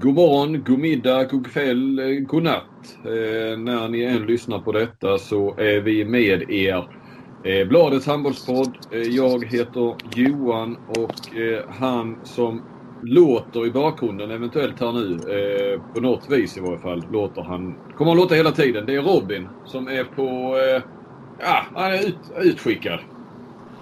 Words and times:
God 0.00 0.14
morgon, 0.14 0.64
god 0.64 0.78
middag, 0.78 1.24
god 1.24 1.52
kväll, 1.52 1.98
eh, 1.98 2.06
god 2.06 2.42
natt. 2.42 2.98
Eh, 3.04 3.58
när 3.58 3.88
ni 3.88 4.02
än 4.02 4.26
lyssnar 4.26 4.58
på 4.58 4.72
detta 4.72 5.18
så 5.18 5.54
är 5.58 5.80
vi 5.80 6.04
med 6.04 6.50
er. 6.50 6.88
Eh, 7.44 7.68
Bladets 7.68 8.06
handbollspodd. 8.06 8.78
Eh, 8.92 9.02
jag 9.02 9.44
heter 9.44 9.96
Johan 10.14 10.76
och 10.88 11.36
eh, 11.36 11.64
han 11.68 12.18
som 12.24 12.62
låter 13.02 13.66
i 13.66 13.70
bakgrunden 13.70 14.30
eventuellt 14.30 14.80
här 14.80 14.92
nu, 14.92 15.14
eh, 15.14 15.80
på 15.94 16.00
något 16.00 16.30
vis 16.30 16.56
i 16.56 16.60
varje 16.60 16.78
fall, 16.78 17.04
låter 17.12 17.42
han, 17.42 17.78
kommer 17.96 18.10
han 18.10 18.20
låta 18.20 18.34
hela 18.34 18.52
tiden. 18.52 18.86
Det 18.86 18.94
är 18.94 19.02
Robin 19.02 19.48
som 19.64 19.88
är 19.88 20.04
på, 20.04 20.58
eh, 20.58 20.82
ja, 21.40 21.66
han 21.74 21.92
är 21.92 22.08
ut, 22.08 22.18
utskickad. 22.40 23.00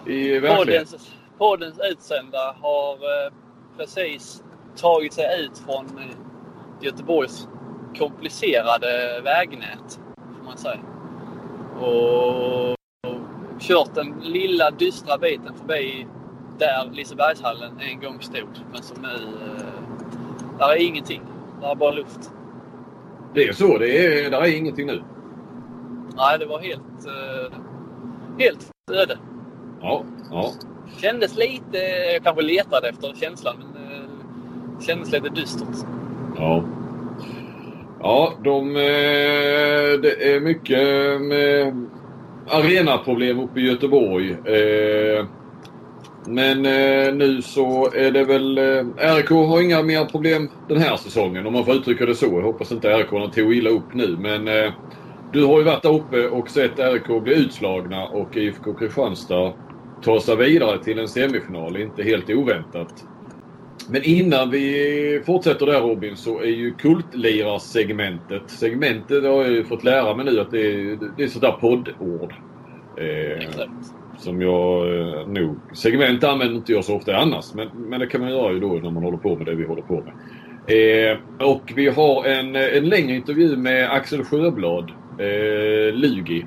I. 0.06 0.40
Poddens, 0.40 1.10
poddens 1.38 1.80
utsända 1.90 2.56
har 2.60 2.92
eh, 2.92 3.32
precis 3.78 4.42
tagit 4.76 5.12
sig 5.12 5.44
ut 5.44 5.58
från 5.58 5.98
eh, 5.98 6.16
Göteborgs 6.80 7.48
komplicerade 7.98 9.20
vägnät, 9.24 10.00
får 10.38 10.44
man 10.44 10.56
säga. 10.56 10.80
Och, 11.80 12.70
och 12.70 12.76
kört 13.60 13.94
den 13.94 14.14
lilla 14.20 14.70
dystra 14.70 15.18
biten 15.18 15.54
förbi 15.54 16.06
där 16.58 16.90
Lisebergshallen 16.92 17.80
en 17.80 18.00
gång 18.00 18.20
stod. 18.20 18.48
Men 18.72 18.82
som 18.82 19.02
nu... 19.02 19.08
Eh, 19.08 20.58
där 20.58 20.68
är 20.68 20.86
ingenting. 20.86 21.22
Där 21.60 21.70
är 21.70 21.74
bara 21.74 21.90
luft. 21.90 22.30
Det 23.34 23.44
är 23.48 23.52
så. 23.52 23.78
Det 23.78 24.06
är, 24.06 24.30
där 24.30 24.40
är 24.40 24.56
ingenting 24.56 24.86
nu. 24.86 25.02
Nej, 26.16 26.38
det 26.38 26.46
var 26.46 26.60
helt, 26.60 27.06
eh, 27.06 27.58
helt 28.38 28.70
öde. 28.92 29.18
Ja, 29.80 30.04
ja. 30.30 30.52
Kändes 30.98 31.36
lite... 31.36 31.78
Jag 32.12 32.24
kanske 32.24 32.42
letade 32.42 32.88
efter 32.88 33.14
känslan, 33.14 33.56
men 33.58 33.75
kändes 34.80 35.12
lite 35.12 35.28
dystert. 35.28 35.68
Alltså. 35.68 35.86
Ja. 36.36 36.64
Ja, 38.00 38.32
de, 38.44 38.76
eh, 38.76 40.00
det 40.02 40.34
är 40.34 40.40
mycket 40.40 41.20
med 41.20 41.86
arenaproblem 42.48 43.40
uppe 43.40 43.60
i 43.60 43.66
Göteborg. 43.66 44.30
Eh, 44.30 45.26
men 46.26 46.66
eh, 46.66 47.14
nu 47.14 47.42
så 47.42 47.90
är 47.94 48.10
det 48.10 48.24
väl... 48.24 48.58
RK 48.96 49.16
RIK 49.16 49.30
har 49.30 49.62
inga 49.62 49.82
mer 49.82 50.04
problem 50.04 50.48
den 50.68 50.78
här 50.78 50.96
säsongen 50.96 51.46
om 51.46 51.52
man 51.52 51.64
får 51.64 51.74
uttrycka 51.74 52.06
det 52.06 52.14
så. 52.14 52.26
Jag 52.26 52.42
hoppas 52.42 52.72
inte 52.72 52.88
RIK 52.88 53.34
tog 53.34 53.54
illa 53.54 53.70
upp 53.70 53.94
nu 53.94 54.16
men 54.20 54.72
du 55.32 55.44
har 55.44 55.58
ju 55.58 55.64
varit 55.64 55.82
där 55.82 55.94
uppe 55.94 56.28
och 56.28 56.50
sett 56.50 56.78
RIK 56.78 57.22
bli 57.22 57.34
utslagna 57.34 58.04
och 58.04 58.36
IFK 58.36 58.74
Kristianstad 58.74 59.52
ta 60.02 60.20
sig 60.20 60.36
vidare 60.36 60.84
till 60.84 60.98
en 60.98 61.08
semifinal. 61.08 61.76
Inte 61.76 62.02
helt 62.02 62.30
oväntat. 62.30 63.04
Men 63.90 64.02
innan 64.04 64.50
vi 64.50 65.22
fortsätter 65.26 65.66
där 65.66 65.80
Robin 65.80 66.16
så 66.16 66.40
är 66.40 66.50
ju 66.50 66.74
kultlirarsegmentet. 66.74 68.42
Segmentet 68.46 69.22
har 69.22 69.30
jag 69.44 69.50
ju 69.50 69.64
fått 69.64 69.84
lära 69.84 70.14
mig 70.14 70.24
nu 70.24 70.40
att 70.40 70.50
det 70.50 70.66
är, 70.66 70.98
det 71.16 71.22
är 71.22 71.28
sådär 71.28 71.52
poddord. 71.60 72.34
Eh, 72.98 73.46
Exakt. 73.46 73.70
som 74.18 74.42
jag 74.42 74.98
eh, 74.98 75.28
nog... 75.28 75.56
Segment 75.72 76.24
använder 76.24 76.56
inte 76.56 76.72
jag 76.72 76.84
så 76.84 76.96
ofta 76.96 77.16
annars. 77.16 77.54
Men, 77.54 77.68
men 77.68 78.00
det 78.00 78.06
kan 78.06 78.20
man 78.20 78.30
göra 78.30 78.52
ju 78.52 78.60
då 78.60 78.68
när 78.68 78.90
man 78.90 79.02
håller 79.02 79.18
på 79.18 79.36
med 79.36 79.46
det 79.46 79.54
vi 79.54 79.64
håller 79.64 79.82
på 79.82 80.02
med. 80.02 80.12
Eh, 80.68 81.18
och 81.48 81.72
vi 81.74 81.88
har 81.88 82.24
en, 82.24 82.56
en 82.56 82.88
längre 82.88 83.16
intervju 83.16 83.56
med 83.56 83.92
Axel 83.92 84.24
Sjöblad, 84.24 84.90
eh, 85.18 85.94
Lugi. 85.94 86.46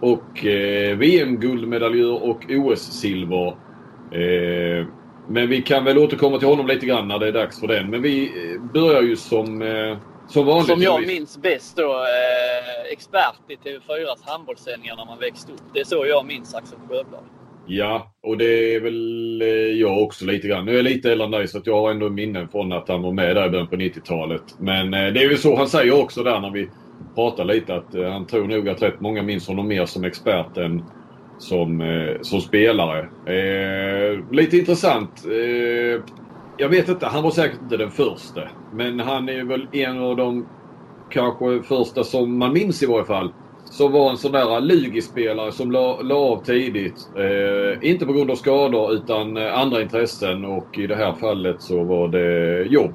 Och 0.00 0.46
eh, 0.46 0.96
VM-guldmedaljör 0.96 2.22
och 2.24 2.44
OS-silver. 2.48 3.56
Eh, 4.10 4.86
men 5.28 5.48
vi 5.48 5.62
kan 5.62 5.84
väl 5.84 5.98
återkomma 5.98 6.38
till 6.38 6.48
honom 6.48 6.66
lite 6.66 6.86
grann 6.86 7.08
när 7.08 7.18
det 7.18 7.28
är 7.28 7.32
dags 7.32 7.60
för 7.60 7.66
den. 7.66 7.90
Men 7.90 8.02
vi 8.02 8.24
eh, 8.24 8.60
börjar 8.72 9.02
ju 9.02 9.16
som, 9.16 9.62
eh, 9.62 9.96
som 10.28 10.46
vanligt. 10.46 10.66
Som 10.66 10.82
jag 10.82 11.06
minns 11.06 11.38
bäst 11.38 11.76
då, 11.76 11.92
eh, 11.92 12.92
expert 12.92 13.40
i 13.48 13.56
TV4s 13.68 14.22
handbollssändningar 14.26 14.96
när 14.96 15.04
man 15.04 15.18
växte 15.18 15.52
upp. 15.52 15.62
Det 15.74 15.80
är 15.80 15.84
så 15.84 16.06
jag 16.06 16.26
minns 16.26 16.54
Axel 16.54 16.78
Sjöblad. 16.88 17.24
Ja, 17.70 18.12
och 18.22 18.38
det 18.38 18.74
är 18.74 18.80
väl 18.80 19.42
eh, 19.42 19.48
jag 19.80 20.02
också 20.02 20.24
lite 20.24 20.48
grann. 20.48 20.64
Nu 20.64 20.72
är 20.72 20.76
jag 20.76 20.84
lite 20.84 21.12
äldre 21.12 21.24
än 21.24 21.30
dig 21.30 21.48
så 21.48 21.58
att 21.58 21.66
jag 21.66 21.80
har 21.80 21.90
ändå 21.90 22.08
minnen 22.08 22.48
från 22.48 22.72
att 22.72 22.88
han 22.88 23.02
var 23.02 23.12
med 23.12 23.36
där 23.36 23.46
i 23.46 23.50
början 23.50 23.68
på 23.68 23.76
90-talet. 23.76 24.42
Men 24.58 24.94
eh, 24.94 25.12
det 25.12 25.22
är 25.22 25.28
väl 25.28 25.38
så 25.38 25.56
han 25.56 25.68
säger 25.68 26.02
också 26.02 26.22
där 26.22 26.40
när 26.40 26.50
vi 26.50 26.68
pratar 27.14 27.44
lite 27.44 27.74
att 27.74 27.94
eh, 27.94 28.10
han 28.10 28.26
tror 28.26 28.46
nog 28.46 28.68
att 28.68 28.82
rätt 28.82 29.00
många 29.00 29.22
minns 29.22 29.48
honom 29.48 29.68
mer 29.68 29.86
som 29.86 30.04
expert 30.04 30.56
än 30.56 30.84
som, 31.38 31.80
eh, 31.80 32.20
som 32.20 32.40
spelare. 32.40 32.98
Eh, 33.26 34.18
lite 34.30 34.56
intressant. 34.56 35.26
Eh, 35.26 36.02
jag 36.56 36.68
vet 36.68 36.88
inte, 36.88 37.06
han 37.06 37.22
var 37.22 37.30
säkert 37.30 37.62
inte 37.62 37.76
den 37.76 37.90
första. 37.90 38.40
Men 38.72 39.00
han 39.00 39.28
är 39.28 39.44
väl 39.44 39.66
en 39.72 39.98
av 39.98 40.16
de 40.16 40.46
kanske 41.10 41.62
första 41.62 42.04
som 42.04 42.38
man 42.38 42.52
minns 42.52 42.82
i 42.82 42.86
varje 42.86 43.04
fall. 43.04 43.32
Som 43.64 43.92
var 43.92 44.10
en 44.10 44.16
sån 44.16 44.32
där 44.32 44.60
Lugi-spelare 44.60 45.52
som 45.52 45.72
la, 45.72 46.00
la 46.00 46.14
av 46.14 46.44
tidigt. 46.44 47.10
Eh, 47.16 47.90
inte 47.90 48.06
på 48.06 48.12
grund 48.12 48.30
av 48.30 48.34
skador 48.34 48.92
utan 48.92 49.36
eh, 49.36 49.58
andra 49.58 49.82
intressen 49.82 50.44
och 50.44 50.78
i 50.78 50.86
det 50.86 50.96
här 50.96 51.12
fallet 51.12 51.62
så 51.62 51.84
var 51.84 52.08
det 52.08 52.62
jobb. 52.62 52.94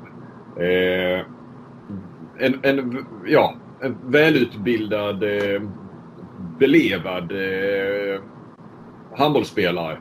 Eh, 0.60 1.26
en, 2.40 2.60
en, 2.64 3.06
ja, 3.26 3.56
en 3.82 3.98
välutbildad, 4.12 5.24
eh, 5.24 5.62
belevad 6.60 7.32
eh, 7.32 8.22
handbollsspelare. 9.18 9.98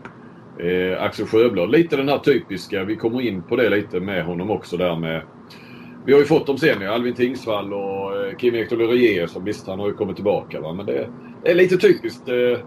Eh, 0.59 1.03
Axel 1.03 1.27
Sjöblad. 1.27 1.71
Lite 1.71 1.97
den 1.97 2.09
här 2.09 2.19
typiska, 2.19 2.85
vi 2.85 2.97
kommer 2.97 3.21
in 3.21 3.43
på 3.43 3.57
det 3.57 3.71
lite 3.71 4.01
med 4.01 4.25
honom 4.25 4.51
också 4.51 4.77
där 4.77 4.97
med 4.97 5.23
vi 6.07 6.13
har 6.13 6.21
ju 6.21 6.27
fått 6.27 6.47
dem 6.47 6.59
sen. 6.59 6.89
Alvin 6.89 7.15
Tingsvall 7.15 7.73
och 7.73 8.17
eh, 8.17 8.37
Kim 8.37 8.55
Ekdahl 8.55 8.79
Reye 8.79 9.29
som 9.29 9.45
visst 9.45 9.67
han 9.67 9.81
har 9.81 9.89
ju 9.89 9.95
kommit 9.95 10.17
tillbaka 10.17 10.61
va. 10.61 10.73
Men 10.73 10.87
det 10.87 11.09
är 11.45 11.55
lite 11.55 11.77
typiskt 11.77 12.29
eh, 12.29 12.37
eh 12.37 12.59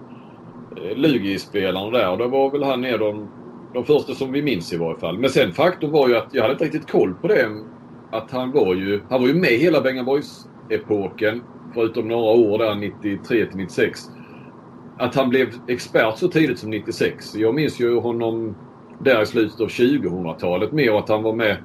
Lugi-spelaren 0.96 1.94
där. 1.94 2.12
Och 2.12 2.18
det 2.18 2.28
var 2.28 2.52
väl 2.52 2.64
han 2.64 2.86
är 2.86 2.98
de, 2.98 3.28
de 3.74 3.86
första 3.86 4.14
som 4.14 4.32
vi 4.32 4.42
minns 4.42 4.74
i 4.74 4.78
varje 4.78 5.00
fall. 5.00 5.18
Men 5.18 5.30
sen 5.30 5.52
faktum 5.52 5.92
var 5.92 6.10
ju 6.10 6.18
att 6.18 6.30
jag 6.32 6.42
hade 6.42 6.54
inte 6.54 6.66
riktigt 6.66 6.92
koll 6.92 7.14
på 7.14 7.28
det. 7.28 7.48
Att 8.12 8.32
han 8.32 8.52
var 8.52 8.76
ju, 8.76 9.02
han 9.10 9.22
var 9.22 9.28
ju 9.28 9.34
med 9.34 9.50
hela 9.50 9.82
Bengaborgs-epoken. 9.82 11.42
Förutom 11.74 12.08
några 12.08 12.32
år 12.32 12.58
där 12.58 12.76
93 12.76 13.46
till 13.46 13.58
96. 13.58 14.00
Att 14.98 15.16
han 15.16 15.30
blev 15.30 15.48
expert 15.68 16.18
så 16.18 16.28
tidigt 16.28 16.60
som 16.60 16.70
96. 16.70 17.36
Jag 17.36 17.56
minns 17.56 17.80
ju 17.80 18.00
honom 18.00 18.56
där 19.00 19.22
i 19.22 19.26
slutet 19.26 19.62
av 19.62 19.68
2000-talet 19.68 20.72
mer 20.72 20.94
och 20.94 21.00
att 21.00 21.10
han 21.10 21.24
var 21.24 21.34
med 21.34 21.58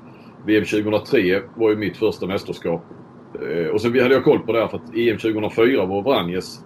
VM 0.46 0.64
2003 0.64 1.42
var 1.56 1.70
ju 1.70 1.76
mitt 1.76 1.96
första 1.96 2.26
mästerskap. 2.26 2.84
Eh, 3.34 3.66
och 3.66 3.80
sen 3.80 4.00
hade 4.00 4.14
jag 4.14 4.24
koll 4.24 4.38
på 4.38 4.52
det 4.52 4.60
här 4.60 4.68
för 4.68 4.76
att 4.76 4.96
EM 4.96 5.18
2004 5.18 5.86
var 5.86 6.02
Vranjes 6.02 6.64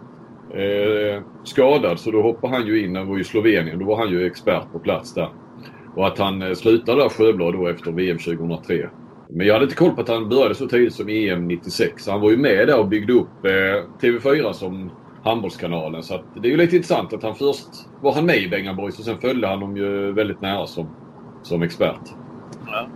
eh, 0.54 1.22
skadad 1.44 2.00
så 2.00 2.10
då 2.10 2.22
hoppade 2.22 2.52
han 2.52 2.66
ju 2.66 2.84
in, 2.84 2.96
han 2.96 3.08
var 3.08 3.14
ju 3.14 3.20
i 3.20 3.24
Slovenien, 3.24 3.78
då 3.78 3.84
var 3.84 3.96
han 3.96 4.10
ju 4.10 4.26
expert 4.26 4.72
på 4.72 4.78
plats 4.78 5.14
där. 5.14 5.28
Och 5.96 6.06
att 6.06 6.18
han 6.18 6.42
eh, 6.42 6.52
slutade 6.52 7.02
där 7.02 7.08
Sjöblad 7.08 7.54
då 7.54 7.68
efter 7.68 7.92
VM 7.92 8.18
2003. 8.18 8.88
Men 9.30 9.46
jag 9.46 9.54
hade 9.54 9.64
inte 9.64 9.76
koll 9.76 9.90
på 9.90 10.00
att 10.00 10.08
han 10.08 10.28
började 10.28 10.54
så 10.54 10.66
tidigt 10.66 10.94
som 10.94 11.08
EM 11.08 11.48
96. 11.48 12.08
Han 12.08 12.20
var 12.20 12.30
ju 12.30 12.36
med 12.36 12.68
där 12.68 12.78
och 12.78 12.88
byggde 12.88 13.12
upp 13.12 13.44
eh, 13.44 14.06
TV4 14.08 14.52
som 14.52 14.90
handbollskanalen. 15.24 16.02
Så 16.02 16.20
det 16.34 16.48
är 16.48 16.50
ju 16.50 16.56
lite 16.56 16.76
intressant 16.76 17.12
att 17.12 17.22
han 17.22 17.34
först 17.34 17.68
var 18.00 18.12
han 18.12 18.26
med 18.26 18.36
i 18.36 18.48
Bengaborgs 18.48 18.98
och 18.98 19.04
sen 19.04 19.20
följde 19.20 19.46
han 19.46 19.60
dem 19.60 19.76
ju 19.76 20.12
väldigt 20.12 20.40
nära 20.40 20.66
som, 20.66 20.88
som 21.42 21.62
expert. 21.62 22.00
Ja. 22.66 22.86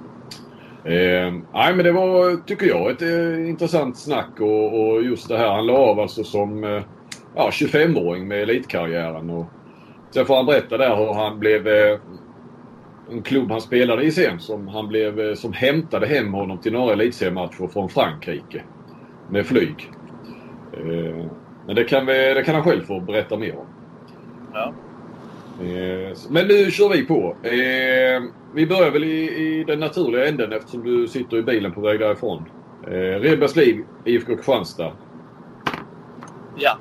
Eh, 0.90 1.32
nej 1.52 1.74
men 1.74 1.84
det 1.84 1.92
var, 1.92 2.46
tycker 2.46 2.66
jag, 2.66 2.90
ett 2.90 3.02
eh, 3.02 3.48
intressant 3.48 3.98
snack 3.98 4.40
och, 4.40 4.80
och 4.80 5.02
just 5.02 5.28
det 5.28 5.38
här. 5.38 5.54
Han 5.54 5.66
la 5.66 5.76
av 5.76 6.00
alltså 6.00 6.24
som 6.24 6.64
eh, 6.64 6.82
ja, 7.34 7.50
25-åring 7.52 8.28
med 8.28 8.42
elitkarriären. 8.42 9.30
Och 9.30 9.46
sen 10.10 10.26
får 10.26 10.36
han 10.36 10.46
berätta 10.46 10.78
där 10.78 10.96
hur 10.96 11.14
han 11.14 11.38
blev 11.38 11.68
eh, 11.68 11.98
en 13.10 13.22
klubb 13.22 13.50
han 13.50 13.60
spelade 13.60 14.02
i 14.02 14.10
sen 14.10 14.40
som 14.40 14.68
han 14.68 14.88
blev, 14.88 15.20
eh, 15.20 15.34
som 15.34 15.52
hämtade 15.52 16.06
hem 16.06 16.32
honom 16.32 16.58
till 16.58 16.72
några 16.72 16.92
elitseriematcher 16.92 17.68
från 17.72 17.88
Frankrike. 17.88 18.62
Med 19.30 19.46
flyg. 19.46 19.90
Men 21.68 21.76
det 21.76 21.84
kan, 21.84 22.06
vi, 22.06 22.34
det 22.34 22.42
kan 22.42 22.54
han 22.54 22.64
själv 22.64 22.82
få 22.84 23.00
berätta 23.00 23.36
mer 23.36 23.56
om. 23.58 23.66
Ja. 24.54 24.72
Eh, 25.60 26.16
Men 26.30 26.46
nu 26.48 26.70
kör 26.70 26.88
vi 26.88 27.04
på. 27.06 27.36
Eh, 27.42 28.22
Vi 28.54 28.66
börjar 28.66 28.90
väl 28.90 29.04
i, 29.04 29.30
i 29.36 29.64
den 29.64 29.80
naturliga 29.80 30.28
änden 30.28 30.52
eftersom 30.52 30.84
du 30.84 31.08
sitter 31.08 31.36
i 31.36 31.42
bilen 31.42 31.72
på 31.72 31.80
väg 31.80 32.00
därifrån. 32.00 32.44
Eh, 32.86 32.90
Redbergsliv, 33.20 33.84
IFK 34.04 34.36
Kristianstad. 34.36 34.92
ja. 36.56 36.78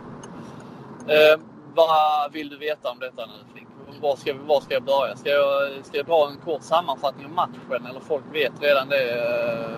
Eh, 1.07 1.39
vad 1.75 2.33
vill 2.33 2.49
du 2.49 2.57
veta 2.57 2.89
om 2.89 2.99
detta 2.99 3.25
nu 3.25 3.33
Flink? 3.53 3.67
Var 4.01 4.15
ska, 4.15 4.33
var 4.47 4.61
ska 4.61 4.73
jag 4.73 4.83
börja? 4.83 5.15
Ska 5.15 5.29
jag, 5.29 5.85
ska 5.85 5.97
jag 5.97 6.05
dra 6.05 6.29
en 6.31 6.37
kort 6.37 6.61
sammanfattning 6.61 7.25
av 7.25 7.31
matchen 7.31 7.85
eller 7.89 7.99
folk 7.99 8.23
vet 8.33 8.51
redan 8.61 8.89
det? 8.89 9.11
Eh, 9.11 9.77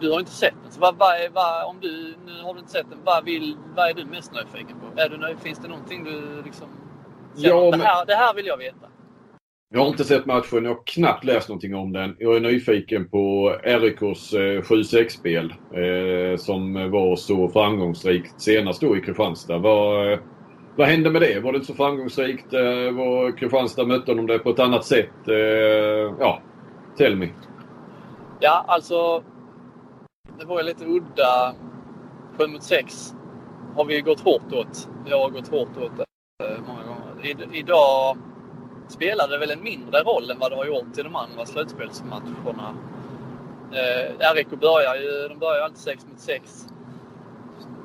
du 0.00 0.10
har 0.12 0.18
inte 0.20 0.32
sett 0.32 0.54
den. 0.62 0.72
Så 0.72 0.80
vad, 0.80 0.96
vad, 0.98 1.10
är- 1.10 1.30
vad, 1.30 1.64
om 1.64 1.76
du, 1.80 2.14
nu 2.26 2.42
har 2.42 2.54
du 2.54 2.60
inte 2.60 2.72
sett 2.72 2.90
den, 2.90 2.98
vad, 3.04 3.24
vill, 3.24 3.56
vad 3.76 3.90
är 3.90 3.94
du 3.94 4.04
mest 4.04 4.32
nyfiken 4.32 4.76
på? 4.80 5.00
Är 5.00 5.08
du 5.08 5.16
nöjd, 5.16 5.38
finns 5.38 5.58
det 5.58 5.68
någonting 5.68 6.04
du 6.04 6.42
liksom... 6.44 6.68
Ja, 7.36 7.66
att 7.66 7.72
det, 7.72 7.78
men- 7.78 7.86
här, 7.86 8.06
det 8.06 8.14
här 8.14 8.34
vill 8.34 8.46
jag 8.46 8.56
veta. 8.56 8.86
Jag 9.70 9.80
har 9.80 9.88
inte 9.88 10.04
sett 10.04 10.26
matchen. 10.26 10.64
Jag 10.64 10.70
har 10.74 10.82
knappt 10.86 11.24
läst 11.24 11.48
någonting 11.48 11.74
om 11.74 11.92
den. 11.92 12.16
Jag 12.18 12.36
är 12.36 12.40
nyfiken 12.40 13.08
på 13.10 13.50
RIKs 13.64 14.32
7-6-spel 14.34 15.54
eh, 15.74 16.36
som 16.38 16.90
var 16.90 17.16
så 17.16 17.48
framgångsrikt 17.48 18.40
senast 18.40 18.80
då 18.80 18.96
i 18.96 19.00
Kristianstad. 19.00 19.58
Vad, 19.58 20.12
eh, 20.12 20.18
vad 20.76 20.88
hände 20.88 21.10
med 21.10 21.22
det? 21.22 21.40
Var 21.40 21.52
det 21.52 21.56
inte 21.56 21.66
så 21.66 21.74
framgångsrikt? 21.74 22.52
Eh, 22.52 22.60
var 22.92 23.36
Kristianstad 23.36 23.84
mötte 23.86 24.14
de 24.14 24.26
det 24.26 24.38
på 24.38 24.50
ett 24.50 24.58
annat 24.58 24.84
sätt? 24.84 25.28
Eh, 25.28 26.14
ja, 26.20 26.42
tell 26.98 27.16
me. 27.16 27.28
Ja, 28.40 28.64
alltså. 28.68 29.22
Det 30.38 30.44
var 30.44 30.58
ju 30.58 30.66
lite 30.66 30.84
udda. 30.84 31.54
7 32.38 32.46
mot 32.46 32.62
6 32.62 33.14
har 33.76 33.84
vi 33.84 34.00
gått 34.00 34.20
hårt 34.20 34.52
åt. 34.52 34.88
Jag 35.06 35.20
har 35.20 35.30
gått 35.30 35.48
hårt 35.48 35.76
åt 35.76 35.96
det 35.96 36.04
många 36.66 36.82
gånger. 36.82 37.26
I, 37.26 37.58
idag 37.58 38.16
spelade 38.88 39.32
det 39.32 39.38
väl 39.38 39.50
en 39.50 39.62
mindre 39.62 40.02
roll 40.02 40.30
än 40.30 40.38
vad 40.38 40.52
det 40.52 40.56
har 40.56 40.64
gjort 40.64 40.98
i 40.98 41.02
de 41.02 41.16
andra 41.16 41.46
slutspelsmatcherna. 41.46 42.74
Eh, 43.72 44.34
RIK 44.34 44.48
börjar 44.50 44.94
ju, 44.96 45.28
de 45.28 45.38
börjar 45.38 45.62
alltid 45.62 45.78
6 45.78 46.06
mot 46.06 46.20
6. 46.20 46.66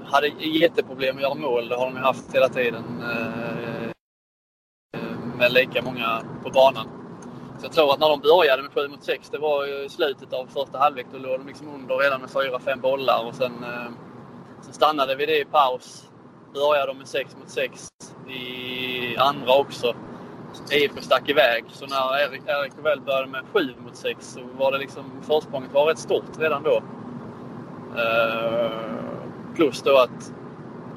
Hade 0.06 0.28
jätteproblem 0.28 1.16
att 1.16 1.22
göra 1.22 1.36
mål, 1.36 1.70
det 1.70 1.76
har 1.76 1.86
de 1.86 1.96
ju 1.96 2.02
haft 2.02 2.36
hela 2.36 2.50
tiden. 2.50 2.84
Eh, 3.02 3.84
eh 3.84 5.10
med 5.38 5.54
lika 5.54 5.82
många 5.82 6.22
på 6.44 6.50
banan. 6.50 7.03
Så 7.64 7.68
jag 7.68 7.74
tror 7.74 7.94
att 7.94 8.00
när 8.00 8.10
de 8.10 8.20
började 8.20 8.62
med 8.62 8.72
7 8.72 8.88
mot 8.88 9.04
6, 9.04 9.30
det 9.30 9.38
var 9.38 9.86
i 9.86 9.90
slutet 9.90 10.34
av 10.34 10.46
första 10.46 10.78
halvlek, 10.78 11.06
då 11.12 11.18
låg 11.18 11.40
de 11.40 11.48
liksom 11.48 11.68
under 11.76 11.98
redan 11.98 12.22
med 12.22 12.30
4-5 12.30 12.82
bollar 12.82 13.26
och 13.28 13.36
sen, 13.36 13.64
eh, 13.64 13.92
sen 14.62 14.74
stannade 14.74 15.16
vi 15.16 15.26
det 15.26 15.40
i 15.40 15.46
paus. 15.46 16.10
Började 16.54 16.88
de 16.88 16.98
med 16.98 17.08
6 17.08 17.36
mot 17.40 17.50
6 17.50 17.90
i 18.30 19.18
andra 19.18 19.54
också. 19.54 19.96
IFK 20.72 21.02
stack 21.02 21.30
iväg. 21.30 21.66
Så 21.72 21.86
när 21.86 22.20
Erik, 22.20 22.42
Erik 22.48 22.74
väl 22.84 23.02
började 23.02 23.28
med 23.28 23.44
7 23.54 23.60
mot 23.86 23.96
6 23.96 24.28
så 24.28 24.40
var 24.58 24.72
det 24.72 24.78
liksom 24.78 25.04
försprånget 25.22 25.74
var 25.74 25.86
rätt 25.86 26.00
stort 26.00 26.40
redan 26.40 26.64
då. 26.64 26.84
Uh, 28.02 28.72
plus 29.56 29.82
då 29.82 29.98
att 29.98 30.34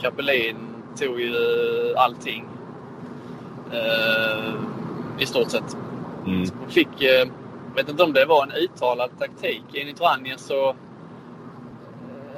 Kapelin 0.01 0.57
tog 0.97 1.21
ju 1.21 1.35
allting. 1.97 2.49
Uh, 3.73 4.55
I 5.19 5.27
stort 5.27 5.51
sett. 5.51 5.77
Mm. 6.27 6.47
fick, 6.69 6.89
uh, 6.89 7.33
vet 7.75 7.89
inte 7.89 8.03
om 8.03 8.13
det 8.13 8.25
var 8.25 8.43
en 8.43 8.53
uttalad 8.53 9.11
taktik. 9.19 9.65
Enligt 9.75 10.01
Ranje 10.01 10.39
så 10.39 10.69
eh, 10.69 10.75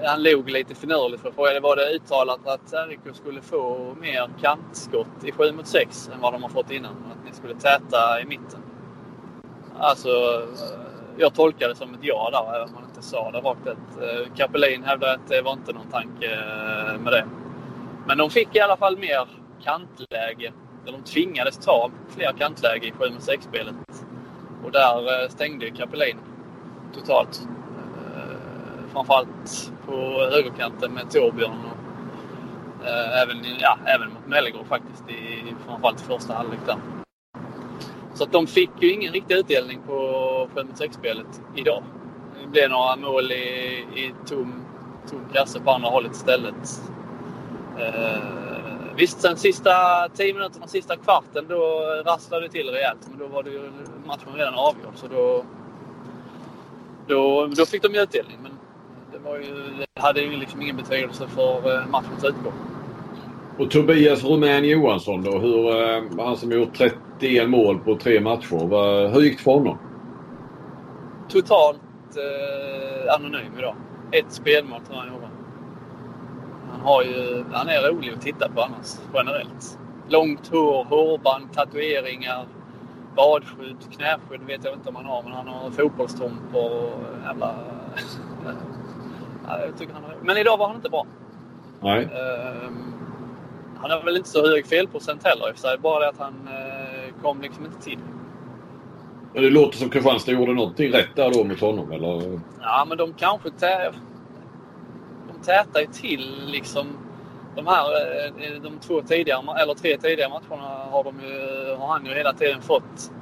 han 0.07 0.23
log 0.23 0.51
lite 0.51 0.75
finurligt 0.75 1.23
för 1.23 1.31
frågan. 1.31 1.63
Var 1.63 1.77
det 1.77 1.95
uttalat 1.95 2.47
att 2.47 2.89
RIK 2.89 3.15
skulle 3.17 3.41
få 3.41 3.95
mer 4.01 4.31
kantskott 4.41 5.25
i 5.25 5.33
7 5.33 5.53
mot 5.53 5.67
6 5.67 6.11
än 6.15 6.21
vad 6.21 6.33
de 6.33 6.43
har 6.43 6.51
fått 6.51 6.71
innan? 6.71 6.91
Att 6.91 7.27
ni 7.27 7.33
skulle 7.33 7.55
täta 7.55 8.21
i 8.23 8.25
mitten? 8.25 8.61
Alltså, 9.79 10.09
eh, 10.09 10.79
jag 11.17 11.35
tolkade 11.35 11.73
det 11.73 11.77
som 11.77 11.95
ett 11.95 12.01
ja 12.03 12.31
där, 12.33 12.57
även 12.57 12.69
om 12.69 12.75
man 12.75 12.85
inte 12.89 13.03
sa 13.03 13.31
det 13.31 13.39
rakt 13.39 13.67
ut. 13.67 14.37
Kapellin 14.37 14.85
hävdade 14.85 15.13
att 15.13 15.29
det 15.29 15.43
var 15.43 15.53
inte 15.53 15.73
någon 15.73 15.91
tanke 15.91 16.39
med 17.01 17.13
det. 17.13 17.27
Men 18.07 18.19
de 18.19 18.31
fick 18.31 18.57
i 18.57 18.61
alla 18.61 18.77
fall 18.77 18.99
mer 18.99 19.29
kantläge. 19.65 20.53
De 20.93 21.03
tvingades 21.03 21.59
ta 21.59 21.91
fler 22.09 22.33
kantläge 22.33 22.87
i 22.87 22.91
7-6-spelet. 22.91 23.75
Och 24.65 24.73
där 24.73 25.23
eh, 25.23 25.29
stängde 25.29 25.71
Capelin 25.71 26.17
totalt 26.95 27.49
eh, 28.17 28.93
framförallt 28.93 29.73
på 29.87 29.93
högerkanten 30.33 30.93
med 30.93 31.11
Torbjörn 31.11 31.59
och 31.71 32.87
eh, 32.87 33.23
även, 33.23 33.37
ja, 33.59 33.79
även 33.87 34.09
mot 34.09 34.27
Mellegård 34.27 34.67
faktiskt, 34.67 35.11
i, 35.11 35.55
framförallt 35.67 36.01
i 36.01 36.05
första 36.05 36.35
halvlek 36.35 36.61
där. 36.67 36.77
Så 38.15 38.25
att 38.25 38.33
de 38.33 38.47
fick 38.47 38.71
ju 38.81 38.93
ingen 38.93 39.13
riktig 39.13 39.35
utdelning 39.35 39.81
på 39.87 40.49
5 40.55 40.69
6-spelet 40.69 41.43
idag. 41.57 41.83
Det 42.43 42.49
blev 42.49 42.71
några 42.71 42.97
mål 42.97 43.33
i, 43.33 43.87
i 43.95 44.15
tom, 44.27 44.65
tom 45.11 45.21
kasse 45.33 45.61
på 45.61 45.71
andra 45.71 45.89
hållet 45.89 46.13
istället. 46.13 46.83
Eh, 47.79 48.48
visst, 48.99 49.21
sen 49.21 49.37
sista 49.37 49.71
10 50.15 50.35
minuterna, 50.35 50.67
sista 50.67 50.97
kvarten, 50.97 51.45
då 51.49 51.57
rasslade 52.07 52.47
det 52.47 52.53
till 52.53 52.69
rejält. 52.69 52.99
Men 53.11 53.19
då 53.19 53.27
var 53.27 53.43
det 53.43 53.51
ju 53.51 53.61
matchen 54.07 54.35
redan 54.35 54.55
avgjord. 54.55 54.93
Så 54.95 55.07
då, 55.07 55.45
då, 57.07 57.47
då 57.47 57.67
fick 57.67 57.83
de 57.83 57.95
ju 57.95 58.03
utdelning. 58.03 58.39
Men 58.43 58.53
det, 59.13 59.19
var 59.19 59.37
ju, 59.37 59.55
det 59.95 60.01
hade 60.01 60.21
ju 60.21 60.37
liksom 60.37 60.63
ingen 60.63 60.77
betydelse 60.77 61.27
för 61.29 61.75
eh, 61.75 61.87
matchens 61.87 62.25
utgång. 62.25 62.53
Och 63.59 63.71
Tobias 63.71 64.25
Rumän 64.25 64.65
Johansson 64.65 65.23
då, 65.23 65.39
hur, 65.39 65.83
eh, 65.83 66.03
han 66.19 66.37
som 66.37 66.53
gjort 66.53 66.75
31 67.19 67.49
mål 67.49 67.79
på 67.79 67.97
tre 67.97 68.21
matcher. 68.21 69.09
Hur 69.09 69.21
gick 69.21 69.37
det 69.37 69.43
för 69.43 69.51
honom? 69.51 69.79
Totalt 71.29 71.81
eh, 72.17 73.15
anonym 73.15 73.59
idag. 73.59 73.75
Ett 74.13 74.33
spelmål 74.33 74.81
tror 74.81 74.99
jag 74.99 75.18
han 76.79 76.87
har 76.87 77.03
ju, 77.03 77.45
han 77.53 77.69
är 77.69 77.93
rolig 77.93 78.13
att 78.13 78.21
titta 78.21 78.49
på 78.49 78.63
annars, 78.63 78.97
generellt. 79.15 79.79
Långt 80.09 80.49
hår, 80.49 80.85
hårband, 80.85 81.53
tatueringar, 81.55 82.45
badskydd, 83.17 83.77
knäskydd 83.97 84.41
vet 84.47 84.65
jag 84.65 84.75
inte 84.75 84.89
om 84.89 84.97
han 84.97 85.05
har. 85.05 85.23
Men 85.23 85.33
han 85.33 85.49
har 85.49 85.71
fotbollstrumpor 85.71 86.71
och 86.71 87.25
jävla 87.25 87.55
jag 89.49 89.79
tycker 89.79 89.95
han 89.95 90.05
har... 90.05 90.15
Men 90.23 90.37
idag 90.37 90.57
var 90.57 90.67
han 90.67 90.77
inte 90.77 90.91
bra. 90.91 91.07
Nej. 91.81 92.05
Uh, 92.05 92.71
han 93.81 93.91
har 93.91 94.03
väl 94.03 94.17
inte 94.17 94.29
så 94.29 94.49
hög 94.49 94.67
felprocent 94.67 95.25
heller 95.25 95.49
i 95.49 95.53
och 95.53 95.55
för 95.55 95.69
sig. 95.69 95.79
Bara 95.79 96.01
det 96.01 96.09
att 96.09 96.19
han 96.19 96.49
uh, 96.49 97.23
kom 97.23 97.41
liksom 97.41 97.65
inte 97.65 97.83
till. 97.83 97.99
Men 99.35 99.43
det 99.43 99.51
låter 99.51 99.79
som 99.79 99.91
Kristianstad 99.91 100.33
gjorde 100.33 100.53
någonting 100.53 100.93
rätt 100.93 101.17
där 101.17 101.31
då 101.31 101.45
mot 101.45 101.61
honom, 101.61 101.93
eller? 101.93 102.41
Ja, 102.61 102.87
men 102.89 102.99
de 102.99 103.15
kanske 103.15 103.51
tätar 105.45 105.81
ju 105.81 105.87
till 105.87 106.47
liksom. 106.47 106.87
De 107.57 107.67
här 107.67 107.85
eh, 107.85 108.63
de 108.63 108.79
två 108.79 109.03
tidigare, 109.03 109.63
eller 109.63 109.75
tre 109.75 109.97
tidigare 109.97 110.31
matcherna 110.31 110.69
har, 110.91 111.05
de 111.05 111.21
ju, 111.21 111.75
har 111.75 111.87
han 111.87 112.07
ju 112.07 112.15
hela 112.15 112.33
tiden 112.33 112.63
fått 112.63 113.13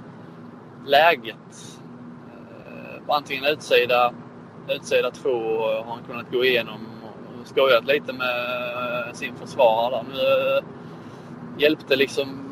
läget. 0.86 1.78
På 3.06 3.12
antingen 3.12 3.44
utsida 3.44 4.12
utsida 4.68 5.10
två 5.10 5.58
har 5.58 5.84
han 5.84 6.04
kunnat 6.06 6.32
gå 6.32 6.44
igenom 6.44 6.80
och 7.40 7.46
skojat 7.46 7.84
lite 7.84 8.12
med 8.12 9.06
eh, 9.06 9.12
sin 9.12 9.34
försvarare. 9.36 10.04
Nu 10.12 10.60
hjälpte 11.62 11.96
liksom 11.96 12.42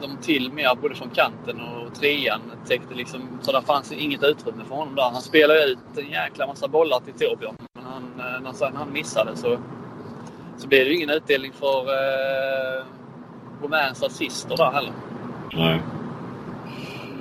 de 0.00 0.16
till 0.16 0.52
mer 0.52 0.74
både 0.82 0.94
från 0.94 1.10
kanten 1.10 1.60
och 1.60 1.94
trean 1.94 2.40
täckte 2.66 2.94
liksom, 2.94 3.38
så 3.42 3.52
det 3.52 3.62
fanns 3.62 3.92
inget 3.92 4.22
utrymme 4.22 4.64
för 4.68 4.74
honom 4.74 4.94
där. 4.94 5.10
Han 5.12 5.22
spelade 5.22 5.64
ut 5.64 5.78
en 5.96 6.10
jäkla 6.10 6.46
massa 6.46 6.68
bollar 6.68 7.00
till 7.00 7.28
Torbjörn. 7.28 7.56
När 8.42 8.52
sen 8.52 8.76
han 8.76 8.92
missade 8.92 9.36
så, 9.36 9.58
så 10.56 10.68
blev 10.68 10.84
det 10.84 10.94
ingen 10.94 11.10
utdelning 11.10 11.52
för 11.52 11.80
eh, 11.80 12.84
Rumäns 13.62 14.02
assister 14.02 14.56
där 14.56 14.70
heller. 14.70 14.92
Nej. 15.52 15.82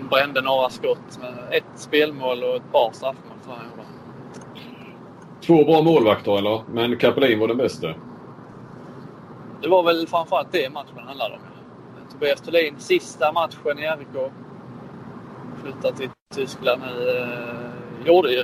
Brände 0.09 0.41
några 0.41 0.69
skott. 0.69 1.19
Med 1.21 1.57
ett 1.57 1.63
spelmål 1.75 2.43
och 2.43 2.55
ett 2.55 2.71
par 2.71 2.91
straffmål 2.91 3.37
tror 3.45 3.55
jag 3.57 3.85
Två 5.41 5.65
bra 5.65 5.81
målvakter 5.81 6.37
eller? 6.37 6.61
Men 6.73 6.97
Kapelin 6.97 7.39
var 7.39 7.47
den 7.47 7.57
bästa? 7.57 7.87
Det 9.61 9.67
var 9.67 9.83
väl 9.83 10.07
framförallt 10.07 10.51
det 10.51 10.73
matchen 10.73 10.99
handlade 11.07 11.35
om. 11.35 11.41
Tobias 12.11 12.41
Thulin, 12.41 12.75
sista 12.77 13.31
matchen 13.31 13.79
i 13.79 13.81
RIK. 13.81 14.31
Flyttat 15.63 15.97
till 15.97 16.09
Tyskland 16.35 16.81
nu. 16.81 17.09
Eh, 17.09 18.07
gjorde 18.07 18.31
ju. 18.31 18.43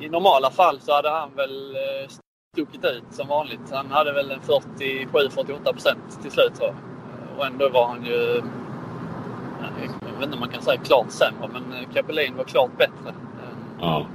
I 0.00 0.08
normala 0.08 0.50
fall 0.50 0.80
så 0.80 0.92
hade 0.92 1.10
han 1.10 1.30
väl 1.36 1.76
eh, 1.76 2.08
stuckit 2.52 2.84
ut 2.84 3.04
som 3.10 3.28
vanligt. 3.28 3.70
Han 3.72 3.90
hade 3.90 4.12
väl 4.12 4.30
en 4.30 4.40
47-48 4.40 5.72
procent 5.72 6.22
till 6.22 6.30
slut 6.30 6.54
tror 6.54 6.68
jag. 6.68 6.76
Och 7.38 7.46
ändå 7.46 7.68
var 7.68 7.86
han 7.86 8.04
ju... 8.04 8.42
Jag 10.00 10.20
vet 10.20 10.22
inte 10.22 10.34
om 10.34 10.40
man 10.40 10.48
kan 10.48 10.62
säga 10.62 10.80
klart 10.80 11.10
sämre, 11.10 11.48
men 11.52 11.86
Kapelin 11.94 12.36
var 12.36 12.44
klart 12.44 12.76
bättre. 12.78 13.14
Ja. 13.80 14.06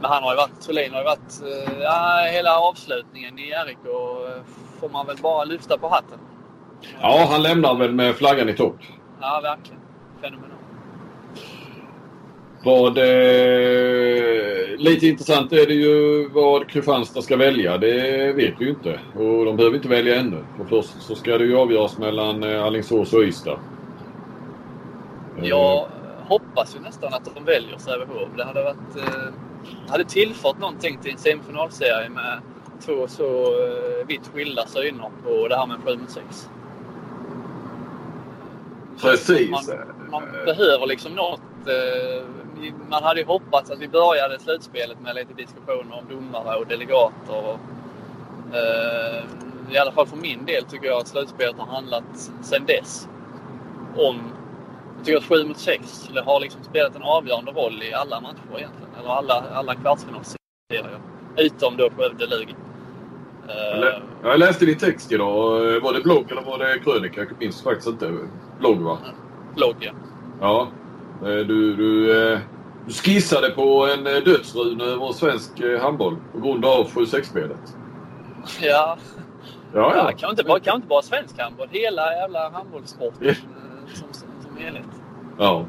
Men 0.00 0.10
han 0.10 0.22
har 0.22 0.32
ju 0.32 0.36
varit, 0.36 0.60
Thulin 0.60 0.92
har 0.92 1.00
ju 1.00 1.04
varit, 1.04 1.42
eh, 1.42 1.78
ja, 1.82 2.28
hela 2.32 2.58
avslutningen 2.58 3.38
i 3.38 3.42
RIK 3.42 3.78
eh, 3.84 4.42
får 4.80 4.88
man 4.88 5.06
väl 5.06 5.16
bara 5.16 5.44
lyfta 5.44 5.78
på 5.78 5.88
hatten. 5.88 6.18
Ja, 7.00 7.26
han 7.30 7.42
lämnar 7.42 7.74
väl 7.74 7.92
med 7.92 8.16
flaggan 8.16 8.48
i 8.48 8.56
topp. 8.56 8.76
Ja, 9.20 9.40
verkligen. 9.42 9.80
Fenomenalt. 10.20 10.57
Vad, 12.68 12.98
eh, 12.98 14.76
lite 14.78 15.06
intressant 15.06 15.52
är 15.52 15.66
det 15.66 15.74
ju 15.74 16.28
vad 16.28 16.68
Kristianstad 16.68 17.22
ska 17.22 17.36
välja. 17.36 17.78
Det 17.78 18.32
vet 18.32 18.54
vi 18.58 18.64
ju 18.64 18.70
inte. 18.70 19.00
Och 19.14 19.44
de 19.44 19.56
behöver 19.56 19.76
inte 19.76 19.88
välja 19.88 20.20
ännu. 20.20 20.44
För 20.56 20.64
först 20.64 21.02
så 21.02 21.14
ska 21.14 21.38
det 21.38 21.44
ju 21.44 21.56
avgöras 21.56 21.98
mellan 21.98 22.42
eh, 22.42 22.64
Alingsås 22.64 23.12
och 23.12 23.22
Ystad. 23.22 23.58
Jag 25.42 25.86
hoppas 26.28 26.76
ju 26.76 26.80
nästan 26.80 27.14
att 27.14 27.34
de 27.34 27.44
väljer 27.44 27.78
Sävehof. 27.78 28.28
Det 28.36 28.44
hade 28.44 28.62
varit... 28.62 28.96
Eh 28.96 29.32
hade 29.88 30.04
tillfört 30.04 30.58
någonting 30.58 30.98
till 31.02 31.12
en 31.12 31.18
semifinalserie 31.18 32.08
med 32.08 32.40
två 32.80 33.08
så 33.08 33.44
eh, 33.44 34.06
vitt 34.06 34.30
skilda 34.34 34.66
syner 34.66 35.10
på 35.24 35.48
det 35.48 35.56
här 35.56 35.66
med 35.66 35.76
7 35.84 35.96
mot 35.96 36.10
6. 36.10 36.48
Precis. 39.00 39.50
Man, 39.50 39.62
man 40.10 40.22
behöver 40.44 40.86
liksom 40.86 41.12
något. 41.12 41.40
Eh, 41.66 42.24
man 42.90 43.02
hade 43.02 43.20
ju 43.20 43.26
hoppats 43.26 43.70
att 43.70 43.78
vi 43.78 43.88
började 43.88 44.38
slutspelet 44.38 45.00
med 45.00 45.14
lite 45.14 45.34
diskussioner 45.34 45.98
om 45.98 46.04
domare 46.16 46.56
och 46.56 46.66
delegater. 46.66 47.36
Och, 47.44 47.58
eh, 48.56 49.24
I 49.70 49.78
alla 49.78 49.92
fall 49.92 50.06
för 50.06 50.16
min 50.16 50.44
del 50.44 50.64
tycker 50.64 50.86
jag 50.86 51.00
att 51.00 51.08
slutspelet 51.08 51.56
har 51.58 51.66
handlat 51.66 52.30
sen 52.42 52.66
dess 52.66 53.08
om... 53.96 54.16
Jag 54.96 55.06
tycker 55.06 55.18
att 55.18 55.24
7 55.24 55.44
mot 55.44 55.58
6 55.58 56.10
har 56.24 56.40
liksom 56.40 56.62
spelat 56.64 56.96
en 56.96 57.02
avgörande 57.02 57.52
roll 57.52 57.82
i 57.82 57.92
alla 57.92 58.20
matcher 58.20 58.56
egentligen. 58.56 58.94
Eller 59.00 59.10
alla, 59.10 59.44
alla 59.54 59.74
kvartsfinalserier. 59.74 60.98
Utom 61.36 61.76
då 61.76 61.90
Skövde-Lugi. 61.90 62.54
Jag, 63.48 64.02
jag 64.22 64.38
läste 64.38 64.66
din 64.66 64.78
text 64.78 65.12
idag. 65.12 65.60
Var 65.80 65.92
det 65.92 66.00
blogg 66.00 66.30
eller 66.30 66.42
var 66.42 66.58
det 66.58 66.78
krönika? 66.78 67.20
Jag 67.20 67.28
minns 67.38 67.62
faktiskt 67.62 67.88
inte. 67.88 68.12
Blogg 68.58 68.80
va? 68.80 68.98
Blogg 69.54 69.76
ja. 69.80 69.92
Ja. 70.40 70.68
Du, 71.20 71.76
du, 71.76 72.22
eh, 72.32 72.38
du 72.86 72.92
skissade 72.92 73.50
på 73.50 73.86
en 73.86 74.06
eh, 74.06 74.12
dödsrun 74.22 74.80
över 74.80 75.12
svensk 75.12 75.60
eh, 75.60 75.80
handboll 75.80 76.16
på 76.32 76.38
grund 76.40 76.64
av 76.64 76.88
7-6-spelet. 76.88 77.76
Ja. 78.60 78.98
Ja, 79.74 79.92
ja. 79.96 80.12
kan, 80.16 80.30
inte 80.30 80.44
bara, 80.44 80.60
kan 80.60 80.76
inte 80.76 80.88
bara 80.88 81.02
svensk 81.02 81.38
handboll. 81.38 81.68
Hela 81.70 82.12
jävla 82.12 82.50
handbollssporten 82.50 83.26
Ja. 83.28 83.34
som, 83.94 84.08
som, 84.12 84.28
som 84.42 84.56
helhet. 84.56 84.86
Ja. 85.38 85.64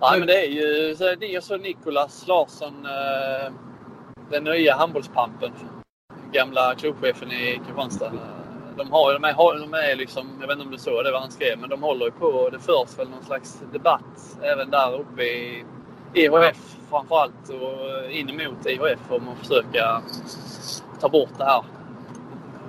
Nej, 0.00 0.18
men 0.18 0.26
det 0.26 0.44
är 0.46 0.50
ju 0.50 0.94
det 1.20 1.34
är 1.34 1.40
så 1.40 1.56
Nikolas 1.56 2.26
Larsson, 2.28 2.86
eh, 2.86 3.52
den 4.30 4.44
nya 4.44 4.74
handbollspampen. 4.76 5.52
Gamla 6.32 6.74
klubbchefen 6.74 7.32
i 7.32 7.60
Kristianstad. 7.66 8.12
De, 8.78 8.92
har, 8.92 9.12
de, 9.12 9.24
är, 9.24 9.60
de 9.60 9.74
är 9.74 9.96
liksom, 9.96 10.28
jag 10.40 10.48
vet 10.48 10.54
inte 10.54 10.64
om 10.64 10.72
du 10.72 10.78
såg 10.78 11.04
det 11.04 11.12
vad 11.12 11.20
han 11.20 11.30
skrev, 11.30 11.58
men 11.58 11.70
de 11.70 11.82
håller 11.82 12.04
ju 12.04 12.10
på. 12.12 12.48
Det 12.52 12.58
förs 12.58 12.98
väl 12.98 13.08
någon 13.08 13.24
slags 13.24 13.62
debatt 13.72 14.38
även 14.42 14.70
där 14.70 14.94
uppe 15.00 15.22
i 15.22 15.64
IHF 16.14 16.76
framförallt 16.90 17.48
och 17.48 18.10
in 18.10 18.28
emot 18.30 18.66
IHF 18.66 19.00
om 19.10 19.28
att 19.28 19.38
försöka 19.38 20.02
ta 21.00 21.08
bort 21.08 21.38
det 21.38 21.44
här. 21.44 21.62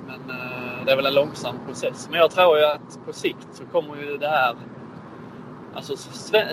Men 0.07 0.29
eh, 0.29 0.85
det 0.85 0.91
är 0.91 0.95
väl 0.95 1.05
en 1.05 1.13
långsam 1.13 1.55
process. 1.65 2.07
Men 2.11 2.19
jag 2.19 2.31
tror 2.31 2.57
ju 2.57 2.65
att 2.65 3.05
på 3.05 3.13
sikt 3.13 3.47
så 3.51 3.65
kommer 3.65 3.95
ju 3.95 4.17
det 4.17 4.29
här 4.29 4.55
Alltså, 5.75 5.97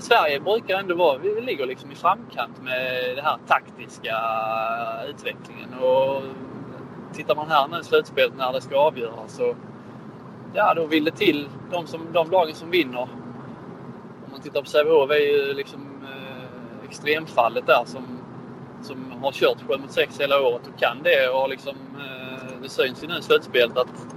Sverige 0.00 0.40
brukar 0.40 0.78
ändå 0.78 0.94
vara, 0.94 1.18
vi 1.18 1.40
ligger 1.40 1.66
liksom 1.66 1.92
i 1.92 1.94
framkant 1.94 2.62
med 2.62 3.16
den 3.16 3.24
här 3.24 3.38
taktiska 3.46 4.16
utvecklingen. 5.08 5.74
Och 5.74 6.22
tittar 7.12 7.34
man 7.34 7.50
här 7.50 7.68
nu 7.68 7.80
i 7.80 7.84
slutspelet 7.84 8.36
när 8.36 8.52
det 8.52 8.60
ska 8.60 8.76
avgöras 8.76 9.36
så 9.36 9.54
ja, 10.56 10.74
då 10.74 10.86
vill 10.86 11.04
det 11.04 11.10
till 11.10 11.48
de, 11.70 11.86
som, 11.86 12.12
de 12.12 12.30
lagen 12.30 12.54
som 12.54 12.70
vinner. 12.70 13.00
Om 13.00 14.30
man 14.30 14.40
tittar 14.40 14.62
på 14.62 14.68
Sävehof 14.68 15.10
är 15.10 15.14
ju 15.14 15.54
liksom 15.54 16.02
eh, 16.02 16.88
extremfallet 16.88 17.66
där 17.66 17.84
som, 17.84 18.04
som 18.82 19.12
har 19.22 19.32
kört 19.32 19.58
7 19.68 19.78
mot 19.78 19.92
6 19.92 20.20
hela 20.20 20.40
året 20.40 20.66
och 20.74 20.80
kan 20.80 21.02
det. 21.02 21.28
Och 21.28 21.48
liksom, 21.48 21.76
eh, 21.98 22.60
det 22.62 22.68
syns 22.68 23.02
ju 23.02 23.08
nu 23.08 23.18
i 23.18 23.22
slutspelet 23.22 23.76
att, 23.76 24.16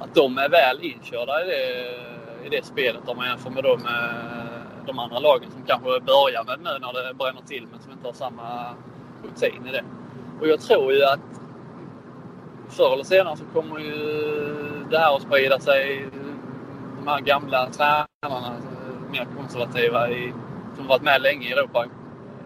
att 0.00 0.14
de 0.14 0.38
är 0.38 0.48
väl 0.48 0.78
inkörda 0.82 1.44
i 1.44 1.46
det, 1.46 2.46
i 2.46 2.48
det 2.48 2.64
spelet 2.64 3.08
om 3.08 3.16
man 3.16 3.26
jämför 3.26 3.50
med, 3.50 3.64
dem, 3.64 3.80
eh, 3.86 4.86
de 4.86 4.98
andra 4.98 5.18
lagen 5.18 5.50
som 5.50 5.62
kanske 5.66 5.88
börjar 5.88 6.44
med 6.44 6.58
det 6.58 6.62
nu 6.62 6.78
när 6.80 6.92
det 6.92 7.14
bränner 7.14 7.42
till 7.46 7.66
men 7.70 7.80
som 7.80 7.92
inte 7.92 8.08
har 8.08 8.12
samma 8.12 8.74
rutin 9.22 9.66
i 9.68 9.72
det. 9.72 9.84
Och 10.40 10.48
jag 10.48 10.60
tror 10.60 10.92
ju 10.92 11.04
att 11.04 11.41
förr 12.72 12.92
eller 12.92 13.04
senare 13.04 13.36
så 13.36 13.44
kommer 13.44 13.78
ju 13.78 13.94
det 14.90 14.98
här 14.98 15.16
att 15.16 15.22
sprida 15.22 15.58
sig. 15.58 16.06
De 16.98 17.08
här 17.08 17.20
gamla 17.20 17.70
tränarna, 17.70 18.06
alltså, 18.22 18.70
mer 19.10 19.26
konservativa, 19.36 20.10
i, 20.10 20.32
som 20.76 20.86
varit 20.86 21.02
med 21.02 21.22
länge 21.22 21.48
i 21.48 21.52
Europa, 21.52 21.84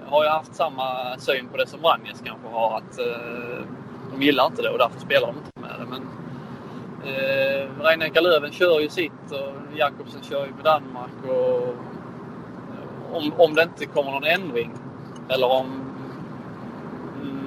har 0.06 0.24
ju 0.24 0.30
haft 0.30 0.54
samma 0.54 1.18
syn 1.18 1.48
på 1.48 1.56
det 1.56 1.66
som 1.66 1.80
Vranjes 1.80 2.22
kanske 2.24 2.48
har. 2.48 2.76
Att 2.76 2.98
eh, 2.98 3.66
de 4.12 4.22
gillar 4.22 4.46
inte 4.46 4.62
det 4.62 4.70
och 4.70 4.78
därför 4.78 5.00
spelar 5.00 5.26
de 5.26 5.36
inte 5.36 5.60
med 5.60 5.80
det. 5.80 5.86
Men 5.86 6.02
eh, 7.14 7.82
Reineka 7.84 8.20
Löven 8.20 8.52
kör 8.52 8.80
ju 8.80 8.88
sitt 8.88 9.30
och 9.30 9.78
Jakobsen 9.78 10.22
kör 10.22 10.46
ju 10.46 10.52
med 10.52 10.64
Danmark. 10.64 11.24
Och, 11.24 11.68
eh, 11.68 13.16
om, 13.16 13.32
om 13.36 13.54
det 13.54 13.62
inte 13.62 13.86
kommer 13.86 14.10
någon 14.10 14.24
ändring 14.24 14.72
eller 15.28 15.46
om 15.46 15.82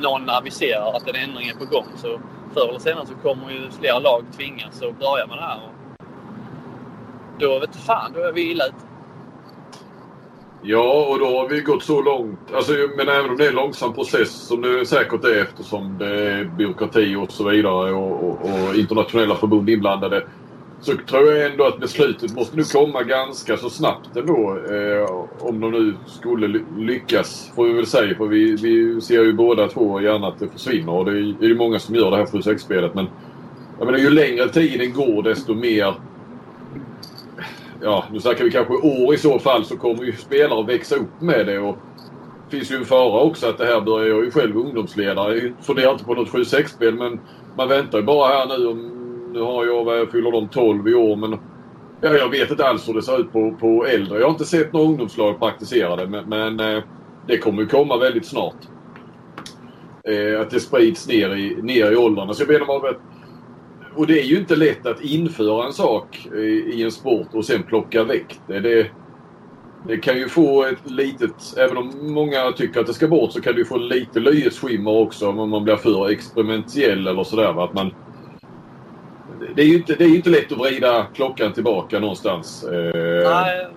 någon 0.02 0.30
aviserar 0.30 0.94
att 0.94 1.08
en 1.08 1.16
ändring 1.16 1.48
är 1.48 1.54
på 1.54 1.66
gång 1.66 1.88
så 1.96 2.20
förr 2.54 2.70
eller 2.70 2.80
senare 2.80 3.06
så 3.06 3.14
kommer 3.14 3.52
ju 3.52 3.72
flera 3.80 4.00
lag 4.00 4.24
tvingas 4.38 4.82
att 4.82 5.00
börja 5.00 5.28
med 5.28 5.38
det 5.38 5.42
här. 5.42 5.60
Och 5.64 5.74
då 7.40 7.60
vet 7.60 7.74
du 7.74 7.80
fan, 7.80 8.12
då 8.14 8.20
är 8.20 8.32
vi 8.32 8.52
illa 8.52 8.66
ute. 8.66 8.76
Ja, 10.62 11.06
och 11.10 11.20
då 11.20 11.26
har 11.26 11.50
vi 11.50 11.62
gått 11.62 11.84
så 11.84 12.02
långt. 12.02 12.40
Alltså, 12.54 12.74
men 12.98 13.10
även 13.10 13.30
om 13.30 13.38
det 13.38 13.46
är 13.46 13.50
en 13.50 13.56
långsam 13.56 13.94
process 13.94 14.32
som 14.32 14.62
det 14.62 14.86
säkert 14.86 15.24
är 15.24 15.42
eftersom 15.42 15.98
det 15.98 16.32
är 16.32 16.44
byråkrati 16.46 17.16
och 17.16 17.32
så 17.32 17.50
vidare 17.50 17.92
och, 17.92 18.24
och, 18.24 18.40
och 18.42 18.76
internationella 18.76 19.36
förbund 19.36 19.70
inblandade. 19.70 20.24
Så 20.82 20.98
tror 21.08 21.34
jag 21.34 21.52
ändå 21.52 21.66
att 21.66 21.80
beslutet 21.80 22.36
måste 22.36 22.58
nu 22.58 22.64
komma 22.64 23.04
ganska 23.04 23.58
så 23.58 23.70
snabbt 23.70 24.18
ändå. 24.18 24.58
Eh, 24.72 25.12
om 25.40 25.60
de 25.60 25.72
nu 25.72 25.96
skulle 26.08 26.64
lyckas, 26.78 27.52
får 27.56 27.66
vi 27.66 27.74
väl 27.74 27.86
säga. 27.86 28.16
För 28.16 28.26
vi, 28.26 28.56
vi 28.56 29.02
ser 29.02 29.24
ju 29.24 29.34
båda 29.34 29.68
två 29.68 30.02
gärna 30.02 30.28
att 30.28 30.40
det 30.40 30.48
försvinner. 30.48 30.94
Och 30.94 31.06
det 31.06 31.12
är 31.12 31.48
ju 31.48 31.56
många 31.56 31.80
som 31.80 31.96
gör 31.96 32.12
det 32.12 32.18
här 32.18 32.26
7-6-spelet. 32.26 32.96
Men 32.96 33.08
jag 33.78 33.86
menar, 33.86 34.00
ju 34.00 34.10
längre 34.10 34.50
tiden 34.50 34.94
går 34.94 35.24
desto 35.24 35.54
mer 35.54 35.96
ja, 37.82 38.06
nu 38.12 38.20
snackar 38.20 38.44
vi 38.44 38.52
kanske 38.52 38.74
år 38.74 39.14
i 39.14 39.18
så 39.18 39.40
fall 39.40 39.66
så 39.66 39.78
kommer 39.78 40.04
ju 40.04 40.12
spelare 40.12 40.66
växa 40.66 40.96
upp 40.96 41.22
med 41.22 41.46
det. 41.46 41.60
Och 41.60 41.78
det 42.50 42.58
finns 42.58 42.72
ju 42.72 42.76
en 42.76 42.86
fara 42.86 43.22
också 43.22 43.48
att 43.48 43.58
det 43.58 43.66
här 43.66 43.82
börjar, 43.82 44.08
jag 44.08 44.20
är 44.20 44.24
ju 44.24 44.32
själv 44.32 44.58
ungdomsledare. 44.58 45.38
Jag 45.38 45.54
funderar 45.62 45.92
inte 45.92 46.04
på 46.04 46.14
något 46.14 46.30
7-6-spel 46.30 46.96
men 46.96 47.20
man 47.58 47.68
väntar 47.68 47.98
ju 47.98 48.04
bara 48.04 48.28
här 48.28 48.58
nu 48.58 48.68
om, 48.68 48.99
nu 49.34 49.42
har 49.42 49.66
jag, 49.66 49.88
jag 49.88 50.12
fyller 50.12 50.32
de 50.32 50.48
12 50.48 50.88
i 50.88 50.94
år 50.94 51.16
men 51.16 51.40
ja, 52.02 52.14
jag 52.14 52.30
vet 52.30 52.52
inte 52.52 52.66
alls 52.66 52.90
hur 52.90 52.94
det 52.94 53.02
ser 53.02 53.20
ut 53.20 53.32
på, 53.32 53.52
på 53.60 53.86
äldre. 53.86 54.20
Jag 54.20 54.26
har 54.26 54.32
inte 54.32 54.46
sett 54.46 54.74
några 54.74 54.86
ungdomslag 54.86 55.40
praktisera 55.40 55.96
det 55.96 56.08
men, 56.08 56.30
men 56.30 56.60
eh, 56.60 56.84
det 57.28 57.38
kommer 57.38 57.66
komma 57.66 57.98
väldigt 57.98 58.26
snart. 58.26 58.58
Eh, 60.04 60.42
att 60.42 60.50
det 60.50 60.60
sprids 60.60 61.08
ner 61.08 61.36
i, 61.36 61.62
ner 61.62 61.92
i 61.92 61.96
åldrarna. 61.96 62.34
Så 62.34 62.42
jag 62.42 62.50
menar 62.50 62.66
bara 62.66 62.90
att 62.90 63.02
och 63.96 64.08
det 64.08 64.20
är 64.20 64.24
ju 64.24 64.38
inte 64.38 64.56
lätt 64.56 64.86
att 64.86 65.02
införa 65.02 65.66
en 65.66 65.74
sak 65.74 66.28
i, 66.36 66.40
i 66.40 66.84
en 66.84 66.92
sport 66.92 67.28
och 67.34 67.46
sen 67.46 67.64
plocka 67.64 68.04
väck 68.04 68.40
det. 68.48 68.60
det. 68.60 68.88
Det 69.88 69.98
kan 69.98 70.18
ju 70.18 70.30
få 70.30 70.64
ett 70.64 70.92
litet, 70.92 71.58
även 71.58 71.78
om 71.78 72.14
många 72.14 72.52
tycker 72.52 72.80
att 72.80 72.88
det 72.88 72.94
ska 72.94 73.08
bort, 73.08 73.32
så 73.32 73.42
kan 73.42 73.54
det 73.54 73.60
ju 73.60 73.66
få 73.66 73.78
lite 73.78 74.20
löjets 74.20 74.60
skimmer 74.60 74.92
också 74.92 75.30
om 75.30 75.50
man 75.50 75.64
blir 75.64 75.76
för 75.76 76.10
experimentell 76.10 77.08
eller 77.08 77.24
sådär. 77.24 77.64
Att 77.64 77.74
man, 77.74 77.94
det 79.56 79.62
är 79.62 79.66
ju 79.66 79.76
inte, 79.76 79.96
det 79.96 80.04
är 80.04 80.16
inte 80.16 80.30
lätt 80.30 80.52
att 80.52 80.58
vrida 80.58 81.08
klockan 81.14 81.54
tillbaka 81.54 82.00
någonstans. 82.00 82.64
Eh, 82.64 83.32
Nej, 83.32 83.68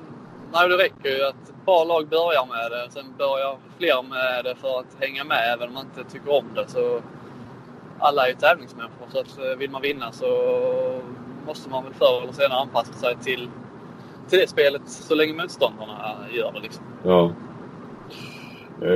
nej, 0.52 0.69
det 0.69 0.76
räcker 0.76 1.09
ju 1.19 1.25
att 1.25 1.49
ett 1.49 1.66
par 1.66 1.85
lag 1.85 2.09
börjar 2.09 2.47
med 2.47 2.71
det. 2.71 2.90
Sen 2.90 3.14
börjar 3.19 3.57
fler 3.78 4.02
med 4.02 4.45
det 4.45 4.54
för 4.54 4.78
att 4.78 4.97
hänga 5.00 5.25
med 5.25 5.52
även 5.54 5.69
om 5.69 5.75
man 5.75 5.87
inte 5.87 6.12
tycker 6.12 6.33
om 6.33 6.45
det. 6.54 6.69
Så 6.69 7.00
alla 7.99 8.25
är 8.25 8.28
ju 8.28 8.35
tävlingsmänniskor 8.35 9.07
så 9.12 9.21
att 9.21 9.38
eh, 9.38 9.59
vill 9.59 9.71
man 9.71 9.83
vinna 9.83 10.12
så 10.12 10.26
måste 11.47 11.71
man 11.71 11.85
väl 11.85 11.95
förr 11.95 12.23
eller 12.23 12.33
senare 12.33 12.61
anpassa 12.61 12.92
sig 12.92 13.16
till, 13.23 13.49
till 14.28 14.38
det 14.38 14.49
spelet 14.49 14.83
så 14.85 15.14
länge 15.14 15.33
motståndarna 15.33 16.16
gör 16.33 16.52
det. 16.52 16.61
Liksom. 16.61 16.85
Ja. 17.04 17.33
Eh, 18.85 18.91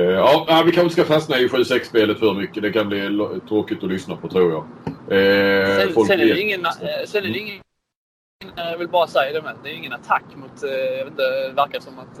ja, 0.47 0.63
vi 0.65 0.71
kanske 0.71 0.89
ska 0.89 1.13
fastna 1.13 1.37
i 1.37 1.47
7-6-spelet 1.47 2.19
för 2.19 2.33
mycket. 2.33 2.63
Det 2.63 2.71
kan 2.71 2.89
bli 2.89 3.19
tråkigt 3.47 3.83
att 3.83 3.89
lyssna 3.89 4.15
på 4.15 4.27
tror 4.27 4.51
jag. 4.51 4.63
Eh, 5.17 5.93
Sen, 5.93 6.05
sen, 6.05 6.19
är 6.19 6.25
det 6.25 6.41
ingen, 6.41 6.65
eh, 6.65 6.71
sen 7.05 7.23
är 7.23 7.29
det 7.29 7.39
ingen 7.39 7.61
jag 8.55 8.77
vill 8.77 8.87
bara 8.87 9.07
säga 9.07 9.33
det 9.33 9.41
med. 9.41 9.55
Det 9.63 9.69
är 9.69 9.73
ingen 9.73 9.93
attack 9.93 10.23
mot... 10.35 10.51
Jag 10.61 11.05
vet 11.05 11.07
inte, 11.07 11.47
det 11.47 11.53
verkar 11.55 11.79
som 11.79 11.99
att 11.99 12.19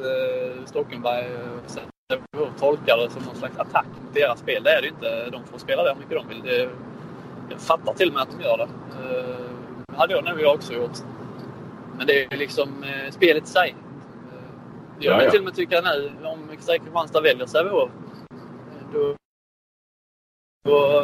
Stockenberg 0.69 1.25
tolkar 2.59 2.97
det 2.97 3.09
som 3.09 3.23
någon 3.23 3.35
slags 3.35 3.57
attack 3.57 3.85
mot 4.03 4.13
deras 4.13 4.39
spel. 4.39 4.63
Det 4.63 4.69
är 4.69 4.81
det 4.81 4.87
inte. 4.87 5.29
De 5.29 5.43
får 5.51 5.57
spela 5.57 5.83
där 5.83 5.93
hur 5.93 5.99
mycket 5.99 6.17
de 6.17 6.27
vill. 6.27 6.41
Det, 6.43 6.69
jag 7.49 7.61
fattar 7.61 7.93
till 7.93 8.07
och 8.07 8.13
med 8.13 8.23
att 8.23 8.31
de 8.39 8.43
gör 8.43 8.57
det. 8.57 8.67
Det 9.87 9.97
hade 9.97 10.13
jag 10.13 10.25
nog 10.25 10.55
också 10.55 10.73
gjort. 10.73 10.97
Men 11.97 12.07
det 12.07 12.33
är 12.33 12.37
liksom 12.37 12.85
spelet 13.09 13.43
i 13.43 13.47
sig. 13.47 13.75
Jag 14.99 15.13
Ja, 15.13 15.17
kan 15.17 15.25
ja. 15.25 15.31
till 15.31 15.39
och 15.39 15.45
med 15.45 15.55
tycka 15.55 15.81
nu, 15.81 16.11
om 16.23 16.39
Kristianstad 16.55 17.21
väljer 17.21 17.45
Sävehof, 17.45 17.89
då, 18.93 19.15
då 20.65 21.03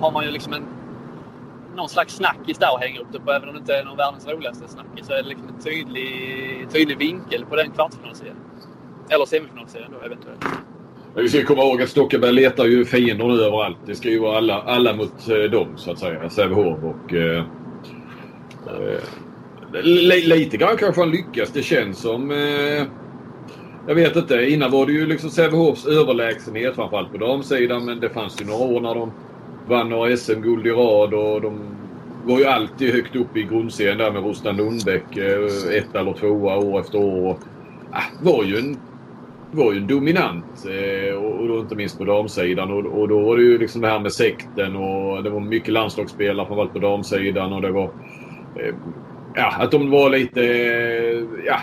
har 0.00 0.10
man 0.10 0.24
ju 0.24 0.30
liksom 0.30 0.52
en 0.52 0.66
någon 1.76 1.88
slags 1.88 2.14
snackis 2.14 2.58
där 2.58 2.74
att 2.74 2.80
hänga 2.80 3.00
upp 3.00 3.06
det 3.12 3.20
på. 3.20 3.32
Även 3.32 3.48
om 3.48 3.54
det 3.54 3.60
inte 3.60 3.74
är 3.74 3.84
någon 3.84 3.96
världens 3.96 4.26
roligaste 4.26 4.68
snackis 4.68 5.06
så 5.06 5.12
är 5.12 5.22
det 5.22 5.28
liksom 5.28 5.48
en 5.48 5.60
tydlig, 5.60 6.66
tydlig 6.72 6.98
vinkel 6.98 7.44
på 7.44 7.56
den 7.56 7.70
kvartsfinalserien. 7.70 8.36
Eller 9.10 9.24
semifinalserien 9.24 9.90
då 10.00 10.06
eventuellt. 10.06 10.44
Men 11.14 11.22
vi 11.22 11.28
ska 11.28 11.44
komma 11.44 11.62
ihåg 11.62 11.82
att 11.82 11.88
Stockenberg 11.88 12.32
letar 12.32 12.64
ju 12.64 12.84
fiender 12.84 13.24
nu 13.26 13.42
överallt. 13.42 13.76
Det 13.86 13.94
ska 13.94 14.08
ju 14.08 14.18
vara 14.18 14.36
alla, 14.36 14.62
alla 14.62 14.94
mot 14.94 15.28
eh, 15.28 15.36
dem 15.50 15.68
så 15.76 15.90
att 15.90 15.98
säga. 15.98 16.30
Sävehof 16.30 16.78
och... 16.84 17.14
Eh, 17.14 17.44
eh, 18.66 19.82
lite 20.24 20.56
grann 20.56 20.76
kanske 20.76 21.00
han 21.00 21.10
lyckas. 21.10 21.50
Det 21.52 21.62
känns 21.62 21.98
som... 21.98 22.30
Eh, 22.30 22.86
jag 23.88 23.94
vet 23.94 24.16
inte. 24.16 24.34
Innan 24.34 24.70
var 24.70 24.86
det 24.86 24.92
ju 24.92 25.06
liksom 25.06 25.30
Sävehofs 25.30 25.86
överlägsenhet 25.86 26.74
framförallt 26.74 27.12
på 27.12 27.18
damsidan. 27.18 27.84
Men 27.84 28.00
det 28.00 28.10
fanns 28.10 28.40
ju 28.42 28.46
några 28.46 28.64
år 28.64 28.80
när 28.80 28.94
de 28.94 29.12
vann 29.68 29.88
några 29.88 30.16
SM-guld 30.16 30.66
i 30.66 30.70
rad 30.70 31.14
och 31.14 31.40
de 31.40 31.60
var 32.24 32.38
ju 32.38 32.44
alltid 32.44 32.94
högt 32.94 33.16
upp 33.16 33.36
i 33.36 33.42
grundserien 33.42 33.98
där 33.98 34.12
med 34.12 34.22
Rostan 34.22 34.56
Lundbäck. 34.56 35.16
Eh, 35.16 35.76
Ett 35.76 35.94
eller 35.94 36.12
tvåa 36.12 36.56
år 36.56 36.80
efter 36.80 36.98
år. 36.98 37.38
Ah, 37.92 38.02
var 38.22 38.44
ju 38.44 38.58
en 38.58 38.76
var 39.50 39.72
ju 39.72 39.80
dominant. 39.80 40.66
Eh, 40.66 41.14
och 41.14 41.48
då 41.48 41.60
inte 41.60 41.74
minst 41.74 41.98
på 41.98 42.04
damsidan. 42.04 42.70
Och, 42.70 43.00
och 43.00 43.08
då 43.08 43.20
var 43.20 43.36
det 43.36 43.42
ju 43.42 43.58
liksom 43.58 43.80
det 43.80 43.88
här 43.88 44.00
med 44.00 44.12
sekten 44.12 44.76
och 44.76 45.22
det 45.22 45.30
var 45.30 45.40
mycket 45.40 45.72
landslagsspelare 45.72 46.46
framförallt 46.46 46.72
på 46.72 46.78
damsidan. 46.78 47.52
Och 47.52 47.62
det 47.62 47.70
var... 47.70 47.84
Eh, 48.56 48.74
ja, 49.34 49.54
att 49.58 49.70
de 49.70 49.90
var 49.90 50.10
lite... 50.10 50.42
Eh, 50.42 51.24
ja, 51.46 51.58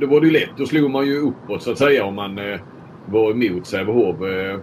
då 0.00 0.06
var 0.06 0.20
det 0.20 0.26
ju 0.26 0.32
lätt. 0.32 0.50
Då 0.56 0.66
slog 0.66 0.90
man 0.90 1.06
ju 1.06 1.16
uppåt 1.16 1.62
så 1.62 1.70
att 1.70 1.78
säga 1.78 2.04
om 2.04 2.14
man 2.14 2.38
eh, 2.38 2.60
var 3.06 3.30
emot 3.30 3.66
Sävehof. 3.66 4.22
Eh, 4.22 4.60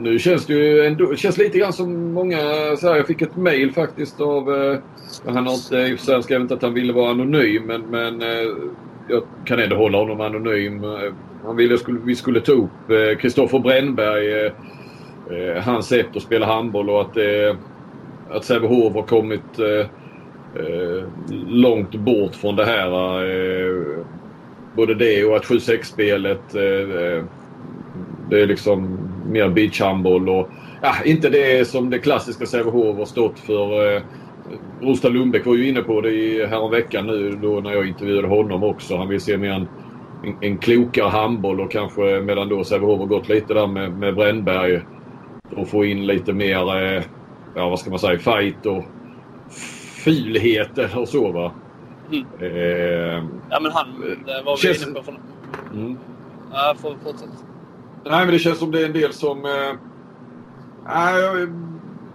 nu 0.00 0.18
känns 0.18 0.46
det 0.46 0.52
ju 0.52 0.86
ändå, 0.86 1.16
känns 1.16 1.38
lite 1.38 1.58
grann 1.58 1.72
som 1.72 2.12
många... 2.12 2.38
Så 2.76 2.88
här, 2.88 2.96
jag 2.96 3.06
fick 3.06 3.22
ett 3.22 3.36
mail 3.36 3.72
faktiskt 3.72 4.20
av... 4.20 4.54
Eh, 4.54 4.78
han 5.26 5.46
har 5.46 5.54
inte, 5.54 5.76
i 5.76 6.18
och 6.18 6.24
skrev 6.24 6.40
inte 6.40 6.54
att 6.54 6.62
han 6.62 6.74
ville 6.74 6.92
vara 6.92 7.10
anonym 7.10 7.62
men, 7.62 7.82
men 7.82 8.22
eh, 8.22 8.48
jag 9.08 9.22
kan 9.44 9.58
ändå 9.58 9.76
hålla 9.76 9.98
honom 9.98 10.20
anonym. 10.20 10.84
Eh, 10.84 11.12
han 11.44 11.56
ville 11.56 11.74
att 11.74 11.88
vi 12.04 12.14
skulle 12.14 12.40
ta 12.40 12.52
upp 12.52 12.90
eh, 12.90 13.18
Kristoffer 13.18 13.58
Brännberg. 13.58 14.46
Eh, 14.46 15.62
hans 15.62 15.86
sätt 15.86 16.16
att 16.16 16.22
spela 16.22 16.46
handboll 16.46 16.90
och 16.90 17.00
att, 17.00 17.16
att 18.30 18.44
Sävehof 18.44 18.94
har 18.94 19.02
kommit 19.02 19.58
Eh, 20.60 21.04
långt 21.48 21.94
bort 21.94 22.34
från 22.34 22.56
det 22.56 22.64
här. 22.64 23.22
Eh, 23.24 24.04
både 24.76 24.94
det 24.94 25.24
och 25.24 25.36
att 25.36 25.44
7-6-spelet 25.44 26.54
eh, 26.54 27.24
det 28.30 28.40
är 28.40 28.46
liksom 28.46 28.98
mer 29.28 29.48
beachhandboll 29.48 30.28
och 30.28 30.48
ja, 30.82 30.94
inte 31.04 31.30
det 31.30 31.68
som 31.68 31.90
det 31.90 31.98
klassiska 31.98 32.46
Sävehof 32.46 32.96
har 32.96 33.04
stått 33.04 33.38
för. 33.38 34.02
Rosta 34.80 35.08
Lundbäck 35.08 35.46
var 35.46 35.54
ju 35.54 35.68
inne 35.68 35.82
på 35.82 36.00
det 36.00 36.46
häromveckan 36.50 37.06
nu 37.06 37.38
då 37.42 37.60
när 37.60 37.72
jag 37.72 37.88
intervjuade 37.88 38.28
honom 38.28 38.62
också. 38.62 38.96
Han 38.96 39.08
vill 39.08 39.20
se 39.20 39.36
mer 39.36 39.50
en, 39.50 39.68
en, 40.24 40.36
en 40.40 40.58
klokare 40.58 41.08
handboll 41.08 41.60
och 41.60 41.70
kanske 41.70 42.20
medan 42.20 42.48
då 42.48 42.64
Sävehof 42.64 42.98
har 42.98 43.06
gått 43.06 43.28
lite 43.28 43.54
där 43.54 43.66
med, 43.66 43.98
med 43.98 44.14
Brännberg 44.14 44.80
och 45.56 45.68
få 45.68 45.84
in 45.84 46.06
lite 46.06 46.32
mer, 46.32 46.82
eh, 46.82 47.02
ja 47.54 47.68
vad 47.68 47.78
ska 47.78 47.90
man 47.90 47.98
säga, 47.98 48.18
fight 48.18 48.66
och 48.66 48.84
fulheter 50.06 50.98
och 50.98 51.08
så 51.08 51.32
va. 51.32 51.52
Mm. 52.10 52.26
Eh, 52.40 53.24
ja 53.50 53.60
men 53.60 53.72
han 53.72 53.86
det 54.26 54.42
var 54.44 54.56
vi 54.56 54.62
känns... 54.62 54.86
inne 54.86 54.94
på. 54.94 55.02
För... 55.02 55.18
Mm. 55.72 55.98
Ja, 56.52 56.74
fortsätt. 56.82 57.28
Nej 58.04 58.24
men 58.24 58.30
det 58.30 58.38
känns 58.38 58.58
som 58.58 58.70
det 58.70 58.82
är 58.82 58.86
en 58.86 58.92
del 58.92 59.12
som... 59.12 59.44
Eh, 59.44 59.76
nej, 60.86 61.20
jag, 61.20 61.48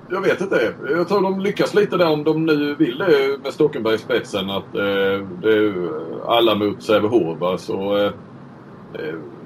jag 0.09 0.21
vet 0.21 0.41
inte. 0.41 0.73
Jag 0.89 1.07
tror 1.07 1.21
de 1.21 1.39
lyckas 1.39 1.73
lite 1.73 1.97
där 1.97 2.09
om 2.09 2.23
de 2.23 2.45
nu 2.45 2.75
vill 2.75 2.97
det 2.97 3.43
med 3.43 3.53
Stockenberg 3.53 3.95
i 3.95 3.97
spetsen. 3.97 4.49
Att 4.49 4.75
eh, 4.75 5.27
det 5.41 5.53
är 5.57 5.73
alla 6.27 6.55
mot 6.55 6.83
Sävehof. 6.83 7.41
Eh, 7.41 8.05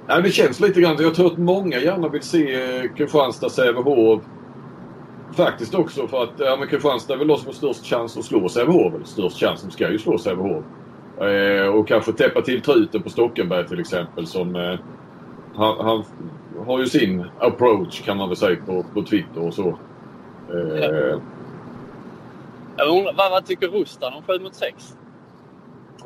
eh, 0.08 0.24
det 0.24 0.32
känns 0.32 0.60
lite 0.60 0.82
grann. 0.82 0.96
Jag 1.00 1.16
tror 1.16 1.28
att 1.32 1.38
många 1.38 1.80
gärna 1.80 2.08
vill 2.08 2.22
se 2.22 2.90
Kristianstad, 2.98 3.50
Sävehof. 3.50 4.22
Faktiskt 5.34 5.76
också 5.76 6.08
för 6.08 6.24
att 6.24 6.30
ja, 6.38 6.56
men 6.60 6.68
Kristianstad 6.68 7.14
är 7.14 7.18
väl 7.18 7.28
de 7.28 7.38
som 7.38 7.46
har 7.46 7.54
störst 7.54 7.86
chans 7.86 8.18
att 8.18 8.26
slå 8.26 8.50
Sävehof. 8.50 8.94
Eller 8.94 9.06
störst 9.06 9.40
chans, 9.40 9.62
de 9.62 9.72
ska 9.72 9.92
ju 9.92 10.00
slå 10.00 10.18
Sävehof. 10.18 10.64
Eh, 11.22 11.68
och 11.68 11.88
kanske 11.88 12.14
täppa 12.14 12.42
till 12.42 12.62
truten 12.62 13.04
på 13.04 13.10
Stockenberg 13.10 13.68
till 13.68 13.80
exempel 13.80 14.28
som 14.28 14.56
eh, 14.56 14.80
han, 15.56 15.86
han, 15.86 16.04
har 16.66 16.80
ju 16.80 16.86
sin 16.86 17.26
approach 17.40 18.02
kan 18.02 18.18
man 18.18 18.30
väl 18.30 18.38
säga 18.38 18.58
på, 18.66 18.86
på 18.94 19.04
Twitter 19.04 19.42
och 19.42 19.54
så. 19.54 19.68
Eh, 20.54 21.20
jag 22.78 22.88
undrar, 22.88 23.14
vad, 23.18 23.32
vad 23.32 23.46
tycker 23.46 23.68
Rustan 23.68 24.14
om 24.14 24.24
7 24.24 24.44
mot 24.44 24.56
6? 24.56 24.96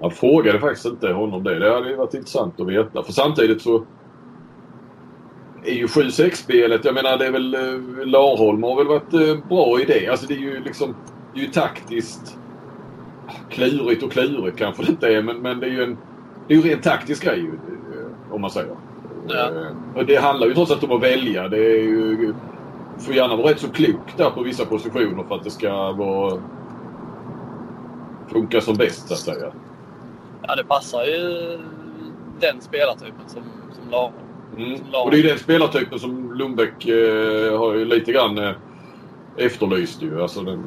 Jag 0.02 0.14
frågade 0.14 0.60
faktiskt 0.60 0.86
inte 0.86 1.12
honom 1.12 1.44
det. 1.44 1.60
Det 1.60 1.74
hade 1.74 1.90
ju 1.90 1.96
varit 1.96 2.14
intressant 2.14 2.60
att 2.60 2.68
veta. 2.68 3.04
För 3.04 3.14
samtidigt 3.14 3.62
så 3.62 3.86
är 5.66 5.74
ju 5.74 5.86
7-6-spelet, 5.86 6.86
jag 6.86 6.94
menar 6.94 7.18
det 7.18 7.26
är 7.26 7.32
väl 7.32 7.56
eh, 7.56 8.06
Larholm 8.06 8.64
har 8.64 8.76
väl 8.76 8.88
varit 8.88 9.14
eh, 9.14 9.48
bra 9.50 9.82
i 9.82 9.86
det. 9.86 10.08
Alltså 10.08 10.28
det 10.28 10.34
är 10.34 10.40
ju 10.40 10.64
liksom, 10.64 10.96
det 11.34 11.40
är 11.40 11.44
ju 11.44 11.52
taktiskt 11.52 12.38
klurigt 13.50 14.04
och 14.04 14.12
klurigt 14.12 14.58
kanske 14.58 14.84
det 14.84 14.90
inte 14.90 15.08
är 15.08 15.22
men, 15.22 15.38
men 15.42 15.60
det 15.60 15.66
är 15.66 15.72
ju 15.72 15.84
en, 15.84 15.98
det 16.48 16.54
är 16.54 16.58
ju 16.58 16.64
rent 16.64 16.84
taktisk 16.84 17.24
grej 17.24 17.40
eh, 17.40 18.34
om 18.34 18.42
man 18.42 18.50
säger. 18.50 18.76
Ja. 19.28 19.50
Och 19.96 20.06
det 20.06 20.16
handlar 20.16 20.48
ju 20.48 20.54
trots 20.54 20.72
allt 20.72 20.84
om 20.84 20.92
att 20.92 21.04
välja. 21.04 21.48
Det 21.48 21.58
är 21.58 21.84
ju, 21.84 22.34
får 22.98 23.14
gärna 23.14 23.36
vara 23.36 23.50
rätt 23.50 23.60
så 23.60 23.70
klok 23.70 24.18
där 24.18 24.30
på 24.30 24.44
vissa 24.44 24.66
positioner 24.66 25.24
för 25.24 25.36
att 25.36 25.44
det 25.44 25.52
ska 25.52 25.92
vara 25.92 26.42
funka 28.32 28.62
som 28.62 28.76
bäst 28.76 29.08
så 29.08 29.14
att 29.14 29.20
säga. 29.20 29.52
Ja, 30.48 30.56
det 30.56 30.64
passar 30.64 31.06
ju 31.06 31.58
den 32.40 32.62
spelartypen 32.62 33.28
som, 33.28 33.44
som 33.72 33.92
Lara. 33.92 34.12
Mm. 34.58 34.80
Och 34.94 35.12
det 35.12 35.18
är 35.18 35.22
ju 35.22 35.30
den 35.30 35.40
spelartypen 35.40 36.00
som 36.00 36.34
Lundbäck 36.34 36.86
eh, 36.86 37.60
har 37.60 37.74
ju 37.74 37.86
lite 37.86 38.12
grann 38.12 38.38
eh, 38.38 38.52
efterlyst 39.38 40.02
ju. 40.02 40.22
Alltså 40.22 40.42
den... 40.42 40.64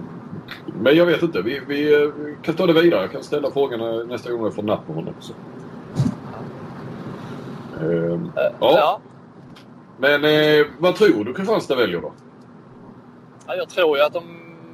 Men 0.67 0.97
jag 0.97 1.07
vet 1.07 1.23
inte. 1.23 1.43
Vi, 1.43 1.61
vi, 1.69 2.03
eh, 2.03 2.11
kan 2.43 2.55
ta 2.55 2.67
det 2.67 2.73
vidare. 2.73 3.01
Jag 3.01 3.13
kan 3.13 3.23
ställa 3.23 3.51
frågorna 3.51 4.05
nästa 4.05 4.33
gång 4.33 4.45
jag 4.45 4.55
får 4.55 4.63
napp 4.63 4.87
på 4.87 4.93
honom 4.93 5.15
också. 5.19 5.33
Uh, 7.83 8.21
ja. 8.35 8.51
ja. 8.61 9.01
Men 9.99 10.25
eh, 10.25 10.67
vad 10.79 10.97
tror 10.97 11.25
du 11.25 11.35
Kristianstad 11.35 11.77
väljer 11.77 12.01
då? 12.01 12.13
Ja, 13.47 13.55
jag 13.55 13.69
tror 13.69 13.97
ju 13.97 14.05
att 14.05 14.13
de 14.13 14.23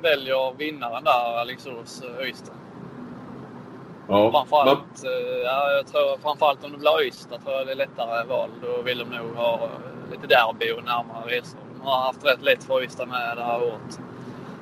väljer 0.03 0.57
vinnaren 0.59 1.05
där, 1.05 1.41
Alingsås 1.41 2.03
Öysta. 2.21 2.53
Ja. 4.09 4.31
Framförallt. 4.33 5.05
Eh, 5.05 5.39
ja, 5.45 5.73
jag 5.73 5.87
tror 5.87 6.19
framförallt 6.23 6.65
om 6.65 6.73
det 6.73 6.79
blir 6.79 7.01
Öysta 7.01 7.39
tror 7.39 7.55
jag 7.55 7.67
det 7.67 7.73
är 7.73 7.77
lättare 7.77 8.27
val. 8.27 8.51
Då 8.63 8.83
vill 8.83 8.99
de 8.99 9.05
nog 9.05 9.37
ha 9.37 9.69
lite 10.11 10.27
derby 10.27 10.73
och 10.73 10.85
närmare 10.85 11.27
resor. 11.27 11.61
De 11.75 11.87
har 11.87 12.01
haft 12.01 12.25
rätt 12.25 12.43
lätt 12.43 12.65
för 12.65 12.81
Öysta 12.81 13.07
med 13.07 13.37
det 13.37 13.45
här 13.45 13.63
året. 13.63 14.01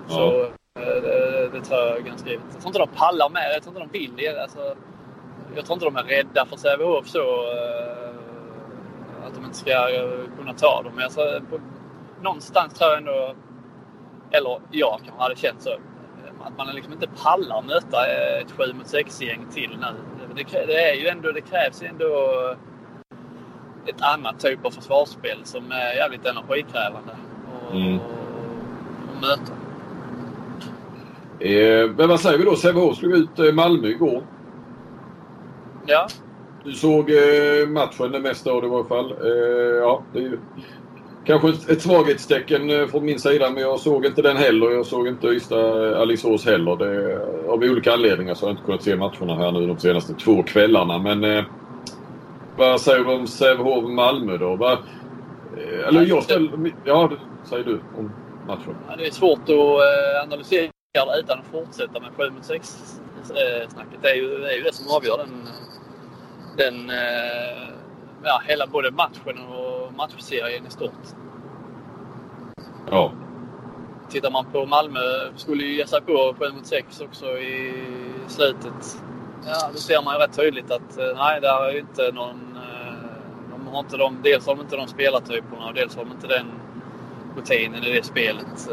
Ja. 0.08 0.14
Så 0.14 0.42
eh, 0.42 1.02
det, 1.02 1.48
det, 1.52 1.60
tror 1.60 1.80
jag 1.80 1.96
är 1.96 2.00
ganska 2.00 2.30
givet. 2.30 2.44
Jag 2.52 2.60
tror 2.60 2.68
inte 2.68 2.78
de 2.78 2.88
pallar 2.88 3.28
med 3.28 3.52
Jag 3.54 3.62
tror 3.62 3.76
inte 3.76 3.98
de 3.98 3.98
vill 3.98 4.16
det. 4.16 4.42
Alltså, 4.42 4.76
jag 5.54 5.64
tror 5.64 5.74
inte 5.74 5.86
de 5.86 5.96
är 5.96 6.02
rädda 6.02 6.46
för 6.46 6.56
Sävehof 6.56 7.08
så. 7.08 7.18
Eh, 7.52 7.96
att 9.26 9.34
de 9.34 9.44
inte 9.44 9.56
ska 9.56 9.88
kunna 10.38 10.52
ta 10.52 10.82
dem. 10.82 10.92
Men 10.94 11.04
alltså, 11.04 11.40
på, 11.50 11.60
någonstans 12.22 12.74
tror 12.74 12.90
jag 12.90 12.98
ändå, 12.98 13.34
eller 14.30 14.60
jag 14.70 15.00
kanske 15.04 15.22
hade 15.22 15.36
känt 15.36 15.62
så, 15.62 15.70
att 16.44 16.58
man 16.58 16.74
liksom 16.74 16.92
inte 16.92 17.08
pallar 17.22 17.62
möta 17.62 18.06
ett 18.40 18.50
7 18.50 18.72
mot 18.72 18.86
6-gäng 18.86 19.46
till 19.52 19.70
nu. 19.80 19.86
Det, 20.36 20.66
det, 20.66 20.90
är 20.90 20.94
ju 20.94 21.08
ändå, 21.08 21.32
det 21.32 21.40
krävs 21.40 21.82
ändå 21.82 22.06
ett 23.86 24.02
annat 24.02 24.40
typ 24.40 24.66
av 24.66 24.70
försvarsspel 24.70 25.38
som 25.44 25.72
är 25.72 25.94
jävligt 25.94 26.26
energikrävande 26.26 27.12
att 27.68 27.72
mm. 27.72 27.98
möta. 29.20 29.52
Eh, 31.40 31.90
men 31.90 32.08
vad 32.08 32.20
säger 32.20 32.38
vi 32.38 32.44
då? 32.44 32.56
Sävehof 32.56 32.96
slog 32.96 33.12
ut 33.12 33.38
eh, 33.38 33.52
Malmö 33.52 33.88
igår. 33.88 34.22
Ja. 35.86 36.08
Du 36.64 36.72
såg 36.72 37.10
eh, 37.10 37.68
matchen 37.68 38.12
det 38.12 38.20
mesta 38.20 38.50
av 38.50 38.60
det 38.60 38.66
i 38.66 38.70
varje 38.70 38.84
fall. 38.84 39.12
Eh, 39.12 39.76
ja, 39.76 40.02
det 40.12 40.18
är 40.18 40.22
ju 40.22 40.38
kanske 41.26 41.48
ett, 41.48 41.68
ett 41.68 41.82
svaghetstecken 41.82 42.70
eh, 42.70 42.86
från 42.86 43.04
min 43.04 43.18
sida 43.18 43.50
men 43.50 43.62
jag 43.62 43.80
såg 43.80 44.06
inte 44.06 44.22
den 44.22 44.36
heller. 44.36 44.70
Jag 44.70 44.86
såg 44.86 45.08
inte 45.08 45.26
Ystad-Alingsås 45.26 46.46
eh, 46.46 46.52
heller. 46.52 46.76
Det, 46.76 47.18
av 47.48 47.58
olika 47.58 47.92
anledningar 47.92 48.34
så 48.34 48.46
har 48.46 48.50
jag 48.50 48.54
inte 48.54 48.66
kunnat 48.66 48.82
se 48.82 48.96
matcherna 48.96 49.34
här 49.34 49.52
nu 49.52 49.66
de 49.66 49.78
senaste 49.78 50.14
två 50.14 50.42
kvällarna. 50.42 50.98
Men 50.98 51.24
eh, 51.24 51.44
vad 52.56 52.80
säger 52.80 53.04
du 53.04 53.14
om 53.14 53.26
Sävehof 53.26 53.84
Malmö 53.84 54.36
då? 54.36 54.56
Va, 54.56 54.72
eh, 55.56 55.88
eller 55.88 56.06
jag 56.06 56.22
ställer... 56.22 56.72
Ja, 56.84 57.10
säger 57.44 57.64
du 57.64 57.80
om 57.98 58.12
matchen? 58.46 58.76
Ja, 58.88 58.96
det 58.96 59.06
är 59.06 59.10
svårt 59.10 59.42
att 59.42 59.48
eh, 59.48 60.22
analysera 60.22 60.70
det 60.92 61.20
utan 61.20 61.38
att 61.38 61.46
fortsätta 61.52 62.00
med 62.00 62.10
7 62.16 62.30
mot 62.30 62.44
6 62.44 63.00
snacket. 63.68 63.98
Det 64.02 64.10
är 64.10 64.14
ju 64.14 64.38
det, 64.38 64.52
är 64.52 64.56
ju 64.56 64.62
det 64.62 64.74
som 64.74 64.96
avgör 64.96 65.18
den 65.18 65.48
den, 66.56 66.90
ja, 68.24 68.42
hela 68.46 68.66
både 68.66 68.90
matchen 68.90 69.38
och 69.48 69.85
matchserien 69.96 70.66
i 70.66 70.70
stort. 70.70 71.06
Ja. 72.90 73.12
Tittar 74.08 74.30
man 74.30 74.44
på 74.52 74.66
Malmö, 74.66 75.00
skulle 75.36 75.64
ju 75.64 75.76
ge 75.76 75.86
sig 75.86 76.00
på 76.00 76.34
7 76.38 76.52
mot 76.52 76.66
6 76.66 77.00
också 77.00 77.26
i 77.38 77.74
slutet. 78.28 79.02
Ja, 79.46 79.70
då 79.72 79.78
ser 79.78 80.02
man 80.04 80.14
ju 80.14 80.20
rätt 80.20 80.36
tydligt 80.36 80.70
att 80.70 80.98
eh, 80.98 81.16
nej, 81.16 81.40
där 81.40 81.64
är 81.64 81.72
ju 81.72 81.78
inte 81.78 82.12
någon... 82.12 82.56
Eh, 82.56 82.94
de 83.50 83.66
har 83.66 83.80
inte 83.80 83.96
de, 83.96 84.22
dels 84.22 84.46
har 84.46 84.54
de 84.54 84.62
inte 84.62 84.76
de 84.76 84.88
spelartyperna 84.88 85.66
och 85.66 85.74
dels 85.74 85.96
har 85.96 86.04
de 86.04 86.12
inte 86.12 86.26
den 86.26 86.46
rutinen 87.36 87.84
i 87.84 87.92
det 87.92 88.04
spelet. 88.04 88.68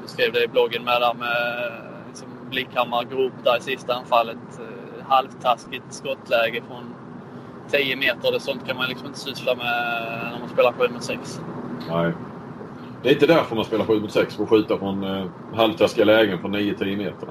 Jag 0.00 0.10
skrev 0.10 0.32
det 0.32 0.44
i 0.44 0.48
bloggen 0.48 0.84
med 0.84 1.00
där 1.00 1.14
med 1.14 1.72
liksom 2.08 2.28
Blickhammar 2.50 3.04
går 3.04 3.24
upp 3.24 3.44
där 3.44 3.58
i 3.58 3.60
sista 3.60 3.94
anfallet. 3.94 4.60
Eh, 4.60 5.06
halvtaskigt 5.08 5.84
skottläge 5.90 6.62
från 6.68 6.94
10 7.70 7.96
meter. 7.96 8.32
Det 8.32 8.40
sånt 8.40 8.66
kan 8.66 8.76
man 8.76 8.88
liksom 8.88 9.06
inte 9.06 9.18
syssla 9.18 9.54
med 9.54 9.64
när 10.32 10.38
man 10.40 10.48
spelar 10.48 10.72
7 10.72 10.88
mot 10.88 11.04
6. 11.04 11.40
Nej. 11.88 12.12
Det 13.02 13.08
är 13.08 13.12
inte 13.12 13.26
därför 13.26 13.56
man 13.56 13.64
spelar 13.64 13.84
7 13.84 14.00
mot 14.00 14.12
6, 14.12 14.36
för 14.36 14.42
att 14.42 14.48
skjuta 14.48 14.78
från 14.78 15.04
eh, 15.04 15.26
halvtaskiga 15.54 16.04
lägen 16.04 16.38
från 16.38 16.54
9-10 16.54 16.96
meter. 16.96 17.28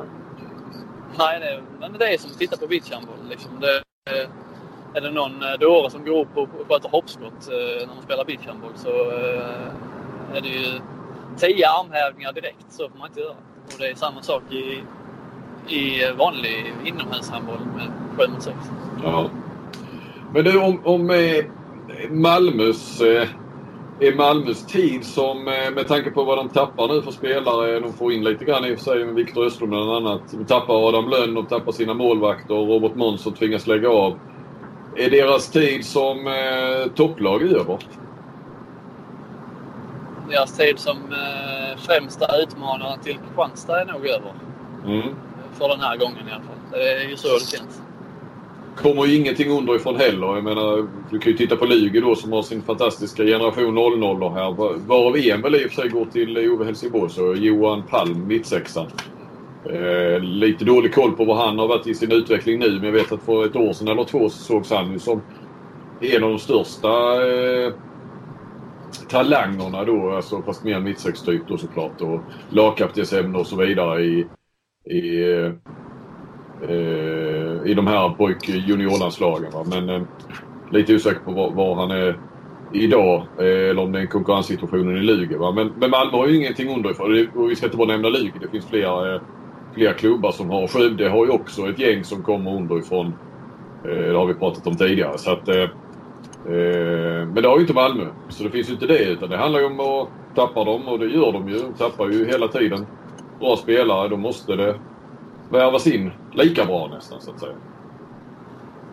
Nej, 1.18 1.40
nej 1.40 1.40
det, 1.40 1.62
men 1.80 1.94
det 2.00 2.14
är 2.14 2.18
som 2.18 2.32
att 2.32 2.38
titta 2.38 2.58
på 2.58 2.68
beachhandboll. 2.68 3.18
Liksom. 3.30 3.52
Det, 3.60 3.82
är 4.94 5.02
det 5.02 5.12
någon 5.12 5.44
eh, 5.44 5.60
dåre 5.60 5.90
som 5.90 6.06
går 6.06 6.20
upp 6.22 6.38
och 6.38 6.50
sköter 6.68 6.90
hoppskott 6.90 7.48
eh, 7.48 7.88
när 7.88 7.96
man 7.96 8.04
spelar 8.04 8.26
beachhandboll 8.26 8.72
så 8.76 9.12
eh, 9.12 10.38
är 10.38 10.42
det 10.42 10.48
ju 10.48 10.80
10 11.38 11.70
armhävningar 11.70 12.34
direkt. 12.34 12.66
Så 12.70 12.90
får 12.90 12.98
man 12.98 13.08
inte 13.08 13.20
göra. 13.20 13.36
Och 13.66 13.80
det 13.80 13.88
är 13.88 13.96
samma 13.96 14.22
sak 14.22 14.44
i, 14.52 14.84
i 15.76 16.12
vanlig 16.18 16.74
inomhushandboll 16.86 17.60
med 17.76 17.92
7 18.18 18.32
mot 18.32 18.44
6. 18.44 18.58
Ja. 19.04 19.30
Men 20.34 20.44
du, 20.44 20.60
om, 20.60 20.82
om 20.86 21.10
eh, 21.10 21.46
Malmös, 22.10 23.02
eh, 23.02 23.28
Malmös 24.16 24.66
tid 24.66 25.06
som, 25.06 25.48
eh, 25.48 25.72
med 25.72 25.88
tanke 25.88 26.12
på 26.12 26.24
vad 26.24 26.38
de 26.38 26.50
tappar 26.50 26.88
nu 26.88 27.02
för 27.02 27.12
spelare, 27.12 27.80
de 27.80 27.94
får 27.94 28.14
in 28.14 28.24
lite 28.24 28.46
grann 28.46 28.66
i 28.66 28.76
och 28.76 28.78
för 28.78 28.86
sig 28.86 29.06
med 29.06 29.16
Viktor 29.16 29.46
Östlund 29.46 29.72
bland 29.72 29.92
annat. 29.92 30.22
De 30.32 30.46
tappar 30.46 30.88
Adam 30.88 31.10
Lönn, 31.10 31.34
de 31.34 31.46
tappar 31.46 31.72
sina 31.72 31.94
målvakter, 31.94 32.54
Robert 32.54 32.96
Månsson 32.96 33.34
tvingas 33.34 33.68
lägga 33.68 33.90
av. 33.90 34.20
Är 34.96 35.10
deras 35.10 35.52
tid 35.52 35.86
som 35.86 36.28
eh, 36.28 36.92
topplag 36.96 37.44
över? 37.44 37.78
Deras 40.30 40.58
tid 40.58 40.80
som 40.80 40.98
eh, 40.98 41.78
främsta 41.78 42.38
utmanare 42.38 42.98
till 43.04 43.18
Kristianstad 43.18 43.82
är 43.82 43.86
nog 43.86 44.08
över. 44.08 44.34
Mm. 44.86 45.16
För 45.54 45.68
den 45.68 45.80
här 45.80 45.98
gången 45.98 46.28
i 46.28 46.32
alla 46.32 46.44
fall. 46.44 46.56
Det 46.72 47.04
är 47.04 47.10
ju 47.10 47.18
så 47.18 47.28
det 47.28 47.58
känns 47.58 47.82
kommer 48.82 49.06
ju 49.06 49.16
ingenting 49.16 49.52
underifrån 49.52 49.96
heller. 49.96 50.28
Jag 50.28 50.44
menar, 50.44 50.88
du 51.12 51.20
kan 51.20 51.32
ju 51.32 51.38
titta 51.38 51.56
på 51.56 51.66
Lugi 51.66 52.00
då 52.00 52.16
som 52.16 52.32
har 52.32 52.42
sin 52.42 52.62
fantastiska 52.62 53.24
generation 53.24 53.76
00 53.76 54.34
här. 54.34 54.52
Varav 54.88 55.18
en 55.18 55.42
väl 55.42 55.56
i 55.56 55.66
och 55.66 55.72
för 55.72 55.82
sig 55.82 55.90
går 55.90 56.06
till 56.06 56.38
Ove 56.38 56.66
Helsingborg 56.66 57.10
så 57.10 57.34
Johan 57.34 57.84
Palm, 57.84 58.28
mittsexan. 58.28 58.88
Eh, 59.66 60.20
lite 60.20 60.66
dålig 60.66 60.94
koll 60.94 61.12
på 61.12 61.26
vad 61.26 61.38
han 61.38 61.60
har 61.60 61.68
varit 61.68 61.88
i 61.88 61.94
sin 61.94 62.12
utveckling 62.12 62.60
nu 62.60 62.72
men 62.72 62.84
jag 62.84 62.92
vet 62.92 63.12
att 63.12 63.24
för 63.24 63.46
ett 63.46 63.56
år 63.56 63.74
sedan 63.74 63.88
eller 63.88 64.04
två 64.04 64.30
så 64.30 64.44
sågs 64.44 64.72
han 64.72 64.92
ju 64.92 65.00
som 65.00 65.22
en 66.02 66.24
av 66.24 66.30
de 66.30 66.40
största 66.40 66.88
eh, 67.28 67.74
talangerna 69.10 69.86
då. 69.86 70.12
Alltså 70.12 70.42
fast 70.42 70.64
mer 70.64 70.80
mittsex-typ 70.80 71.42
då 71.48 71.58
såklart. 71.58 72.02
Och 72.02 72.20
lagkaptensämne 72.50 73.38
och 73.38 73.48
så 73.48 73.56
vidare 73.56 74.02
i, 74.02 74.28
i 74.86 75.32
eh, 75.32 75.52
eh, 76.62 77.72
i 77.72 77.74
de 77.74 77.88
här 77.88 78.10
pojk 78.10 78.50
juniorlandslagen. 78.50 79.52
Va? 79.52 79.66
Men 79.70 79.90
eh, 79.90 80.02
lite 80.72 80.96
osäker 80.96 81.20
på 81.20 81.32
var, 81.32 81.52
var 81.52 81.76
han 81.76 81.92
är 81.92 82.20
idag 82.74 83.24
eh, 83.38 83.70
eller 83.70 83.80
om 83.82 83.92
det 83.92 84.02
är 84.02 84.06
konkurrenssituationen 84.06 84.98
i 84.98 85.02
Lugi. 85.02 85.36
Va? 85.36 85.52
Men, 85.52 85.72
men 85.78 85.90
Malmö 85.90 86.18
har 86.18 86.28
ju 86.28 86.36
ingenting 86.36 86.76
underifrån. 86.76 87.28
Och 87.36 87.52
vi 87.52 87.56
ska 87.56 87.66
inte 87.66 87.78
bara 87.78 87.88
nämna 87.88 88.10
Lugi. 88.10 88.34
Det 88.42 88.48
finns 88.48 88.66
flera, 88.66 89.16
eh, 89.16 89.22
flera 89.74 89.94
klubbar 89.94 90.32
som 90.32 90.50
har. 90.50 90.68
Skövde 90.68 91.10
har 91.10 91.26
ju 91.26 91.32
också 91.32 91.70
ett 91.70 91.80
gäng 91.80 92.04
som 92.04 92.24
kommer 92.24 92.56
underifrån. 92.56 93.14
Eh, 93.86 94.12
det 94.12 94.18
har 94.18 94.26
vi 94.26 94.34
pratat 94.34 94.68
om 94.68 94.76
tidigare. 94.76 95.18
Så 95.18 95.32
att, 95.32 95.48
eh, 95.48 95.64
eh, 96.46 97.26
men 97.26 97.36
det 97.36 97.48
har 97.48 97.56
ju 97.56 97.62
inte 97.62 97.74
Malmö. 97.74 98.06
Så 98.30 98.44
det 98.44 98.50
finns 98.50 98.70
ju 98.70 98.74
inte 98.74 98.88
det. 98.88 99.04
Utan 99.04 99.30
det 99.30 99.38
handlar 99.38 99.60
ju 99.60 99.66
om 99.66 99.80
att 99.80 100.36
tappa 100.36 100.64
dem 100.64 100.88
och 100.88 101.00
det 101.00 101.06
gör 101.06 101.32
de 101.32 101.50
ju. 101.50 101.60
De 101.60 101.74
tappar 101.74 102.10
ju 102.10 102.26
hela 102.26 102.48
tiden 102.48 102.86
bra 103.40 103.56
spelare. 103.56 104.08
Då 104.08 104.18
måste 104.18 104.56
det 104.56 104.76
värvas 105.50 105.88
in 105.88 106.12
lika 106.34 106.66
bra 106.66 106.88
nästan 106.88 107.22
så 107.22 107.32
att 107.32 107.40
säga. 107.40 107.56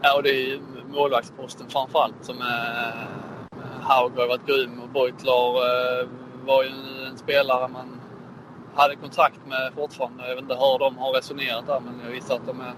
Ja, 0.03 0.17
och 0.17 0.23
det 0.23 0.31
är 0.31 0.49
ju 0.49 0.61
målvaktsposten 0.89 1.67
framförallt 1.69 2.15
som 2.21 2.37
är... 2.41 3.09
Haug 3.81 4.13
har 4.17 4.29
varit 4.29 4.47
grym 4.47 4.81
och 4.83 4.89
Beutler 4.89 5.57
eh, 5.57 6.09
var 6.47 6.63
ju 6.63 6.69
en 7.11 7.17
spelare 7.17 7.69
man 7.69 8.01
hade 8.75 8.97
kontakt 8.97 9.41
med 9.47 9.73
fortfarande. 9.75 10.29
Jag 10.29 10.35
vet 10.35 10.43
inte 10.43 10.55
hur 10.55 10.79
de 10.79 10.99
har 10.99 11.13
resonerat 11.13 11.67
där 11.67 11.81
men 11.81 12.01
jag 12.05 12.13
visste 12.13 12.35
att 12.35 12.47
de 12.47 12.61
är 12.61 12.73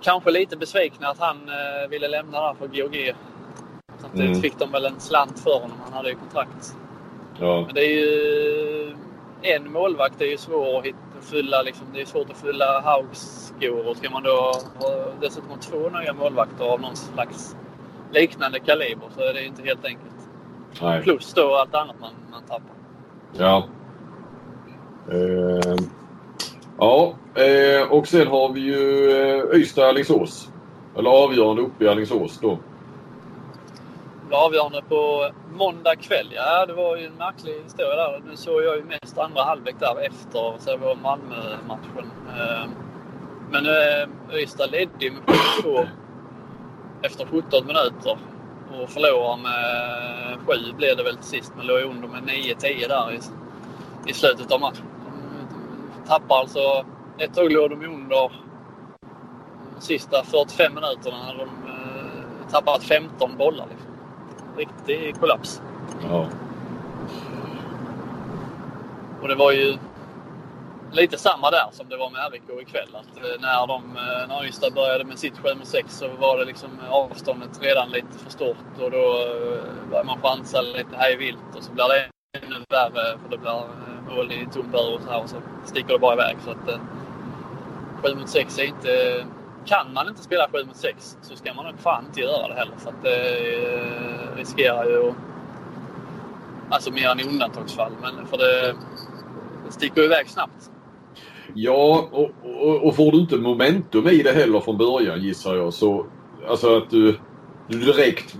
kanske 0.00 0.30
lite 0.30 0.56
besvikna 0.56 1.08
att 1.08 1.18
han 1.18 1.36
eh, 1.36 1.88
ville 1.90 2.08
lämna 2.08 2.40
där 2.40 2.54
för 2.54 2.66
GOG. 2.66 3.14
Samtidigt 3.98 4.30
mm. 4.30 4.42
fick 4.42 4.58
de 4.58 4.72
väl 4.72 4.84
en 4.84 5.00
slant 5.00 5.40
för 5.40 5.54
honom. 5.54 5.76
Han 5.84 5.92
hade 5.92 6.08
ju 6.08 6.14
kontrakt. 6.14 6.76
Ja. 7.40 7.62
Men 7.66 7.74
det 7.74 7.80
är 7.80 7.98
ju... 7.98 8.96
En 9.42 9.72
målvakt 9.72 10.20
är 10.20 10.26
ju 10.26 10.38
svår 10.38 10.78
att 10.78 10.84
hitta 10.84 11.09
fylla, 11.24 11.62
liksom, 11.62 11.86
det 11.94 12.00
är 12.00 12.04
svårt 12.04 12.30
att 12.30 12.36
fylla 12.36 12.80
Haugs 12.80 13.52
skor 13.58 13.88
och 13.88 13.96
ska 13.96 14.10
man 14.10 14.22
då 14.22 14.52
ha 14.78 15.12
dessutom 15.20 15.50
ha 15.50 15.56
två 15.56 15.98
nya 16.00 16.12
målvakter 16.12 16.64
av 16.64 16.80
någon 16.80 16.96
slags 16.96 17.56
liknande 18.12 18.60
kaliber 18.60 19.06
så 19.16 19.20
är 19.20 19.34
det 19.34 19.44
inte 19.44 19.62
helt 19.62 19.84
enkelt. 19.84 20.14
Nej. 20.82 21.02
Plus 21.02 21.34
då 21.34 21.54
allt 21.54 21.74
annat 21.74 21.96
man, 22.00 22.12
man 22.30 22.42
tappar. 22.42 22.74
Ja. 23.32 23.66
Eh, 25.12 25.76
ja, 26.78 27.14
eh, 27.34 27.92
och 27.92 28.06
sen 28.06 28.26
har 28.26 28.52
vi 28.52 28.60
ju 28.60 29.10
eh, 29.10 29.44
Ystad-Alingsås. 29.54 30.48
Eller 30.96 31.10
avgörande 31.10 31.62
uppe 31.62 31.84
i 31.84 31.88
Alingsås 31.88 32.38
då 32.40 32.58
avgörande 34.36 34.82
på 34.88 35.30
måndag 35.52 35.96
kväll. 35.96 36.32
Ja, 36.34 36.66
det 36.66 36.72
var 36.72 36.96
ju 36.96 37.06
en 37.06 37.14
märklig 37.14 37.54
historia 37.64 37.96
där. 37.96 38.22
Nu 38.28 38.36
såg 38.36 38.62
jag 38.62 38.76
ju 38.76 38.84
mest 38.84 39.18
andra 39.18 39.42
halvlek 39.42 39.76
där 39.78 40.00
efter 40.00 40.58
så 40.58 40.96
Malmö-matchen. 41.02 42.10
Eh, 42.28 42.68
men 43.50 43.66
eh, 43.66 44.38
Ystad 44.42 44.70
ledde 44.70 45.04
ju 45.04 45.10
med 45.10 45.36
7 45.62 45.88
efter 47.02 47.26
17 47.26 47.66
minuter 47.66 48.18
och 48.72 48.90
förlorade 48.90 49.42
med 49.42 50.32
eh, 50.32 50.38
7 50.46 50.72
blev 50.76 50.96
det 50.96 51.02
väl 51.02 51.16
till 51.16 51.24
sist, 51.24 51.52
men 51.56 51.66
låg 51.66 51.82
under 51.82 52.08
med 52.08 52.22
9-10 52.22 52.88
där 52.88 53.12
i, 53.12 53.20
i 54.10 54.14
slutet 54.14 54.52
av 54.52 54.60
matchen. 54.60 54.84
De 56.02 56.08
tappar 56.08 56.36
alltså... 56.36 56.84
Ett 57.18 57.34
tag 57.34 57.52
låg 57.52 57.70
de 57.70 57.86
under 57.86 58.16
de 58.16 58.30
sista 59.78 60.24
45 60.24 60.74
minuterna. 60.74 61.16
när 61.26 61.34
de 61.34 61.42
eh, 61.42 62.50
tappat 62.50 62.82
15 62.82 63.36
bollar. 63.36 63.66
Liksom. 63.70 63.79
Riktig 64.56 65.20
kollaps. 65.20 65.62
Ja. 66.02 66.28
Och 69.22 69.28
det 69.28 69.34
var 69.34 69.52
ju 69.52 69.76
lite 70.92 71.18
samma 71.18 71.50
där 71.50 71.66
som 71.72 71.88
det 71.88 71.96
var 71.96 72.10
med 72.10 72.32
RIK 72.32 72.68
ikväll. 72.68 72.88
Att 72.94 73.16
eh, 73.16 73.40
när, 73.40 73.66
de, 73.66 73.96
eh, 73.96 74.28
när 74.28 74.44
Ystad 74.44 74.74
började 74.74 75.04
med 75.04 75.18
sitt 75.18 75.38
7 75.38 75.48
6 75.62 75.96
så 75.96 76.08
var 76.08 76.38
det 76.38 76.44
liksom 76.44 76.70
avståndet 76.90 77.62
redan 77.62 77.90
lite 77.90 78.18
för 78.18 78.30
stort 78.30 78.80
och 78.80 78.90
då 78.90 78.96
eh, 78.96 79.88
började 79.90 80.06
man 80.06 80.20
chansa 80.22 80.60
lite 80.60 80.96
hej 80.96 81.16
vilt 81.16 81.56
och 81.56 81.62
så 81.62 81.72
blir 81.72 81.84
det 81.88 82.08
ännu 82.38 82.64
värre 82.68 83.18
för 83.18 83.30
det 83.30 83.38
blir 83.38 83.62
mål 84.08 84.32
i 84.32 84.46
tom 84.52 84.70
bur 84.70 84.94
och 84.94 85.00
så 85.02 85.10
här 85.10 85.22
och 85.22 85.30
så 85.30 85.36
sticker 85.64 85.92
det 85.92 85.98
bara 85.98 86.14
iväg. 86.14 86.36
Så 86.44 86.50
att 86.50 86.80
7 88.02 88.14
mot 88.14 88.28
6 88.28 88.58
är 88.58 88.64
inte 88.64 89.24
kan 89.66 89.92
man 89.94 90.08
inte 90.08 90.22
spela 90.22 90.48
7 90.52 90.64
mot 90.66 90.76
6 90.76 91.16
så 91.22 91.36
ska 91.36 91.54
man 91.54 91.64
nog 91.64 91.74
fan 91.78 92.04
inte 92.06 92.20
göra 92.20 92.48
det 92.48 92.54
heller. 92.54 92.76
För 92.76 92.90
att 92.90 93.04
eh, 93.04 94.34
det 94.34 94.40
riskerar 94.40 94.84
ju 94.84 95.12
Alltså 96.70 96.90
mer 96.90 97.08
än 97.08 97.20
i 97.20 97.24
undantagsfall. 97.24 97.92
Men 98.02 98.26
för 98.26 98.38
det, 98.38 98.74
det 99.66 99.72
sticker 99.72 100.02
iväg 100.02 100.28
snabbt. 100.28 100.70
Ja, 101.54 102.08
och, 102.12 102.30
och, 102.42 102.86
och, 102.86 102.96
får 102.96 103.12
du 103.12 103.18
inte 103.18 103.36
momentum 103.36 104.08
i 104.08 104.22
det 104.22 104.32
heller 104.32 104.60
från 104.60 104.78
början 104.78 105.22
gissar 105.22 105.54
jag 105.54 105.74
så... 105.74 106.06
Alltså 106.48 106.76
att 106.76 106.90
du, 106.90 107.18
du 107.68 107.78
direkt 107.78 108.36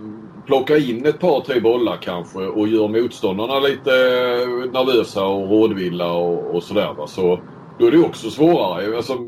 plockar 0.47 0.91
in 0.91 1.07
ett 1.07 1.21
par, 1.21 1.41
tre 1.41 1.61
bollar 1.61 1.97
kanske 1.97 2.39
och 2.39 2.69
gör 2.69 2.89
motståndarna 2.89 3.59
lite 3.59 3.91
eh, 3.91 4.73
nervösa 4.73 5.25
och 5.25 5.51
rådvilla 5.51 6.13
och, 6.13 6.55
och 6.55 6.63
sådär. 6.63 7.07
Så 7.07 7.41
då 7.79 7.87
är 7.87 7.91
det 7.91 7.99
också 7.99 8.31
svårare. 8.31 8.97
Alltså, 8.97 9.19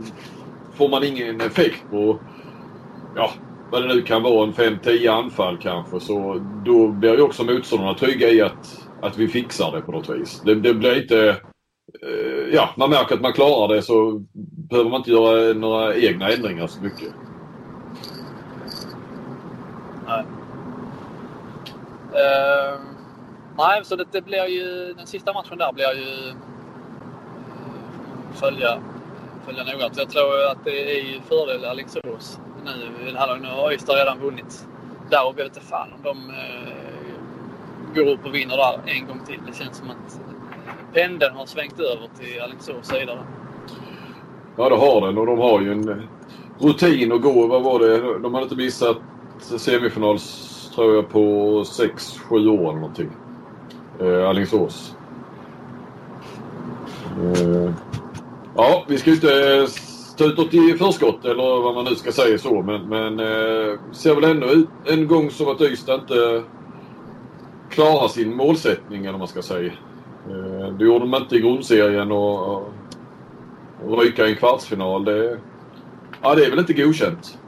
får 0.74 0.88
man 0.88 1.04
ingen 1.04 1.40
effekt 1.40 1.90
på 1.90 2.20
ja, 3.16 3.30
vad 3.70 3.82
det 3.82 3.94
nu 3.94 4.02
kan 4.02 4.22
vara, 4.22 4.46
en 4.46 4.52
5-10 4.52 5.11
anfall 5.11 5.58
kanske, 5.58 6.00
så 6.00 6.46
då 6.64 6.88
blir 6.88 7.14
ju 7.14 7.22
också 7.22 7.44
motståndarna 7.44 7.94
trygga 7.94 8.28
i 8.28 8.40
att, 8.40 8.88
att 9.00 9.18
vi 9.18 9.28
fixar 9.28 9.72
det 9.72 9.80
på 9.80 9.92
något 9.92 10.08
vis. 10.08 10.42
Det, 10.44 10.54
det 10.54 10.74
blir 10.74 11.02
inte... 11.02 11.28
Eh, 12.02 12.54
ja, 12.54 12.70
man 12.76 12.90
märker 12.90 13.14
att 13.14 13.20
man 13.20 13.32
klarar 13.32 13.74
det 13.74 13.82
så 13.82 14.22
behöver 14.70 14.90
man 14.90 14.98
inte 15.00 15.11
göra 15.11 15.54
några 15.54 15.96
egna 15.96 16.28
ändringar 16.28 16.66
så 16.66 16.82
mycket. 16.82 17.12
Nej. 20.06 20.24
Uh, 22.12 22.80
nej, 23.58 23.85
så 23.85 23.96
det, 23.96 24.04
det 24.12 24.22
blir 24.22 24.46
ju... 24.46 24.94
Den 24.94 25.06
sista 25.06 25.32
matchen 25.32 25.58
där 25.58 25.72
blir 25.72 25.94
ju... 25.94 26.28
Eh, 26.28 26.35
följa 28.35 28.78
följa 29.46 29.64
noga. 29.64 29.90
Jag 29.96 30.11
tror 30.11 30.50
att 30.50 30.64
det 30.64 31.00
är 31.00 31.20
fördel 31.28 31.64
Alingsås 31.64 32.40
nu. 32.64 33.12
Nu 33.40 33.48
har 33.48 33.72
Ystad 33.72 33.94
redan 33.94 34.18
vunnit 34.18 34.66
där 35.11 35.28
och 35.28 35.38
vet 35.38 35.62
fan 35.62 35.88
om 35.92 36.02
de 36.02 36.31
eh, 36.31 37.94
går 37.94 38.12
upp 38.12 38.26
och 38.26 38.35
vinner 38.35 38.57
där 38.57 38.81
en 38.87 39.07
gång 39.07 39.20
till. 39.26 39.40
Det 39.46 39.57
känns 39.57 39.76
som 39.76 39.90
att 39.90 40.20
pendeln 40.92 41.37
har 41.37 41.46
svängt 41.46 41.81
över 41.81 42.09
till 42.18 42.42
Alingsås 42.42 42.87
sida. 42.87 43.18
Ja, 44.57 44.68
det 44.68 44.76
har 44.76 45.07
den 45.07 45.18
och 45.18 45.26
de 45.26 45.38
har 45.38 45.61
ju 45.61 45.72
en 45.72 45.88
eh, 45.88 45.96
rutin 46.59 47.12
att 47.12 47.22
gå. 47.22 47.46
Vad 47.46 47.62
var 47.62 47.78
det? 47.78 48.18
De 48.18 48.35
hade 48.35 48.44
inte 48.44 48.57
missat 48.57 48.96
semifinal 49.38 50.18
tror 50.74 50.94
jag 50.94 51.09
på 51.09 51.18
6-7 51.62 52.48
år 52.48 52.70
eller 52.70 52.81
någonting. 52.81 53.11
Eh, 54.00 54.28
Alingsås. 54.28 54.96
Eh, 57.18 57.70
ja, 58.56 58.84
vi 58.88 58.98
ska 58.98 59.10
inte 59.10 59.66
ta 60.18 60.24
ut 60.24 60.38
något 60.38 60.54
i 60.54 60.74
förskott 60.78 61.24
eller 61.24 61.62
vad 61.62 61.74
man 61.74 61.84
nu 61.84 61.94
ska 61.94 62.12
säga 62.12 62.38
så. 62.38 62.62
Men, 62.62 62.88
men 62.88 63.20
eh, 63.20 63.78
ser 63.92 64.14
väl 64.14 64.24
ändå 64.24 64.46
ut 64.46 64.68
en 64.86 65.08
gång 65.08 65.30
som 65.30 65.48
att 65.48 65.60
Ystad 65.60 65.94
inte 65.94 66.42
klarar 67.70 68.08
sin 68.08 68.36
målsättning 68.36 69.00
eller 69.00 69.12
vad 69.12 69.18
man 69.18 69.28
ska 69.28 69.42
säga. 69.42 69.72
Eh, 70.28 70.74
det 70.78 70.84
gjorde 70.84 70.98
de 70.98 71.14
inte 71.14 71.36
i 71.36 71.40
grundserien 71.40 72.12
och, 72.12 72.72
ryka 73.88 74.26
i 74.26 74.30
en 74.30 74.36
kvartsfinal. 74.36 75.04
Det, 75.04 75.38
ja, 76.22 76.34
det 76.34 76.44
är 76.44 76.50
väl 76.50 76.58
inte 76.58 76.72
godkänt. 76.72 77.38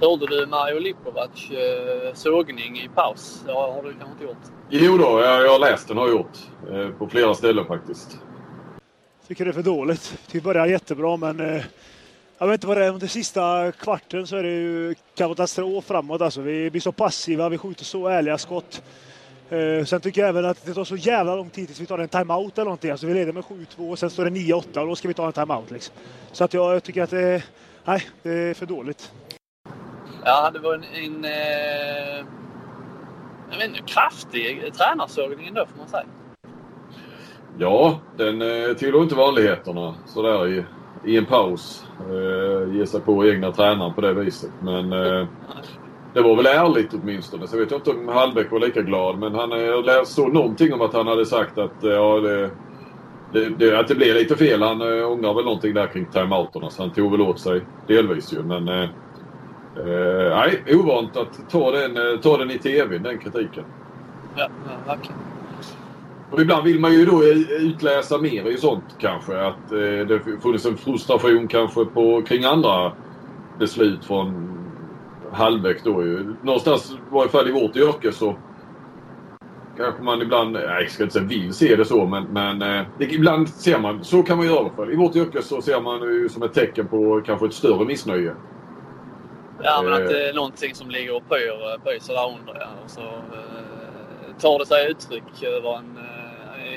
Hörde 0.00 0.26
du 0.26 0.46
Mario 0.46 0.78
Lipovac 0.78 1.50
eh, 1.50 2.14
sågning 2.14 2.76
i 2.76 2.88
paus? 2.94 3.44
Ja, 3.46 3.72
har 3.74 3.82
du 3.82 3.92
kanske 3.92 4.12
inte 4.12 4.24
gjort? 4.24 4.44
Jo 4.68 4.98
då, 4.98 5.20
jag, 5.20 5.44
jag 5.44 5.52
har 5.52 5.58
läst 5.58 5.88
den 5.88 5.96
har 5.96 6.08
jag 6.08 6.16
gjort. 6.16 6.38
Eh, 6.70 6.88
på 6.98 7.08
flera 7.08 7.34
ställen 7.34 7.66
faktiskt. 7.66 8.18
Tycker 9.30 9.44
det 9.44 9.50
är 9.50 9.52
för 9.52 9.62
dåligt. 9.62 10.18
Vi 10.32 10.40
börjar 10.40 10.66
jättebra 10.66 11.16
men 11.16 11.40
eh, 11.40 11.62
jag 12.38 12.46
vet 12.46 12.54
inte 12.54 12.66
vad 12.66 12.76
det 12.76 12.84
är. 12.84 12.90
Under 12.90 13.06
sista 13.06 13.72
kvarten 13.72 14.26
så 14.26 14.36
är 14.36 14.42
det 14.42 14.48
ju 14.48 14.94
katastrof 15.14 15.84
framåt. 15.84 16.20
Alltså, 16.20 16.40
vi 16.40 16.70
blir 16.70 16.80
så 16.80 16.92
passiva, 16.92 17.48
vi 17.48 17.58
skjuter 17.58 17.84
så 17.84 18.08
ärliga 18.08 18.38
skott. 18.38 18.82
Eh, 19.50 19.84
sen 19.84 20.00
tycker 20.00 20.20
jag 20.20 20.28
även 20.28 20.44
att 20.44 20.66
det 20.66 20.74
tar 20.74 20.84
så 20.84 20.96
jävla 20.96 21.36
lång 21.36 21.50
tid 21.50 21.66
tills 21.66 21.80
vi 21.80 21.86
tar 21.86 21.98
en 21.98 22.08
timeout 22.08 22.58
eller 22.58 22.64
någonting. 22.64 22.90
Alltså, 22.90 23.06
vi 23.06 23.14
leder 23.14 23.32
med 23.32 23.44
7-2 23.44 23.90
och 23.90 23.98
sen 23.98 24.10
står 24.10 24.24
det 24.24 24.30
9-8 24.30 24.78
och 24.78 24.86
då 24.86 24.96
ska 24.96 25.08
vi 25.08 25.14
ta 25.14 25.26
en 25.26 25.32
timeout. 25.32 25.70
Liksom. 25.70 25.94
Så 26.32 26.44
att 26.44 26.54
jag, 26.54 26.74
jag 26.74 26.82
tycker 26.82 27.02
att 27.02 27.10
det, 27.10 27.42
nej, 27.84 28.02
det 28.22 28.32
är 28.32 28.54
för 28.54 28.66
dåligt. 28.66 29.12
Ja, 30.24 30.50
det 30.50 30.58
var 30.58 30.74
en, 30.74 30.84
en 30.84 31.24
en, 31.24 32.26
jag 33.50 33.58
vet 33.58 33.68
inte, 33.68 33.92
kraftig 33.92 34.74
tränarsågning 34.74 35.48
ändå 35.48 35.66
får 35.66 35.78
man 35.78 35.88
säga. 35.88 36.06
Ja, 37.58 38.00
den 38.16 38.42
eh, 38.42 38.76
tillhör 38.76 39.02
inte 39.02 39.14
vanligheterna 39.14 39.94
sådär 40.06 40.48
i, 40.48 40.64
i 41.04 41.16
en 41.16 41.26
paus. 41.26 41.86
Eh, 42.00 42.76
ge 42.76 42.86
sig 42.86 43.00
på 43.00 43.26
egna 43.26 43.52
tränaren 43.52 43.94
på 43.94 44.00
det 44.00 44.12
viset. 44.12 44.50
Men 44.62 44.92
eh, 44.92 45.26
det 46.14 46.22
var 46.22 46.36
väl 46.36 46.46
ärligt 46.46 46.94
åtminstone. 46.94 47.46
Så 47.46 47.56
jag 47.56 47.64
vet 47.64 47.72
inte 47.72 47.90
om 47.90 48.08
Hallbäck 48.08 48.50
var 48.50 48.60
lika 48.60 48.82
glad. 48.82 49.18
Men 49.18 49.34
han 49.34 49.52
eh, 49.52 50.04
såg 50.04 50.32
någonting 50.32 50.72
om 50.74 50.80
att 50.80 50.92
han 50.92 51.06
hade 51.06 51.26
sagt 51.26 51.58
att 51.58 51.84
eh, 51.84 51.90
ja, 51.90 52.20
det, 52.20 52.50
det, 53.32 53.48
det, 53.48 53.80
att 53.80 53.88
det 53.88 53.94
blev 53.94 54.14
lite 54.14 54.36
fel. 54.36 54.62
Han 54.62 54.80
eh, 54.80 55.10
ångrar 55.10 55.34
väl 55.34 55.44
någonting 55.44 55.74
där 55.74 55.86
kring 55.86 56.06
timeouterna. 56.06 56.70
Så 56.70 56.82
han 56.82 56.92
tog 56.92 57.10
väl 57.10 57.20
åt 57.20 57.40
sig 57.40 57.60
delvis 57.86 58.32
ju. 58.32 58.42
Men 58.42 58.68
eh, 58.68 58.88
eh, 59.76 60.36
nej, 60.36 60.64
ovant 60.68 61.16
att 61.16 61.50
ta 61.50 61.70
den, 61.70 61.96
eh, 61.96 62.20
ta 62.20 62.36
den 62.36 62.50
i 62.50 62.58
TV, 62.58 62.98
den 62.98 63.18
kritiken. 63.18 63.64
Ja, 64.36 64.48
ja 64.68 64.72
verkligen. 64.86 65.29
Och 66.30 66.40
ibland 66.40 66.64
vill 66.64 66.80
man 66.80 66.92
ju 66.92 67.04
då 67.04 67.24
utläsa 67.24 68.18
mer 68.18 68.50
i 68.50 68.56
sånt 68.56 68.84
kanske. 68.98 69.40
Att 69.40 69.72
eh, 69.72 70.06
det 70.06 70.20
funnits 70.42 70.66
en 70.66 70.76
frustration 70.76 71.48
kanske 71.48 71.84
på, 71.84 72.22
kring 72.22 72.44
andra 72.44 72.92
beslut 73.58 74.04
från 74.04 74.58
Hallbäck 75.32 75.84
då 75.84 76.02
ju. 76.02 76.34
Någonstans, 76.42 76.92
i 76.92 77.14
varje 77.14 77.30
fall 77.30 77.48
i 77.48 77.52
vårt 77.52 77.76
yrke 77.76 78.12
så 78.12 78.36
kanske 79.76 80.02
man 80.02 80.22
ibland, 80.22 80.52
nej 80.52 80.62
jag 80.68 80.90
ska 80.90 81.02
inte 81.02 81.12
säga 81.12 81.24
vill 81.24 81.52
se 81.52 81.76
det 81.76 81.84
så 81.84 82.06
men, 82.06 82.24
men 82.24 82.62
eh, 82.62 82.86
ibland 82.98 83.48
ser 83.48 83.78
man, 83.78 84.04
så 84.04 84.22
kan 84.22 84.36
man 84.36 84.46
göra 84.46 84.56
i 84.56 84.58
alla 84.58 84.70
fall. 84.70 84.92
I 84.92 84.96
vårt 84.96 85.16
yrke 85.16 85.42
så 85.42 85.62
ser 85.62 85.80
man 85.80 86.02
ju 86.02 86.28
som 86.28 86.42
ett 86.42 86.54
tecken 86.54 86.88
på 86.88 87.22
kanske 87.26 87.46
ett 87.46 87.54
större 87.54 87.84
missnöje. 87.84 88.34
Ja 89.62 89.82
men 89.82 89.92
att 89.92 90.08
det 90.08 90.28
är 90.28 90.34
någonting 90.34 90.74
som 90.74 90.90
ligger 90.90 91.16
och 91.16 91.28
pyr, 91.28 91.78
pyr 91.84 92.14
där 92.14 92.38
under 92.38 92.60
ja. 92.60 92.68
Och 92.84 92.90
så 92.90 93.00
eh, 93.00 94.36
tar 94.40 94.58
det 94.58 94.66
sig 94.66 94.90
uttryck 94.90 95.42
över 95.42 95.76
en 95.76 95.96
eh, 95.96 96.09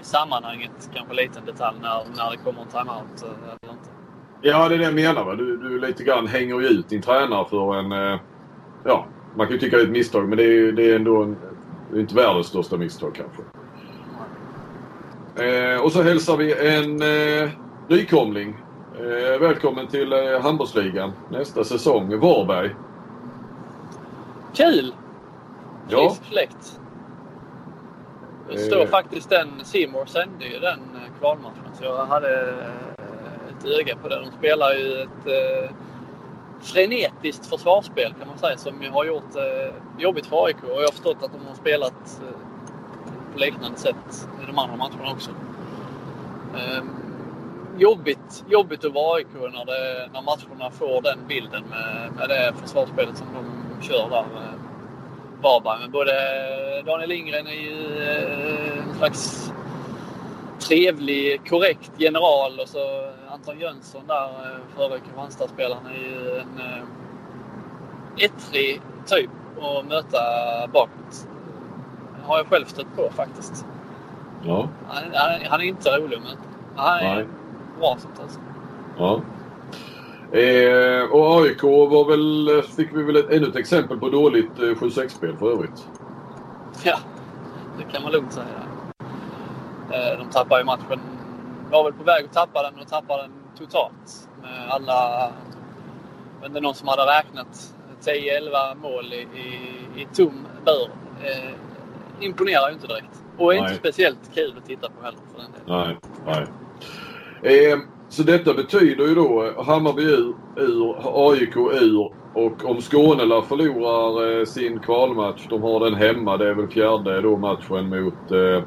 sammanhanget 0.03 0.89
kanske 0.93 1.13
liten 1.13 1.45
detalj 1.45 1.77
när, 1.81 2.03
när 2.17 2.31
det 2.31 2.37
kommer 2.37 2.61
en 2.61 2.67
timeout 2.67 3.23
eller 3.23 3.73
inte. 3.73 3.89
Ja, 4.41 4.69
det 4.69 4.75
är 4.75 4.79
det 4.79 4.85
jag 4.85 4.93
menar. 4.93 5.23
Va? 5.23 5.35
Du, 5.35 5.57
du 5.57 5.79
lite 5.79 6.03
grann 6.03 6.27
hänger 6.27 6.59
ju 6.59 6.67
ut 6.67 6.89
din 6.89 7.01
tränare 7.01 7.45
för 7.49 7.75
en... 7.75 7.91
Eh, 7.91 8.19
ja, 8.83 9.05
man 9.35 9.47
kan 9.47 9.53
ju 9.53 9.59
tycka 9.59 9.77
det 9.77 9.83
är 9.83 9.85
ett 9.85 9.91
misstag 9.91 10.29
men 10.29 10.37
det 10.37 10.43
är, 10.43 10.71
det 10.71 10.91
är 10.91 10.95
ändå 10.95 11.23
en, 11.23 11.37
det 11.91 11.97
är 11.97 12.01
inte 12.01 12.15
världens 12.15 12.47
största 12.47 12.77
misstag 12.77 13.15
kanske. 13.15 13.41
Eh, 15.45 15.81
och 15.81 15.91
så 15.91 16.03
hälsar 16.03 16.37
vi 16.37 16.75
en 16.75 17.01
eh, 17.01 17.49
nykomling. 17.87 18.57
Eh, 18.95 19.39
välkommen 19.39 19.87
till 19.87 20.13
eh, 20.13 20.41
handbollsligan 20.41 21.11
nästa 21.29 21.63
säsong. 21.63 22.19
Varberg. 22.19 22.75
Kul! 24.53 24.93
Ja. 25.89 26.09
Frisk 26.09 26.23
fläkt. 26.23 26.79
Det 28.49 28.57
står 28.57 28.81
Eh. 28.81 28.87
faktiskt 28.87 29.29
den, 29.29 29.49
Simor 29.63 30.05
sände 30.05 30.45
ju 30.45 30.59
den 30.59 30.79
eh, 30.95 31.19
kvalmatchen 31.19 31.63
så 31.73 31.83
jag 31.83 32.05
hade 32.05 32.41
eh, 32.41 33.49
ett 33.49 33.65
öga 33.79 33.95
på 33.95 34.07
det. 34.07 34.19
De 34.19 34.31
spelar 34.37 34.73
ju 34.73 35.01
ett 35.01 35.71
frenetiskt 36.63 37.45
försvarsspel 37.45 38.13
kan 38.19 38.27
man 38.27 38.37
säga 38.37 38.57
som 38.57 38.81
har 38.91 39.05
gjort 39.05 39.35
eh, 39.35 39.73
jobbigt 39.97 40.25
för 40.25 40.45
AIK 40.45 40.63
och 40.63 40.69
jag 40.69 40.87
har 40.87 40.91
förstått 40.91 41.17
att 41.23 41.31
de 41.31 41.47
har 41.47 41.55
spelat 41.55 42.21
eh, 42.21 42.37
på 43.33 43.39
liknande 43.39 43.77
sätt 43.77 44.29
i 44.43 44.45
de 44.45 44.57
andra 44.57 44.75
matcherna 44.75 45.11
också. 45.13 45.31
Eh, 46.55 46.83
jobbigt, 47.77 48.43
jobbigt 48.47 48.85
att 48.85 48.93
vara 48.93 49.15
AIK 49.15 49.27
när, 49.33 49.65
det, 49.65 50.09
när 50.13 50.21
matcherna 50.21 50.71
får 50.71 51.01
den 51.01 51.19
bilden 51.27 51.63
med, 51.69 52.11
med 52.17 52.29
det 52.29 52.53
försvarsspelet 52.61 53.17
som 53.17 53.27
de 53.33 53.83
kör 53.87 54.09
där. 54.09 54.19
Eh, 54.19 54.59
Varberg. 55.43 55.79
Men 55.79 55.91
både 55.91 56.13
Daniel 56.85 57.09
Lindgren 57.09 57.47
är 57.47 57.51
ju 57.51 58.03
eh, 58.03 58.87
en 58.89 58.95
slags 58.97 59.51
trevlig, 60.59 61.49
korrekt 61.49 61.91
general 61.97 62.59
och 62.59 62.69
så 62.69 63.09
Anton 63.29 63.59
Jönsson 63.59 64.07
där, 64.07 64.23
eh, 64.23 64.59
före 64.75 64.99
Kristianstadsspelaren, 64.99 65.85
är 65.85 65.93
ju 65.93 66.37
en 66.37 66.59
eh, 66.59 66.83
ettrig 68.25 68.81
typ 69.05 69.29
att 69.61 69.85
möta 69.85 70.17
bakåt. 70.73 71.27
Har 72.23 72.37
jag 72.37 72.47
själv 72.47 72.65
stött 72.65 72.95
på 72.95 73.09
faktiskt. 73.15 73.65
Ja. 74.45 74.67
Han, 74.87 75.03
han, 75.13 75.39
han 75.49 75.61
är 75.61 75.65
inte 75.65 75.89
rolig 75.89 76.17
att 76.17 76.23
möta. 76.23 76.41
Han 76.75 76.99
är 76.99 77.15
Nej. 77.15 77.27
bra 77.79 77.97
som 77.99 78.11
tusan. 78.11 78.43
ja. 78.97 79.21
Eh, 80.33 81.03
och 81.11 81.41
AIK 81.41 81.63
var 81.63 82.05
väl, 82.05 82.61
fick 82.63 82.89
vi 82.93 83.03
väl 83.03 83.15
ett, 83.15 83.29
ännu 83.31 83.47
ett 83.47 83.55
exempel 83.55 83.99
på 83.99 84.09
dåligt 84.09 84.59
eh, 84.59 84.63
7-6-spel 84.63 85.37
för 85.37 85.51
övrigt. 85.51 85.87
Ja, 86.83 86.97
det 87.77 87.83
kan 87.93 88.03
man 88.03 88.11
lugnt 88.11 88.33
säga. 88.33 88.45
Eh, 89.91 90.17
De 90.19 90.29
tappade 90.29 90.61
ju 90.61 90.65
matchen. 90.65 90.99
Var 91.71 91.83
väl 91.83 91.93
på 91.93 92.03
väg 92.03 92.25
att 92.25 92.33
tappa 92.33 92.63
den 92.63 92.79
och 92.81 92.87
tappade 92.87 93.21
den 93.21 93.31
totalt. 93.57 94.29
Med 94.41 94.69
alla... 94.69 95.29
Men 96.41 96.53
det 96.53 96.59
är 96.59 96.61
någon 96.61 96.75
som 96.75 96.87
hade 96.87 97.01
räknat 97.01 97.73
10-11 98.03 98.75
mål 98.81 99.13
i, 99.13 99.17
i, 99.39 100.01
i 100.01 100.07
tom 100.13 100.47
bur. 100.65 100.89
Eh, 101.23 101.49
imponerar 102.19 102.67
ju 102.67 102.73
inte 102.73 102.87
direkt. 102.87 103.23
Och 103.37 103.53
är 103.53 103.61
Nej. 103.61 103.67
inte 103.67 103.79
speciellt 103.79 104.33
kul 104.35 104.53
att 104.57 104.65
titta 104.65 104.89
på 104.89 105.05
heller 105.05 105.19
för 105.33 105.41
den 105.41 105.51
delen. 105.65 105.97
Nej, 106.25 106.47
nej. 107.41 107.71
Eh, 107.71 107.77
så 108.13 108.23
detta 108.23 108.53
betyder 108.53 109.07
ju 109.07 109.15
då 109.15 109.53
Hammarby 109.65 110.03
ur, 110.03 110.33
ur, 110.55 110.95
AIK 111.31 111.55
ur 111.55 112.11
och 112.33 112.65
om 112.65 112.81
Skåne 112.81 113.41
förlorar 113.47 114.39
eh, 114.39 114.45
sin 114.45 114.79
kvalmatch, 114.79 115.47
de 115.49 115.61
har 115.61 115.79
den 115.79 115.93
hemma, 115.93 116.37
det 116.37 116.49
är 116.49 116.53
väl 116.53 116.67
fjärde 116.67 117.21
då 117.21 117.37
matchen 117.37 117.89
mot 117.89 118.31
eh, 118.31 118.63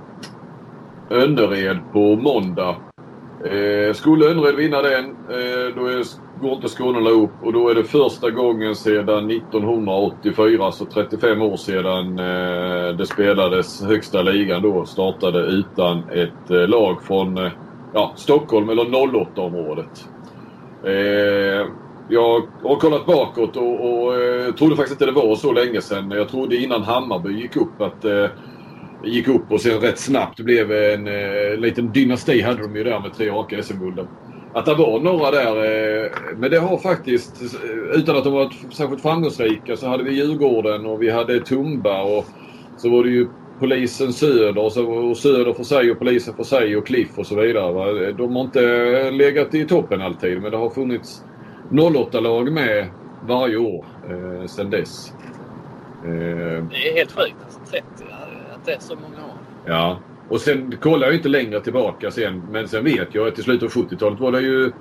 Önnered 1.10 1.78
på 1.92 2.16
måndag. 2.16 2.76
Eh, 3.44 3.94
skulle 3.94 4.30
Önnered 4.30 4.54
vinna 4.56 4.82
den, 4.82 5.04
eh, 5.04 5.74
då 5.76 5.86
är, 5.86 6.02
går 6.42 6.52
inte 6.52 6.68
Skåne 6.68 7.10
upp 7.10 7.42
och 7.42 7.52
då 7.52 7.68
är 7.68 7.74
det 7.74 7.84
första 7.84 8.30
gången 8.30 8.76
sedan 8.76 9.30
1984, 9.30 10.72
så 10.72 10.84
35 10.84 11.42
år 11.42 11.56
sedan 11.56 12.18
eh, 12.18 12.96
det 12.96 13.06
spelades 13.06 13.82
högsta 13.82 14.22
ligan 14.22 14.62
då, 14.62 14.84
startade 14.84 15.38
utan 15.38 15.98
ett 15.98 16.50
eh, 16.50 16.68
lag 16.68 17.02
från 17.02 17.38
eh, 17.38 17.52
ja, 17.94 18.12
Stockholm 18.16 18.68
eller 18.68 18.84
08-området. 18.84 20.08
Eh, 20.84 21.66
jag 22.08 22.42
har 22.62 22.80
kollat 22.80 23.06
bakåt 23.06 23.56
och, 23.56 24.04
och 24.04 24.22
eh, 24.22 24.54
trodde 24.54 24.76
faktiskt 24.76 25.00
inte 25.00 25.12
det 25.12 25.26
var 25.26 25.36
så 25.36 25.52
länge 25.52 25.80
sedan. 25.80 26.10
Jag 26.10 26.28
trodde 26.28 26.56
innan 26.56 26.82
Hammarby 26.82 27.32
gick 27.32 27.56
upp 27.56 27.80
att 27.80 28.04
eh, 28.04 28.26
gick 29.04 29.28
upp 29.28 29.52
och 29.52 29.60
sen 29.60 29.80
rätt 29.80 29.98
snabbt 29.98 30.40
blev 30.40 30.72
en 30.72 31.06
eh, 31.06 31.58
liten 31.58 31.92
dynasti 31.92 32.42
hade 32.42 32.62
de 32.62 32.76
ju 32.76 32.84
där 32.84 33.00
med 33.00 33.14
tre 33.14 33.30
raka 33.30 33.62
SM-gulden. 33.62 34.08
Att 34.54 34.66
det 34.66 34.74
var 34.74 35.00
några 35.00 35.30
där. 35.30 35.56
Eh, 35.56 36.10
men 36.36 36.50
det 36.50 36.58
har 36.58 36.78
faktiskt, 36.78 37.42
eh, 37.42 37.98
utan 37.98 38.16
att 38.16 38.24
de 38.24 38.32
varit 38.32 38.54
särskilt 38.70 39.02
framgångsrika, 39.02 39.76
så 39.76 39.88
hade 39.88 40.04
vi 40.04 40.12
Djurgården 40.12 40.86
och 40.86 41.02
vi 41.02 41.10
hade 41.10 41.40
Tumba 41.40 42.02
och 42.02 42.26
så 42.76 42.90
var 42.90 43.04
det 43.04 43.10
ju 43.10 43.28
polisen 43.58 44.12
Söder 44.12 44.64
och, 44.64 44.72
så, 44.72 44.86
och 44.86 45.16
Söder 45.16 45.52
för 45.52 45.64
sig 45.64 45.90
och 45.90 45.98
polisen 45.98 46.34
för 46.34 46.44
sig 46.44 46.76
och 46.76 46.86
Cliff 46.86 47.18
och 47.18 47.26
så 47.26 47.34
vidare. 47.34 47.72
Va? 47.72 48.12
De 48.12 48.36
har 48.36 48.42
inte 48.42 49.10
legat 49.10 49.54
i 49.54 49.64
toppen 49.64 50.02
alltid 50.02 50.42
men 50.42 50.50
det 50.50 50.56
har 50.56 50.70
funnits 50.70 51.24
08-lag 51.70 52.52
med 52.52 52.86
varje 53.26 53.56
år 53.56 53.84
eh, 54.10 54.46
sedan 54.46 54.70
dess. 54.70 55.12
Eh. 56.04 56.64
Det 56.70 56.88
är 56.90 56.94
helt 56.94 57.12
sjukt 57.12 57.36
alltså, 57.44 57.60
30, 57.70 57.84
att 58.54 58.66
det 58.66 58.72
är 58.72 58.80
så 58.80 58.94
många 58.94 59.24
år. 59.26 59.38
Ja, 59.66 59.98
och 60.28 60.40
sen 60.40 60.76
kollar 60.80 61.06
jag 61.06 61.16
inte 61.16 61.28
längre 61.28 61.60
tillbaka 61.60 62.10
sen 62.10 62.42
men 62.50 62.68
sen 62.68 62.84
vet 62.84 63.14
jag 63.14 63.28
att 63.28 63.34
till 63.34 63.44
slutet 63.44 63.76
av 63.76 63.82
70-talet 63.82 64.20
var 64.20 64.32
det 64.32 64.40
ju 64.40 64.72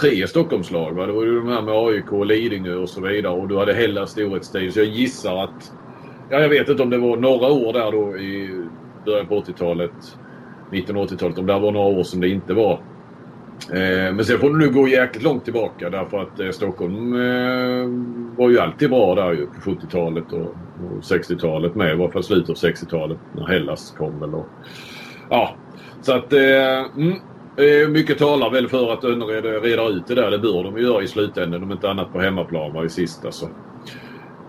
tre 0.00 0.26
Stockholmslag. 0.26 0.92
Va? 0.92 1.06
Det 1.06 1.12
var 1.12 1.24
ju 1.24 1.40
de 1.40 1.48
här 1.48 1.62
med 1.62 1.74
AIK, 1.74 2.12
och 2.12 2.26
Lidingö 2.26 2.74
och 2.74 2.88
så 2.88 3.00
vidare 3.00 3.32
och 3.32 3.48
du 3.48 3.58
hade 3.58 3.74
Hellas 3.74 4.10
storhetstid. 4.10 4.72
Så 4.72 4.80
jag 4.80 4.86
gissar 4.86 5.44
att 5.44 5.72
Ja, 6.32 6.40
jag 6.40 6.48
vet 6.48 6.68
inte 6.68 6.82
om 6.82 6.90
det 6.90 6.98
var 6.98 7.16
några 7.16 7.52
år 7.52 7.72
där 7.72 7.92
då 7.92 8.16
i 8.16 8.64
början 9.04 9.26
på 9.26 9.40
80-talet. 9.40 10.18
Mitten 10.70 10.96
av 10.96 11.06
80-talet. 11.06 11.38
Om 11.38 11.46
det 11.46 11.58
var 11.58 11.72
några 11.72 11.98
år 11.98 12.02
som 12.02 12.20
det 12.20 12.28
inte 12.28 12.54
var. 12.54 12.72
Eh, 13.72 14.14
men 14.14 14.24
sen 14.24 14.38
får 14.38 14.50
du 14.50 14.58
nu 14.58 14.72
gå 14.72 14.88
jäkligt 14.88 15.22
långt 15.22 15.44
tillbaka 15.44 15.90
därför 15.90 16.22
att 16.22 16.40
eh, 16.40 16.50
Stockholm 16.50 17.12
eh, 17.12 17.88
var 18.36 18.50
ju 18.50 18.58
alltid 18.58 18.90
bra 18.90 19.14
där 19.14 19.32
ju 19.32 19.46
på 19.46 19.70
70-talet 19.70 20.32
och, 20.32 20.40
och 20.40 21.00
60-talet 21.02 21.74
med. 21.74 21.92
I 21.92 21.96
varje 21.96 22.12
fall 22.12 22.22
slutet 22.22 22.50
av 22.50 22.56
60-talet 22.56 23.18
när 23.32 23.46
Hellas 23.46 23.94
kom 23.98 24.20
väl. 24.20 24.34
Och, 24.34 24.46
ja, 25.30 25.54
så 26.00 26.12
att 26.12 26.32
eh, 26.32 26.40
mm, 26.96 27.12
eh, 27.56 27.88
mycket 27.88 28.18
talar 28.18 28.50
väl 28.50 28.68
för 28.68 28.92
att 28.92 29.04
Önnered 29.04 29.44
reder 29.44 29.90
ut 29.90 30.06
det 30.06 30.14
där. 30.14 30.30
Det 30.30 30.38
bör 30.38 30.64
de 30.64 30.78
göra 30.78 31.02
i 31.02 31.06
slutändan 31.06 31.62
om 31.62 31.72
inte 31.72 31.90
annat 31.90 32.12
på 32.12 32.20
hemmaplan 32.20 32.72
var 32.72 32.84
i 32.84 32.88
sista 32.88 33.32
så. 33.32 33.48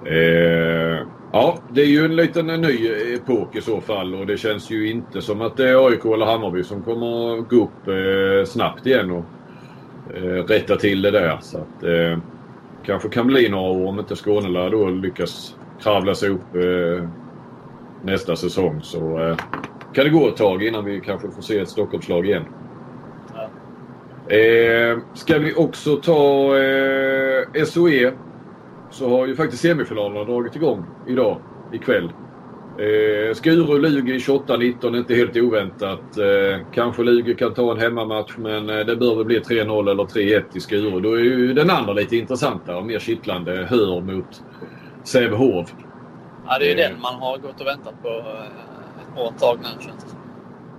Eh, 0.05 1.07
ja, 1.31 1.57
det 1.69 1.81
är 1.81 1.85
ju 1.85 2.05
en 2.05 2.15
liten 2.15 2.49
en 2.49 2.61
ny 2.61 2.89
epok 3.15 3.55
i 3.55 3.61
så 3.61 3.81
fall 3.81 4.15
och 4.15 4.25
det 4.25 4.37
känns 4.37 4.71
ju 4.71 4.89
inte 4.89 5.21
som 5.21 5.41
att 5.41 5.57
det 5.57 5.69
är 5.69 5.87
AIK 5.87 6.05
eller 6.05 6.25
Hammarby 6.25 6.63
som 6.63 6.83
kommer 6.83 7.41
gå 7.41 7.55
upp 7.55 7.87
eh, 7.87 8.45
snabbt 8.45 8.85
igen 8.85 9.11
och 9.11 9.25
eh, 10.15 10.45
rätta 10.45 10.75
till 10.75 11.01
det 11.01 11.11
där. 11.11 11.37
Så 11.41 11.57
att 11.57 11.83
eh, 11.83 12.19
kanske 12.85 13.09
kan 13.09 13.27
bli 13.27 13.49
några 13.49 13.71
år 13.71 13.87
om 13.87 13.99
inte 13.99 14.15
Skånela 14.15 14.69
då 14.69 14.89
lyckas 14.89 15.55
kravla 15.81 16.15
sig 16.15 16.29
upp 16.29 16.55
eh, 16.55 17.09
nästa 18.03 18.35
säsong 18.35 18.79
så 18.81 19.19
eh, 19.19 19.37
kan 19.93 20.03
det 20.03 20.09
gå 20.09 20.27
ett 20.27 20.37
tag 20.37 20.63
innan 20.63 20.85
vi 20.85 20.99
kanske 20.99 21.31
får 21.31 21.41
se 21.41 21.59
ett 21.59 21.69
Stockholmslag 21.69 22.25
igen. 22.25 22.43
Ja. 23.33 23.49
Eh, 24.35 24.97
ska 25.13 25.39
vi 25.39 25.53
också 25.53 25.95
ta 25.95 26.53
SOE 27.65 28.13
så 28.91 29.09
har 29.09 29.27
ju 29.27 29.35
faktiskt 29.35 29.61
semifinalerna 29.61 30.23
dragit 30.23 30.55
igång 30.55 30.85
idag, 31.07 31.37
ikväll. 31.73 32.11
Eh, 32.77 33.33
Skuru-Lugi 33.33 34.17
28-19, 34.17 34.97
inte 34.97 35.15
helt 35.15 35.37
oväntat. 35.37 36.17
Eh, 36.17 36.65
kanske 36.73 37.03
Lugi 37.03 37.35
kan 37.35 37.53
ta 37.53 37.71
en 37.71 37.79
hemmamatch 37.79 38.37
men 38.37 38.69
eh, 38.69 38.85
det 38.85 38.95
bör 38.95 39.15
väl 39.15 39.25
bli 39.25 39.39
3-0 39.39 39.91
eller 39.91 40.03
3-1 40.03 40.43
i 40.53 40.59
Skuru. 40.59 40.99
Då 40.99 41.13
är 41.13 41.19
ju 41.19 41.53
den 41.53 41.69
andra 41.69 41.93
lite 41.93 42.17
intressantare 42.17 42.77
och 42.77 42.85
mer 42.85 42.99
kittlande. 42.99 43.67
Hör 43.69 44.01
mot 44.01 44.43
Sävehof. 45.03 45.73
Ja, 46.47 46.59
det 46.59 46.71
är 46.71 46.75
ju 46.75 46.81
eh. 46.83 46.89
den 46.89 47.01
man 47.01 47.15
har 47.15 47.37
gått 47.37 47.61
och 47.61 47.67
väntat 47.67 48.01
på 48.01 48.09
eh, 48.09 48.45
ett 49.01 49.15
bra 49.15 49.31
tag 49.39 49.59
nu 49.61 49.83
känns 49.85 50.03
det 50.03 50.17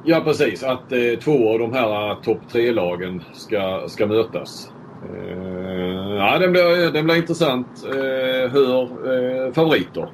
Ja 0.05 0.21
precis, 0.21 0.63
att 0.63 0.93
eh, 0.93 1.19
två 1.25 1.53
av 1.53 1.59
de 1.59 1.73
här 1.73 2.11
eh, 2.11 2.21
topp 2.21 2.39
tre-lagen 2.53 3.23
ska, 3.33 3.85
ska 3.89 4.07
mötas. 4.07 4.73
Uh, 5.11 6.17
ja, 6.17 6.39
den 6.39 6.53
blir, 6.53 6.93
den 6.93 7.05
blir 7.05 7.17
intressant. 7.17 7.87
Uh, 7.87 8.51
hör 8.51 8.83
uh, 8.83 9.53
favoriter. 9.53 10.09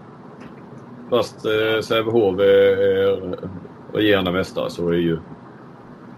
Fast 1.10 1.46
uh, 1.46 1.80
Sävehof 1.80 2.38
är, 2.38 3.38
regerande 3.92 4.32
mästare 4.32 4.70
så 4.70 4.88
är 4.88 4.92
ju 4.92 5.18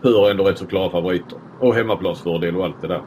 Hör 0.02 0.30
ändå 0.30 0.44
rätt 0.44 0.58
så 0.58 0.66
klara 0.66 0.90
favoriter. 0.90 1.38
Och 1.60 1.74
hemmaplansfördel 1.74 2.56
och 2.56 2.64
allt 2.64 2.80
det 2.80 2.88
där. 2.88 3.02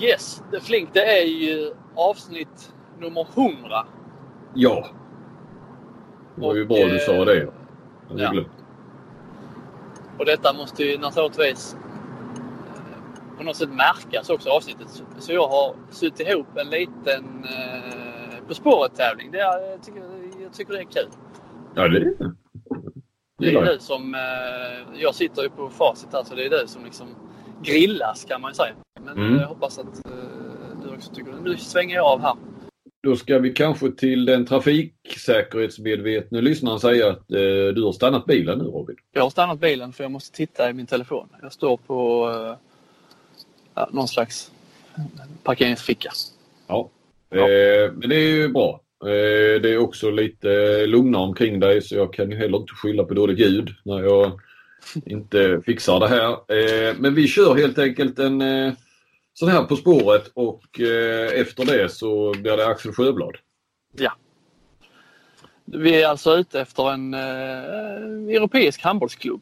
Yes, 0.00 0.42
The 0.52 0.60
Flink 0.60 0.88
det 0.92 1.20
är 1.20 1.26
ju 1.26 1.72
avsnitt 1.94 2.74
nummer 2.98 3.26
100. 3.36 3.86
Ja. 4.54 4.86
Det 6.34 6.40
var 6.40 6.54
ju 6.54 6.66
bra 6.66 6.76
du 6.76 6.98
sa 6.98 7.24
det. 7.24 7.36
Jag 7.36 8.20
ja. 8.20 8.30
glömt. 8.30 8.65
Och 10.18 10.26
detta 10.26 10.52
måste 10.52 10.82
ju 10.82 10.98
naturligtvis 10.98 11.76
eh, 11.76 13.36
på 13.38 13.42
något 13.44 13.56
sätt 13.56 13.70
märkas 13.70 14.30
också 14.30 14.50
avsnittet. 14.50 15.02
Så 15.18 15.32
jag 15.32 15.48
har 15.48 15.74
sytt 15.90 16.20
ihop 16.20 16.56
en 16.56 16.70
liten 16.70 17.44
eh, 17.44 18.46
På 18.48 18.54
spåret-tävling. 18.54 19.30
Det 19.30 19.40
är, 19.40 19.70
jag, 19.70 19.82
tycker, 19.82 20.02
jag 20.42 20.52
tycker 20.52 20.72
det 20.72 20.78
är 20.78 20.84
kul. 20.84 21.10
Ja, 21.74 21.88
det 21.88 21.96
är 21.96 22.00
det. 22.00 22.34
Det 23.38 23.54
är 23.54 23.64
du 23.64 23.78
som... 23.78 24.14
Eh, 24.14 25.00
jag 25.02 25.14
sitter 25.14 25.42
ju 25.42 25.50
på 25.50 25.70
facit 25.70 26.08
här 26.12 26.24
så 26.24 26.34
det 26.34 26.44
är 26.44 26.50
du 26.50 26.66
som 26.66 26.84
liksom 26.84 27.06
grillas 27.62 28.24
kan 28.24 28.40
man 28.40 28.50
ju 28.50 28.54
säga. 28.54 28.74
Men 29.04 29.18
mm. 29.18 29.40
jag 29.40 29.48
hoppas 29.48 29.78
att 29.78 30.06
eh, 30.06 30.12
du 30.82 30.94
också 30.94 31.14
tycker 31.14 31.32
det. 31.32 31.40
Nu 31.40 31.56
svänger 31.56 31.96
jag 31.96 32.06
av 32.06 32.20
här. 32.20 32.36
Då 33.06 33.16
ska 33.16 33.38
vi 33.38 33.52
kanske 33.52 33.90
till 33.90 34.24
den 34.24 34.46
trafiksäkerhetsmedvetna 34.46 36.40
lyssnaren 36.40 36.80
säga 36.80 37.10
att 37.10 37.32
eh, 37.32 37.38
du 37.74 37.82
har 37.82 37.92
stannat 37.92 38.26
bilen 38.26 38.58
nu 38.58 38.64
Robin. 38.64 38.96
Jag 39.12 39.22
har 39.22 39.30
stannat 39.30 39.60
bilen 39.60 39.92
för 39.92 40.04
jag 40.04 40.10
måste 40.10 40.36
titta 40.36 40.70
i 40.70 40.72
min 40.72 40.86
telefon. 40.86 41.28
Jag 41.42 41.52
står 41.52 41.76
på 41.76 42.30
eh, 42.30 42.54
ja, 43.74 43.88
någon 43.92 44.08
slags 44.08 44.50
parkeringsficka. 45.42 46.10
Ja, 46.66 46.90
ja. 47.30 47.50
Eh, 47.50 47.92
men 47.92 48.08
det 48.08 48.16
är 48.16 48.30
ju 48.30 48.48
bra. 48.48 48.80
Eh, 49.02 49.60
det 49.62 49.72
är 49.72 49.78
också 49.78 50.10
lite 50.10 50.86
lugna 50.86 51.18
omkring 51.18 51.60
dig 51.60 51.82
så 51.82 51.94
jag 51.94 52.12
kan 52.12 52.30
ju 52.30 52.36
heller 52.36 52.58
inte 52.58 52.74
skylla 52.74 53.04
på 53.04 53.14
dåligt 53.14 53.38
ljud 53.38 53.68
när 53.84 54.00
jag 54.00 54.40
inte 55.06 55.60
fixar 55.66 56.00
det 56.00 56.08
här. 56.08 56.30
Eh, 56.30 56.94
men 56.98 57.14
vi 57.14 57.28
kör 57.28 57.54
helt 57.54 57.78
enkelt 57.78 58.18
en 58.18 58.40
eh, 58.40 58.72
sån 59.38 59.48
här 59.48 59.64
På 59.64 59.76
spåret 59.76 60.30
och 60.34 60.80
eh, 60.80 61.40
efter 61.40 61.64
det 61.64 61.88
så 61.88 62.32
blir 62.32 62.56
det 62.56 62.66
Axel 62.66 62.92
Sjöblad. 62.92 63.36
Ja. 63.92 64.12
Vi 65.64 66.02
är 66.02 66.08
alltså 66.08 66.36
ute 66.36 66.60
efter 66.60 66.90
en 66.92 67.14
eh, 67.14 68.36
europeisk 68.36 68.82
handbollsklubb. 68.82 69.40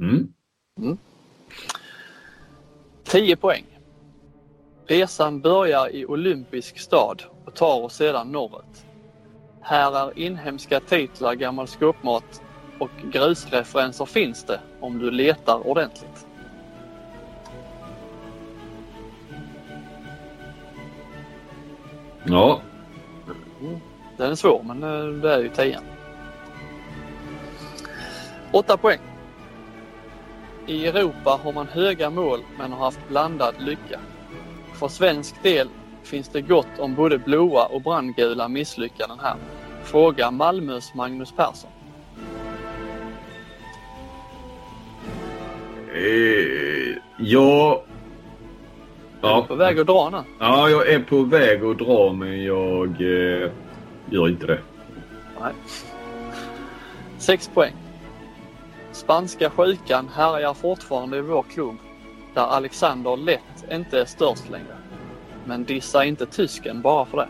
Mm. 0.00 0.32
Mm. 0.80 0.98
10 3.04 3.36
poäng. 3.36 3.64
Resan 4.86 5.40
börjar 5.40 5.94
i 5.94 6.06
olympisk 6.06 6.78
stad 6.78 7.22
och 7.44 7.54
tar 7.54 7.82
oss 7.82 7.94
sedan 7.94 8.32
norrut. 8.32 8.86
Här 9.60 10.06
är 10.06 10.18
inhemska 10.18 10.80
titlar 10.80 11.34
gammal 11.34 11.66
skåpmat 11.66 12.42
och 12.78 12.90
grusreferenser 13.12 14.04
finns 14.04 14.44
det 14.44 14.60
om 14.80 14.98
du 14.98 15.10
letar 15.10 15.66
ordentligt. 15.66 16.25
Ja. 22.28 22.60
Den 24.16 24.30
är 24.30 24.34
svår, 24.34 24.62
men 24.62 24.82
eh, 24.82 25.20
det 25.22 25.34
är 25.34 25.38
ju 25.38 25.48
tian. 25.48 25.82
Åtta 28.52 28.76
poäng. 28.76 28.98
I 30.66 30.86
Europa 30.86 31.40
har 31.44 31.52
man 31.52 31.66
höga 31.66 32.10
mål 32.10 32.40
men 32.58 32.72
har 32.72 32.84
haft 32.84 33.08
blandad 33.08 33.54
lycka. 33.58 34.00
För 34.74 34.88
svensk 34.88 35.42
del 35.42 35.68
finns 36.02 36.28
det 36.28 36.40
gott 36.40 36.78
om 36.78 36.94
både 36.94 37.18
blåa 37.18 37.66
och 37.66 37.82
brandgula 37.82 38.48
misslyckanden 38.48 39.18
här. 39.22 39.36
Fråga 39.84 40.30
Malmös 40.30 40.94
Magnus 40.94 41.32
Persson. 41.32 41.70
Eh, 45.94 46.96
ja, 47.18 47.82
Ja. 49.26 49.38
Är 49.38 49.42
du 49.42 49.48
på 49.48 49.54
väg 49.54 49.78
att 49.78 49.86
dra 49.86 50.10
nu? 50.10 50.22
Ja, 50.38 50.70
jag 50.70 50.88
är 50.88 51.00
på 51.00 51.22
väg 51.22 51.64
att 51.64 51.78
dra 51.78 52.12
men 52.12 52.44
jag 52.44 52.88
eh, 52.88 53.50
gör 54.10 54.28
inte 54.28 54.46
det. 54.46 54.60
Nej. 55.40 55.52
Sex 57.18 57.48
poäng. 57.48 57.74
Spanska 58.92 59.50
sjukan 59.50 60.08
härjar 60.08 60.54
fortfarande 60.54 61.16
i 61.16 61.20
vår 61.20 61.42
klubb 61.42 61.76
där 62.34 62.42
Alexander 62.42 63.16
lätt 63.16 63.72
inte 63.72 64.00
är 64.00 64.04
störst 64.04 64.50
längre. 64.50 64.76
Men 65.44 65.64
dissa 65.64 66.04
inte 66.04 66.26
tysken 66.26 66.82
bara 66.82 67.04
för 67.04 67.16
det. 67.16 67.28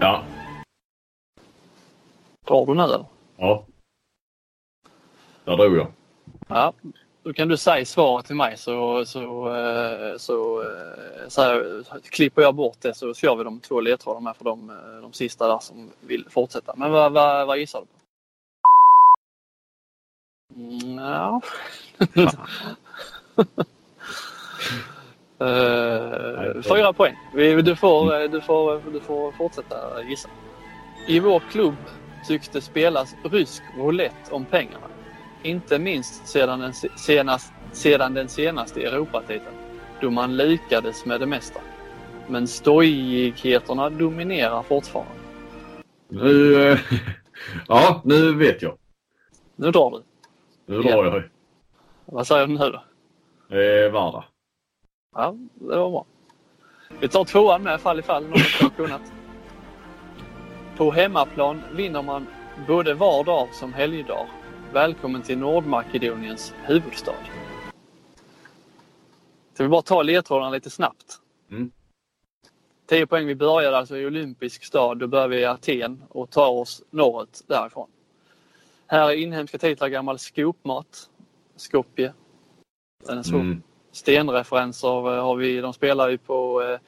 Ja. 0.00 0.24
Drar 2.46 2.66
du 2.66 2.74
nu 2.74 2.82
eller? 2.82 3.04
Ja. 3.36 3.66
Där 5.44 5.56
drog 5.56 5.76
jag. 5.76 5.86
Ja, 6.48 6.72
då 7.22 7.32
kan 7.32 7.48
du 7.48 7.56
säga 7.56 7.84
svaret 7.84 8.26
till 8.26 8.36
mig 8.36 8.56
så, 8.56 9.04
så, 9.06 9.54
eh, 9.56 10.16
så, 10.16 10.62
eh, 10.62 11.28
så 11.28 12.00
klipper 12.10 12.42
jag 12.42 12.54
bort 12.54 12.76
det 12.80 12.94
så 12.94 13.14
kör 13.14 13.36
vi 13.36 13.44
de 13.44 13.60
två 13.60 13.80
ledtrådarna 13.80 14.34
för 14.34 14.44
de, 14.44 14.70
eh, 14.70 15.00
de 15.02 15.12
sista 15.12 15.48
där 15.48 15.58
som 15.58 15.90
vill 16.00 16.26
fortsätta. 16.30 16.74
Men 16.76 16.90
vad, 16.90 17.12
vad, 17.12 17.46
vad 17.46 17.58
gissar 17.58 17.80
du 17.80 17.86
på? 17.86 17.92
Mm, 20.56 20.98
ja. 20.98 21.40
Uh, 25.42 26.62
fyra 26.62 26.92
poäng. 26.92 27.16
Du 27.34 27.76
får, 27.76 28.28
du, 28.28 28.40
får, 28.40 28.92
du 28.92 29.00
får 29.00 29.32
fortsätta 29.32 30.02
gissa. 30.02 30.28
I 31.08 31.20
vår 31.20 31.40
klubb 31.50 31.76
tycks 32.26 32.48
det 32.48 32.60
spelas 32.60 33.14
rysk 33.24 33.62
roulette 33.76 34.30
om 34.30 34.44
pengarna. 34.44 34.86
Inte 35.42 35.78
minst 35.78 36.26
sedan 36.26 36.60
den, 36.60 36.72
senast, 36.96 37.52
sedan 37.72 38.14
den 38.14 38.28
senaste 38.28 38.82
Europatiteln 38.82 39.56
då 40.00 40.10
man 40.10 40.36
lyckades 40.36 41.04
med 41.06 41.20
det 41.20 41.26
mesta. 41.26 41.60
Men 42.28 42.48
stojigheterna 42.48 43.90
dominerar 43.90 44.62
fortfarande. 44.62 45.12
Nu, 46.08 46.54
eh, 46.70 46.78
ja, 47.68 48.02
nu 48.04 48.34
vet 48.34 48.62
jag. 48.62 48.78
Nu 49.56 49.70
drar 49.70 49.90
du. 49.90 50.02
Nu 50.66 50.82
drar 50.82 51.04
jag. 51.04 51.22
Vad 52.04 52.26
säger 52.26 52.46
du 52.46 52.52
nu 52.52 52.58
då? 52.58 52.82
Eh, 53.56 53.92
Varda. 53.92 54.24
Ja, 55.14 55.34
det 55.54 55.76
var 55.76 55.90
bra. 55.90 56.06
Vi 57.00 57.08
tar 57.08 57.24
tvåan 57.24 57.62
med 57.62 57.80
fall 57.80 57.98
i 57.98 58.02
fall 58.02 58.22
någon 58.22 58.38
har 58.60 58.70
kunnat. 58.70 59.12
På 60.76 60.90
hemmaplan 60.90 61.62
vinner 61.72 62.02
man 62.02 62.26
både 62.66 62.94
var 62.94 63.24
dag 63.24 63.48
som 63.52 63.72
helgdag. 63.72 64.26
Välkommen 64.72 65.22
till 65.22 65.38
Nordmakedoniens 65.38 66.54
huvudstad. 66.64 67.14
Ska 69.54 69.62
vi 69.62 69.68
bara 69.68 69.82
ta 69.82 70.02
ledtrådarna 70.02 70.50
lite 70.50 70.70
snabbt? 70.70 71.18
Mm. 71.50 71.70
10 72.86 73.06
poäng. 73.06 73.26
Vi 73.26 73.34
börjar 73.34 73.72
alltså 73.72 73.96
i 73.96 74.06
olympisk 74.06 74.64
stad. 74.64 74.98
Då 74.98 75.06
börjar 75.06 75.28
vi 75.28 75.38
i 75.40 75.44
Aten 75.44 76.02
och 76.08 76.30
tar 76.30 76.50
oss 76.50 76.82
norrut 76.90 77.44
därifrån. 77.46 77.88
Här 78.86 79.10
är 79.10 79.14
inhemska 79.14 79.58
titlar 79.58 79.88
gammal 79.88 80.18
skopmat. 80.18 81.10
Skopje. 81.56 82.12
Den 83.06 83.18
är 83.18 83.22
svår. 83.22 83.40
Mm. 83.40 83.62
Stenreferenser 83.92 84.88
har 85.20 85.36
vi. 85.36 85.60
De 85.60 85.72
spelar 85.72 86.08
ju 86.08 86.18
på 86.18 86.62
eh, 86.62 86.78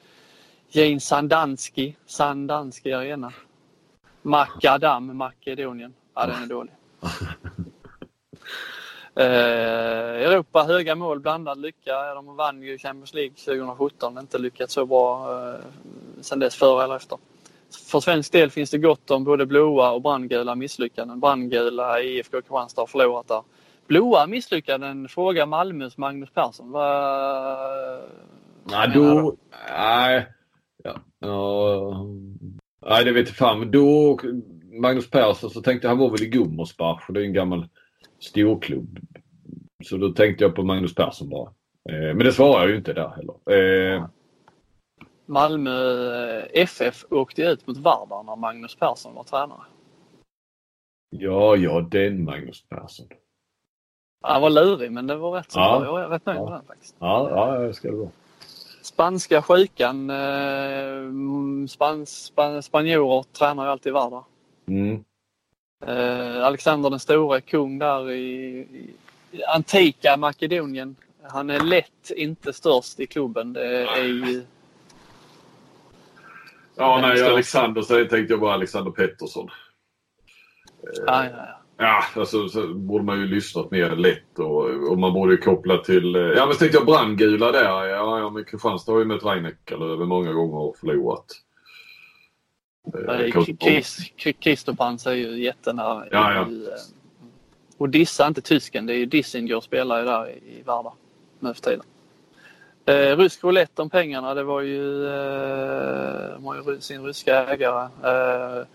Jane 0.69 0.99
Sandanski, 0.99 1.95
Sandanski 2.05 2.93
Arena. 2.93 3.33
Makadam, 4.21 5.17
Makedonien. 5.17 5.93
Ja, 6.13 6.25
den 6.25 6.43
är 6.43 6.47
dålig. 6.47 6.73
Eh, 9.15 10.25
Europa, 10.25 10.63
höga 10.63 10.95
mål, 10.95 11.19
blandad 11.19 11.61
lycka. 11.61 12.13
De 12.15 12.35
vann 12.35 12.61
ju 12.61 12.77
Champions 12.77 13.13
League 13.13 13.35
2017. 13.35 14.17
Inte 14.17 14.37
lyckats 14.37 14.73
så 14.73 14.85
bra 14.85 15.31
eh, 15.31 15.59
sen 16.21 16.39
dess, 16.39 16.55
före 16.55 16.83
eller 16.83 16.95
efter. 16.95 17.17
För 17.91 17.99
svensk 17.99 18.31
del 18.31 18.49
finns 18.49 18.71
det 18.71 18.77
gott 18.77 19.11
om 19.11 19.23
både 19.23 19.45
blåa 19.45 19.91
och 19.91 20.01
brandgula 20.01 20.55
misslyckanden. 20.55 21.19
Brandgula 21.19 22.01
IFK 22.01 22.31
Kristianstad 22.31 22.81
har 22.81 22.87
förlorat 22.87 23.27
där. 23.27 23.41
Blåa 23.87 24.27
misslyckanden, 24.27 25.07
fråga 25.07 25.45
Malmös 25.45 25.97
Magnus 25.97 26.29
Persson. 26.29 26.71
Vad 26.71 28.01
Nej, 28.63 28.91
då... 28.93 29.35
Nej. 29.69 30.27
Ja. 30.83 30.95
ja. 31.19 32.05
Nej, 32.89 33.05
det 33.05 33.11
vet 33.11 33.27
jag 33.27 33.35
fan. 33.35 33.71
Då, 33.71 34.19
Magnus 34.81 35.09
Persson, 35.09 35.49
så 35.49 35.61
tänkte 35.61 35.87
jag, 35.87 35.89
han 35.89 35.99
var 35.99 36.09
väl 36.09 36.23
i 36.23 36.27
Gummersbach. 36.27 37.05
Det 37.09 37.19
är 37.19 37.23
en 37.23 37.33
gammal 37.33 37.67
storklubb. 38.25 38.99
Så 39.83 39.97
då 39.97 40.09
tänkte 40.09 40.43
jag 40.43 40.55
på 40.55 40.63
Magnus 40.63 40.95
Persson 40.95 41.29
bara. 41.29 41.49
Eh, 41.89 42.15
men 42.15 42.17
det 42.17 42.31
svarar 42.31 42.61
jag 42.61 42.69
ju 42.69 42.77
inte 42.77 42.93
där 42.93 43.09
heller. 43.09 43.95
Eh, 43.95 44.07
Malmö 45.25 46.41
FF 46.53 47.05
åkte 47.09 47.41
ut 47.41 47.67
mot 47.67 47.77
Vardar 47.77 48.23
när 48.23 48.35
Magnus 48.35 48.75
Persson 48.75 49.15
var 49.15 49.23
tränare. 49.23 49.61
Ja, 51.09 51.55
ja, 51.55 51.87
den 51.91 52.23
Magnus 52.23 52.65
Persson. 52.69 53.07
Han 54.21 54.41
var 54.41 54.49
lurig 54.49 54.91
men 54.91 55.07
det 55.07 55.15
var 55.15 55.31
rätt 55.31 55.51
så 55.51 55.59
ja. 55.59 55.79
bra. 55.79 55.87
Jag 55.87 56.05
är 56.05 56.09
rätt 56.09 56.25
nöjd 56.25 56.39
ja. 56.39 56.43
med 56.43 56.53
den 56.53 56.65
faktiskt. 56.65 56.95
Ja, 56.99 57.29
ja 57.29 57.59
det 57.59 57.73
ska 57.73 57.91
det 57.91 57.97
vara. 57.97 58.09
Spanska 58.81 59.41
sjukan. 59.41 60.09
Eh, 60.09 61.67
spans, 61.69 62.25
span, 62.25 62.63
spanjorer 62.63 63.23
tränar 63.23 63.65
ju 63.65 63.71
alltid 63.71 63.93
Vardar. 63.93 64.23
Mm. 64.67 65.03
Eh, 65.81 66.45
Alexander 66.45 66.89
den 66.89 66.99
store, 66.99 67.41
kung 67.41 67.79
där 67.79 68.11
i, 68.11 68.57
i 69.31 69.43
antika 69.55 70.17
Makedonien. 70.17 70.95
Han 71.29 71.49
är 71.49 71.59
lätt 71.59 72.11
inte 72.15 72.53
störst 72.53 72.99
i 72.99 73.07
klubben. 73.07 73.53
Det 73.53 73.87
är 73.87 74.03
ju... 74.03 74.43
Ja, 76.75 76.99
nej, 77.01 77.23
Alexander 77.23 77.81
så 77.81 77.93
tänkte 77.93 78.33
jag 78.33 78.39
bara 78.39 78.53
Alexander 78.53 78.91
Pettersson. 78.91 79.49
Ja, 80.81 81.25
ja, 81.25 81.29
ja. 81.31 81.61
Ja, 81.77 82.03
alltså 82.15 82.49
så 82.49 82.73
borde 82.73 83.03
man 83.03 83.19
ju 83.19 83.27
lyssnat 83.27 83.71
mer 83.71 83.95
lätt 83.95 84.39
och, 84.39 84.91
och 84.91 84.97
man 84.97 85.13
borde 85.13 85.31
ju 85.31 85.37
koppla 85.37 85.77
till... 85.77 86.15
Ja, 86.15 86.45
men 86.45 86.53
så 86.53 86.59
tänkte 86.59 86.77
jag 86.77 86.85
brandgula 86.85 87.51
där. 87.51 87.85
Ja, 87.85 88.17
ja 88.19 88.29
men 88.29 88.45
Kristianstad 88.45 88.91
har 88.91 88.99
ju 88.99 89.05
mött 89.05 89.25
Reinecke 89.25 89.75
över 89.75 90.05
många 90.05 90.33
gånger 90.33 90.57
och 90.57 90.77
förlorat. 90.77 91.25
Kristopans 94.39 95.07
är 95.07 95.11
ju 95.11 95.43
jättenära. 95.43 96.05
Ja, 96.11 96.33
ja. 96.33 96.41
Eh, 96.41 96.47
och 97.77 97.89
dissa 97.89 98.27
inte 98.27 98.41
tysken. 98.41 98.85
Det 98.85 98.93
är 98.93 98.97
ju 98.97 99.05
Dissinger 99.05 99.59
spelar 99.59 99.99
ju 99.99 100.05
där 100.05 100.29
i 100.29 100.61
Varda 100.65 100.93
nu 101.39 101.53
för 101.53 101.61
tiden. 101.61 101.85
Eh, 102.85 103.17
rysk 103.17 103.43
roulette 103.43 103.81
om 103.81 103.89
pengarna. 103.89 104.33
Det 104.33 104.43
var 104.43 104.61
ju, 104.61 105.07
eh, 105.07 106.33
de 106.33 106.45
har 106.45 106.55
ju 106.55 106.81
sin 106.81 107.05
ryska 107.05 107.45
ägare. 107.45 107.89
Eh, 108.03 108.65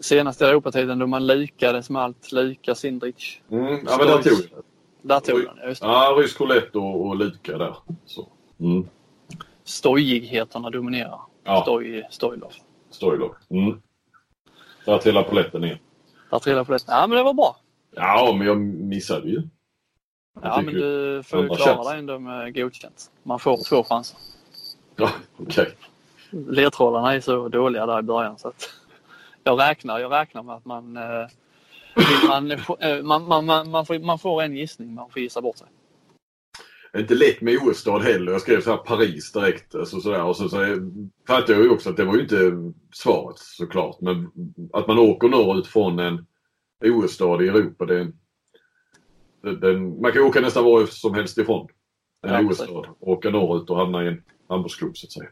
senaste 0.00 0.48
Europatiden 0.48 0.98
då 0.98 1.06
man 1.06 1.26
lyckades 1.26 1.90
med 1.90 2.02
allt. 2.02 2.32
Lika 2.32 2.74
Sindrich. 2.74 3.40
Mm, 3.50 3.66
ja, 3.86 3.96
men 3.98 4.06
där 4.06 4.22
tog 4.22 4.38
det. 4.38 4.62
Där 5.02 5.20
tog 5.20 5.44
den, 5.44 5.68
just 5.68 5.82
det. 5.82 5.88
Ja, 5.88 6.16
rysk 6.18 6.40
roulette 6.40 6.78
och, 6.78 7.06
och 7.06 7.16
lika 7.16 7.58
där. 7.58 7.76
Så. 8.06 8.28
Mm. 8.60 8.88
Stojigheterna 9.64 10.70
dominerar. 10.70 11.20
Ja. 11.44 11.62
Stoj, 11.62 12.08
Stojloff. 12.10 12.54
Storylock. 12.94 13.36
Mm. 13.50 13.82
Där 14.84 14.98
trillade 14.98 15.28
polletten 15.28 15.60
ner. 15.60 15.80
Där 16.30 16.38
trillade 16.38 16.64
polletten. 16.64 16.94
Ja, 16.94 17.06
men 17.06 17.18
det 17.18 17.24
var 17.24 17.34
bra. 17.34 17.56
Ja, 17.96 18.34
men 18.38 18.46
jag 18.46 18.60
missade 18.60 19.28
ju. 19.28 19.42
Jag 20.42 20.44
ja, 20.44 20.62
men 20.62 20.74
du 20.74 21.22
får 21.22 21.42
ju 21.42 21.48
klara 21.48 21.90
dig 21.90 21.98
ändå 21.98 22.18
med 22.18 22.54
godkänt. 22.54 23.10
Man 23.22 23.38
får 23.38 23.68
två 23.68 23.84
chanser. 23.84 24.18
Ja, 24.96 25.10
okej. 25.36 25.74
Okay. 26.30 26.54
Ledtrådarna 26.54 27.14
är 27.14 27.20
så 27.20 27.48
dåliga 27.48 27.86
där 27.86 27.98
i 27.98 28.02
början 28.02 28.38
så 28.38 28.48
att 28.48 28.70
jag 29.44 29.60
räknar, 29.60 29.98
jag 29.98 30.12
räknar 30.12 30.42
med 30.42 30.54
att 30.54 30.64
man, 30.64 30.96
eh, 30.96 31.26
man, 32.28 32.50
eh, 32.50 33.02
man, 33.02 33.24
man, 33.28 33.46
man, 33.46 33.70
man, 33.70 33.86
får, 33.86 33.98
man 33.98 34.18
får 34.18 34.42
en 34.42 34.56
gissning, 34.56 34.94
man 34.94 35.10
får 35.10 35.22
gissa 35.22 35.40
bort 35.40 35.58
sig 35.58 35.68
inte 36.98 37.14
lätt 37.14 37.40
med 37.40 37.58
OS-stad 37.58 38.02
heller. 38.02 38.32
Jag 38.32 38.40
skrev 38.40 38.60
så 38.60 38.70
här 38.70 38.76
Paris 38.76 39.32
direkt. 39.32 39.74
Alltså 39.74 40.00
så 40.00 40.10
där. 40.10 40.24
Och 40.24 40.36
så, 40.36 40.48
så 40.48 40.58
fattade 41.26 41.52
jag 41.52 41.62
ju 41.62 41.70
också 41.70 41.90
att 41.90 41.96
det 41.96 42.04
var 42.04 42.14
ju 42.14 42.22
inte 42.22 42.52
svaret 42.94 43.38
såklart. 43.38 44.00
Men 44.00 44.30
att 44.72 44.86
man 44.86 44.98
åker 44.98 45.28
norrut 45.28 45.66
från 45.66 45.98
en 45.98 46.26
OS-stad 46.84 47.42
i 47.42 47.48
Europa. 47.48 47.86
Det, 47.86 48.12
det, 49.42 49.56
det, 49.56 49.78
man 49.78 50.12
kan 50.12 50.22
åka 50.22 50.40
nästan 50.40 50.64
var 50.64 50.86
som 50.86 51.14
helst 51.14 51.38
ifrån 51.38 51.68
en 52.26 52.32
ja, 52.32 52.50
OS-stad. 52.50 52.86
Åka 53.00 53.30
norrut 53.30 53.70
och 53.70 53.76
hamna 53.76 54.04
i 54.04 54.08
en 54.08 54.22
handbollsklubb 54.48 54.96
så 54.96 55.06
att 55.06 55.12
säga. 55.12 55.28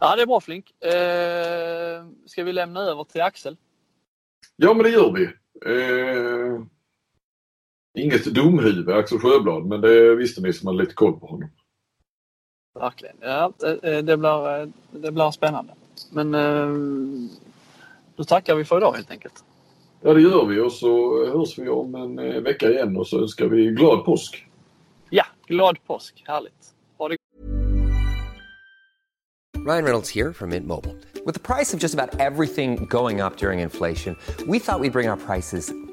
Ja, 0.00 0.16
det 0.16 0.22
är 0.22 0.26
bra 0.26 0.40
Flink. 0.40 0.84
Eh, 0.84 2.04
ska 2.26 2.44
vi 2.44 2.52
lämna 2.52 2.80
över 2.80 3.04
till 3.04 3.20
Axel? 3.20 3.56
Ja, 4.56 4.74
men 4.74 4.82
det 4.82 4.90
gör 4.90 5.12
vi. 5.12 5.24
Eh, 5.66 6.62
Inget 8.00 8.34
domhuvud, 8.34 8.88
Axel 8.88 9.18
Sjöblad, 9.18 9.66
men 9.66 9.80
det 9.80 10.14
visste 10.14 10.40
ni 10.40 10.52
som 10.52 10.66
hade 10.66 10.78
lite 10.78 10.94
koll 10.94 11.20
på 11.20 11.26
honom. 11.26 11.50
Verkligen. 12.74 13.16
Ja, 13.20 13.52
det, 13.58 14.02
det, 14.02 14.16
blir, 14.16 14.72
det 14.90 15.12
blir 15.12 15.30
spännande. 15.30 15.72
Men 16.10 16.34
eh, 16.34 16.68
då 18.16 18.24
tackar 18.24 18.54
vi 18.54 18.64
för 18.64 18.76
idag 18.76 18.92
helt 18.92 19.10
enkelt. 19.10 19.44
Ja, 20.00 20.14
det 20.14 20.20
gör 20.20 20.46
vi 20.46 20.60
och 20.60 20.72
så 20.72 21.24
hörs 21.26 21.58
vi 21.58 21.68
om 21.68 21.94
en 21.94 22.18
eh, 22.18 22.40
vecka 22.40 22.70
igen 22.70 22.96
och 22.96 23.06
så 23.06 23.20
önskar 23.20 23.46
vi 23.46 23.66
glad 23.66 24.04
påsk. 24.04 24.46
Ja, 25.10 25.24
glad 25.46 25.76
påsk. 25.86 26.24
Härligt. 26.26 26.74
Ha 26.98 27.08
det 27.08 27.16
Ryan 29.66 29.84
Reynolds 29.84 30.14
här 30.14 30.32
från 30.32 30.48
Mint 30.48 30.66
Mobile. 30.66 30.94
Med 31.26 31.42
priset 31.42 31.80
på 31.80 31.84
nästan 31.84 32.08
allt 32.20 32.54
som 32.54 32.76
går 32.76 33.26
upp 33.26 33.42
under 33.42 33.52
inflationen, 33.52 34.16
trodde 34.38 34.52
vi 34.52 34.58
att 34.58 34.80
vi 34.80 34.90
skulle 34.90 34.90
bring 34.90 35.08
våra 35.08 35.16
priser 35.16 35.89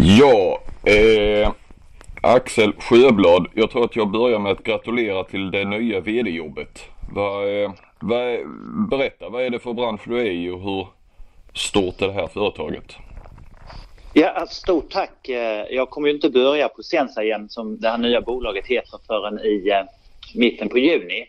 Ja, 0.00 0.60
eh, 0.84 1.52
Axel 2.22 2.72
Sjöblad, 2.78 3.46
jag 3.54 3.70
tror 3.70 3.84
att 3.84 3.96
jag 3.96 4.10
börjar 4.10 4.38
med 4.38 4.52
att 4.52 4.62
gratulera 4.62 5.24
till 5.24 5.50
det 5.50 5.64
nya 5.64 6.00
vd-jobbet. 6.00 6.84
Vad, 7.12 7.62
eh, 7.62 7.70
vad, 8.00 8.38
berätta, 8.90 9.28
vad 9.28 9.42
är 9.42 9.50
det 9.50 9.58
för 9.58 9.72
bransch 9.72 10.00
du 10.04 10.20
är 10.20 10.30
i 10.30 10.50
och 10.50 10.60
hur 10.60 10.86
stort 11.54 12.02
är 12.02 12.06
det 12.06 12.12
här 12.12 12.26
företaget? 12.26 12.96
Ja, 14.12 14.28
alltså, 14.28 14.54
stort 14.54 14.90
tack. 14.90 15.28
Eh, 15.28 15.66
jag 15.70 15.90
kommer 15.90 16.08
ju 16.08 16.14
inte 16.14 16.30
börja 16.30 16.68
på 16.68 16.82
Sensa 16.82 17.22
igen 17.22 17.48
som 17.48 17.80
det 17.80 17.88
här 17.88 17.98
nya 17.98 18.20
bolaget 18.20 18.66
heter 18.66 18.98
förrän 19.06 19.38
i 19.38 19.68
eh, 19.68 19.84
mitten 20.34 20.68
på 20.68 20.78
juni. 20.78 21.26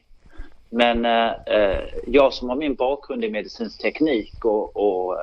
Men 0.69 1.05
eh, 1.05 1.79
jag 2.07 2.33
som 2.33 2.49
har 2.49 2.55
min 2.55 2.75
bakgrund 2.75 3.25
i 3.25 3.29
medicinsk 3.29 3.81
teknik 3.81 4.45
och, 4.45 4.77
och 4.77 5.17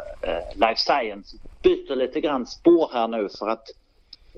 life 0.55 0.81
science 0.81 1.37
byter 1.67 1.97
lite 1.97 2.21
grann 2.21 2.47
spår 2.47 2.91
här 2.93 3.09
nu 3.09 3.29
för 3.39 3.49
att 3.49 3.65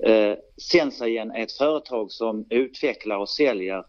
eh, 0.03 0.37
Sensagen 0.71 1.31
är 1.31 1.43
ett 1.43 1.51
företag 1.51 2.11
som 2.11 2.45
utvecklar 2.49 3.17
och 3.17 3.29
säljer 3.29 3.83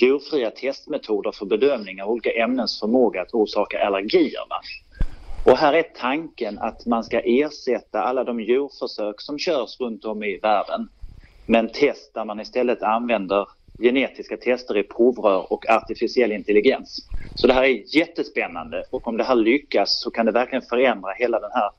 djurfria 0.00 0.50
testmetoder 0.50 1.32
för 1.32 1.46
bedömning 1.46 2.02
av 2.02 2.10
olika 2.10 2.30
ämnens 2.30 2.80
förmåga 2.80 3.22
att 3.22 3.34
orsaka 3.34 3.86
allergierna. 3.86 4.60
Och 5.46 5.56
här 5.56 5.72
är 5.72 5.82
tanken 5.82 6.58
att 6.58 6.86
man 6.86 7.04
ska 7.04 7.20
ersätta 7.20 8.02
alla 8.02 8.24
de 8.24 8.40
djurförsök 8.40 9.20
som 9.20 9.38
körs 9.38 9.80
runt 9.80 10.04
om 10.04 10.22
i 10.22 10.38
världen 10.42 10.88
med 11.46 11.58
en 11.58 11.72
test 11.72 12.14
där 12.14 12.24
man 12.24 12.40
istället 12.40 12.82
använder 12.82 13.46
genetiska 13.82 14.36
tester 14.36 14.76
i 14.76 14.82
provrör 14.82 15.52
och 15.52 15.70
artificiell 15.70 16.32
intelligens. 16.32 16.98
Så 17.34 17.46
det 17.46 17.52
här 17.52 17.64
är 17.64 17.96
jättespännande 17.96 18.84
och 18.90 19.08
om 19.08 19.16
det 19.16 19.24
här 19.24 19.34
lyckas 19.34 20.00
så 20.02 20.10
kan 20.10 20.26
det 20.26 20.32
verkligen 20.32 20.62
förändra 20.62 21.12
hela 21.12 21.40
den 21.40 21.50
här 21.52 21.70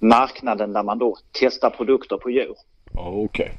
marknaden 0.00 0.72
där 0.72 0.82
man 0.82 0.98
då 0.98 1.16
testar 1.32 1.70
produkter 1.70 2.16
på 2.16 2.30
djur. 2.30 2.54
Okej. 2.94 3.24
Okay. 3.24 3.50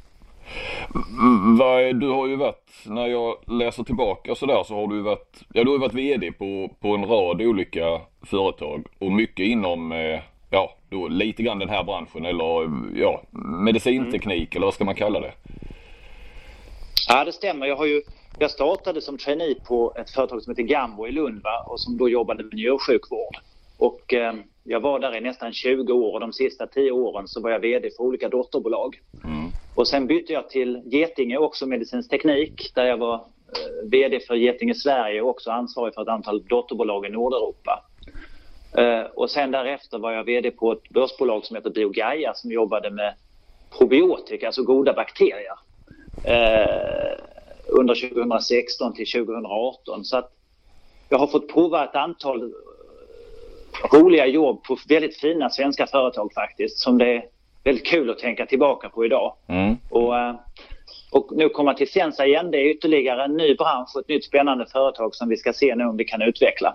Du 1.92 2.08
har 2.08 2.26
ju 2.26 2.36
varit, 2.36 2.70
när 2.86 3.06
jag 3.06 3.36
läser 3.46 3.84
tillbaka 3.84 4.34
sådär 4.34 4.62
så 4.64 4.74
har 4.74 4.86
du 4.86 5.00
varit, 5.00 5.42
ja 5.52 5.64
du 5.64 5.70
har 5.70 5.78
varit 5.78 5.94
VD 5.94 6.32
på, 6.32 6.70
på 6.80 6.88
en 6.88 7.06
rad 7.06 7.42
olika 7.42 8.00
företag 8.22 8.86
och 8.98 9.12
mycket 9.12 9.46
inom, 9.46 9.92
eh, 9.92 10.20
ja 10.50 10.76
då 10.88 11.08
lite 11.08 11.42
grann 11.42 11.58
den 11.58 11.68
här 11.68 11.84
branschen 11.84 12.24
eller 12.24 12.70
ja 13.00 13.22
medicinteknik 13.62 14.54
mm. 14.54 14.56
eller 14.56 14.66
vad 14.66 14.74
ska 14.74 14.84
man 14.84 14.94
kalla 14.94 15.20
det? 15.20 15.32
Ja 17.08 17.24
det 17.24 17.32
stämmer. 17.32 17.66
Jag 17.66 17.76
har 17.76 17.86
ju, 17.86 18.02
jag 18.38 18.50
startade 18.50 19.00
som 19.00 19.18
trainee 19.18 19.54
på 19.68 19.94
ett 19.96 20.10
företag 20.10 20.42
som 20.42 20.50
heter 20.50 20.62
Gambo 20.62 21.06
i 21.06 21.12
Lund 21.12 21.42
va? 21.42 21.66
och 21.66 21.80
som 21.80 21.98
då 21.98 22.08
jobbade 22.08 22.44
med 22.44 22.54
njursjukvård. 22.54 23.36
Och 23.78 24.14
eh, 24.14 24.34
jag 24.64 24.80
var 24.80 24.98
där 24.98 25.16
i 25.16 25.20
nästan 25.20 25.52
20 25.52 25.92
år 25.92 26.12
och 26.12 26.20
de 26.20 26.32
sista 26.32 26.66
10 26.66 26.90
åren 26.90 27.28
så 27.28 27.40
var 27.40 27.50
jag 27.50 27.60
VD 27.60 27.90
för 27.96 28.02
olika 28.02 28.28
dotterbolag. 28.28 29.00
Mm. 29.24 29.50
Och 29.74 29.88
sen 29.88 30.06
bytte 30.06 30.32
jag 30.32 30.50
till 30.50 30.82
Getinge, 30.84 31.38
också 31.38 31.66
medicinsk 31.66 32.10
teknik, 32.10 32.72
där 32.74 32.84
jag 32.84 32.96
var 32.96 33.14
eh, 33.14 33.88
VD 33.90 34.20
för 34.20 34.34
Getinge 34.34 34.74
Sverige 34.74 35.22
och 35.22 35.30
också 35.30 35.50
ansvarig 35.50 35.94
för 35.94 36.02
ett 36.02 36.08
antal 36.08 36.42
dotterbolag 36.42 37.06
i 37.06 37.10
Nordeuropa. 37.10 37.84
Eh, 38.76 39.02
och 39.14 39.30
sen 39.30 39.50
därefter 39.50 39.98
var 39.98 40.12
jag 40.12 40.24
VD 40.24 40.50
på 40.50 40.72
ett 40.72 40.88
börsbolag 40.88 41.44
som 41.44 41.56
heter 41.56 41.70
Biogaia 41.70 42.34
som 42.34 42.52
jobbade 42.52 42.90
med 42.90 43.14
probiotika, 43.78 44.46
alltså 44.46 44.62
goda 44.62 44.92
bakterier. 44.92 45.58
Eh, 46.24 47.18
under 47.66 47.94
2016 47.94 48.94
till 48.94 49.06
2018. 49.06 50.04
Så 50.04 50.16
att 50.16 50.32
jag 51.08 51.18
har 51.18 51.26
fått 51.26 51.52
prova 51.52 51.84
ett 51.84 51.96
antal 51.96 52.52
roliga 53.92 54.26
jobb 54.26 54.64
på 54.64 54.76
väldigt 54.88 55.16
fina 55.16 55.50
svenska 55.50 55.86
företag 55.86 56.32
faktiskt 56.34 56.78
som 56.78 56.98
det 56.98 57.16
är 57.16 57.24
väldigt 57.64 57.86
kul 57.86 58.10
att 58.10 58.18
tänka 58.18 58.46
tillbaka 58.46 58.88
på 58.88 59.04
idag. 59.04 59.34
Mm. 59.48 59.76
Och, 59.90 60.18
eh, 60.18 60.34
och 61.12 61.28
nu 61.32 61.48
komma 61.48 61.74
till 61.74 61.90
Sensa 61.90 62.26
igen, 62.26 62.50
det 62.50 62.58
är 62.58 62.70
ytterligare 62.70 63.24
en 63.24 63.36
ny 63.36 63.54
bransch 63.54 63.90
och 63.94 64.00
ett 64.00 64.08
nytt 64.08 64.24
spännande 64.24 64.66
företag 64.72 65.14
som 65.14 65.28
vi 65.28 65.36
ska 65.36 65.52
se 65.52 65.74
nu 65.74 65.84
om 65.84 65.96
vi 65.96 66.04
kan 66.04 66.22
utveckla. 66.22 66.74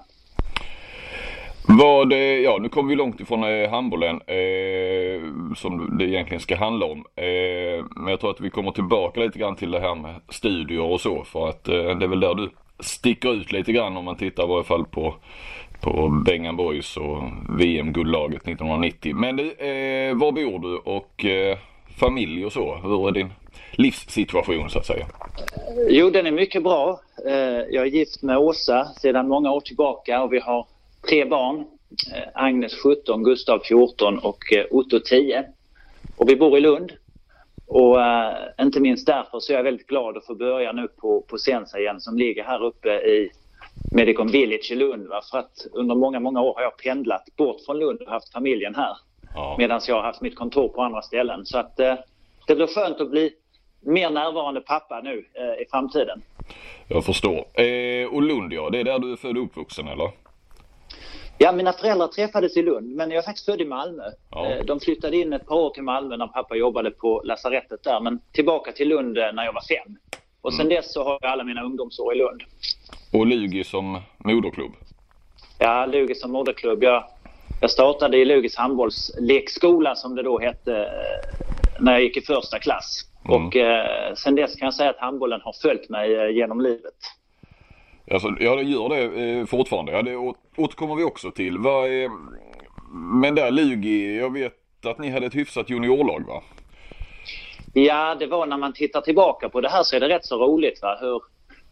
Vad, 1.70 2.14
ja 2.14 2.58
nu 2.62 2.70
kommer 2.70 2.90
vi 2.90 2.96
långt 2.96 3.20
ifrån 3.20 3.44
eh, 3.44 3.70
handbollen 3.70 4.22
eh, 4.28 5.22
som 5.56 5.98
det 5.98 6.06
egentligen 6.06 6.42
ska 6.42 6.56
handla 6.56 6.86
om. 6.86 7.06
Eh, 7.16 7.86
men 7.96 8.08
jag 8.08 8.20
tror 8.20 8.32
att 8.32 8.42
vi 8.42 8.50
kommer 8.50 8.72
tillbaka 8.72 9.20
lite 9.20 9.40
grann 9.40 9.56
till 9.56 9.72
det 9.72 9.80
här 9.80 9.96
med 9.96 10.16
studier 10.30 10.82
och 10.82 11.02
så 11.02 11.24
för 11.24 11.50
att 11.50 11.68
eh, 11.68 11.74
det 11.74 12.06
är 12.06 12.08
väl 12.08 12.20
där 12.20 12.36
du 12.36 12.50
sticker 12.80 13.34
ut 13.34 13.52
lite 13.52 13.72
grann 13.72 13.98
om 13.98 14.06
man 14.06 14.18
tittar 14.18 14.44
i 14.44 14.48
varje 14.48 14.64
fall 14.64 14.86
på 14.86 15.16
på 15.88 16.10
Bengan 16.26 16.56
Boys 16.56 16.98
och 16.98 17.24
VM-guldlaget 17.60 18.42
1990. 18.42 19.16
Men 19.16 19.36
du, 19.36 19.52
eh, 19.52 20.16
var 20.16 20.32
bor 20.32 20.60
du 20.60 20.78
och 20.78 21.26
eh, 21.26 21.58
familj 22.00 22.46
och 22.46 22.54
så? 22.54 22.76
Hur 22.76 23.08
är 23.08 23.12
din 23.12 23.30
livssituation 23.72 24.70
så 24.70 24.80
att 24.80 24.86
säga? 24.86 25.06
Jo, 25.90 26.10
den 26.10 26.28
är 26.28 26.32
mycket 26.32 26.64
bra. 26.64 27.00
Eh, 27.26 27.34
jag 27.70 27.84
är 27.84 27.86
gift 27.86 28.24
med 28.24 28.38
Åsa 28.38 28.86
sedan 28.86 29.28
många 29.28 29.52
år 29.52 29.62
tillbaka 29.62 30.24
och 30.24 30.34
vi 30.34 30.40
har 30.40 30.68
tre 31.10 31.26
barn. 31.26 31.60
Eh, 32.16 32.24
Agnes 32.34 32.76
17, 32.76 33.24
Gustav 33.24 33.60
14 33.60 34.20
och 34.20 34.54
eh, 34.54 34.66
Otto 34.72 35.00
10. 35.00 35.46
Och 36.18 36.30
vi 36.30 36.36
bor 36.36 36.58
i 36.58 36.62
Lund. 36.62 36.92
Och 37.70 37.98
uh, 37.98 38.66
inte 38.66 38.80
minst 38.80 39.08
därför 39.08 39.40
så 39.40 39.54
är 39.54 39.58
jag 39.58 39.64
väldigt 39.64 39.88
glad 39.88 40.18
att 40.18 40.26
få 40.26 40.36
börja 40.36 40.72
nu 40.72 40.88
på, 40.88 41.22
på 41.22 41.38
Sensa 41.38 41.80
igen 41.80 42.02
som 42.02 42.18
ligger 42.18 42.44
här 42.44 42.64
uppe 42.64 42.90
i 42.90 43.32
Medicon 43.92 44.28
Village 44.28 44.72
i 44.72 44.76
Lund. 44.76 45.08
Va? 45.08 45.22
För 45.32 45.38
att 45.38 45.68
under 45.72 45.96
många, 45.96 46.20
många 46.20 46.42
år 46.42 46.54
har 46.56 46.62
jag 46.62 46.78
pendlat 46.78 47.26
bort 47.38 47.62
från 47.66 47.80
Lund 47.80 48.02
och 48.02 48.12
haft 48.12 48.34
familjen 48.34 48.76
här. 48.76 48.98
Ja. 49.36 49.56
Medan 49.58 49.82
jag 49.88 49.96
har 49.96 50.04
haft 50.04 50.22
mitt 50.22 50.36
kontor 50.36 50.68
på 50.68 50.82
andra 50.82 51.02
ställen. 51.02 51.46
Så 51.46 51.58
att 51.58 51.80
eh, 51.80 51.96
det 52.48 52.56
blir 52.56 52.68
skönt 52.68 53.02
att 53.02 53.12
bli 53.12 53.34
mer 53.82 54.10
närvarande 54.10 54.62
pappa 54.62 55.02
nu 55.04 55.26
eh, 55.34 55.62
i 55.62 55.66
framtiden. 55.72 56.22
Jag 56.88 57.06
förstår. 57.06 57.62
Eh, 57.62 58.08
och 58.14 58.22
Lund 58.22 58.54
ja, 58.54 58.70
det 58.70 58.80
är 58.80 58.84
där 58.84 59.00
du 59.00 59.12
är 59.12 59.16
född 59.16 59.38
och 59.38 59.44
uppvuxen 59.44 59.88
eller? 59.88 60.12
Ja, 61.40 61.52
mina 61.52 61.74
föräldrar 61.74 62.08
träffades 62.08 62.58
i 62.58 62.62
Lund, 62.62 62.96
men 62.96 63.12
jag 63.12 63.18
är 63.18 63.26
faktiskt 63.26 63.46
född 63.46 63.62
i 63.62 63.66
Malmö. 63.66 64.04
Ja. 64.32 64.46
Eh, 64.46 64.66
de 64.66 64.80
flyttade 64.80 65.18
in 65.18 65.34
ett 65.34 65.48
par 65.48 65.56
år 65.56 65.70
till 65.70 65.84
Malmö 65.84 66.18
när 66.18 66.28
pappa 66.28 66.56
jobbade 66.56 66.92
på 66.92 67.22
lasarettet 67.26 67.84
där, 67.84 68.00
men 68.00 68.20
tillbaka 68.32 68.72
till 68.72 68.90
Lund 68.90 69.18
eh, 69.18 69.34
när 69.34 69.46
jag 69.46 69.54
var 69.54 69.62
fem. 69.62 69.98
Och 70.42 70.54
sen 70.54 70.66
mm. 70.66 70.76
dess 70.76 70.94
så 70.94 71.04
har 71.04 71.20
jag 71.22 71.32
alla 71.32 71.44
mina 71.44 71.64
ungdomsår 71.64 72.16
i 72.16 72.18
Lund. 72.18 72.42
Och 73.14 73.28
Lugi 73.28 73.64
som 73.64 74.02
moderklubb? 74.18 74.72
Ja, 75.60 75.86
Lugi 75.86 76.16
som 76.16 76.32
moderklubb. 76.32 76.84
Jag, 76.84 77.04
jag 77.62 77.72
startade 77.72 78.18
i 78.18 78.26
Lugis 78.26 78.56
handbollslekskola 78.56 79.96
som 79.96 80.16
det 80.16 80.24
då 80.24 80.40
hette 80.40 80.76
eh, 80.78 81.80
när 81.80 81.92
jag 81.92 82.02
gick 82.02 82.18
i 82.18 82.22
första 82.22 82.60
klass. 82.60 83.02
Mm. 83.26 83.48
Och 83.48 83.56
eh, 83.56 84.14
sen 84.14 84.36
dess 84.36 84.56
kan 84.56 84.66
jag 84.66 84.74
säga 84.74 84.90
att 84.90 85.00
handbollen 85.00 85.42
har 85.44 85.54
följt 85.62 85.90
mig 85.90 86.16
eh, 86.16 86.30
genom 86.30 86.62
livet. 86.62 86.94
Alltså, 88.12 88.28
ja, 88.40 88.56
det 88.56 88.62
gör 88.62 88.90
det 88.90 89.22
eh, 89.22 89.46
fortfarande. 89.46 89.92
Ja, 89.92 90.02
det 90.02 90.16
återkommer 90.58 90.96
vi 90.96 91.04
också 91.04 91.32
till. 91.32 91.58
Vad 91.58 91.88
är, 91.88 92.10
men 93.22 93.36
där 93.36 93.52
Lugi, 93.52 94.18
jag 94.18 94.34
vet 94.34 94.54
att 94.86 95.00
ni 95.00 95.10
hade 95.10 95.26
ett 95.26 95.36
hyfsat 95.36 95.70
juniorlag 95.70 96.26
va? 96.28 96.44
Ja, 97.74 98.16
det 98.16 98.28
var 98.28 98.46
när 98.46 98.58
man 98.58 98.74
tittar 98.74 99.02
tillbaka 99.02 99.50
på 99.50 99.62
det 99.62 99.70
här 99.70 99.84
så 99.84 99.96
är 99.96 100.00
det 100.00 100.10
rätt 100.10 100.26
så 100.26 100.38
roligt 100.38 100.82
va? 100.82 100.98
hur, 101.02 101.22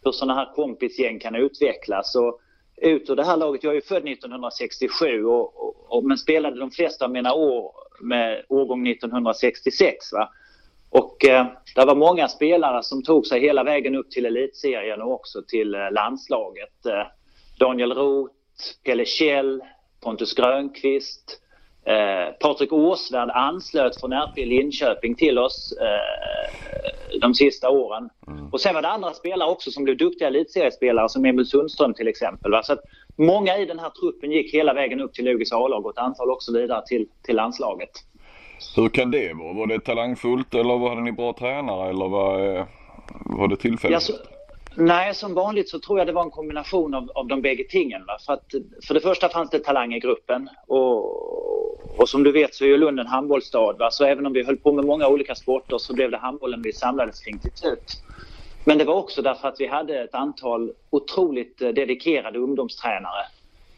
hur 0.06 0.12
sådana 0.12 0.34
här 0.34 0.52
kompisgäng 0.54 1.18
kan 1.18 1.34
utvecklas. 1.34 2.14
Och 2.14 2.40
ut 2.76 3.10
ur 3.10 3.16
det 3.16 3.24
här 3.24 3.36
laget, 3.36 3.64
jag 3.64 3.70
är 3.70 3.74
ju 3.74 3.80
född 3.80 4.08
1967 4.08 5.24
och, 5.24 5.62
och, 5.62 5.74
och, 5.88 6.04
men 6.04 6.18
spelade 6.18 6.58
de 6.58 6.70
flesta 6.70 7.04
av 7.04 7.10
mina 7.10 7.34
år 7.34 7.72
med 8.00 8.44
årgång 8.48 8.88
1966. 8.88 10.12
Va? 10.12 10.30
Och 10.90 11.24
eh, 11.24 11.46
det 11.74 11.84
var 11.84 11.94
många 11.94 12.28
spelare 12.28 12.82
som 12.82 13.02
tog 13.02 13.26
sig 13.26 13.40
hela 13.40 13.64
vägen 13.64 13.94
upp 13.94 14.10
till 14.10 14.26
elitserien 14.26 15.02
och 15.02 15.12
också 15.12 15.42
till 15.48 15.74
eh, 15.74 15.92
landslaget. 15.92 16.86
Eh, 16.86 17.06
Daniel 17.58 17.92
Roth, 17.92 18.34
Pelle 18.84 19.04
Kjell, 19.04 19.62
Pontus 20.00 20.34
Grönqvist, 20.34 21.40
Eh, 21.86 22.32
Patrik 22.40 22.72
Åsvärd 22.72 23.30
anslöt 23.30 24.00
från 24.00 24.12
RP 24.12 24.36
Linköping 24.46 25.14
till 25.14 25.38
oss 25.38 25.74
eh, 25.80 27.18
de 27.20 27.34
sista 27.34 27.70
åren. 27.70 28.08
Mm. 28.26 28.48
Och 28.52 28.60
sen 28.60 28.74
var 28.74 28.82
det 28.82 28.88
andra 28.88 29.12
spelare 29.12 29.50
också 29.50 29.70
som 29.70 29.84
blev 29.84 29.96
duktiga 29.96 30.28
elitseriespelare 30.28 31.08
som 31.08 31.24
Emil 31.24 31.46
Sundström 31.46 31.94
till 31.94 32.08
exempel. 32.08 32.50
Va? 32.50 32.62
Så 32.62 32.72
att 32.72 32.80
många 33.16 33.58
i 33.58 33.66
den 33.66 33.78
här 33.78 33.90
truppen 33.90 34.30
gick 34.30 34.54
hela 34.54 34.74
vägen 34.74 35.00
upp 35.00 35.14
till 35.14 35.24
Lugis 35.24 35.52
A-lag 35.52 35.86
och 35.86 35.92
ett 35.92 35.98
antal 35.98 36.30
också 36.30 36.52
vidare 36.52 36.86
till, 36.86 37.08
till 37.22 37.36
landslaget. 37.36 37.90
Hur 38.76 38.88
kan 38.88 39.10
det 39.10 39.32
vara? 39.32 39.52
Var 39.52 39.66
det 39.66 39.80
talangfullt 39.80 40.54
eller 40.54 40.78
var 40.78 40.94
ni 40.94 41.12
bra 41.12 41.32
tränare 41.32 41.90
eller 41.90 42.08
var, 42.08 42.66
var 43.24 43.48
det 43.48 43.56
tillfälligt? 43.56 43.92
Ja, 43.92 44.00
så, 44.00 44.12
Nej, 44.78 45.14
som 45.14 45.34
vanligt 45.34 45.68
så 45.68 45.78
tror 45.78 45.98
jag 45.98 46.06
det 46.06 46.12
var 46.12 46.22
en 46.22 46.30
kombination 46.30 46.94
av, 46.94 47.10
av 47.14 47.26
de 47.26 47.42
bägge 47.42 47.64
tingen. 47.68 48.02
För, 48.26 48.32
att, 48.32 48.44
för 48.86 48.94
det 48.94 49.00
första 49.00 49.28
fanns 49.28 49.50
det 49.50 49.58
talang 49.58 49.94
i 49.94 50.00
gruppen 50.00 50.48
och, 50.66 52.00
och 52.00 52.08
som 52.08 52.22
du 52.22 52.32
vet 52.32 52.54
så 52.54 52.64
är 52.64 52.68
ju 52.68 52.76
Lund 52.76 53.00
en 53.00 53.06
handbollsstad. 53.06 53.72
Va? 53.78 53.90
Så 53.90 54.04
även 54.04 54.26
om 54.26 54.32
vi 54.32 54.44
höll 54.44 54.56
på 54.56 54.72
med 54.72 54.84
många 54.84 55.08
olika 55.08 55.34
sporter 55.34 55.78
så 55.78 55.94
blev 55.94 56.10
det 56.10 56.16
handbollen 56.16 56.62
vi 56.62 56.72
samlades 56.72 57.20
kring 57.20 57.38
till 57.38 57.52
slut. 57.54 58.02
Men 58.64 58.78
det 58.78 58.84
var 58.84 58.94
också 58.94 59.22
därför 59.22 59.48
att 59.48 59.60
vi 59.60 59.66
hade 59.66 60.04
ett 60.04 60.14
antal 60.14 60.72
otroligt 60.90 61.62
eh, 61.62 61.68
dedikerade 61.68 62.38
ungdomstränare 62.38 63.26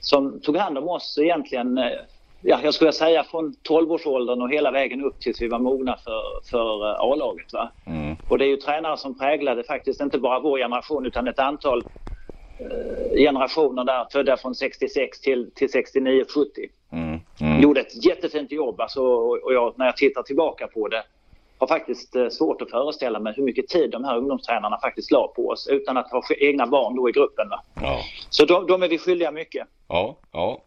som 0.00 0.40
tog 0.40 0.56
hand 0.56 0.78
om 0.78 0.88
oss 0.88 1.18
egentligen 1.20 1.78
eh, 1.78 1.84
ja, 2.42 2.60
jag 2.62 2.74
skulle 2.74 2.92
säga 2.92 3.24
från 3.24 3.54
12-årsåldern 3.68 4.42
och 4.42 4.50
hela 4.50 4.70
vägen 4.70 5.04
upp 5.04 5.20
tills 5.20 5.42
vi 5.42 5.48
var 5.48 5.58
mogna 5.58 5.96
för, 5.96 6.50
för 6.50 6.90
eh, 6.90 7.00
A-laget. 7.00 7.52
Va? 7.52 7.70
Mm. 7.86 8.16
Och 8.28 8.38
det 8.38 8.44
är 8.44 8.48
ju 8.48 8.56
tränare 8.56 8.96
som 8.96 9.18
präglade 9.18 9.64
faktiskt 9.64 10.00
inte 10.00 10.18
bara 10.18 10.40
vår 10.40 10.58
generation 10.58 11.06
utan 11.06 11.28
ett 11.28 11.38
antal 11.38 11.84
eh, 12.58 13.16
generationer 13.16 13.84
där 13.84 14.06
födda 14.12 14.36
från 14.36 14.54
66 14.54 15.20
till, 15.20 15.50
till 15.54 15.70
69, 15.70 16.24
70. 16.34 16.50
Mm. 16.92 17.20
Mm. 17.40 17.62
Gjorde 17.62 17.80
ett 17.80 18.04
jättefint 18.04 18.52
jobb 18.52 18.80
alltså, 18.80 19.02
och 19.02 19.54
jag, 19.54 19.74
när 19.76 19.86
jag 19.86 19.96
tittar 19.96 20.22
tillbaka 20.22 20.66
på 20.66 20.88
det 20.88 21.02
har 21.58 21.66
faktiskt 21.66 22.16
eh, 22.16 22.28
svårt 22.28 22.62
att 22.62 22.70
föreställa 22.70 23.20
mig 23.20 23.32
hur 23.36 23.42
mycket 23.42 23.68
tid 23.68 23.90
de 23.90 24.04
här 24.04 24.16
ungdomstränarna 24.16 24.78
faktiskt 24.82 25.10
la 25.10 25.32
på 25.36 25.48
oss 25.48 25.68
utan 25.70 25.96
att 25.96 26.10
ha 26.10 26.22
egna 26.38 26.66
barn 26.66 26.96
då 26.96 27.08
i 27.08 27.12
gruppen. 27.12 27.48
Va? 27.48 27.62
Ja. 27.82 28.00
Så 28.30 28.44
de, 28.44 28.66
de 28.66 28.82
är 28.82 28.88
vi 28.88 28.98
skyldiga 28.98 29.30
mycket. 29.30 29.66
Ja, 29.88 30.16
ja. 30.32 30.62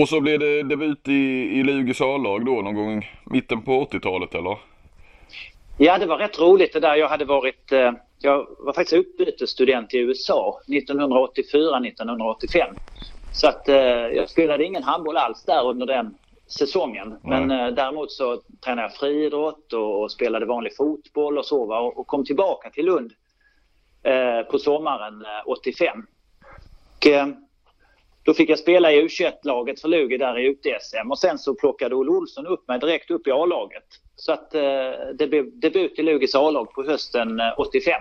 Och 0.00 0.08
så 0.08 0.20
blev 0.20 0.38
det 0.38 0.62
debut 0.62 1.08
i, 1.08 1.12
i 1.58 1.62
Lugis 1.62 2.00
A-lag 2.00 2.46
då 2.46 2.52
någon 2.52 2.74
gång 2.74 3.10
mitten 3.24 3.62
på 3.62 3.84
80-talet 3.84 4.34
eller? 4.34 4.58
Ja, 5.78 5.98
det 5.98 6.06
var 6.06 6.18
rätt 6.18 6.38
roligt 6.38 6.72
det 6.72 6.80
där. 6.80 6.96
Jag 6.96 7.08
hade 7.08 7.24
varit, 7.24 7.72
eh, 7.72 7.92
jag 8.18 8.46
var 8.58 8.72
faktiskt 8.72 8.92
utbytesstudent 8.92 9.94
i 9.94 9.98
USA 9.98 10.60
1984-1985. 10.66 12.74
Så 13.32 13.48
att 13.48 13.68
eh, 13.68 13.76
jag 13.76 14.30
spelade 14.30 14.64
ingen 14.64 14.82
handboll 14.82 15.16
alls 15.16 15.44
där 15.44 15.66
under 15.66 15.86
den 15.86 16.14
säsongen. 16.46 17.18
Men 17.22 17.50
eh, 17.50 17.68
däremot 17.68 18.12
så 18.12 18.42
tränade 18.64 18.82
jag 18.82 18.96
friidrott 18.96 19.72
och, 19.72 20.02
och 20.02 20.12
spelade 20.12 20.46
vanlig 20.46 20.76
fotboll 20.76 21.38
och 21.38 21.46
så 21.46 21.66
va? 21.66 21.80
Och, 21.80 21.98
och 21.98 22.06
kom 22.06 22.24
tillbaka 22.24 22.70
till 22.70 22.86
Lund 22.86 23.12
eh, 24.02 24.42
på 24.50 24.58
sommaren 24.58 25.24
eh, 25.24 25.48
85. 25.48 26.06
Och, 26.96 27.06
eh, 27.06 27.26
då 28.28 28.34
fick 28.34 28.50
jag 28.50 28.58
spela 28.58 28.92
i 28.92 29.02
U21-laget 29.02 29.80
för 29.80 29.88
Lugi 29.88 30.16
där 30.18 30.38
i 30.38 30.46
UTSM 30.48 31.10
och 31.10 31.18
sen 31.18 31.38
så 31.38 31.54
plockade 31.54 31.94
Olle 31.94 32.10
Olsson 32.10 32.46
upp 32.46 32.68
mig 32.68 32.78
direkt 32.78 33.10
upp 33.10 33.26
i 33.26 33.30
A-laget. 33.30 33.84
Så 34.16 34.32
att 34.32 34.54
eh, 34.54 34.60
det 35.18 35.26
blev 35.26 35.58
debut 35.60 35.98
i 35.98 36.02
Lugis 36.02 36.34
A-lag 36.34 36.72
på 36.72 36.82
hösten 36.82 37.40
eh, 37.40 37.46
85. 37.58 37.92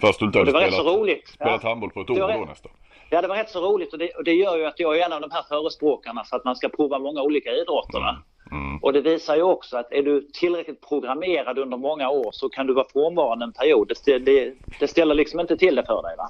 Fast 0.00 0.18
du 0.20 0.26
inte 0.26 0.38
hade 0.38 0.50
det 0.50 0.54
var 0.54 0.60
rätt 0.60 0.72
spelat, 0.74 0.92
så 0.94 1.00
roligt. 1.00 1.28
spelat 1.28 1.60
Ja. 1.62 1.68
handboll 1.68 1.90
på 1.90 2.00
ett 2.00 2.10
år 2.10 2.14
var 2.20 2.32
då 2.32 2.38
rätt- 2.40 2.48
nästan. 2.48 2.72
Ja, 3.10 3.22
det 3.22 3.28
var 3.28 3.36
rätt 3.36 3.50
så 3.50 3.60
roligt 3.60 3.92
och 3.92 3.98
det, 3.98 4.10
och 4.10 4.24
det 4.24 4.32
gör 4.34 4.56
ju 4.56 4.64
att 4.66 4.80
jag 4.80 4.98
är 4.98 5.04
en 5.06 5.12
av 5.12 5.20
de 5.20 5.30
här 5.30 5.42
förespråkarna 5.48 6.24
för 6.24 6.36
att 6.36 6.44
man 6.44 6.56
ska 6.56 6.68
prova 6.68 6.98
många 6.98 7.22
olika 7.22 7.50
idrotter. 7.52 7.98
va? 8.00 8.16
Mm. 8.50 8.78
Och 8.82 8.92
det 8.92 9.00
visar 9.00 9.36
ju 9.36 9.42
också 9.42 9.76
att 9.76 9.92
är 9.92 10.02
du 10.02 10.28
tillräckligt 10.32 10.88
programmerad 10.88 11.58
under 11.58 11.76
många 11.76 12.10
år 12.10 12.28
så 12.32 12.48
kan 12.48 12.66
du 12.66 12.74
vara 12.74 12.86
frånvarande 12.92 13.44
en 13.44 13.52
period. 13.52 13.92
Det, 14.06 14.18
det, 14.18 14.54
det 14.80 14.88
ställer 14.88 15.14
liksom 15.14 15.40
inte 15.40 15.56
till 15.56 15.74
det 15.76 15.86
för 15.86 16.02
dig. 16.02 16.14
Va? 16.18 16.28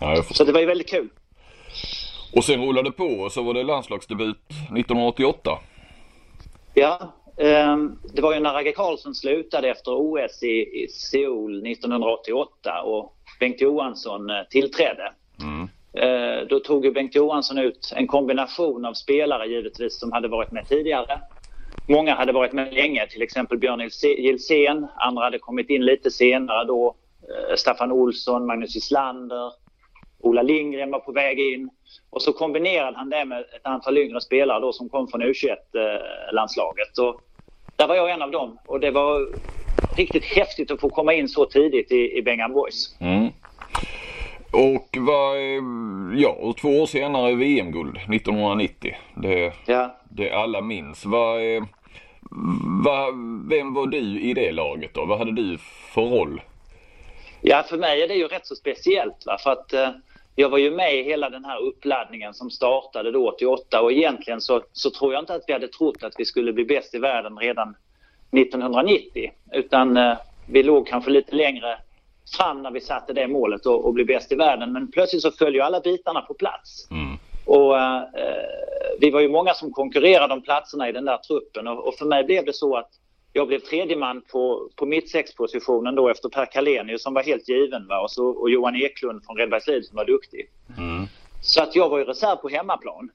Ja, 0.00 0.22
Så 0.22 0.44
det 0.44 0.52
var 0.52 0.60
ju 0.60 0.66
väldigt 0.66 0.90
kul. 0.90 1.08
Och 2.36 2.44
sen 2.44 2.64
rullade 2.66 2.90
på 2.90 3.04
och 3.04 3.32
så 3.32 3.42
var 3.42 3.54
det 3.54 3.62
landslagsdebut 3.62 4.36
1988. 4.48 5.58
Ja, 6.74 7.12
ehm, 7.36 7.98
det 8.14 8.22
var 8.22 8.34
ju 8.34 8.40
när 8.40 8.52
Ragge 8.52 8.72
Karlsson 8.72 9.14
slutade 9.14 9.68
efter 9.68 9.92
OS 9.94 10.42
i, 10.42 10.86
Seoul 10.90 11.66
1988 11.66 12.82
och 12.82 13.16
Bengt 13.40 13.60
Johansson 13.60 14.30
eh, 14.30 14.36
tillträdde. 14.50 15.12
Mm. 15.40 15.68
Eh, 15.92 16.46
Då 16.48 16.60
tog 16.60 16.84
ju 16.84 16.92
Bengt 16.92 17.14
Johansson 17.14 17.58
ut 17.58 17.92
en 17.96 18.06
kombination 18.06 18.84
av 18.84 18.92
spelare 18.94 19.46
givetvis 19.46 20.00
som 20.00 20.12
hade 20.12 20.28
varit 20.28 20.52
med 20.52 20.68
tidigare. 20.68 21.20
Många 21.88 22.14
hade 22.14 22.32
varit 22.32 22.52
med 22.52 22.74
länge, 22.74 23.06
till 23.06 23.22
exempel 23.22 23.58
Björn 23.58 23.90
Gilsén. 24.18 24.86
Andra 24.96 25.24
hade 25.24 25.38
kommit 25.38 25.70
in 25.70 25.84
lite 25.84 26.10
senare 26.10 26.64
då. 26.64 26.94
Eh, 27.22 27.56
Staffan 27.56 27.92
Olsson, 27.92 28.46
Magnus 28.46 28.76
Islander, 28.76 29.52
Ola 30.24 30.42
Lindgren 30.42 30.90
var 30.90 30.98
på 31.00 31.12
väg 31.12 31.40
in. 31.40 31.70
Och 32.10 32.22
så 32.22 32.32
kombinerade 32.32 32.96
han 32.96 33.10
det 33.10 33.24
med 33.24 33.40
ett 33.40 33.66
antal 33.66 33.98
yngre 33.98 34.20
spelare 34.20 34.60
då 34.60 34.72
som 34.72 34.88
kom 34.88 35.08
från 35.08 35.22
U21-landslaget. 35.22 36.98
Och 36.98 37.20
där 37.76 37.86
var 37.88 37.94
jag 37.94 38.10
en 38.10 38.22
av 38.22 38.30
dem 38.30 38.58
och 38.66 38.80
det 38.80 38.90
var 38.90 39.28
riktigt 39.96 40.24
häftigt 40.24 40.70
att 40.70 40.80
få 40.80 40.88
komma 40.88 41.14
in 41.14 41.28
så 41.28 41.44
tidigt 41.46 41.92
i, 41.92 42.18
i 42.18 42.22
Bengan 42.22 42.52
Boys. 42.52 42.96
Mm. 43.00 43.28
Och 44.52 44.88
vad, 44.98 45.36
eh, 45.36 45.62
ja, 46.16 46.28
och 46.40 46.56
två 46.56 46.68
år 46.68 46.86
senare 46.86 47.34
VM-guld 47.34 47.96
1990. 47.96 48.96
Det, 49.16 49.52
Ja. 49.66 49.96
det 50.10 50.30
alla 50.30 50.60
minns. 50.60 51.06
Vad, 51.06 51.56
eh, 51.56 51.62
vad, 52.84 53.14
vem 53.50 53.74
var 53.74 53.86
du 53.86 54.20
i 54.20 54.34
det 54.34 54.52
laget 54.52 54.94
då? 54.94 55.04
Vad 55.04 55.18
hade 55.18 55.32
du 55.32 55.58
för 55.94 56.02
roll? 56.02 56.40
Ja, 57.40 57.62
för 57.68 57.76
mig 57.78 58.02
är 58.02 58.08
det 58.08 58.14
ju 58.14 58.26
rätt 58.28 58.46
så 58.46 58.54
speciellt. 58.54 59.26
Va? 59.26 59.38
För 59.42 59.50
att 59.50 59.72
eh, 59.72 59.88
jag 60.34 60.48
var 60.48 60.58
ju 60.58 60.70
med 60.70 60.94
i 60.94 61.02
hela 61.02 61.30
den 61.30 61.44
här 61.44 61.62
uppladdningen 61.62 62.34
som 62.34 62.50
startade 62.50 63.10
då 63.10 63.28
88 63.28 63.82
och 63.82 63.92
egentligen 63.92 64.40
så, 64.40 64.62
så 64.72 64.90
tror 64.90 65.12
jag 65.12 65.22
inte 65.22 65.34
att 65.34 65.44
vi 65.46 65.52
hade 65.52 65.68
trott 65.68 66.02
att 66.02 66.14
vi 66.16 66.24
skulle 66.24 66.52
bli 66.52 66.64
bäst 66.64 66.94
i 66.94 66.98
världen 66.98 67.38
redan 67.38 67.76
1990. 68.32 69.30
Utan 69.52 69.96
eh, 69.96 70.16
vi 70.46 70.62
låg 70.62 70.86
kanske 70.86 71.10
lite 71.10 71.34
längre 71.34 71.78
fram 72.36 72.62
när 72.62 72.70
vi 72.70 72.80
satte 72.80 73.12
det 73.12 73.28
målet 73.28 73.66
och, 73.66 73.84
och 73.84 73.94
bli 73.94 74.04
bäst 74.04 74.32
i 74.32 74.34
världen. 74.34 74.72
Men 74.72 74.90
plötsligt 74.90 75.22
så 75.22 75.30
föll 75.30 75.54
ju 75.54 75.60
alla 75.60 75.80
bitarna 75.80 76.20
på 76.20 76.34
plats. 76.34 76.88
Mm. 76.90 77.18
Och 77.46 77.78
eh, 77.78 78.02
vi 79.00 79.10
var 79.10 79.20
ju 79.20 79.28
många 79.28 79.54
som 79.54 79.72
konkurrerade 79.72 80.34
om 80.34 80.42
platserna 80.42 80.88
i 80.88 80.92
den 80.92 81.04
där 81.04 81.16
truppen 81.16 81.68
och, 81.68 81.88
och 81.88 81.94
för 81.94 82.06
mig 82.06 82.24
blev 82.24 82.44
det 82.44 82.52
så 82.52 82.76
att 82.76 82.90
jag 83.36 83.48
blev 83.48 83.58
tredje 83.58 83.96
man 83.96 84.22
på, 84.32 84.68
på 84.76 84.86
mittsexpositionen 84.86 85.94
då 85.94 86.08
efter 86.08 86.28
Per 86.28 86.46
Kalenius 86.46 87.02
som 87.02 87.14
var 87.14 87.22
helt 87.22 87.48
given 87.48 87.86
va? 87.86 88.00
Och, 88.00 88.10
så, 88.10 88.26
och 88.26 88.50
Johan 88.50 88.76
Eklund 88.76 89.24
från 89.24 89.36
Redbergslid 89.36 89.84
som 89.84 89.96
var 89.96 90.04
duktig. 90.04 90.50
Mm. 90.78 91.06
Så 91.40 91.62
att 91.62 91.76
jag 91.76 91.88
var 91.88 91.98
ju 91.98 92.04
reserv 92.04 92.36
på 92.36 92.48
hemmaplan 92.48 93.10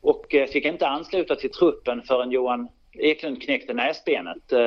och 0.00 0.34
eh, 0.34 0.46
fick 0.46 0.64
inte 0.64 0.88
ansluta 0.88 1.36
till 1.36 1.50
truppen 1.50 2.02
förrän 2.02 2.30
Johan 2.30 2.68
Eklund 2.92 3.42
knäckte 3.42 3.74
näsbenet. 3.74 4.52
Eh, 4.52 4.60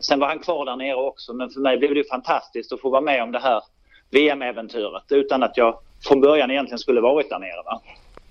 sen 0.00 0.20
var 0.20 0.28
han 0.28 0.38
kvar 0.38 0.64
där 0.64 0.76
nere 0.76 0.96
också 0.96 1.32
men 1.32 1.50
för 1.50 1.60
mig 1.60 1.78
blev 1.78 1.90
det 1.90 2.00
ju 2.00 2.08
fantastiskt 2.08 2.72
att 2.72 2.80
få 2.80 2.90
vara 2.90 3.00
med 3.00 3.22
om 3.22 3.32
det 3.32 3.40
här 3.40 3.62
VM-äventyret 4.10 5.12
utan 5.12 5.42
att 5.42 5.56
jag 5.56 5.78
från 6.08 6.20
början 6.20 6.50
egentligen 6.50 6.78
skulle 6.78 7.00
varit 7.00 7.28
där 7.28 7.38
nere. 7.38 7.62
Va? 7.64 7.80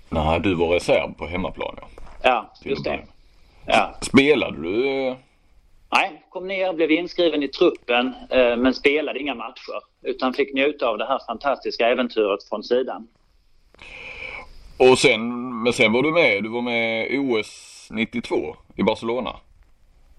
Nej, 0.08 0.40
du 0.40 0.54
var 0.54 0.68
reserv 0.68 1.14
på 1.14 1.26
hemmaplan 1.26 1.74
ja. 1.80 1.86
Ja, 2.22 2.52
just 2.62 2.84
det. 2.84 3.00
Ja. 3.66 3.94
Spelade 4.00 4.62
du? 4.62 5.16
Nej, 5.92 6.22
kom 6.30 6.48
ner, 6.48 6.72
blev 6.72 6.90
inskriven 6.90 7.42
i 7.42 7.48
truppen 7.48 8.14
eh, 8.30 8.56
men 8.56 8.74
spelade 8.74 9.20
inga 9.20 9.34
matcher 9.34 9.80
utan 10.02 10.34
fick 10.34 10.54
njuta 10.54 10.88
av 10.88 10.98
det 10.98 11.06
här 11.06 11.20
fantastiska 11.26 11.88
äventyret 11.88 12.48
från 12.48 12.62
sidan. 12.62 13.08
Och 14.76 14.98
sen, 14.98 15.62
men 15.62 15.72
sen 15.72 15.92
var 15.92 16.02
du 16.02 16.12
med, 16.12 16.42
du 16.42 16.48
var 16.48 16.62
med 16.62 17.10
i 17.10 17.18
OS 17.18 17.88
92 17.90 18.56
i 18.76 18.82
Barcelona. 18.82 19.36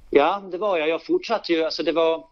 Ja, 0.09 0.41
det 0.51 0.57
var 0.57 0.77
jag. 0.77 0.89
Jag 0.89 1.03
fortsatte 1.03 1.53
ju. 1.53 1.63
Alltså 1.63 1.83
det 1.83 1.91
var... 1.91 2.23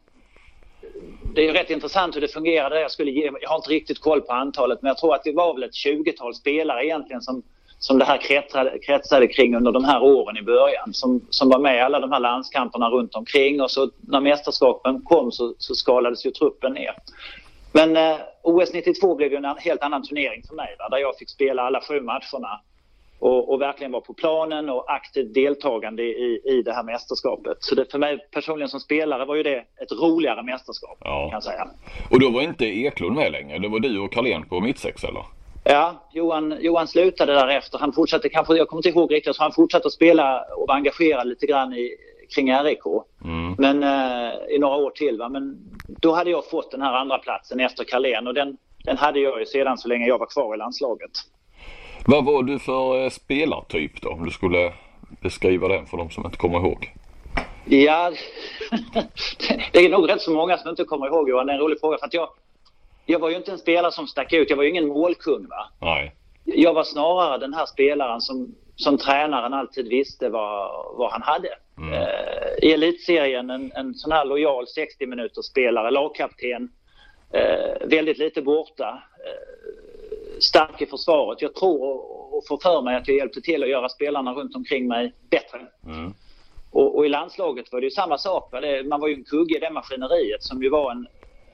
Det 1.35 1.41
är 1.41 1.45
ju 1.45 1.51
rätt 1.51 1.69
intressant 1.69 2.15
hur 2.15 2.21
det 2.21 2.27
fungerade. 2.27 2.81
Jag, 2.81 2.91
skulle 2.91 3.11
ge... 3.11 3.31
jag 3.41 3.49
har 3.49 3.55
inte 3.55 3.69
riktigt 3.69 3.99
koll 3.99 4.21
på 4.21 4.33
antalet 4.33 4.81
men 4.81 4.87
jag 4.87 4.97
tror 4.97 5.15
att 5.15 5.23
det 5.23 5.31
var 5.31 5.53
väl 5.53 5.63
ett 5.63 5.71
20-tal 5.85 6.35
spelare 6.35 6.85
egentligen 6.85 7.21
som, 7.21 7.43
som 7.83 7.99
det 7.99 8.05
här 8.05 8.17
kretsade, 8.17 8.79
kretsade 8.79 9.27
kring 9.27 9.55
under 9.55 9.71
de 9.71 9.83
här 9.83 10.03
åren 10.03 10.37
i 10.37 10.41
början. 10.41 10.93
Som, 10.93 11.21
som 11.29 11.49
var 11.49 11.59
med 11.59 11.75
i 11.77 11.79
alla 11.79 11.99
de 11.99 12.11
här 12.11 12.19
landskamperna 12.19 12.89
runt 12.89 13.15
omkring 13.15 13.61
och 13.61 13.71
så 13.71 13.89
när 14.01 14.21
mästerskapen 14.21 15.01
kom 15.01 15.31
så, 15.31 15.55
så 15.57 15.75
skalades 15.75 16.25
ju 16.25 16.31
truppen 16.31 16.73
ner. 16.73 16.95
Men 17.71 17.97
eh, 17.97 18.17
OS 18.43 18.73
92 18.73 19.15
blev 19.15 19.31
ju 19.31 19.37
en 19.37 19.45
helt 19.57 19.81
annan 19.81 20.03
turnering 20.03 20.43
för 20.47 20.55
mig 20.55 20.75
va? 20.79 20.89
där 20.89 20.97
jag 20.97 21.17
fick 21.17 21.29
spela 21.29 21.61
alla 21.63 21.81
sju 21.81 22.01
matcherna 22.01 22.61
och, 23.19 23.53
och 23.53 23.61
verkligen 23.61 23.91
vara 23.91 24.01
på 24.01 24.13
planen 24.13 24.69
och 24.69 24.93
aktivt 24.93 25.33
deltagande 25.33 26.03
i, 26.03 26.41
i 26.45 26.61
det 26.65 26.73
här 26.73 26.83
mästerskapet. 26.83 27.57
Så 27.59 27.75
det, 27.75 27.91
för 27.91 27.99
mig 27.99 28.17
personligen 28.31 28.69
som 28.69 28.79
spelare 28.79 29.25
var 29.25 29.35
ju 29.35 29.43
det 29.43 29.57
ett 29.57 29.91
roligare 29.91 30.43
mästerskap 30.43 30.97
Ja. 31.03 31.21
kan 31.29 31.35
jag 31.35 31.43
säga. 31.43 31.67
Och 32.11 32.19
då 32.19 32.29
var 32.29 32.41
inte 32.41 32.65
Eklund 32.65 33.15
med 33.15 33.31
längre. 33.31 33.59
Det 33.59 33.67
var 33.67 33.79
du 33.79 33.99
och 33.99 34.13
Carlén 34.13 34.45
på 34.45 34.59
mittsex 34.59 35.03
eller? 35.03 35.23
Ja, 35.63 36.09
Johan, 36.11 36.57
Johan 36.59 36.87
slutade 36.87 37.33
därefter. 37.33 37.79
Han 37.79 37.93
fortsatte 37.93 38.29
kanske, 38.29 38.55
jag 38.55 38.67
kommer 38.67 38.79
inte 38.79 38.89
ihåg 38.89 39.13
riktigt, 39.13 39.35
så 39.35 39.43
han 39.43 39.51
fortsatte 39.51 39.87
att 39.87 39.93
spela 39.93 40.41
och 40.57 40.67
var 40.67 40.75
engagerad 40.75 41.27
lite 41.27 41.45
grann 41.45 41.73
i, 41.73 41.89
kring 42.35 42.53
RIK. 42.53 42.85
Mm. 43.23 43.55
Men 43.57 43.83
eh, 43.83 44.33
i 44.55 44.59
några 44.59 44.75
år 44.75 44.89
till. 44.89 45.17
Va? 45.17 45.29
Men 45.29 45.57
då 45.87 46.13
hade 46.13 46.29
jag 46.29 46.49
fått 46.49 46.71
den 46.71 46.81
här 46.81 46.93
andra 46.93 47.17
platsen 47.17 47.59
efter 47.59 47.83
Carlén 47.83 48.27
och 48.27 48.33
den, 48.33 48.57
den 48.83 48.97
hade 48.97 49.19
jag 49.19 49.39
ju 49.39 49.45
sedan 49.45 49.77
så 49.77 49.87
länge 49.87 50.07
jag 50.07 50.19
var 50.19 50.25
kvar 50.25 50.55
i 50.55 50.57
landslaget. 50.57 51.11
Vad 52.05 52.25
var 52.25 52.43
du 52.43 52.59
för 52.59 53.03
eh, 53.03 53.09
spelartyp 53.09 54.01
då? 54.01 54.09
Om 54.09 54.25
du 54.25 54.31
skulle 54.31 54.73
beskriva 55.21 55.67
den 55.67 55.85
för 55.85 55.97
de 55.97 56.09
som 56.09 56.25
inte 56.25 56.37
kommer 56.37 56.57
ihåg. 56.57 56.93
Ja, 57.65 58.11
det 59.71 59.79
är 59.79 59.89
nog 59.89 60.09
rätt 60.09 60.21
så 60.21 60.31
många 60.31 60.57
som 60.57 60.69
inte 60.69 60.83
kommer 60.83 61.07
ihåg 61.07 61.29
Johan. 61.29 61.45
Det 61.45 61.51
är 61.51 61.55
en 61.55 61.61
rolig 61.61 61.79
fråga. 61.79 61.97
För 61.97 62.05
att 62.05 62.13
jag, 62.13 62.29
jag 63.05 63.19
var 63.19 63.29
ju 63.29 63.35
inte 63.35 63.51
en 63.51 63.57
spelare 63.57 63.91
som 63.91 64.07
stack 64.07 64.33
ut. 64.33 64.49
Jag 64.49 64.57
var 64.57 64.63
ju 64.63 64.69
ingen 64.69 64.87
målkung. 64.87 65.47
Va? 65.49 65.69
Nej. 65.81 66.15
Jag 66.43 66.73
var 66.73 66.83
snarare 66.83 67.37
den 67.37 67.53
här 67.53 67.65
spelaren 67.65 68.21
som, 68.21 68.55
som 68.75 68.97
tränaren 68.97 69.53
alltid 69.53 69.87
visste 69.87 70.29
vad, 70.29 70.85
vad 70.97 71.11
han 71.11 71.21
hade. 71.21 71.49
Mm. 71.77 71.93
Eh, 71.93 72.69
I 72.69 72.73
elitserien 72.73 73.49
en, 73.49 73.71
en 73.75 73.93
sån 73.93 74.11
här 74.11 74.25
lojal 74.25 74.67
60 74.67 75.05
minuters 75.05 75.45
spelare, 75.45 75.91
lagkapten. 75.91 76.69
Eh, 77.31 77.87
väldigt 77.87 78.17
lite 78.17 78.41
borta. 78.41 79.03
Eh, 79.25 80.39
stark 80.39 80.81
i 80.81 80.85
försvaret. 80.85 81.41
Jag 81.41 81.55
tror 81.55 81.83
och, 81.83 82.37
och 82.37 82.47
få 82.47 82.57
för 82.57 82.81
mig 82.81 82.95
att 82.95 83.07
jag 83.07 83.17
hjälpte 83.17 83.41
till 83.41 83.63
att 83.63 83.69
göra 83.69 83.89
spelarna 83.89 84.33
runt 84.33 84.55
omkring 84.55 84.87
mig 84.87 85.13
bättre. 85.29 85.59
Mm. 85.85 86.13
Och, 86.71 86.97
och, 86.97 87.05
i 87.05 87.09
landslaget 87.09 87.71
var 87.71 87.81
det 87.81 87.85
ju 87.85 87.91
samma 87.91 88.17
sak. 88.17 88.51
Va? 88.51 88.61
Det, 88.61 88.83
man 88.83 88.99
var 88.99 89.07
ju 89.07 89.13
en 89.13 89.23
kugge 89.23 89.55
i 89.57 89.59
det 89.59 89.69
maskineriet 89.69 90.43
som 90.43 90.63
ju 90.63 90.69
var 90.69 90.91
en, 90.91 91.07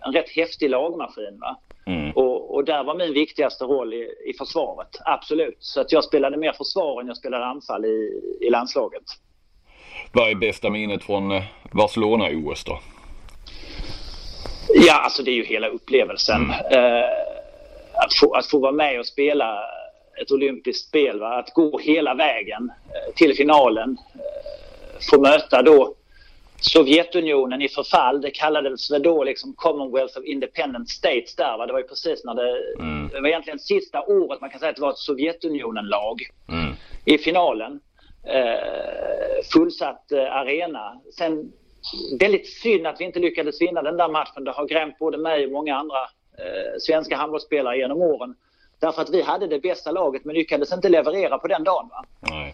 en 0.05 0.13
rätt 0.13 0.29
häftig 0.29 0.69
lagmaskin. 0.69 1.39
Va? 1.39 1.59
Mm. 1.85 2.11
Och, 2.11 2.55
och, 2.55 2.65
där 2.65 2.83
var 2.83 2.95
min 2.95 3.13
viktigaste 3.13 3.63
roll 3.63 3.93
i, 3.93 4.07
i 4.25 4.33
försvaret, 4.37 4.89
absolut. 5.05 5.57
Så 5.59 5.81
att 5.81 5.91
jag 5.91 6.03
spelade 6.03 6.37
mer 6.37 6.51
försvar 6.53 7.01
än 7.01 7.07
jag 7.07 7.17
spelade 7.17 7.45
anfall 7.45 7.85
i, 7.85 8.21
i 8.41 8.49
landslaget. 8.49 9.03
Vad 10.11 10.29
är 10.29 10.35
bästa 10.35 10.69
minnet 10.69 11.03
från 11.03 11.31
eh, 11.31 11.43
Barcelona-OS 11.71 12.63
då? 12.63 12.79
Ja, 14.73 14.93
alltså 14.93 15.23
det 15.23 15.31
är 15.31 15.35
ju 15.35 15.45
hela 15.45 15.67
upplevelsen. 15.67 16.41
Mm. 16.71 17.03
Eh, 17.03 17.09
att, 17.93 18.13
få, 18.13 18.33
att 18.33 18.47
få 18.47 18.59
vara 18.59 18.71
med 18.71 18.99
och 18.99 19.05
spela 19.05 19.59
ett 20.21 20.31
olympiskt 20.31 20.87
spel, 20.87 21.19
va? 21.19 21.39
att 21.39 21.53
gå 21.53 21.79
hela 21.79 22.13
vägen 22.13 22.71
eh, 22.87 23.13
till 23.15 23.35
finalen. 23.35 23.97
Eh, 24.13 25.05
få 25.11 25.21
möta 25.21 25.61
då 25.61 25.95
Sovjetunionen 26.61 27.61
i 27.61 27.69
förfall. 27.69 28.21
Det 28.21 28.31
kallades 28.31 28.91
väl 28.91 29.03
då 29.03 29.23
liksom 29.23 29.53
Commonwealth 29.53 30.17
of 30.17 30.25
Independent 30.25 30.89
States 30.89 31.35
där. 31.35 31.57
Va? 31.57 31.65
Det 31.65 31.73
var 31.73 31.79
ju 31.79 31.87
precis 31.87 32.23
när 32.23 32.35
det... 32.35 32.79
Mm. 32.79 33.07
Det 33.07 33.21
var 33.21 33.27
egentligen 33.27 33.59
sista 33.59 34.01
året 34.01 34.41
man 34.41 34.49
kan 34.49 34.59
säga 34.59 34.69
att 34.69 34.75
det 34.75 34.81
var 34.81 34.89
ett 34.89 34.97
Sovjetunionen-lag 34.97 36.21
mm. 36.49 36.73
i 37.05 37.17
finalen. 37.17 37.79
Eh, 38.23 39.43
fullsatt 39.53 40.11
eh, 40.11 40.35
arena. 40.35 41.01
Sen 41.17 41.51
väldigt 42.19 42.47
synd 42.47 42.87
att 42.87 43.01
vi 43.01 43.05
inte 43.05 43.19
lyckades 43.19 43.61
vinna 43.61 43.81
den 43.81 43.97
där 43.97 44.09
matchen. 44.09 44.43
Det 44.43 44.51
har 44.51 44.67
grämt 44.67 44.99
både 44.99 45.17
mig 45.17 45.45
och 45.45 45.51
många 45.51 45.75
andra 45.75 46.01
eh, 46.37 46.77
svenska 46.79 47.15
handbollsspelare 47.15 47.77
genom 47.77 48.01
åren. 48.01 48.35
Därför 48.79 49.01
att 49.01 49.09
vi 49.09 49.21
hade 49.21 49.47
det 49.47 49.59
bästa 49.59 49.91
laget 49.91 50.25
men 50.25 50.35
lyckades 50.35 50.73
inte 50.73 50.89
leverera 50.89 51.37
på 51.37 51.47
den 51.47 51.63
dagen. 51.63 51.89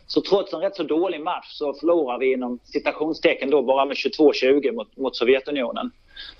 Så 0.07 0.21
trots 0.21 0.53
en 0.53 0.59
rätt 0.59 0.75
så 0.75 0.83
dålig 0.83 1.21
match 1.21 1.47
så 1.51 1.73
förlorar 1.73 2.17
vi 2.17 2.33
inom 2.33 2.59
citationstecken 2.63 3.49
då 3.49 3.61
bara 3.61 3.85
med 3.85 3.95
22-20 3.97 4.71
mot, 4.71 4.97
mot 4.97 5.15
Sovjetunionen. 5.15 5.91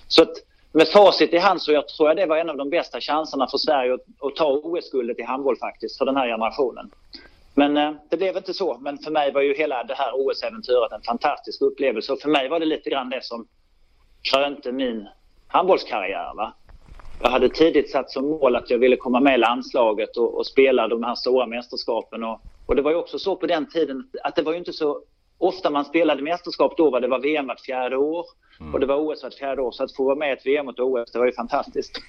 Så 0.08 0.22
att 0.22 0.32
med 0.72 0.88
facit 0.88 1.32
i 1.32 1.38
hand 1.38 1.62
så 1.62 1.72
jag 1.72 1.88
tror 1.88 2.08
jag 2.08 2.16
det 2.16 2.26
var 2.26 2.36
en 2.36 2.50
av 2.50 2.56
de 2.56 2.70
bästa 2.70 3.00
chanserna 3.00 3.46
för 3.46 3.58
Sverige 3.58 3.94
att, 3.94 4.00
att 4.20 4.36
ta 4.36 4.60
OS-guldet 4.64 5.18
i 5.18 5.22
handboll 5.22 5.56
faktiskt 5.56 5.98
för 5.98 6.04
den 6.04 6.16
här 6.16 6.28
generationen. 6.28 6.90
Men 7.54 7.76
eh, 7.76 7.92
det 8.10 8.16
blev 8.16 8.36
inte 8.36 8.54
så. 8.54 8.78
Men 8.80 8.98
för 8.98 9.10
mig 9.10 9.32
var 9.32 9.40
ju 9.40 9.54
hela 9.54 9.84
det 9.84 9.94
här 9.94 10.12
OS-äventyret 10.14 10.92
en 10.92 11.02
fantastisk 11.02 11.62
upplevelse 11.62 12.12
och 12.12 12.20
för 12.20 12.28
mig 12.28 12.48
var 12.48 12.60
det 12.60 12.66
lite 12.66 12.90
grann 12.90 13.10
det 13.10 13.24
som 13.24 13.46
krönte 14.32 14.72
min 14.72 15.08
handbollskarriär. 15.48 16.34
Va? 16.36 16.52
Jag 17.22 17.30
hade 17.30 17.48
tidigt 17.48 17.90
satt 17.90 18.10
som 18.10 18.28
mål 18.28 18.56
att 18.56 18.70
jag 18.70 18.78
ville 18.78 18.96
komma 18.96 19.20
med 19.20 19.34
i 19.34 19.38
landslaget 19.38 20.16
och, 20.16 20.38
och 20.38 20.46
spela 20.46 20.88
de 20.88 21.02
här 21.02 21.14
stora 21.14 21.46
mästerskapen. 21.46 22.24
Och, 22.24 22.40
och, 22.66 22.76
det 22.76 22.82
var 22.82 22.90
ju 22.90 22.96
också 22.96 23.18
så 23.18 23.36
på 23.36 23.46
den 23.46 23.68
tiden 23.68 24.08
att 24.24 24.36
det 24.36 24.42
var 24.42 24.52
ju 24.52 24.58
inte 24.58 24.72
så 24.72 25.02
ofta 25.38 25.70
man 25.70 25.84
spelade 25.84 26.22
mästerskap 26.22 26.76
då. 26.76 26.90
Va? 26.90 27.00
Det 27.00 27.08
var 27.08 27.18
VM 27.18 27.46
vart 27.46 27.60
fjärde 27.60 27.96
år 27.96 28.24
mm. 28.60 28.74
och 28.74 28.80
det 28.80 28.86
var 28.86 28.96
OS 28.96 29.22
vart 29.22 29.34
fjärde 29.34 29.62
år. 29.62 29.70
Så 29.70 29.84
att 29.84 29.96
få 29.96 30.04
vara 30.04 30.16
med 30.16 30.28
i 30.28 30.32
ett 30.32 30.46
VM 30.46 30.68
och 30.68 30.74
ett 30.74 30.80
OS, 30.80 31.12
det 31.12 31.18
var 31.18 31.26
ju 31.26 31.32
fantastiskt. 31.32 32.00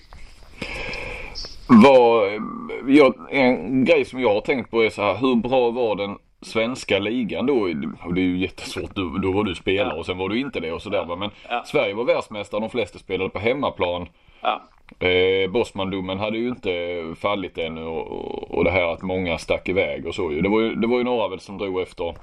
Var, 1.70 2.42
jag, 2.88 3.14
en 3.30 3.86
grej 3.86 4.06
som 4.06 4.20
jag 4.20 4.34
har 4.34 4.42
tänkt 4.42 4.72
på 4.72 4.84
är 4.84 4.90
så 4.90 5.02
här, 5.02 5.16
hur 5.16 5.36
bra 5.36 5.72
var 5.72 5.96
den 5.96 6.18
svenska 6.42 7.00
ligan 7.00 7.46
då? 7.46 7.54
Och 8.06 8.14
det 8.14 8.22
är 8.22 8.26
ju 8.26 8.38
jättesvårt, 8.38 8.96
då, 8.96 9.18
då 9.22 9.32
var 9.32 9.44
du 9.44 9.56
spelare 9.56 10.00
och 10.00 10.06
sen 10.06 10.18
var 10.18 10.30
du 10.30 10.40
inte 10.40 10.60
det 10.60 10.72
och 10.72 10.82
sådär. 10.82 11.06
Ja. 11.10 11.16
Men 11.16 11.30
ja. 11.50 11.64
Sverige 11.66 11.94
var 11.94 12.04
världsmästare, 12.04 12.62
de 12.62 12.70
flesta 12.70 13.00
spelade 13.00 13.30
på 13.30 13.40
hemmaplan. 13.40 14.08
Ja. 14.42 14.62
Eh, 15.00 15.50
Bosmandomen 15.50 16.20
hade 16.20 16.38
ju 16.38 16.48
inte 16.48 17.04
fallit 17.20 17.58
ännu 17.58 17.84
och, 17.84 18.52
och 18.52 18.64
det 18.64 18.72
här 18.72 18.94
att 18.94 19.02
många 19.02 19.38
stack 19.38 19.70
iväg 19.70 20.08
och 20.08 20.16
så 20.16 20.32
ju. 20.32 20.42
Det 20.42 20.50
var 20.50 20.62
ju, 20.62 20.76
det 20.76 20.88
var 20.88 20.98
ju 20.98 21.04
några 21.04 21.28
väl 21.28 21.40
som 21.40 21.58
drog 21.58 21.82
efter 21.82 22.16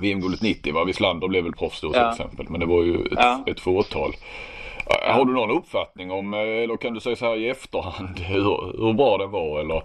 VM-guldet 0.00 0.42
90 0.42 0.74
va? 0.74 0.84
Wislander 0.84 1.28
blev 1.28 1.44
väl 1.44 1.52
proffs 1.52 1.80
då 1.80 1.92
till 1.92 2.02
exempel. 2.10 2.46
Men 2.48 2.60
det 2.60 2.66
var 2.66 2.82
ju 2.82 2.94
ett, 2.94 3.48
ett 3.48 3.60
fåtal. 3.60 4.12
Har 5.02 5.24
du 5.24 5.32
någon 5.32 5.50
uppfattning 5.50 6.10
om, 6.10 6.34
eller 6.34 6.76
kan 6.76 6.94
du 6.94 7.00
säga 7.00 7.16
så 7.16 7.26
här 7.26 7.36
i 7.36 7.48
efterhand, 7.48 8.18
hur, 8.28 8.78
hur 8.86 8.92
bra 8.92 9.18
det 9.18 9.26
var 9.26 9.60
eller? 9.60 9.82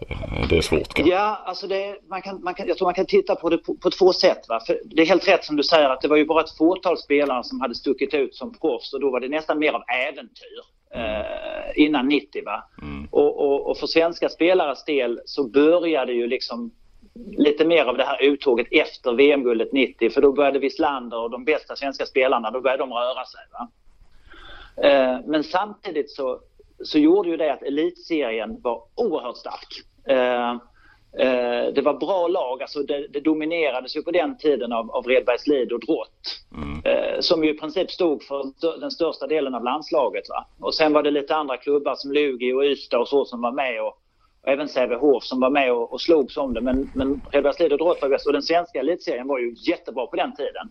Eh, 0.00 0.48
det 0.48 0.56
är 0.56 0.60
svårt 0.60 0.94
kanske. 0.94 1.14
Ja, 1.14 1.42
alltså 1.44 1.66
det, 1.66 1.96
man 2.10 2.22
kan, 2.22 2.42
man 2.42 2.54
kan, 2.54 2.68
jag 2.68 2.78
tror 2.78 2.86
man 2.86 2.94
kan 2.94 3.06
titta 3.06 3.34
på 3.34 3.50
det 3.50 3.58
på, 3.58 3.74
på, 3.74 3.90
två 3.90 4.12
sätt. 4.12 4.38
Det 4.84 5.02
är 5.02 5.06
helt 5.06 5.28
rätt 5.28 5.44
som 5.44 5.56
du 5.56 5.62
säger 5.62 5.90
att 5.90 6.00
det 6.00 6.08
var 6.08 6.16
ju 6.16 6.24
bara 6.24 6.42
ett 6.42 6.56
fåtal 6.58 6.98
spelare 6.98 7.44
som 7.44 7.60
hade 7.60 7.74
stuckit 7.74 8.14
ut 8.14 8.34
som 8.34 8.54
proffs 8.54 8.92
och 8.92 9.00
då 9.00 9.10
var 9.10 9.20
det 9.20 9.28
nästan 9.28 9.58
mer 9.58 9.72
av 9.72 9.82
äventyr. 9.88 10.73
Eh, 10.94 11.84
innan 11.84 12.08
90. 12.08 12.44
Va? 12.44 12.64
Mm. 12.82 13.08
Och, 13.10 13.40
och, 13.40 13.70
och, 13.70 13.78
för 13.78 13.86
svenska 13.86 14.28
spelares 14.28 14.84
del 14.84 15.20
så 15.24 15.48
började 15.48 16.12
ju 16.12 16.26
liksom 16.26 16.70
lite 17.36 17.64
mer 17.64 17.84
av 17.84 17.96
det 17.96 18.04
här 18.04 18.22
uttåget 18.22 18.66
efter 18.70 19.12
VM-guldet 19.12 19.72
90 19.72 20.10
för 20.10 20.22
då 20.22 20.32
började 20.32 20.58
Wislander 20.58 21.18
och 21.18 21.30
de 21.30 21.44
bästa 21.44 21.76
svenska 21.76 22.06
spelarna, 22.06 22.50
då 22.50 22.60
började 22.60 22.82
de 22.82 22.92
röra 22.92 23.24
sig. 23.24 23.40
Va? 23.52 23.68
Eh, 24.88 25.20
men 25.26 25.44
samtidigt 25.44 26.10
så, 26.10 26.40
så 26.84 26.98
gjorde 26.98 27.28
ju 27.28 27.36
det 27.36 27.52
att 27.52 27.62
elitserien 27.62 28.60
var 28.62 28.82
oerhört 28.94 29.36
stark. 29.36 29.68
Eh, 30.08 30.56
det 31.74 31.82
var 31.84 31.94
bra 31.94 32.28
lag, 32.28 32.62
alltså 32.62 32.82
det, 32.82 33.06
det, 33.08 33.20
dominerades 33.20 33.96
ju 33.96 34.02
på 34.02 34.10
den 34.10 34.38
tiden 34.38 34.72
av, 34.72 34.90
av 34.90 35.06
Redbergslid 35.06 35.72
och 35.72 35.80
Drott. 35.80 36.40
Mm. 36.54 37.22
Som 37.22 37.44
ju 37.44 37.50
i 37.50 37.58
princip 37.58 37.90
stod 37.90 38.22
för 38.22 38.44
den 38.80 38.90
största 38.90 39.26
delen 39.26 39.54
av 39.54 39.64
landslaget. 39.64 40.28
Va? 40.28 40.46
Och 40.60 40.74
sen 40.74 40.92
var 40.92 41.02
det 41.02 41.10
lite 41.10 41.36
andra 41.36 41.56
klubbar 41.56 41.94
som 41.94 42.12
Lugi 42.12 42.52
och 42.52 42.64
Ystad 42.64 42.98
och 42.98 43.08
så 43.08 43.24
som 43.24 43.40
var 43.40 43.52
med 43.52 43.82
och, 43.82 43.98
och 44.42 44.48
även 44.48 44.68
Sävehof 44.68 45.24
som 45.24 45.40
var 45.40 45.50
med 45.50 45.72
och, 45.72 45.92
och 45.92 46.00
slogs 46.00 46.36
om 46.36 46.54
det. 46.54 46.60
Men, 46.60 46.90
men 46.94 47.20
Redbergslid 47.32 47.72
och 47.72 47.78
Drott 47.78 48.02
var 48.02 48.08
bäst 48.08 48.26
och 48.26 48.32
den 48.32 48.42
svenska 48.42 48.78
elitserien 48.80 49.28
var 49.28 49.38
ju 49.38 49.54
jättebra 49.66 50.06
på 50.06 50.16
den 50.16 50.36
tiden. 50.36 50.70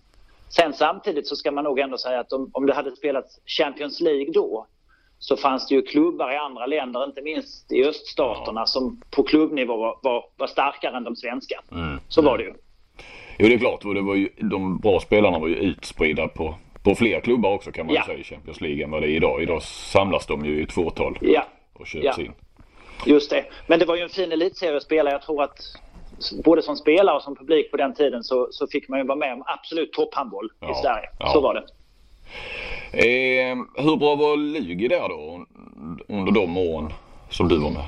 Sen 0.50 0.74
samtidigt 0.74 1.28
så 1.28 1.36
ska 1.36 1.52
man 1.52 1.64
nog 1.64 1.80
ändå 1.80 1.98
säga 1.98 2.20
att 2.20 2.34
om, 2.34 2.50
om 2.54 2.66
det 2.66 2.74
hade 2.74 2.96
spelats 2.96 3.40
Champions 3.46 4.02
League 4.02 4.32
då 4.34 4.68
så 5.24 5.38
fanns 5.38 5.68
det 5.68 5.76
ju 5.76 5.82
klubbar 5.82 6.34
i 6.34 6.38
andra 6.38 6.66
länder, 6.66 7.04
inte 7.04 7.22
minst 7.22 7.72
i 7.72 7.84
öststaterna, 7.84 8.62
ja. 8.62 8.66
som 8.66 9.02
på 9.12 9.24
klubbnivå 9.24 9.78
var, 9.78 10.00
var, 10.02 10.26
var, 10.38 10.48
starkare 10.48 10.98
än 10.98 11.04
de 11.04 11.16
svenska. 11.16 11.62
Mm. 11.72 12.00
Så 12.08 12.22
var 12.22 12.38
det 12.38 12.44
ju. 12.44 12.54
Jo 13.40 13.48
det 13.48 13.54
är 13.54 13.60
klart, 13.60 13.86
och 13.86 13.94
det 13.94 14.02
var 14.02 14.16
ju, 14.16 14.30
de 14.38 14.78
bra 14.78 15.00
spelarna 15.00 15.40
var 15.40 15.48
ju 15.48 15.56
utspridda 15.56 16.28
på, 16.28 16.56
på 16.84 16.96
fler 16.96 17.20
klubbar 17.20 17.50
också 17.54 17.72
kan 17.72 17.86
man 17.86 17.96
ja. 17.96 18.06
säga 18.06 18.18
i 18.18 18.24
Champions 18.24 18.62
League 18.62 18.84
än 18.84 18.92
vad 18.92 19.02
det 19.02 19.08
är 19.08 19.16
idag. 19.16 19.44
Idag 19.44 19.64
samlas 19.64 20.26
de 20.26 20.46
ju 20.46 20.60
i 20.60 20.64
ett 20.64 20.74
fåtal 20.74 21.18
ja. 21.22 21.46
och 21.74 21.88
köps 21.88 22.18
ja. 22.18 22.24
in. 22.24 22.34
Just 23.06 23.30
det. 23.30 23.46
Men 23.68 23.80
det 23.80 23.86
var 23.86 23.96
ju 23.96 24.02
en 24.02 24.10
fin 24.10 24.32
elitserie 24.32 24.78
att 24.78 24.84
spela. 24.84 25.12
Jag 25.12 25.22
tror 25.22 25.44
att 25.44 25.58
både 26.44 26.62
som 26.62 26.76
spelare 26.76 27.16
och 27.16 27.22
som 27.22 27.36
publik 27.36 27.72
på 27.72 27.78
den 27.78 27.94
tiden 27.94 28.24
så, 28.24 28.48
så 28.52 28.68
fick 28.68 28.90
man 28.90 29.00
ju 29.00 29.06
vara 29.06 29.18
med 29.18 29.34
om 29.34 29.44
absolut 29.46 29.94
topphandboll 29.94 30.50
ja, 30.60 30.72
i 30.72 30.76
Sverige. 30.76 31.10
Så 31.34 31.42
var 31.42 31.54
det. 31.54 31.64
Eh, 32.92 33.84
hur 33.84 33.98
bra 33.98 34.16
var 34.16 34.38
Lugi 34.38 34.88
där 34.88 35.10
då 35.10 35.46
under 36.08 36.32
de 36.32 36.58
åren 36.58 36.94
som 37.30 37.48
du 37.48 37.58
var 37.58 37.70
med? 37.70 37.86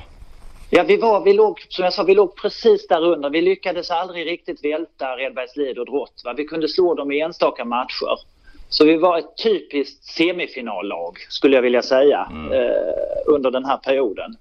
Ja, 0.70 0.82
vi, 0.82 0.96
var, 0.96 1.24
vi 1.24 1.32
låg, 1.32 1.66
som 1.68 1.84
jag 1.84 1.92
sa, 1.92 2.02
vi 2.02 2.14
låg 2.14 2.36
precis 2.36 2.86
där 2.86 3.04
under. 3.04 3.30
Vi 3.30 3.42
lyckades 3.42 3.90
aldrig 3.90 4.26
riktigt 4.26 4.64
välta 4.64 5.16
Redbergslid 5.16 5.78
och 5.78 5.86
Drott. 5.86 6.22
Va? 6.24 6.34
Vi 6.36 6.44
kunde 6.44 6.68
slå 6.68 6.94
dem 6.94 7.12
i 7.12 7.20
enstaka 7.20 7.64
matcher. 7.64 8.18
Så 8.68 8.84
vi 8.84 8.96
var 8.96 9.18
ett 9.18 9.36
typiskt 9.42 10.04
semifinallag, 10.04 11.18
skulle 11.28 11.54
jag 11.54 11.62
vilja 11.62 11.82
säga, 11.82 12.28
mm. 12.30 12.52
eh, 12.52 12.90
under 13.26 13.50
den 13.50 13.64
här 13.64 13.76
perioden. 13.76 14.36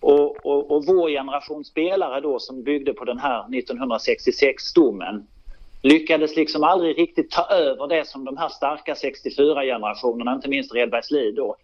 Och, 0.00 0.46
och, 0.46 0.70
och 0.70 0.86
vår 0.86 1.08
generation 1.08 1.64
spelare 1.64 2.20
då 2.20 2.38
som 2.38 2.62
byggde 2.62 2.92
på 2.94 3.04
den 3.04 3.18
här 3.18 3.42
1966-domen 3.42 5.26
lyckades 5.82 6.36
liksom 6.36 6.64
aldrig 6.64 6.98
riktigt 6.98 7.30
ta 7.30 7.42
över 7.42 7.88
det 7.88 8.08
som 8.08 8.24
de 8.24 8.36
här 8.36 8.48
starka 8.48 8.94
64-generationerna, 8.94 10.34
inte 10.34 10.48
minst 10.48 10.74
Redbergslid 10.74 11.34
då, 11.34 11.56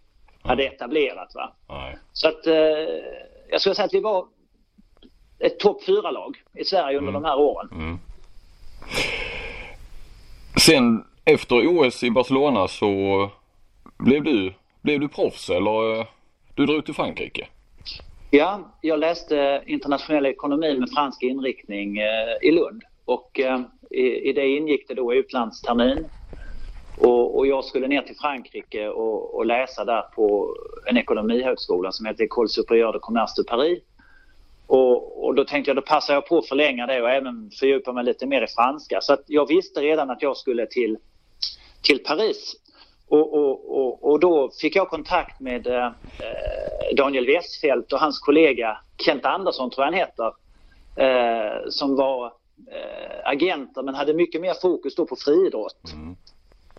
hade 0.42 0.64
etablerat. 0.64 1.34
Va? 1.34 1.52
Så 2.12 2.28
att 2.28 2.46
eh, 2.46 2.54
jag 3.50 3.60
skulle 3.60 3.74
säga 3.74 3.86
att 3.86 3.94
vi 3.94 4.00
var 4.00 4.26
ett 5.38 5.58
topp 5.58 5.82
4-lag 5.86 6.36
i 6.54 6.64
Sverige 6.64 6.98
under 6.98 7.10
mm. 7.10 7.22
de 7.22 7.28
här 7.28 7.38
åren. 7.38 7.68
Mm. 7.72 7.98
Sen 10.60 11.04
efter 11.24 11.66
OS 11.66 12.02
i 12.02 12.10
Barcelona 12.10 12.68
så 12.68 13.30
blev 13.98 14.24
du, 14.24 14.54
blev 14.82 15.00
du 15.00 15.08
proffs 15.08 15.50
eller 15.50 16.06
du 16.54 16.66
drog 16.66 16.84
till 16.84 16.94
Frankrike? 16.94 17.48
Ja, 18.30 18.60
jag 18.80 18.98
läste 18.98 19.62
internationell 19.66 20.26
ekonomi 20.26 20.78
med 20.78 20.88
fransk 20.94 21.22
inriktning 21.22 21.98
eh, 21.98 22.48
i 22.48 22.52
Lund 22.52 22.82
och 23.08 23.40
eh, 23.40 23.60
i, 23.90 24.28
i, 24.28 24.32
det 24.32 24.48
ingick 24.48 24.88
det 24.88 24.94
då 24.94 25.14
utlandstermin. 25.14 26.06
Och, 26.98 27.38
och, 27.38 27.46
jag 27.46 27.64
skulle 27.64 27.88
ner 27.88 28.02
till 28.02 28.16
Frankrike 28.16 28.88
och, 28.88 29.34
och, 29.34 29.46
läsa 29.46 29.84
där 29.84 30.02
på 30.02 30.56
en 30.86 30.96
ekonomihögskola 30.96 31.92
som 31.92 32.06
heter 32.06 32.24
École 32.24 32.48
Supérieure 32.48 32.92
de 32.92 32.98
Commerce 33.00 33.32
de 33.36 33.44
Paris. 33.44 33.78
Och, 34.66 35.24
och, 35.24 35.34
då 35.34 35.44
tänkte 35.44 35.70
jag 35.70 35.76
då 35.76 35.82
passar 35.82 36.14
jag 36.14 36.26
på 36.26 36.38
att 36.38 36.48
förlänga 36.48 36.86
det 36.86 37.02
och 37.02 37.10
även 37.10 37.50
fördjupa 37.50 37.92
mig 37.92 38.04
lite 38.04 38.26
mer 38.26 38.42
i 38.42 38.46
franska. 38.46 39.00
Så 39.00 39.12
att 39.12 39.24
jag 39.26 39.48
visste 39.48 39.80
redan 39.80 40.10
att 40.10 40.22
jag 40.22 40.36
skulle 40.36 40.66
till, 40.66 40.98
till 41.82 41.98
Paris. 41.98 42.56
Och, 43.08 43.34
och, 43.34 43.78
och, 43.78 44.10
och, 44.10 44.20
då 44.20 44.50
fick 44.60 44.76
jag 44.76 44.88
kontakt 44.88 45.40
med 45.40 45.66
eh, 45.66 45.90
Daniel 46.96 47.26
Westfeldt 47.26 47.92
och 47.92 48.00
hans 48.00 48.18
kollega 48.18 48.78
Kent 49.04 49.24
Andersson 49.24 49.70
tror 49.70 49.86
jag 49.86 49.92
han 49.92 50.00
heter. 50.00 50.32
eh, 50.96 51.68
som 51.68 51.96
var 51.96 52.32
agenter 53.24 53.82
men 53.82 53.94
hade 53.94 54.14
mycket 54.14 54.40
mer 54.40 54.54
fokus 54.62 54.94
då 54.94 55.06
på 55.06 55.16
friidrott. 55.16 55.92
Mm. 55.92 56.16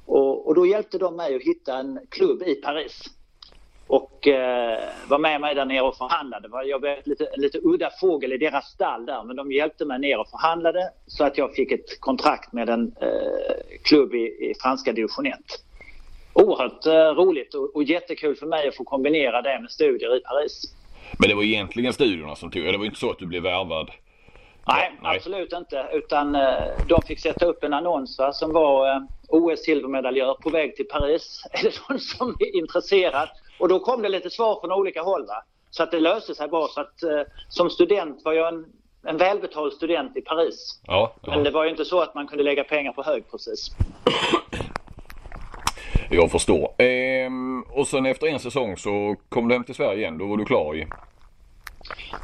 Och, 0.06 0.48
och 0.48 0.56
då 0.56 0.66
hjälpte 0.66 0.98
de 0.98 1.16
mig 1.16 1.36
att 1.36 1.42
hitta 1.42 1.78
en 1.78 2.00
klubb 2.10 2.42
i 2.42 2.56
Paris. 2.56 3.04
Och 3.88 4.28
eh, 4.28 4.80
var 5.08 5.20
med 5.20 5.42
mig 5.42 5.56
där 5.56 5.66
nere 5.66 5.82
och 5.82 5.98
förhandlade. 5.98 6.50
Jag 6.66 6.82
var 6.82 7.02
lite, 7.06 7.30
lite 7.38 7.60
udda 7.64 7.90
fågel 8.02 8.34
i 8.34 8.38
deras 8.38 8.66
stall 8.66 9.06
där 9.06 9.24
men 9.24 9.36
de 9.36 9.52
hjälpte 9.52 9.86
mig 9.86 10.00
ner 10.00 10.20
och 10.20 10.30
förhandlade 10.30 10.90
så 11.08 11.24
att 11.24 11.38
jag 11.38 11.54
fick 11.56 11.72
ett 11.72 12.00
kontrakt 12.00 12.54
med 12.54 12.70
en 12.70 12.96
eh, 13.02 13.80
klubb 13.84 14.14
i, 14.14 14.18
i 14.20 14.54
franska 14.62 14.94
division 14.94 15.26
1. 15.26 15.36
Oerhört 16.34 16.86
eh, 16.86 17.24
roligt 17.24 17.54
och, 17.54 17.76
och 17.76 17.84
jättekul 17.84 18.36
för 18.36 18.46
mig 18.46 18.68
att 18.68 18.76
få 18.76 18.84
kombinera 18.84 19.42
det 19.42 19.60
med 19.62 19.72
studier 19.72 20.18
i 20.18 20.20
Paris. 20.20 20.76
Men 21.20 21.30
det 21.30 21.36
var 21.36 21.44
egentligen 21.44 21.94
studierna 21.94 22.36
som 22.36 22.52
tog, 22.52 22.64
det 22.64 22.78
var 22.78 22.86
inte 22.86 23.00
så 23.00 23.12
att 23.12 23.20
du 23.20 23.26
blev 23.26 23.44
värvad? 23.44 23.92
Nej, 24.74 24.98
Nej. 25.02 25.18
absolut 25.18 25.54
inte. 25.54 25.90
Utan 25.94 26.36
eh, 26.36 26.64
de 26.88 27.02
fick 27.02 27.20
sätta 27.20 27.46
upp 27.46 27.64
en 27.64 27.74
annons 27.74 28.20
va, 28.20 28.34
som 28.34 28.54
var 28.54 28.96
eh, 28.96 29.02
OS-silvermedaljör 29.28 30.34
på 30.34 30.50
väg 30.50 30.76
till 30.76 30.88
Paris. 30.88 31.44
Är 31.52 31.64
det 31.64 31.72
någon 31.90 32.00
som 32.00 32.36
är 32.40 32.56
intresserad? 32.56 33.30
Och 33.60 33.68
då 33.68 33.80
kom 33.80 34.02
det 34.02 34.10
lite 34.10 34.30
svar 34.30 34.60
från 34.62 34.72
olika 34.72 35.02
håll. 35.02 35.26
Va? 35.28 35.44
Så 35.70 35.84
att 35.84 35.92
det 35.92 36.00
löste 36.00 36.36
sig 36.36 36.48
bra. 36.48 36.68
Så 36.68 36.82
att 36.82 37.04
eh, 37.04 37.22
som 37.50 37.70
student 37.70 38.26
var 38.26 38.34
jag 38.34 38.48
en, 38.54 38.66
en 39.06 39.18
välbetald 39.18 39.74
student 39.74 40.18
i 40.18 40.22
Paris. 40.22 40.82
Ja, 40.88 41.14
Men 41.22 41.44
det 41.44 41.50
ja. 41.50 41.54
var 41.54 41.64
ju 41.64 41.70
inte 41.70 41.86
så 41.86 42.02
att 42.02 42.16
man 42.16 42.28
kunde 42.28 42.44
lägga 42.44 42.64
pengar 42.64 42.92
på 42.92 43.04
hög 43.04 43.32
precis. 43.32 43.70
jag 46.10 46.32
förstår. 46.32 46.74
Ehm, 46.78 47.64
och 47.70 47.88
sen 47.88 48.06
efter 48.06 48.28
en 48.28 48.40
säsong 48.40 48.78
så 48.78 49.16
kom 49.30 49.48
du 49.48 49.56
hem 49.56 49.64
till 49.64 49.76
Sverige 49.76 50.00
igen. 50.00 50.18
Då 50.18 50.28
var 50.28 50.38
du 50.38 50.46
klar 50.46 50.76
i... 50.76 50.88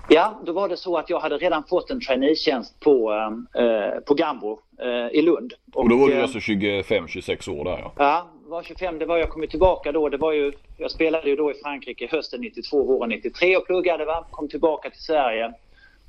Ja, 0.10 0.42
då 0.46 0.52
var 0.52 0.70
det 0.70 0.78
så 0.78 0.98
att 0.98 1.10
jag 1.10 1.20
hade 1.20 1.38
redan 1.38 1.64
fått 1.64 1.90
en 1.90 2.02
traineetjänst 2.02 2.80
på, 2.80 3.12
eh, 3.56 4.00
på 4.00 4.14
Gambro 4.14 4.60
eh, 4.80 5.20
i 5.20 5.22
Lund. 5.22 5.54
Och 5.74 5.90
då 5.90 5.98
var 5.98 6.08
du 6.08 6.14
eh, 6.14 6.24
alltså 6.24 6.38
25-26 6.38 7.60
år 7.60 7.64
där 7.64 7.78
ja. 7.78 7.94
Ja, 7.98 8.28
var 8.48 8.64
25. 8.64 9.00
Det 9.00 9.06
var 9.06 9.18
jag 9.18 9.30
kommit 9.30 9.50
tillbaka 9.50 9.92
då. 9.92 10.10
Det 10.10 10.18
var 10.18 10.32
ju, 10.32 10.52
jag 10.78 10.92
spelade 10.92 11.30
ju 11.30 11.36
då 11.36 11.52
i 11.52 11.54
Frankrike 11.54 12.08
hösten 12.12 12.42
92, 12.42 12.84
våren 12.84 13.10
93 13.10 13.58
och 13.58 13.66
pluggade. 13.66 14.06
Va? 14.06 14.26
Kom 14.32 14.48
tillbaka 14.48 14.90
till 14.90 15.02
Sverige. 15.02 15.54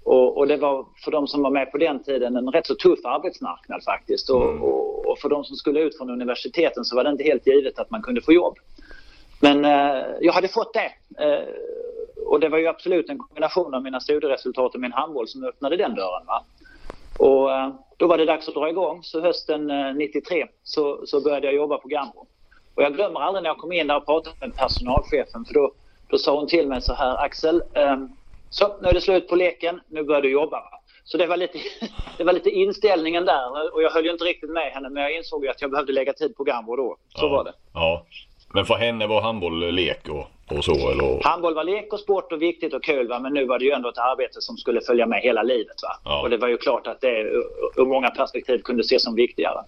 Och, 0.05 0.39
och 0.39 0.47
det 0.47 0.57
var 0.57 0.87
för 1.05 1.11
de 1.11 1.27
som 1.27 1.43
var 1.43 1.51
med 1.51 1.73
på 1.73 1.79
den 1.79 2.03
tiden 2.03 2.37
en 2.37 2.49
rätt 2.49 2.67
så 2.67 2.75
tuff 2.75 3.05
arbetsmarknad 3.05 3.85
faktiskt. 3.85 4.31
Och, 4.31 4.63
och, 4.63 5.07
och 5.07 5.19
för 5.19 5.29
de 5.29 5.45
som 5.45 5.57
skulle 5.57 5.81
ut 5.81 5.97
från 5.97 6.11
universiteten 6.11 6.85
så 6.85 6.97
var 6.97 7.05
det 7.05 7.11
inte 7.11 7.25
helt 7.25 7.47
givet 7.47 7.79
att 7.79 7.91
man 7.91 8.03
kunde 8.03 8.21
få 8.21 8.33
jobb. 8.33 8.59
Men 9.41 9.65
eh, 9.65 10.05
jag 10.21 10.33
hade 10.33 10.49
fått 10.49 10.75
det. 10.75 10.93
Eh, 11.25 11.49
och 12.27 12.41
det 12.41 12.49
var 12.49 12.59
ju 12.59 12.67
absolut 12.67 13.09
en 13.09 13.19
kombination 13.19 13.75
av 13.75 13.83
mina 13.83 14.01
studieresultat 14.01 14.75
och 14.75 14.81
min 14.81 14.93
handboll 14.93 15.29
som 15.29 15.45
öppnade 15.45 15.77
den 15.77 15.95
dörren. 15.95 16.27
Va? 16.27 16.45
Och 17.19 17.53
eh, 17.53 17.71
då 17.97 18.07
var 18.07 18.19
det 18.19 18.25
dags 18.25 18.49
att 18.49 18.55
dra 18.55 18.69
igång. 18.69 19.03
Så 19.03 19.21
hösten 19.21 19.71
eh, 19.71 19.95
93 19.95 20.47
så, 20.63 21.07
så 21.07 21.21
började 21.21 21.47
jag 21.47 21.55
jobba 21.55 21.79
på 21.79 21.89
Gambro. 21.89 22.27
Och 22.75 22.83
jag 22.83 22.95
glömmer 22.95 23.21
aldrig 23.21 23.43
när 23.43 23.51
jag 23.51 23.59
kom 23.59 23.73
in 23.73 23.87
där 23.87 23.97
och 23.97 24.07
pratade 24.07 24.37
med 24.41 24.57
personalchefen 24.57 25.45
för 25.45 25.55
då, 25.55 25.73
då 26.09 26.19
sa 26.19 26.39
hon 26.39 26.49
till 26.49 26.69
mig 26.69 26.83
så 26.83 26.95
här 26.95 27.25
Axel, 27.25 27.63
ehm, 27.75 28.09
så 28.51 28.77
nu 28.83 28.89
är 28.89 28.93
det 28.93 29.01
slut 29.01 29.29
på 29.29 29.37
leken, 29.37 29.81
nu 29.89 30.03
börjar 30.03 30.23
du 30.23 30.31
jobba. 30.31 30.57
Va? 30.57 30.81
Så 31.05 31.19
det 31.19 31.27
var, 31.27 31.37
lite, 31.37 31.59
det 32.19 32.25
var 32.25 32.33
lite 32.33 32.51
inställningen 32.51 33.25
där 33.25 33.75
och 33.75 33.83
jag 33.83 33.91
höll 33.91 34.05
ju 34.05 34.13
inte 34.13 34.25
riktigt 34.25 34.51
med 34.51 34.73
henne 34.73 34.89
men 34.91 35.03
jag 35.03 35.17
insåg 35.17 35.45
ju 35.45 35.51
att 35.51 35.63
jag 35.63 35.71
behövde 35.71 35.93
lägga 35.93 36.13
tid 36.13 36.37
på 36.37 36.45
Gambro 36.45 36.77
då. 36.77 36.97
Så 37.09 37.27
ja. 37.27 37.29
var 37.29 37.45
det. 37.45 37.53
Ja. 37.75 38.07
Men 38.55 38.65
för 38.65 38.75
henne 38.75 39.07
var 39.07 39.21
handboll 39.23 39.75
lek 39.75 40.09
och, 40.09 40.27
och 40.51 40.65
så 40.65 40.91
eller? 40.91 41.25
Handboll 41.25 41.55
var 41.55 41.65
lek 41.65 41.93
och 41.93 42.01
sport 42.01 42.33
och 42.33 42.43
viktigt 42.43 42.75
och 42.75 42.85
kul 42.85 43.09
va? 43.09 43.21
men 43.21 43.35
nu 43.35 43.45
var 43.45 43.59
det 43.59 43.65
ju 43.65 43.71
ändå 43.71 43.89
ett 43.89 43.99
arbete 43.99 44.41
som 44.41 44.57
skulle 44.57 44.81
följa 44.81 45.07
med 45.07 45.21
hela 45.21 45.43
livet. 45.43 45.83
Va? 45.83 45.99
Ja. 46.05 46.23
Och 46.23 46.31
det 46.31 46.37
var 46.37 46.49
ju 46.49 46.57
klart 46.57 46.87
att 46.87 47.01
det 47.01 47.21
ur 47.77 47.87
många 47.87 48.11
perspektiv 48.11 48.59
kunde 48.59 48.81
ses 48.81 49.03
som 49.03 49.15
viktigare. 49.15 49.65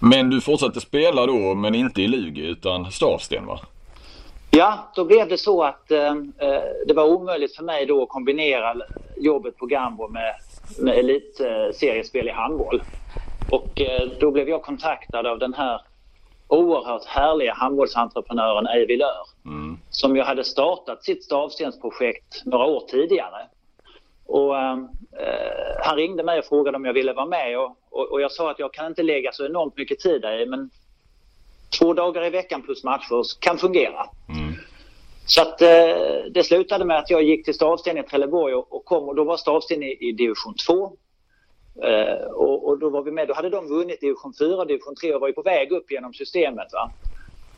Men 0.00 0.30
du 0.30 0.40
fortsatte 0.40 0.80
spela 0.80 1.26
då 1.26 1.54
men 1.54 1.74
inte 1.74 2.02
i 2.02 2.08
Lugi 2.08 2.46
utan 2.46 2.90
Stavsten 2.90 3.46
va? 3.46 3.60
Ja, 4.50 4.78
då 4.94 5.04
blev 5.04 5.28
det 5.28 5.38
så 5.38 5.62
att 5.62 5.90
eh, 5.90 6.06
eh, 6.38 6.62
det 6.86 6.94
var 6.94 7.04
omöjligt 7.04 7.56
för 7.56 7.64
mig 7.64 7.86
då 7.86 8.02
att 8.02 8.08
kombinera 8.08 8.74
jobbet 9.16 9.56
på 9.56 9.66
Gambro 9.66 10.08
med, 10.08 10.34
med 10.78 10.98
elitseriespel 10.98 12.28
i 12.28 12.30
handboll. 12.30 12.82
Och 13.50 13.80
eh, 13.80 14.08
då 14.20 14.30
blev 14.30 14.48
jag 14.48 14.62
kontaktad 14.62 15.26
av 15.26 15.38
den 15.38 15.54
här 15.54 15.80
oerhört 16.48 17.04
härliga 17.04 17.54
handbollsentreprenören 17.54 18.66
Eivind 18.66 18.98
Lör 18.98 19.24
Mm. 19.46 19.78
som 19.90 20.16
ju 20.16 20.22
hade 20.22 20.44
startat 20.44 21.04
sitt 21.04 21.24
stavstensprojekt 21.24 22.42
några 22.44 22.64
år 22.64 22.80
tidigare. 22.88 23.48
Och, 24.26 24.56
eh, 24.56 24.78
han 25.84 25.96
ringde 25.96 26.22
mig 26.22 26.38
och 26.38 26.44
frågade 26.44 26.76
om 26.76 26.84
jag 26.84 26.92
ville 26.92 27.12
vara 27.12 27.26
med 27.26 27.58
och, 27.58 27.76
och, 27.90 28.12
och 28.12 28.20
jag 28.20 28.32
sa 28.32 28.50
att 28.50 28.58
jag 28.58 28.72
kan 28.72 28.86
inte 28.86 29.02
lägga 29.02 29.32
så 29.32 29.46
enormt 29.46 29.76
mycket 29.76 29.98
tid 29.98 30.22
där 30.22 30.46
men 30.46 30.70
två 31.78 31.94
dagar 31.94 32.24
i 32.24 32.30
veckan 32.30 32.62
plus 32.62 32.84
matcher 32.84 33.40
kan 33.40 33.58
fungera. 33.58 34.06
Mm. 34.28 34.54
Så 35.26 35.42
att 35.42 35.62
eh, 35.62 35.68
det 36.30 36.46
slutade 36.46 36.84
med 36.84 36.98
att 36.98 37.10
jag 37.10 37.22
gick 37.22 37.44
till 37.44 37.54
Stavsten 37.54 37.98
i 37.98 38.02
Trelleborg 38.02 38.54
och, 38.54 38.72
och 38.72 38.84
kom 38.84 39.08
och 39.08 39.14
då 39.14 39.24
var 39.24 39.36
Stavsten 39.36 39.82
i, 39.82 39.96
i 40.00 40.12
division 40.12 40.54
2. 40.66 40.92
Eh, 41.82 42.26
och, 42.26 42.68
och 42.68 42.78
då 42.78 42.90
var 42.90 43.02
vi 43.02 43.10
med, 43.10 43.28
då 43.28 43.34
hade 43.34 43.50
de 43.50 43.68
vunnit 43.68 44.00
division 44.00 44.34
4, 44.38 44.64
division 44.64 44.94
3 44.94 45.14
och 45.14 45.20
var 45.20 45.28
ju 45.28 45.34
på 45.34 45.42
väg 45.42 45.72
upp 45.72 45.90
genom 45.90 46.14
systemet. 46.14 46.72
Va? 46.72 46.90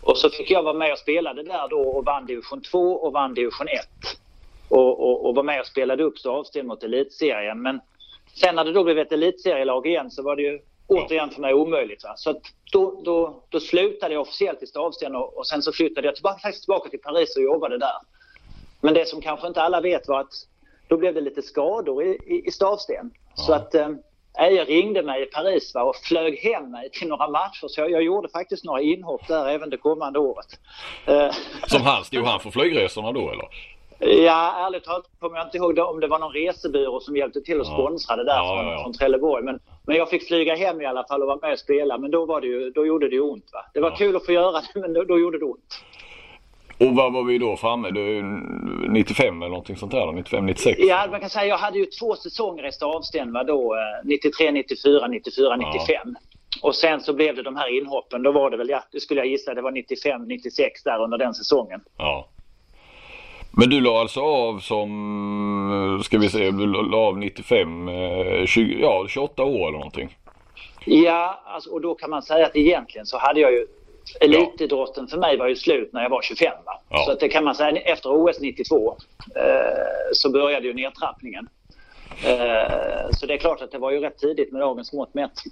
Och 0.02 0.18
så 0.18 0.30
fick 0.30 0.50
jag 0.50 0.62
vara 0.62 0.74
med 0.74 0.92
och 0.92 0.98
spelade 0.98 1.42
där 1.42 1.68
då 1.68 1.80
och 1.80 2.04
vann 2.04 2.26
division 2.26 2.60
2 2.60 2.92
och 2.92 3.12
vann 3.12 3.34
division 3.34 3.68
1. 3.68 3.80
Och, 4.68 5.00
och, 5.00 5.26
och 5.26 5.34
var 5.34 5.42
med 5.42 5.60
och 5.60 5.66
spelade 5.66 6.02
upp 6.04 6.18
Stavsten 6.18 6.66
mot 6.66 6.82
elitserien. 6.82 7.62
Men 7.62 7.80
sen 8.40 8.54
när 8.54 8.64
det 8.64 8.72
då 8.72 8.84
blev 8.84 8.98
ett 8.98 9.12
elitserielag 9.12 9.86
igen 9.86 10.10
så 10.10 10.22
var 10.22 10.36
det 10.36 10.42
ju 10.42 10.60
återigen 10.86 11.30
för 11.30 11.40
mig 11.40 11.54
omöjligt. 11.54 12.04
Va? 12.04 12.14
Så 12.16 12.30
att 12.30 12.42
då, 12.72 13.00
då, 13.04 13.42
då 13.48 13.60
slutade 13.60 14.14
jag 14.14 14.22
officiellt 14.22 14.62
i 14.62 14.66
Stavsten 14.66 15.16
och, 15.16 15.38
och 15.38 15.46
sen 15.46 15.62
så 15.62 15.72
flyttade 15.72 16.06
jag 16.06 16.14
tillbaka, 16.14 16.38
faktiskt 16.38 16.64
tillbaka 16.64 16.90
till 16.90 17.00
Paris 17.00 17.36
och 17.36 17.42
jobbade 17.42 17.78
där. 17.78 17.96
Men 18.80 18.94
det 18.94 19.08
som 19.08 19.20
kanske 19.20 19.46
inte 19.46 19.62
alla 19.62 19.80
vet 19.80 20.08
var 20.08 20.20
att 20.20 20.34
då 20.88 20.96
blev 20.96 21.14
det 21.14 21.20
lite 21.20 21.42
skador 21.42 22.02
i, 22.04 22.08
i, 22.26 22.42
i 22.46 22.50
Stavsten. 22.50 23.10
Så 23.34 23.52
att 23.52 23.74
eh, 23.74 23.88
Eje 24.38 24.64
ringde 24.64 25.02
mig 25.02 25.22
i 25.22 25.26
Paris 25.26 25.74
va, 25.74 25.82
och 25.82 25.96
flög 25.96 26.38
hem 26.38 26.70
mig 26.70 26.90
till 26.90 27.08
några 27.08 27.28
matcher. 27.28 27.68
Så 27.68 27.80
jag, 27.80 27.90
jag 27.90 28.02
gjorde 28.02 28.28
faktiskt 28.28 28.64
några 28.64 28.80
inhopp 28.80 29.28
där 29.28 29.48
även 29.48 29.70
det 29.70 29.76
kommande 29.76 30.18
året. 30.18 30.46
Eh, 31.06 31.30
Som 31.66 31.82
han, 31.82 32.04
stod 32.04 32.24
han 32.24 32.40
för 32.40 32.50
flygresorna 32.50 33.12
då 33.12 33.30
eller? 33.30 33.46
Ja, 33.98 34.66
ärligt 34.66 34.84
talat 34.84 35.06
kommer 35.20 35.36
jag 35.36 35.46
inte 35.46 35.56
ihåg 35.56 35.78
om 35.78 36.00
det 36.00 36.06
var 36.06 36.18
någon 36.18 36.32
resebyrå 36.32 37.00
som 37.00 37.16
hjälpte 37.16 37.40
till 37.40 37.60
att 37.60 37.66
Ja. 37.66 37.72
sponsra 37.74 38.16
det 38.16 38.24
där 38.24 38.36
Ja, 38.36 38.56
från, 38.56 38.66
ja, 38.66 38.72
ja. 38.72 38.82
från 38.82 38.92
Trelleborg. 38.92 39.44
Men, 39.44 39.60
men 39.86 39.96
jag 39.96 40.10
fick 40.10 40.28
flyga 40.28 40.56
hem 40.56 40.80
i 40.80 40.86
alla 40.86 41.04
fall 41.06 41.20
och 41.22 41.26
vara 41.28 41.38
med 41.42 41.52
och 41.52 41.58
spela. 41.58 41.98
Men 41.98 42.10
då, 42.10 42.26
var 42.26 42.40
det 42.40 42.46
ju, 42.46 42.70
då 42.70 42.86
gjorde 42.86 43.08
det 43.08 43.20
ont. 43.20 43.50
Va? 43.52 43.64
Det 43.74 43.80
var 43.80 43.90
Ja. 43.90 43.96
kul 43.96 44.16
att 44.16 44.26
få 44.26 44.32
göra 44.32 44.52
det, 44.52 44.62
men 44.80 44.92
då, 44.92 45.04
då 45.04 45.18
gjorde 45.18 45.38
det 45.38 45.44
ont. 45.44 45.74
Och 46.78 46.94
vad 46.94 47.12
var 47.12 47.24
vi 47.24 47.38
då 47.38 47.56
framme? 47.56 47.90
Du, 47.90 48.22
95 48.88 49.42
eller 49.42 49.48
någonting 49.48 49.76
sånt 49.76 49.92
där 49.92 50.06
då? 50.06 50.12
95, 50.12 50.46
96? 50.46 50.78
Ja, 50.78 51.06
man 51.10 51.20
kan 51.20 51.30
säga 51.30 51.46
jag 51.46 51.58
hade 51.58 51.78
ju 51.78 51.86
två 51.86 52.16
säsonger 52.16 52.66
i 52.68 52.72
Stavsten 52.72 53.32
va, 53.32 53.44
då, 53.44 53.74
eh, 53.74 53.80
93, 54.04 54.50
94, 54.50 55.08
94, 55.08 55.56
95. 55.56 56.16
Och 56.62 56.74
sen 56.74 57.00
så 57.00 57.14
blev 57.14 57.36
det 57.36 57.42
de 57.42 57.56
här 57.56 57.78
inhoppen. 57.78 58.22
Då 58.22 58.32
var 58.32 58.50
det 58.50 58.56
väl, 58.56 58.68
ja, 58.68 58.82
det 58.92 59.00
skulle 59.00 59.20
jag 59.20 59.28
gissa, 59.28 59.54
det 59.54 59.62
var 59.62 59.70
95, 59.70 60.24
96 60.28 60.82
där 60.82 61.02
under 61.02 61.18
den 61.18 61.34
säsongen. 61.34 61.80
Ja. 61.98 62.28
Men 63.58 63.70
du 63.70 63.80
la 63.80 64.00
alltså 64.00 64.20
av 64.20 64.58
som, 64.58 66.00
ska 66.04 66.18
vi 66.18 66.28
se, 66.28 66.50
du 66.50 66.66
la 66.66 66.98
av 66.98 67.18
95, 67.18 67.88
eh, 67.88 68.46
20, 68.46 68.78
ja 68.80 69.06
28 69.08 69.44
år 69.44 69.68
eller 69.68 69.78
någonting? 69.78 70.16
Ja, 70.84 71.42
alltså, 71.46 71.70
och 71.70 71.80
då 71.80 71.94
kan 71.94 72.10
man 72.10 72.22
säga 72.22 72.46
att 72.46 72.56
egentligen 72.56 73.06
så 73.06 73.18
hade 73.18 73.40
jag 73.40 73.52
ju 73.52 73.66
Elitidrotten 74.20 75.06
för 75.06 75.18
mig 75.18 75.36
var 75.36 75.48
ju 75.48 75.56
slut 75.56 75.92
när 75.92 76.02
jag 76.02 76.10
var 76.10 76.22
25. 76.22 76.52
Va? 76.64 76.80
Ja. 76.88 77.04
Så 77.06 77.12
att 77.12 77.20
det 77.20 77.28
kan 77.28 77.44
man 77.44 77.54
säga 77.54 77.80
efter 77.80 78.10
OS 78.10 78.40
92 78.40 78.96
eh, 79.36 79.42
så 80.12 80.30
började 80.30 80.66
ju 80.66 80.74
nedtrappningen. 80.74 81.48
Eh, 82.24 83.10
så 83.10 83.26
det 83.26 83.34
är 83.34 83.38
klart 83.38 83.62
att 83.62 83.70
det 83.70 83.78
var 83.78 83.90
ju 83.90 84.00
rätt 84.00 84.18
tidigt 84.18 84.52
med 84.52 84.60
dagens 84.60 84.92
mått 84.92 85.14
mätt. 85.14 85.42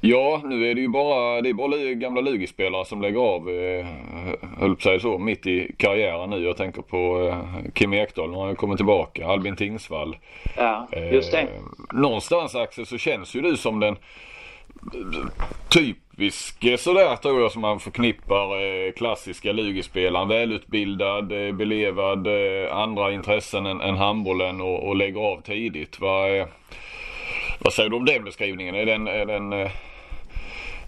Ja, 0.00 0.40
nu 0.44 0.70
är 0.70 0.74
det 0.74 0.80
ju 0.80 0.88
bara, 0.88 1.40
det 1.40 1.48
är 1.48 1.54
bara 1.54 1.76
gamla 1.94 2.20
Lugi-spelare 2.20 2.84
som 2.84 3.02
lägger 3.02 3.20
av, 3.20 3.50
eh, 3.50 3.86
höll 4.58 4.80
säga 4.80 5.00
så, 5.00 5.18
mitt 5.18 5.46
i 5.46 5.74
karriären 5.78 6.30
nu. 6.30 6.44
Jag 6.44 6.56
tänker 6.56 6.82
på 6.82 7.28
eh, 7.28 7.70
Kim 7.74 7.92
Ekdahl, 7.92 8.30
nu 8.30 8.36
har 8.36 8.46
han 8.46 8.56
kommit 8.56 8.76
tillbaka, 8.76 9.26
Albin 9.26 9.56
Tingsvall. 9.56 10.16
Ja, 10.56 10.88
just 11.12 11.32
det. 11.32 11.40
Eh, 11.40 11.48
någonstans 11.92 12.54
Axel 12.54 12.86
så 12.86 12.98
känns 12.98 13.34
ju 13.36 13.40
du 13.40 13.56
som 13.56 13.80
den 13.80 13.96
typisk 15.68 16.64
eh, 16.64 16.76
sådär 16.76 17.16
tror 17.16 17.40
jag 17.40 17.52
som 17.52 17.62
man 17.62 17.80
förknippar 17.80 18.62
eh, 18.62 18.92
klassiska 18.92 19.52
Lugi-spelaren. 19.52 20.28
Välutbildad, 20.28 21.32
eh, 21.32 21.54
belevad, 21.54 22.26
eh, 22.26 22.76
andra 22.76 23.12
intressen 23.12 23.66
än, 23.66 23.80
än 23.80 23.96
handbollen 23.96 24.60
och, 24.60 24.88
och 24.88 24.96
lägger 24.96 25.20
av 25.20 25.40
tidigt. 25.40 26.00
Vad, 26.00 26.38
eh, 26.38 26.46
vad 27.58 27.72
säger 27.72 27.90
du 27.90 27.96
om 27.96 28.04
den 28.04 28.24
beskrivningen? 28.24 28.74
Är 28.74 28.86
den, 28.86 29.06
är 29.06 29.26
den 29.26 29.52
eh, 29.52 29.70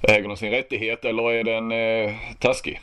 äger 0.02 0.28
den 0.28 0.36
sin 0.36 0.50
rättighet 0.50 1.04
eller 1.04 1.32
är 1.32 1.44
den 1.44 1.72
eh, 1.72 2.14
taskig? 2.38 2.80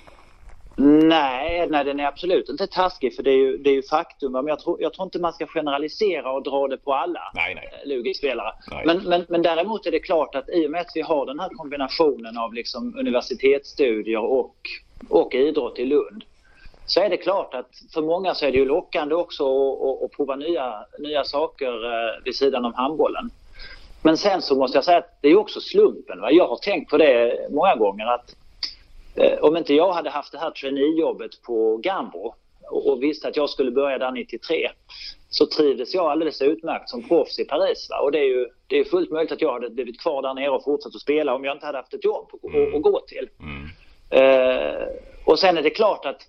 Nej, 0.77 1.67
nej, 1.69 1.85
den 1.85 1.99
är 1.99 2.05
absolut 2.05 2.49
inte 2.49 2.67
taskig 2.67 3.15
för 3.15 3.23
det 3.23 3.31
är 3.31 3.37
ju, 3.37 3.57
det 3.57 3.69
är 3.69 3.73
ju 3.73 3.83
faktum. 3.83 4.31
Men 4.31 4.47
jag 4.47 4.59
tror, 4.59 4.81
jag 4.81 4.93
tror 4.93 5.05
inte 5.05 5.19
man 5.19 5.33
ska 5.33 5.47
generalisera 5.47 6.31
och 6.31 6.43
dra 6.43 6.67
det 6.67 6.77
på 6.77 6.93
alla 6.93 7.21
eh, 7.35 7.87
Lugi-spelare. 7.87 8.51
Men, 8.85 9.03
men, 9.03 9.25
men 9.29 9.41
däremot 9.41 9.85
är 9.85 9.91
det 9.91 9.99
klart 9.99 10.35
att 10.35 10.49
i 10.49 10.67
och 10.67 10.71
med 10.71 10.81
att 10.81 10.91
vi 10.95 11.01
har 11.01 11.25
den 11.25 11.39
här 11.39 11.49
kombinationen 11.49 12.37
av 12.37 12.53
liksom 12.53 12.95
universitetsstudier 12.99 14.19
och, 14.19 14.55
och 15.09 15.35
idrott 15.35 15.79
i 15.79 15.85
Lund 15.85 16.23
så 16.85 17.01
är 17.01 17.09
det 17.09 17.17
klart 17.17 17.53
att 17.53 17.69
för 17.93 18.01
många 18.01 18.35
så 18.35 18.45
är 18.45 18.51
det 18.51 18.57
ju 18.57 18.65
lockande 18.65 19.15
också 19.15 19.43
att, 19.43 19.81
att, 19.81 20.03
att 20.03 20.11
prova 20.11 20.35
nya, 20.35 20.85
nya 20.99 21.23
saker 21.23 21.85
eh, 21.85 22.23
vid 22.23 22.35
sidan 22.35 22.65
av 22.65 22.75
handbollen. 22.75 23.29
Men 24.01 24.17
sen 24.17 24.41
så 24.41 24.55
måste 24.55 24.77
jag 24.77 24.85
säga 24.85 24.97
att 24.97 25.17
det 25.21 25.29
är 25.29 25.37
också 25.37 25.61
slumpen. 25.61 26.21
Va? 26.21 26.31
Jag 26.31 26.47
har 26.47 26.57
tänkt 26.57 26.91
på 26.91 26.97
det 26.97 27.47
många 27.51 27.75
gånger 27.75 28.05
att 28.05 28.35
om 29.41 29.57
inte 29.57 29.73
jag 29.73 29.93
hade 29.93 30.09
haft 30.09 30.31
det 30.31 30.37
här 30.37 30.51
traineejobbet 30.51 31.41
på 31.41 31.77
Gambro 31.77 32.35
och, 32.71 33.03
visste 33.03 33.27
att 33.27 33.37
jag 33.37 33.49
skulle 33.49 33.71
börja 33.71 33.97
där 33.97 34.11
93 34.11 34.69
så 35.29 35.45
trivdes 35.45 35.93
jag 35.93 36.05
alldeles 36.05 36.41
utmärkt 36.41 36.89
som 36.89 37.07
proffs 37.07 37.39
i 37.39 37.45
Paris. 37.45 37.87
Va? 37.89 37.99
Och 37.99 38.11
det 38.11 38.19
är 38.19 38.25
ju 38.25 38.47
det 38.67 38.79
är 38.79 38.83
fullt 38.83 39.11
möjligt 39.11 39.31
att 39.31 39.41
jag 39.41 39.53
hade 39.53 39.69
blivit 39.69 40.01
kvar 40.01 40.21
där 40.21 40.33
nere 40.33 40.49
och 40.49 40.63
fortsatt 40.63 40.95
att 40.95 41.01
spela 41.01 41.35
om 41.35 41.45
jag 41.45 41.55
inte 41.55 41.65
hade 41.65 41.77
haft 41.77 41.93
ett 41.93 42.05
jobb 42.05 42.29
att, 42.33 42.55
att, 42.55 42.75
att 42.75 42.81
gå 42.81 42.99
till. 43.07 43.29
Eh, 44.09 44.87
och 45.25 45.39
sen 45.39 45.57
är 45.57 45.61
det 45.61 45.69
klart 45.69 46.05
att 46.05 46.21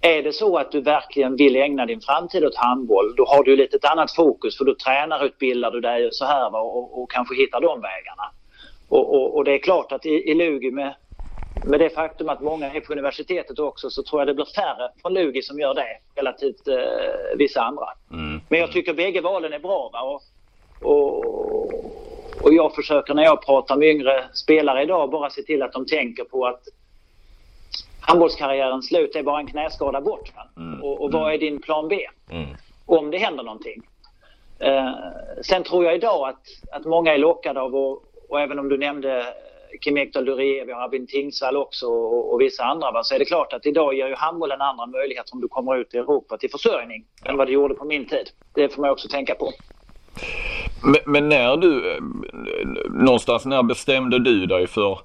är 0.00 0.22
det 0.22 0.32
så 0.32 0.58
att 0.58 0.72
du 0.72 0.80
verkligen 0.80 1.36
vill 1.36 1.56
ägna 1.56 1.86
din 1.86 2.00
framtid 2.00 2.44
åt 2.44 2.56
handboll 2.56 3.14
då 3.16 3.24
har 3.24 3.44
du 3.44 3.56
lite 3.56 3.76
ett 3.76 3.84
annat 3.84 4.14
fokus 4.14 4.58
för 4.58 4.64
då 4.64 4.74
tränarutbildar 4.74 5.70
du 5.70 5.80
dig 5.80 6.08
så 6.12 6.24
här 6.24 6.50
va? 6.50 6.60
Och, 6.60 7.02
och 7.02 7.10
kanske 7.10 7.34
hittar 7.34 7.60
de 7.60 7.80
vägarna. 7.80 8.30
Och, 8.88 9.14
och, 9.14 9.36
och 9.36 9.44
det 9.44 9.52
är 9.52 9.58
klart 9.58 9.92
att 9.92 10.06
i, 10.06 10.30
i 10.30 10.34
Lugi 10.34 10.70
med 10.70 10.94
med 11.64 11.80
det 11.80 11.90
faktum 11.90 12.28
att 12.28 12.40
många 12.40 12.72
är 12.72 12.80
på 12.80 12.92
universitetet 12.92 13.58
också 13.58 13.90
så 13.90 14.02
tror 14.02 14.20
jag 14.20 14.28
det 14.28 14.34
blir 14.34 14.54
färre 14.54 14.90
från 15.02 15.14
Lugi 15.14 15.42
som 15.42 15.60
gör 15.60 15.74
det 15.74 15.96
relativt 16.14 16.68
eh, 16.68 16.76
vissa 17.36 17.60
andra. 17.62 17.86
Men 18.48 18.60
jag 18.60 18.72
tycker 18.72 18.94
bägge 18.94 19.20
valen 19.20 19.52
är 19.52 19.58
bra. 19.58 19.90
Va? 19.92 20.02
Och, 20.02 20.22
och, 20.92 21.24
och 22.42 22.54
jag 22.54 22.74
försöker 22.74 23.14
när 23.14 23.22
jag 23.22 23.46
pratar 23.46 23.76
med 23.76 23.88
yngre 23.88 24.24
spelare 24.32 24.82
idag 24.82 25.10
bara 25.10 25.30
se 25.30 25.42
till 25.42 25.62
att 25.62 25.72
de 25.72 25.86
tänker 25.86 26.24
på 26.24 26.46
att 26.46 26.62
handbollskarriärens 28.00 28.88
slut 28.88 29.16
är 29.16 29.22
bara 29.22 29.40
en 29.40 29.46
knäskada 29.46 30.00
bort. 30.00 30.32
Va? 30.36 30.48
Och, 30.82 31.00
och 31.00 31.12
vad 31.12 31.34
är 31.34 31.38
din 31.38 31.60
plan 31.62 31.88
B? 31.88 32.06
Om 32.86 33.10
det 33.10 33.18
händer 33.18 33.44
någonting. 33.44 33.82
Eh, 34.58 34.92
sen 35.42 35.62
tror 35.62 35.84
jag 35.84 35.94
idag 35.94 36.28
att, 36.28 36.46
att 36.72 36.84
många 36.84 37.14
är 37.14 37.18
lockade 37.18 37.60
av, 37.60 37.76
och, 37.76 38.04
och 38.28 38.40
även 38.40 38.58
om 38.58 38.68
du 38.68 38.78
nämnde 38.78 39.34
Kim 39.80 39.96
Ekdahl 39.96 40.24
Durie, 40.24 40.64
vi 40.64 40.72
har 40.72 40.80
Albin 40.80 41.06
Tingsvall 41.06 41.56
också 41.56 41.86
och, 41.86 42.32
och 42.34 42.40
vissa 42.40 42.64
andra. 42.64 42.92
Va? 42.92 43.02
Så 43.02 43.14
är 43.14 43.18
det 43.18 43.24
klart 43.24 43.52
att 43.52 43.66
idag 43.66 43.94
ger 43.94 44.08
ju 44.08 44.14
handbollen 44.14 44.60
andra 44.60 44.86
möjligheter 44.86 45.34
om 45.34 45.40
du 45.40 45.48
kommer 45.48 45.76
ut 45.76 45.94
i 45.94 45.98
Europa 45.98 46.36
till 46.38 46.50
försörjning 46.50 47.04
än 47.24 47.36
vad 47.36 47.48
det 47.48 47.52
gjorde 47.52 47.74
på 47.74 47.84
min 47.84 48.06
tid. 48.06 48.30
Det 48.54 48.74
får 48.74 48.82
man 48.82 48.90
också 48.90 49.08
tänka 49.08 49.34
på. 49.34 49.52
Men, 50.84 51.00
men 51.06 51.28
när 51.28 51.56
du, 51.56 52.00
någonstans 52.90 53.44
när 53.44 53.62
bestämde 53.62 54.18
du 54.18 54.46
dig 54.46 54.66
för, 54.66 54.98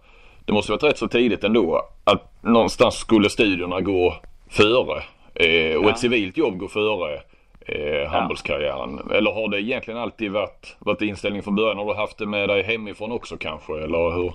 det 0.45 0.53
måste 0.53 0.72
varit 0.72 0.84
rätt 0.84 0.97
så 0.97 1.07
tidigt 1.07 1.43
ändå, 1.43 1.82
att 2.03 2.43
någonstans 2.43 2.95
skulle 2.95 3.30
studierna 3.30 3.82
gå 3.82 4.13
före 4.49 5.03
eh, 5.34 5.78
och 5.78 5.86
Ja. 5.86 5.89
ett 5.89 5.99
civilt 5.99 6.38
jobb 6.38 6.57
gå 6.57 6.68
före 6.68 7.22
eh, 7.68 8.09
handbollskarriären? 8.09 9.11
Eller 9.11 9.32
har 9.32 9.49
det 9.49 9.61
egentligen 9.61 9.99
alltid 9.99 10.32
varit, 10.32 10.76
varit 10.80 11.01
inställning 11.01 11.43
från 11.43 11.55
början? 11.55 11.78
Har 11.78 11.86
du 11.86 11.93
haft 11.93 12.18
det 12.18 12.26
med 12.26 12.49
dig 12.49 12.63
hemifrån 12.63 13.11
också 13.11 13.38
kanske? 13.38 13.74
Eller 13.74 14.15
hur? 14.15 14.34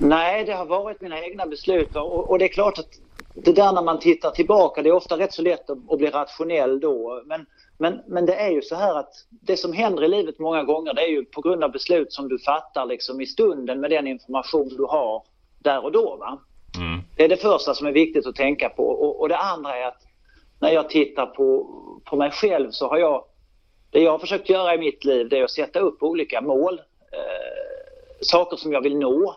Nej, 0.00 0.44
det 0.44 0.52
har 0.52 0.66
varit 0.66 1.00
mina 1.00 1.20
egna 1.24 1.46
beslut 1.46 1.96
och, 1.96 2.30
och 2.30 2.38
det 2.38 2.44
är 2.44 2.48
klart 2.48 2.78
att 2.78 2.88
det 3.34 3.52
där 3.52 3.72
när 3.72 3.82
man 3.82 3.98
tittar 3.98 4.30
tillbaka, 4.30 4.82
det 4.82 4.88
är 4.88 4.92
ofta 4.92 5.18
rätt 5.18 5.32
så 5.32 5.42
lätt 5.42 5.70
att, 5.70 5.78
att 5.90 5.98
bli 5.98 6.10
rationell 6.10 6.80
då. 6.80 7.22
Men, 7.26 7.46
men, 7.78 8.00
men 8.06 8.26
det 8.26 8.34
är 8.34 8.50
ju 8.50 8.62
så 8.62 8.74
här 8.74 8.98
att 8.98 9.12
det 9.30 9.56
som 9.56 9.72
händer 9.72 10.04
i 10.04 10.08
livet 10.08 10.38
många 10.38 10.62
gånger 10.62 10.94
det 10.94 11.02
är 11.02 11.08
ju 11.08 11.24
på 11.24 11.40
grund 11.40 11.64
av 11.64 11.72
beslut 11.72 12.12
som 12.12 12.28
du 12.28 12.38
fattar 12.38 12.86
liksom 12.86 13.20
i 13.20 13.26
stunden 13.26 13.80
med 13.80 13.90
den 13.90 14.06
information 14.06 14.68
du 14.68 14.84
har 14.84 15.22
där 15.58 15.84
och 15.84 15.92
då. 15.92 16.16
Va? 16.16 16.38
Det 17.16 17.24
är 17.24 17.28
det 17.28 17.36
första 17.36 17.74
som 17.74 17.86
är 17.86 17.92
viktigt 17.92 18.26
att 18.26 18.34
tänka 18.34 18.68
på. 18.68 18.84
Och, 18.84 19.20
och 19.20 19.28
det 19.28 19.36
andra 19.36 19.76
är 19.76 19.86
att 19.88 20.02
när 20.60 20.70
jag 20.70 20.90
tittar 20.90 21.26
på, 21.26 21.66
på 22.04 22.16
mig 22.16 22.30
själv 22.30 22.70
så 22.70 22.88
har 22.88 22.98
jag... 22.98 23.24
Det 23.90 24.00
jag 24.00 24.10
har 24.10 24.18
försökt 24.18 24.48
göra 24.48 24.74
i 24.74 24.78
mitt 24.78 25.04
liv 25.04 25.28
det 25.28 25.38
är 25.38 25.44
att 25.44 25.50
sätta 25.50 25.80
upp 25.80 26.02
olika 26.02 26.40
mål. 26.40 26.80
Eh, 27.12 28.20
saker 28.20 28.56
som 28.56 28.72
jag 28.72 28.80
vill 28.80 28.96
nå. 28.98 29.36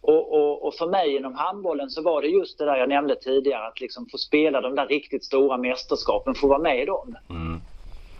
Och, 0.00 0.32
och, 0.32 0.66
och 0.66 0.74
för 0.74 0.86
mig 0.86 1.16
inom 1.16 1.34
handbollen 1.34 1.90
så 1.90 2.02
var 2.02 2.22
det 2.22 2.28
just 2.28 2.58
det 2.58 2.64
där 2.64 2.76
jag 2.76 2.88
nämnde 2.88 3.16
tidigare 3.16 3.66
att 3.66 3.80
liksom 3.80 4.08
få 4.08 4.18
spela 4.18 4.60
de 4.60 4.74
där 4.74 4.86
riktigt 4.86 5.24
stora 5.24 5.56
mästerskapen, 5.56 6.34
få 6.34 6.46
vara 6.46 6.58
med 6.58 6.82
i 6.82 6.84
dem. 6.84 7.16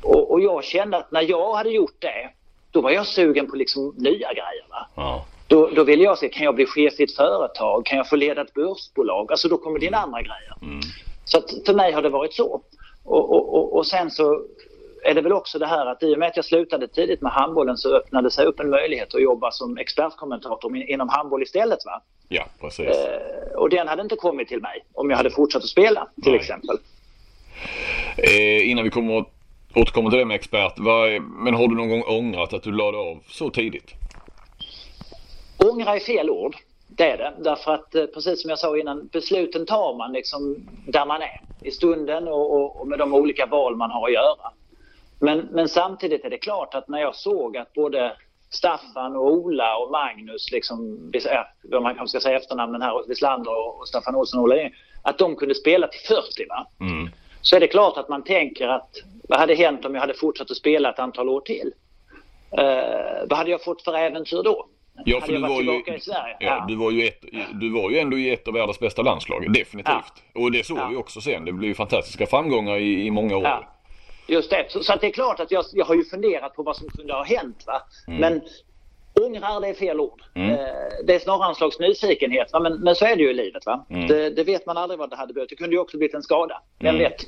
Och, 0.02 0.30
och 0.30 0.40
jag 0.40 0.64
kände 0.64 0.96
att 0.96 1.12
när 1.12 1.30
jag 1.30 1.54
hade 1.54 1.70
gjort 1.70 1.96
det, 1.98 2.30
då 2.70 2.80
var 2.80 2.90
jag 2.90 3.06
sugen 3.06 3.50
på 3.50 3.56
liksom 3.56 3.94
nya 3.96 4.32
grejer. 4.32 4.66
Ja. 4.96 5.24
Då, 5.46 5.70
då 5.74 5.84
vill 5.84 6.00
jag 6.00 6.18
se, 6.18 6.28
kan 6.28 6.44
jag 6.44 6.54
bli 6.54 6.66
chef 6.66 7.00
i 7.00 7.02
ett 7.02 7.16
företag? 7.16 7.86
Kan 7.86 7.98
jag 7.98 8.08
få 8.08 8.16
leda 8.16 8.42
ett 8.42 8.54
börsbolag? 8.54 9.32
Alltså 9.32 9.48
då 9.48 9.58
kommer 9.58 9.78
dina 9.78 9.96
andra 9.96 10.22
grejer. 10.22 10.54
Så 11.24 11.38
att 11.38 11.50
för 11.66 11.74
mig 11.74 11.92
har 11.92 12.02
det 12.02 12.08
varit 12.08 12.34
så. 12.34 12.62
Och, 13.04 13.30
och, 13.32 13.54
och, 13.54 13.76
och 13.76 13.86
sen 13.86 14.10
så 14.10 14.42
är 15.04 15.14
det 15.14 15.20
väl 15.20 15.32
också 15.32 15.58
det 15.58 15.66
här 15.66 15.86
att 15.86 16.02
i 16.02 16.14
och 16.14 16.18
med 16.18 16.28
att 16.28 16.36
jag 16.36 16.44
slutade 16.44 16.88
tidigt 16.88 17.20
med 17.20 17.32
handbollen 17.32 17.76
så 17.76 17.96
öppnade 17.96 18.30
sig 18.30 18.46
upp 18.46 18.60
en 18.60 18.70
möjlighet 18.70 19.14
att 19.14 19.22
jobba 19.22 19.50
som 19.50 19.78
expertkommentator 19.78 20.76
in- 20.76 20.88
inom 20.88 21.08
handboll 21.08 21.42
istället. 21.42 21.78
Va? 21.84 22.02
Ja, 22.28 22.44
precis. 22.60 22.86
Eh, 22.86 23.52
och 23.56 23.70
den 23.70 23.88
hade 23.88 24.02
inte 24.02 24.16
kommit 24.16 24.48
till 24.48 24.60
mig 24.62 24.84
om 24.94 25.10
jag 25.10 25.16
hade 25.16 25.30
fortsatt 25.30 25.62
att 25.62 25.68
spela 25.68 26.08
till 26.22 26.32
Nej. 26.32 26.40
exempel. 26.40 26.78
Eh, 28.16 28.70
innan 28.70 28.84
vi 28.84 28.90
kommer 28.90 29.18
att 29.18 29.28
återkomma 29.74 30.10
till 30.10 30.18
det 30.18 30.24
med 30.24 30.34
expert. 30.34 30.78
Är, 30.78 31.20
men 31.20 31.54
har 31.54 31.68
du 31.68 31.74
någon 31.74 31.88
gång 31.88 32.02
ångrat 32.08 32.52
att 32.52 32.62
du 32.62 32.72
lade 32.72 32.98
av 32.98 33.18
så 33.28 33.50
tidigt? 33.50 33.90
Ångra 35.72 35.96
är 35.96 36.00
fel 36.00 36.30
ord. 36.30 36.56
Det 36.96 37.10
är 37.10 37.18
det. 37.18 37.32
Därför 37.38 37.74
att 37.74 37.94
eh, 37.94 38.06
precis 38.06 38.42
som 38.42 38.50
jag 38.50 38.58
sa 38.58 38.78
innan, 38.78 39.06
besluten 39.06 39.66
tar 39.66 39.94
man 39.94 40.12
liksom 40.12 40.56
där 40.86 41.06
man 41.06 41.22
är. 41.22 41.40
I 41.60 41.70
stunden 41.70 42.28
och, 42.28 42.54
och, 42.54 42.80
och 42.80 42.88
med 42.88 42.98
de 42.98 43.14
olika 43.14 43.46
val 43.46 43.76
man 43.76 43.90
har 43.90 44.06
att 44.06 44.12
göra. 44.12 44.52
Men, 45.18 45.48
men 45.52 45.68
samtidigt 45.68 46.24
är 46.24 46.30
det 46.30 46.38
klart 46.38 46.74
att 46.74 46.88
när 46.88 47.00
jag 47.00 47.14
såg 47.14 47.56
att 47.56 47.72
både 47.72 48.16
Staffan 48.50 49.16
och 49.16 49.32
Ola 49.32 49.76
och 49.76 49.90
Magnus, 49.90 50.52
liksom, 50.52 51.10
äh, 51.14 51.40
vad 51.62 51.82
man 51.82 51.94
kanske 51.94 52.18
ska 52.18 52.28
säga 52.28 52.38
efternamnen 52.38 52.82
här, 52.82 53.08
Wislander 53.08 53.78
och, 53.78 53.88
Staffan 53.88 54.14
Olsson 54.14 54.38
och 54.38 54.44
Ola 54.44 54.54
Lindgren, 54.54 54.78
att 55.02 55.18
de 55.18 55.36
kunde 55.36 55.54
spela 55.54 55.86
till 55.86 56.00
40. 56.00 56.46
Va? 56.48 56.66
Så 57.42 57.56
är 57.56 57.60
det 57.60 57.66
klart 57.66 57.96
att 57.96 58.08
man 58.08 58.24
tänker 58.24 58.68
att 58.68 58.90
vad 59.28 59.38
hade 59.38 59.54
hänt 59.54 59.84
om 59.84 59.94
jag 59.94 60.00
hade 60.00 60.14
fortsatt 60.14 60.50
att 60.50 60.56
spela 60.56 60.90
ett 60.90 60.98
antal 60.98 61.28
år 61.28 61.40
till? 61.40 61.72
Eh, 62.50 63.26
vad 63.28 63.38
hade 63.38 63.50
jag 63.50 63.64
fått 63.64 63.82
för 63.82 63.94
äventyr 63.94 64.42
då? 64.42 64.66
Ja, 65.04 65.20
för 65.20 65.32
du 65.32 65.38
var, 65.40 65.62
ju, 65.62 66.00
Sverige? 66.00 66.36
ja, 66.40 66.64
du, 66.68 66.76
var 66.76 66.90
ju 66.90 67.06
ett, 67.06 67.24
du 67.52 67.70
var 67.70 67.90
ju 67.90 67.98
ändå 67.98 68.18
i 68.18 68.30
ett 68.30 68.48
av 68.48 68.54
världens 68.54 68.78
bästa 68.80 69.02
landslag. 69.02 69.52
Definitivt. 69.52 70.12
Och 70.34 70.52
det 70.52 70.66
såg 70.66 70.78
Ja. 70.78 70.88
vi 70.88 70.96
också 70.96 71.20
sen. 71.20 71.44
Det 71.44 71.52
blev 71.52 71.68
ju 71.68 71.74
fantastiska 71.74 72.26
framgångar 72.26 72.76
i, 72.76 73.06
i 73.06 73.10
många 73.10 73.36
år. 73.36 73.42
Ja. 73.44 73.64
Just 74.28 74.50
det. 74.50 74.64
Så, 74.68 74.82
så 74.82 74.96
det 75.00 75.06
är 75.06 75.10
klart 75.10 75.40
att 75.40 75.50
jag, 75.50 75.64
jag 75.72 75.84
har 75.84 75.94
ju 75.94 76.04
funderat 76.04 76.54
på 76.56 76.62
vad 76.62 76.76
som 76.76 76.88
kunde 76.88 77.12
ha 77.14 77.24
hänt. 77.24 77.64
Va? 77.66 77.82
Men 78.06 78.40
ångrar 79.20 79.60
det 79.60 79.68
är 79.68 79.74
fel 79.74 80.00
ord. 80.00 80.22
Eh, 80.34 80.42
det 81.04 81.14
är 81.14 81.18
snarare 81.18 81.48
en 81.48 81.54
slags 81.54 81.78
nyfikenhet. 81.78 82.52
Va? 82.52 82.60
Men, 82.60 82.80
men 82.80 82.94
så 82.94 83.04
är 83.04 83.16
det 83.16 83.22
ju 83.22 83.30
i 83.30 83.34
livet. 83.34 83.66
Va? 83.66 83.84
Det, 83.88 84.30
det 84.30 84.44
vet 84.44 84.66
man 84.66 84.76
aldrig 84.76 84.98
vad 84.98 85.10
det 85.10 85.16
hade 85.16 85.32
blivit. 85.32 85.50
Det 85.50 85.56
kunde 85.56 85.76
ju 85.76 85.80
också 85.80 85.96
blivit 85.98 86.14
en 86.14 86.22
skada. 86.22 86.62
Vem 86.78 86.98
vet? 86.98 87.24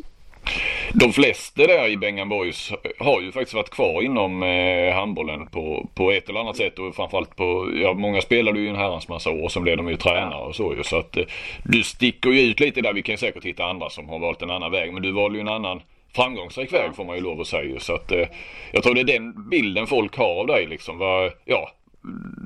De 0.92 1.12
flesta 1.12 1.66
där 1.66 1.88
i 1.88 1.96
Bengan 1.96 2.28
Boys 2.28 2.72
har 2.98 3.20
ju 3.20 3.32
faktiskt 3.32 3.54
varit 3.54 3.70
kvar 3.70 4.02
inom 4.02 4.42
eh, 4.42 4.94
handbollen 4.94 5.46
på, 5.46 5.88
på 5.94 6.10
ett 6.10 6.28
eller 6.28 6.40
annat 6.40 6.56
sätt 6.56 6.78
och 6.78 6.94
framförallt 6.94 7.36
på, 7.36 7.70
ja 7.82 7.92
många 7.92 8.20
spelade 8.20 8.60
ju 8.60 8.68
en 8.68 8.76
herrans 8.76 9.08
massa 9.08 9.30
år 9.30 9.48
som 9.48 9.62
blev 9.62 9.76
de 9.76 9.88
ju 9.88 9.96
tränare 9.96 10.44
och 10.44 10.56
så 10.56 10.74
ju 10.74 10.82
så 10.82 10.96
att 10.96 11.16
eh, 11.16 11.24
du 11.62 11.82
sticker 11.82 12.30
ju 12.30 12.40
ut 12.40 12.60
lite 12.60 12.80
där. 12.80 12.92
Vi 12.92 13.02
kan 13.02 13.18
säkert 13.18 13.44
hitta 13.44 13.64
andra 13.64 13.90
som 13.90 14.08
har 14.08 14.18
valt 14.18 14.42
en 14.42 14.50
annan 14.50 14.70
väg 14.70 14.92
men 14.92 15.02
du 15.02 15.10
valde 15.10 15.38
ju 15.38 15.40
en 15.40 15.48
annan 15.48 15.80
framgångsrik 16.14 16.72
väg 16.72 16.94
får 16.96 17.04
man 17.04 17.16
ju 17.16 17.22
lov 17.22 17.40
att 17.40 17.46
säga 17.46 17.80
så 17.80 17.94
att 17.94 18.12
eh, 18.12 18.26
jag 18.72 18.82
tror 18.82 18.94
det 18.94 19.00
är 19.00 19.18
den 19.18 19.48
bilden 19.48 19.86
folk 19.86 20.16
har 20.16 20.40
av 20.40 20.46
dig 20.46 20.66
liksom. 20.66 20.98
Var, 20.98 21.32
ja, 21.44 21.70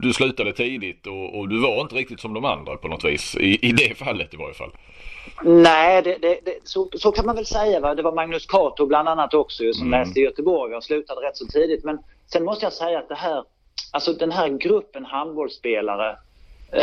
du 0.03 0.13
slutade 0.13 0.53
tidigt 0.53 1.07
och, 1.07 1.39
och 1.39 1.49
du 1.49 1.61
var 1.61 1.81
inte 1.81 1.95
riktigt 1.95 2.21
som 2.21 2.35
de 2.35 2.45
andra 2.45 2.77
på 2.77 2.89
något 2.89 3.05
vis 3.05 3.37
i, 3.37 3.69
i 3.69 3.73
det 3.73 3.99
fallet 3.99 4.35
i 4.35 4.37
varje 4.37 4.55
fall. 4.55 4.71
Nej, 5.43 6.03
det, 6.03 6.19
det, 6.23 6.41
det, 6.45 6.55
så, 6.65 6.89
så 6.95 7.13
kan 7.13 7.27
man 7.27 7.37
väl 7.37 7.47
säga. 7.47 7.81
Va? 7.81 7.95
Det 7.95 8.03
var 8.03 8.13
Magnus 8.13 8.47
Cato 8.47 8.87
bland 8.87 9.09
annat 9.09 9.35
också 9.35 9.73
som 9.73 9.91
läste 9.91 10.21
i 10.21 10.23
Göteborg 10.23 10.75
och 10.75 10.85
slutade 10.85 11.21
rätt 11.21 11.37
så 11.37 11.47
tidigt. 11.47 11.85
Men 11.85 11.99
sen 12.33 12.45
måste 12.45 12.67
jag 12.67 12.73
säga 12.73 12.99
att 12.99 13.09
det 13.09 13.15
här, 13.15 13.45
alltså 13.93 14.13
den 14.13 14.33
här 14.33 14.49
gruppen 14.49 15.05
handbollsspelare 15.05 16.17
eh, 16.73 16.83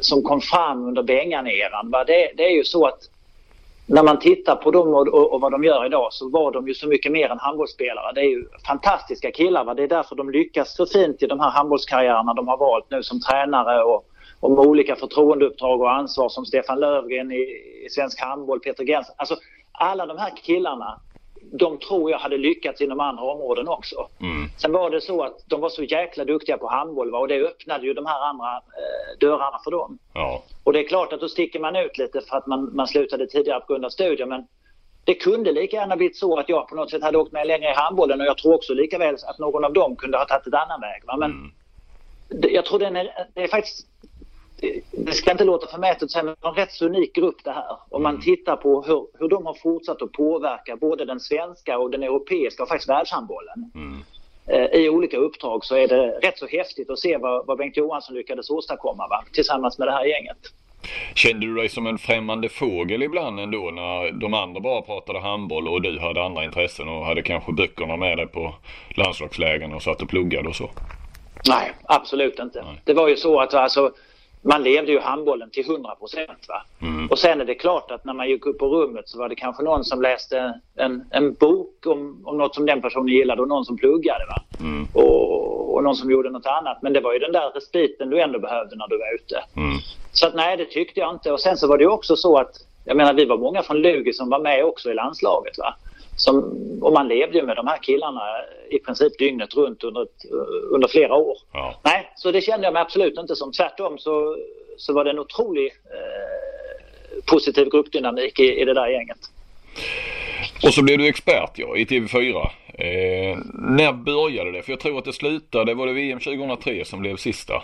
som 0.00 0.22
kom 0.22 0.40
fram 0.40 0.84
under 0.88 1.02
Bengan-eran. 1.02 1.90
Det, 1.90 2.32
det 2.36 2.46
är 2.46 2.56
ju 2.56 2.64
så 2.64 2.86
att 2.86 3.10
när 3.86 4.02
man 4.02 4.18
tittar 4.18 4.56
på 4.56 4.70
dem 4.70 4.94
och, 4.94 5.08
och, 5.08 5.32
och 5.32 5.40
vad 5.40 5.52
de 5.52 5.64
gör 5.64 5.86
idag 5.86 6.12
så 6.12 6.30
var 6.30 6.52
de 6.52 6.68
ju 6.68 6.74
så 6.74 6.88
mycket 6.88 7.12
mer 7.12 7.28
än 7.28 7.38
handbollsspelare. 7.38 8.12
Det 8.14 8.20
är 8.20 8.30
ju 8.30 8.46
fantastiska 8.66 9.30
killar. 9.30 9.64
Va? 9.64 9.74
Det 9.74 9.82
är 9.82 9.88
därför 9.88 10.16
de 10.16 10.30
lyckas 10.30 10.76
så 10.76 10.86
fint 10.86 11.22
i 11.22 11.26
de 11.26 11.40
här 11.40 11.50
handbollskarriärerna 11.50 12.34
de 12.34 12.48
har 12.48 12.56
valt 12.56 12.90
nu 12.90 13.02
som 13.02 13.20
tränare 13.20 13.82
och, 13.82 14.04
med 14.40 14.58
olika 14.58 14.96
förtroendeuppdrag 14.96 15.80
och 15.80 15.92
ansvar 15.92 16.28
som 16.28 16.46
Stefan 16.46 16.80
Löfgren 16.80 17.32
i, 17.32 17.42
i 17.86 17.88
Svensk 17.90 18.20
Handboll, 18.20 18.60
Peter 18.60 18.84
Gens. 18.84 19.14
Alltså 19.16 19.36
alla 19.72 20.06
de 20.06 20.18
här 20.18 20.32
killarna, 20.36 21.00
de 21.52 21.78
tror 21.78 22.10
jag 22.10 22.18
hade 22.18 22.38
lyckats 22.38 22.80
inom 22.80 23.00
andra 23.00 23.22
områden 23.22 23.68
också. 23.68 24.08
Mm. 24.20 24.48
Sen 24.56 24.72
var 24.72 24.90
det 24.90 25.00
så 25.00 25.22
att 25.22 25.38
de 25.46 25.60
var 25.60 25.68
så 25.68 25.82
jäkla 25.82 26.24
duktiga 26.24 26.58
på 26.58 26.68
handboll 26.68 27.10
va? 27.10 27.18
och 27.18 27.28
det 27.28 27.40
öppnade 27.40 27.86
ju 27.86 27.94
de 27.94 28.06
här 28.06 28.20
andra 28.20 28.46
eh, 28.56 29.18
dörrarna 29.20 29.60
för 29.64 29.70
dem. 29.70 29.98
Ja. 30.14 30.42
Och 30.64 30.72
det 30.72 30.80
är 30.80 30.88
klart 30.88 31.12
att 31.12 31.20
då 31.20 31.28
sticker 31.28 31.60
man 31.60 31.76
ut 31.76 31.98
lite 31.98 32.20
för 32.20 32.36
att 32.36 32.46
man, 32.46 32.76
man 32.76 32.86
slutade 32.88 33.26
tidigare 33.26 33.60
på 33.60 33.72
grund 33.72 33.84
av 33.84 33.90
studier 33.90 34.26
men 34.26 34.46
det 35.04 35.14
kunde 35.14 35.52
lika 35.52 35.76
gärna 35.76 35.96
blivit 35.96 36.16
så 36.16 36.38
att 36.38 36.48
jag 36.48 36.68
på 36.68 36.74
något 36.74 36.90
sätt 36.90 37.02
hade 37.02 37.18
åkt 37.18 37.32
med 37.32 37.46
längre 37.46 37.70
i 37.70 37.74
handbollen 37.74 38.20
och 38.20 38.26
jag 38.26 38.38
tror 38.38 38.54
också 38.54 38.74
lika 38.74 38.98
väl 38.98 39.14
att 39.14 39.38
någon 39.38 39.64
av 39.64 39.72
dem 39.72 39.96
kunde 39.96 40.18
ha 40.18 40.24
tagit 40.24 40.46
ett 40.46 40.54
annan 40.54 40.80
väg. 40.80 41.02
Va? 41.06 41.16
Men 41.16 41.30
Mm. 41.30 42.54
jag 42.54 42.64
tror 42.64 42.78
den 42.78 42.96
är, 42.96 43.10
det 43.34 43.42
är 43.42 43.48
faktiskt 43.48 43.86
det- 44.90 45.12
ska 45.12 45.30
inte 45.30 45.44
låta 45.44 45.66
förmätet 45.66 46.10
säga, 46.10 46.22
men 46.22 46.34
det 46.40 46.46
är 46.46 46.50
en 46.50 46.56
rätt 46.56 46.72
så 46.72 46.86
unik 46.86 47.14
grupp 47.14 47.44
det 47.44 47.50
här. 47.50 47.76
Om 47.90 48.02
man 48.02 48.20
tittar 48.20 48.56
på 48.56 48.82
hur, 48.82 49.06
hur 49.18 49.28
de 49.28 49.46
har 49.46 49.54
fortsatt 49.54 50.02
att 50.02 50.12
påverka 50.12 50.76
både 50.76 51.04
den 51.04 51.20
svenska 51.20 51.78
och 51.78 51.90
den 51.90 52.02
europeiska 52.02 52.62
och 52.62 52.68
faktiskt 52.68 52.90
världshandbollen 52.90 53.70
eh, 54.46 54.80
i 54.80 54.88
olika 54.88 55.16
uppdrag 55.16 55.64
så 55.64 55.76
är 55.76 55.88
det 55.88 56.06
rätt 56.06 56.38
så 56.38 56.46
häftigt 56.46 56.90
att 56.90 56.98
se 56.98 57.16
vad, 57.16 57.46
vad 57.46 57.58
Bengt 57.58 57.76
Johansson 57.76 58.16
lyckades 58.16 58.50
åstadkomma 58.50 59.08
va? 59.08 59.24
tillsammans 59.32 59.78
med 59.78 59.88
det 59.88 59.92
här 59.92 60.04
gänget. 60.04 60.38
Kände 61.14 61.46
du 61.46 61.54
dig 61.54 61.68
som 61.68 61.86
en 61.86 61.98
främmande 61.98 62.48
fågel 62.48 63.02
ibland 63.02 63.40
ändå 63.40 63.70
när 63.70 64.12
de 64.12 64.34
andra 64.34 64.60
bara 64.60 64.82
pratade 64.82 65.20
handboll 65.20 65.68
och 65.68 65.82
du 65.82 65.98
hade 66.00 66.22
andra 66.24 66.44
intressen 66.44 66.88
och 66.88 67.04
hade 67.04 67.22
kanske 67.22 67.52
böckerna 67.52 67.96
med 67.96 68.16
dig 68.18 68.26
på 68.26 68.54
landslagslägen 68.96 69.72
och 69.74 69.82
satt 69.82 70.02
och 70.02 70.08
pluggade 70.08 70.48
och 70.48 70.56
så? 70.56 70.70
Nej, 71.48 71.72
absolut 71.84 72.38
inte. 72.38 72.62
Nej. 72.62 72.80
Det 72.84 72.94
var 72.94 73.08
ju 73.08 73.16
så 73.16 73.40
att 73.40 73.54
alltså, 73.54 73.92
man 74.44 74.62
levde 74.62 74.92
ju 74.92 75.00
handbollen 75.00 75.50
till 75.50 75.70
100 75.70 75.94
procent. 75.94 76.46
Mm. 76.82 77.06
Och 77.06 77.18
sen 77.18 77.40
är 77.40 77.44
det 77.44 77.54
klart 77.54 77.90
att 77.90 78.04
när 78.04 78.12
man 78.12 78.28
gick 78.28 78.46
upp 78.46 78.58
på 78.58 78.66
rummet 78.66 79.08
så 79.08 79.18
var 79.18 79.28
det 79.28 79.34
kanske 79.34 79.62
någon 79.62 79.84
som 79.84 80.02
läste 80.02 80.60
en, 80.76 81.04
en 81.10 81.34
bok 81.34 81.86
om, 81.86 82.22
om 82.24 82.38
något 82.38 82.54
som 82.54 82.66
den 82.66 82.82
personen 82.82 83.08
gillade 83.08 83.42
och 83.42 83.48
någon 83.48 83.64
som 83.64 83.76
pluggade. 83.76 84.24
Va? 84.26 84.42
Mm. 84.60 84.88
Och, 84.92 85.74
och 85.74 85.82
någon 85.82 85.96
som 85.96 86.10
gjorde 86.10 86.30
något 86.30 86.46
annat. 86.46 86.82
Men 86.82 86.92
det 86.92 87.00
var 87.00 87.12
ju 87.12 87.18
den 87.18 87.32
där 87.32 87.50
respiten 87.50 88.10
du 88.10 88.20
ändå 88.20 88.38
behövde 88.38 88.76
när 88.76 88.88
du 88.88 88.98
var 88.98 89.14
ute. 89.14 89.44
Mm. 89.56 89.78
Så 90.12 90.26
att 90.26 90.34
nej, 90.34 90.56
det 90.56 90.64
tyckte 90.64 91.00
jag 91.00 91.14
inte. 91.14 91.32
Och 91.32 91.40
sen 91.40 91.56
så 91.56 91.68
var 91.68 91.78
det 91.78 91.84
ju 91.84 91.90
också 91.90 92.16
så 92.16 92.38
att, 92.38 92.50
jag 92.84 92.96
menar 92.96 93.14
vi 93.14 93.24
var 93.24 93.38
många 93.38 93.62
från 93.62 93.82
Lugi 93.82 94.12
som 94.12 94.30
var 94.30 94.40
med 94.40 94.64
också 94.64 94.90
i 94.90 94.94
landslaget. 94.94 95.58
Va? 95.58 95.74
Som, 96.24 96.36
och 96.82 96.92
man 96.92 97.08
levde 97.08 97.38
ju 97.38 97.46
med 97.46 97.56
de 97.56 97.66
här 97.66 97.78
killarna 97.78 98.22
i 98.70 98.78
princip 98.78 99.18
dygnet 99.18 99.54
runt 99.54 99.84
under, 99.84 100.02
ett, 100.02 100.24
under 100.70 100.88
flera 100.88 101.14
år. 101.14 101.38
Ja. 101.52 101.80
Nej, 101.82 102.12
så 102.16 102.30
det 102.30 102.40
kände 102.40 102.66
jag 102.66 102.72
mig 102.72 102.82
absolut 102.82 103.18
inte 103.18 103.36
som. 103.36 103.52
Tvärtom 103.52 103.98
så, 103.98 104.36
så 104.76 104.92
var 104.92 105.04
det 105.04 105.10
en 105.10 105.18
otrolig 105.18 105.66
eh, 105.66 107.24
positiv 107.26 107.68
gruppdynamik 107.70 108.40
i, 108.40 108.60
i 108.60 108.64
det 108.64 108.74
där 108.74 108.88
gänget. 108.88 109.18
Och 110.62 110.74
så 110.74 110.82
blev 110.82 110.98
du 110.98 111.06
expert 111.06 111.50
ja, 111.54 111.76
i 111.76 111.84
TV4. 111.84 112.48
Eh, 112.74 113.38
när 113.54 113.92
började 113.92 114.52
det? 114.52 114.62
För 114.62 114.72
jag 114.72 114.80
tror 114.80 114.98
att 114.98 115.04
det 115.04 115.12
slutade, 115.12 115.74
var 115.74 115.86
det 115.86 115.92
VM 115.92 116.20
2003 116.20 116.84
som 116.84 117.00
blev 117.00 117.16
sista? 117.16 117.62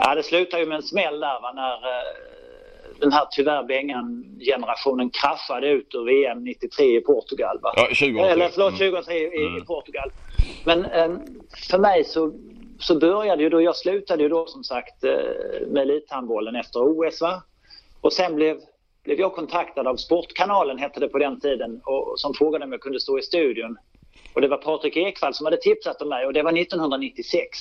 Ja, 0.00 0.14
det 0.14 0.22
slutade 0.22 0.62
ju 0.62 0.68
med 0.68 0.76
en 0.76 0.82
smäll 0.82 1.20
där 1.20 1.40
va, 1.40 1.52
när 1.52 1.72
eh, 1.72 2.06
den 3.00 3.12
här 3.12 3.26
tyvärr 3.30 3.62
Bengan-generationen 3.62 5.10
kraschade 5.10 5.68
ut 5.68 5.94
ur 5.94 6.04
VM 6.04 6.44
93 6.44 6.96
i 6.96 7.00
Portugal. 7.00 7.58
Va? 7.62 7.72
Ja, 7.76 7.82
2003. 7.86 8.28
Eller 8.30 8.48
förlåt, 8.48 8.80
Mm. 8.80 8.92
2003 8.92 9.14
i, 9.14 9.42
i 9.42 9.46
Mm. 9.46 9.64
Portugal. 9.64 10.10
Men 10.64 10.84
eh, 10.84 11.10
för 11.70 11.78
mig 11.78 12.04
så, 12.04 12.32
så 12.80 12.98
började 12.98 13.42
ju 13.42 13.48
då, 13.48 13.62
jag 13.62 13.76
slutade 13.76 14.22
ju 14.22 14.28
då 14.28 14.46
som 14.46 14.64
sagt 14.64 15.04
eh, 15.04 15.10
med 15.68 15.82
elithandbollen 15.82 16.56
efter 16.56 16.80
OS. 16.82 17.20
Va? 17.20 17.42
Och 18.00 18.12
sen 18.12 18.34
blev, 18.34 18.56
blev 19.04 19.20
jag 19.20 19.34
kontaktad 19.34 19.86
av 19.86 19.96
Sportkanalen, 19.96 20.78
hette 20.78 21.00
det 21.00 21.08
på 21.08 21.18
den 21.18 21.40
tiden, 21.40 21.80
och, 21.84 22.14
som 22.20 22.34
frågade 22.34 22.64
om 22.64 22.72
jag 22.72 22.80
kunde 22.80 23.00
stå 23.00 23.18
i 23.18 23.22
studion. 23.22 23.76
Och 24.34 24.40
det 24.40 24.48
var 24.48 24.56
Patrik 24.56 24.96
Ekwall 24.96 25.34
som 25.34 25.46
hade 25.46 25.56
tipsat 25.56 26.02
om 26.02 26.08
mig 26.08 26.26
och 26.26 26.32
det 26.32 26.42
var 26.42 26.58
1996. 26.58 27.58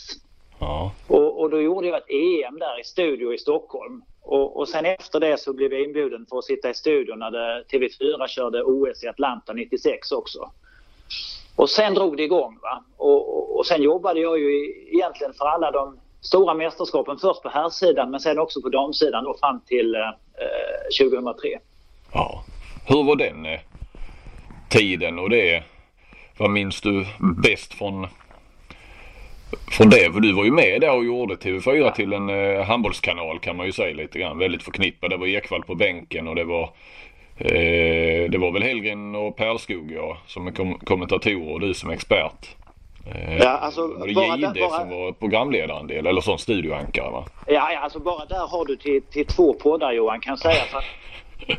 Ja. 0.59 0.91
Och, 1.07 1.39
och 1.41 1.49
då 1.49 1.61
gjorde 1.61 1.87
jag 1.87 1.97
ett 1.97 2.09
EM 2.09 2.59
där 2.59 2.79
i 2.79 2.83
studio 2.83 3.33
i 3.33 3.37
Stockholm. 3.37 4.01
Och, 4.25 4.57
och 4.57 4.69
sen 4.69 4.85
efter 4.85 5.19
det 5.19 5.39
så 5.39 5.53
blev 5.53 5.73
jag 5.73 5.81
inbjuden 5.81 6.25
för 6.29 6.37
att 6.37 6.45
sitta 6.45 6.69
i 6.69 6.73
studion 6.73 7.19
när 7.19 7.31
det, 7.31 7.63
TV4 7.71 8.27
körde 8.27 8.63
OS 8.63 9.03
i 9.03 9.07
Atlanta 9.07 9.53
96 9.53 10.11
också. 10.11 10.51
Och 11.55 11.69
sen 11.69 11.93
drog 11.93 12.17
det 12.17 12.23
igång. 12.23 12.59
Va? 12.61 12.83
Och, 12.97 13.37
och, 13.37 13.57
och 13.57 13.65
sen 13.65 13.81
jobbade 13.81 14.19
jag 14.19 14.39
ju 14.39 14.73
egentligen 14.93 15.33
för 15.33 15.45
alla 15.45 15.71
de 15.71 15.99
stora 16.21 16.53
mästerskapen. 16.53 17.17
Först 17.17 17.43
på 17.43 17.49
herrsidan 17.49 18.11
men 18.11 18.19
sen 18.19 18.39
också 18.39 18.61
på 18.61 18.69
damsidan 18.69 19.23
då 19.23 19.37
fram 19.39 19.61
till 19.65 19.95
eh, 19.95 21.09
2003. 21.09 21.59
ja. 22.13 22.43
Hur 22.87 23.03
var 23.03 23.15
den 23.15 23.45
eh, 23.45 23.59
tiden 24.69 25.19
och 25.19 25.29
det? 25.29 25.63
Vad 26.37 26.49
minns 26.49 26.81
du 26.81 27.05
bäst 27.43 27.73
från, 27.73 28.07
från 29.71 29.89
det? 29.89 30.13
För 30.13 30.19
du 30.19 30.33
var 30.33 30.45
ju 30.45 30.51
med 30.51 30.81
där 30.81 30.91
och 30.95 31.05
gjorde 31.05 31.35
TV4 31.35 31.91
till 31.91 32.13
en 32.13 32.29
eh, 32.29 32.63
handbollskanal 32.65 33.39
kan 33.39 33.55
man 33.57 33.65
ju 33.65 33.71
säga 33.71 33.93
lite 33.95 34.19
grann. 34.19 34.37
Väldigt 34.37 34.63
förknippad. 34.63 35.09
Det 35.09 35.17
var 35.17 35.27
Ekwall 35.27 35.63
på 35.63 35.75
bänken 35.75 36.27
och 36.27 36.35
det 36.35 36.43
var 36.43 36.63
eh, 37.37 38.29
det 38.29 38.37
var 38.37 38.51
väl 38.51 38.63
Hellgren 38.63 39.15
och 39.15 39.35
Perskog 39.37 39.91
ja, 39.91 40.17
som 40.27 40.53
kom- 40.53 40.79
kommentatorer 40.79 41.53
och 41.53 41.59
du 41.59 41.73
som 41.73 41.89
expert. 41.89 42.55
Eh, 43.15 43.37
Ja, 43.37 43.49
alltså, 43.49 43.87
var 43.87 44.07
det 44.07 44.13
bara 44.13 44.25
Gide 44.35 44.53
där- 44.53 44.67
bara- 44.69 44.79
som 44.79 44.89
var 44.89 45.11
programledaren 45.11 45.87
del 45.87 46.07
eller 46.07 46.21
sån 46.21 46.39
studioankare 46.39 47.11
va? 47.11 47.25
Ja, 47.47 47.71
ja, 47.71 47.79
alltså 47.79 47.99
bara 47.99 48.25
där 48.25 48.47
har 48.47 48.65
du 48.65 48.75
till, 48.75 49.01
till 49.01 49.25
två 49.25 49.53
poddar 49.53 49.91
Johan 49.91 50.19
kan 50.19 50.31
jag 50.31 50.39
säga. 50.39 50.63
För 50.71 50.77
att 50.77 50.85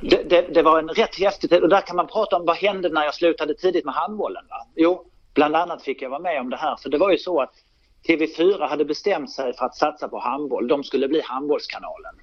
det, 0.01 0.31
det, 0.31 0.55
det 0.55 0.63
var 0.63 0.79
en 0.79 0.89
rätt 0.89 1.19
häftig 1.21 1.51
tid 1.51 1.63
och 1.63 1.69
där 1.69 1.81
kan 1.81 1.97
man 1.97 2.07
prata 2.07 2.37
om 2.37 2.45
vad 2.47 2.57
hände 2.57 2.89
när 2.89 3.05
jag 3.05 3.15
slutade 3.15 3.55
tidigt 3.55 3.85
med 3.85 3.95
handbollen. 3.95 4.45
Va? 4.51 4.57
Jo, 4.77 5.05
bland 5.35 5.57
annat 5.57 5.83
fick 5.83 6.03
jag 6.03 6.11
vara 6.11 6.21
med 6.21 6.41
om 6.41 6.51
det 6.51 6.57
här. 6.57 6.77
För 6.83 6.89
det 6.91 6.99
var 6.99 7.11
ju 7.11 7.19
så 7.19 7.41
att 7.41 7.53
TV4 8.09 8.69
hade 8.69 8.85
bestämt 8.85 9.33
sig 9.33 9.53
för 9.55 9.67
att 9.67 9.77
satsa 9.77 10.09
på 10.09 10.19
handboll. 10.19 10.69
De 10.69 10.85
skulle 10.85 11.09
bli 11.09 11.21
handbollskanalen. 11.21 12.15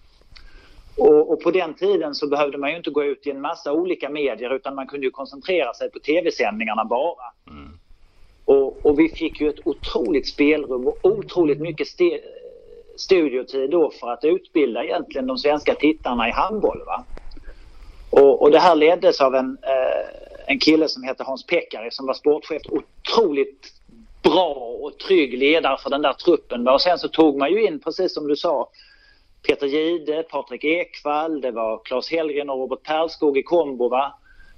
Och, 0.98 1.32
och 1.32 1.42
på 1.42 1.52
den 1.52 1.74
tiden 1.76 2.16
så 2.16 2.28
behövde 2.30 2.58
man 2.58 2.72
ju 2.72 2.78
inte 2.78 2.90
gå 2.92 3.04
ut 3.04 3.28
i 3.28 3.32
en 3.32 3.42
massa 3.42 3.74
olika 3.74 4.10
medier 4.10 4.56
utan 4.56 4.76
man 4.76 4.88
kunde 4.88 5.08
ju 5.08 5.12
koncentrera 5.12 5.74
sig 5.74 5.92
på 5.92 6.00
tv-sändningarna 6.00 6.86
bara. 6.86 7.34
Och, 8.46 8.86
och 8.86 9.00
vi 9.00 9.10
fick 9.10 9.42
ju 9.42 9.50
ett 9.50 9.68
otroligt 9.68 10.30
spelrum 10.30 10.88
och 10.88 11.00
otroligt 11.06 11.60
mycket 11.62 11.88
ste- 11.88 12.20
studiotid 12.98 13.72
då 13.72 13.92
för 13.92 14.12
att 14.12 14.24
utbilda 14.26 14.84
egentligen 14.84 15.28
de 15.28 15.38
svenska 15.38 15.76
tittarna 15.76 16.30
i 16.30 16.32
handboll. 16.32 16.84
Va? 16.86 17.08
Och, 18.12 18.42
och 18.42 18.52
det 18.52 18.60
här 18.60 18.76
leddes 18.76 19.22
av 19.22 19.36
en, 19.36 19.58
eh, 19.64 20.06
en 20.48 20.60
kille 20.60 20.88
som 20.88 21.04
heter 21.04 21.24
Hans 21.24 21.46
Pekari 21.46 21.92
som 21.92 22.06
var 22.08 22.14
sportchef. 22.14 22.62
Otroligt 22.70 23.70
bra 24.24 24.54
och 24.82 24.98
trygg 24.98 25.38
ledare 25.38 25.78
för 25.78 25.90
den 25.90 26.02
där 26.02 26.14
truppen. 26.14 26.68
Och 26.68 26.82
sen 26.82 27.00
så 27.00 27.08
tog 27.08 27.38
man 27.38 27.52
ju 27.52 27.68
in, 27.68 27.80
precis 27.80 28.14
som 28.14 28.28
du 28.28 28.36
sa, 28.36 28.70
Peter 29.48 29.68
Gide, 29.68 30.24
Patrik 30.24 30.64
Ekwall, 30.64 31.42
det 31.42 31.52
var 31.52 31.82
Claes 31.86 32.12
Hellgren 32.12 32.50
och 32.50 32.58
Robert 32.58 32.84
Perskog 32.84 33.38
i 33.38 33.44
kombo. 33.44 33.90
Va? 33.90 34.14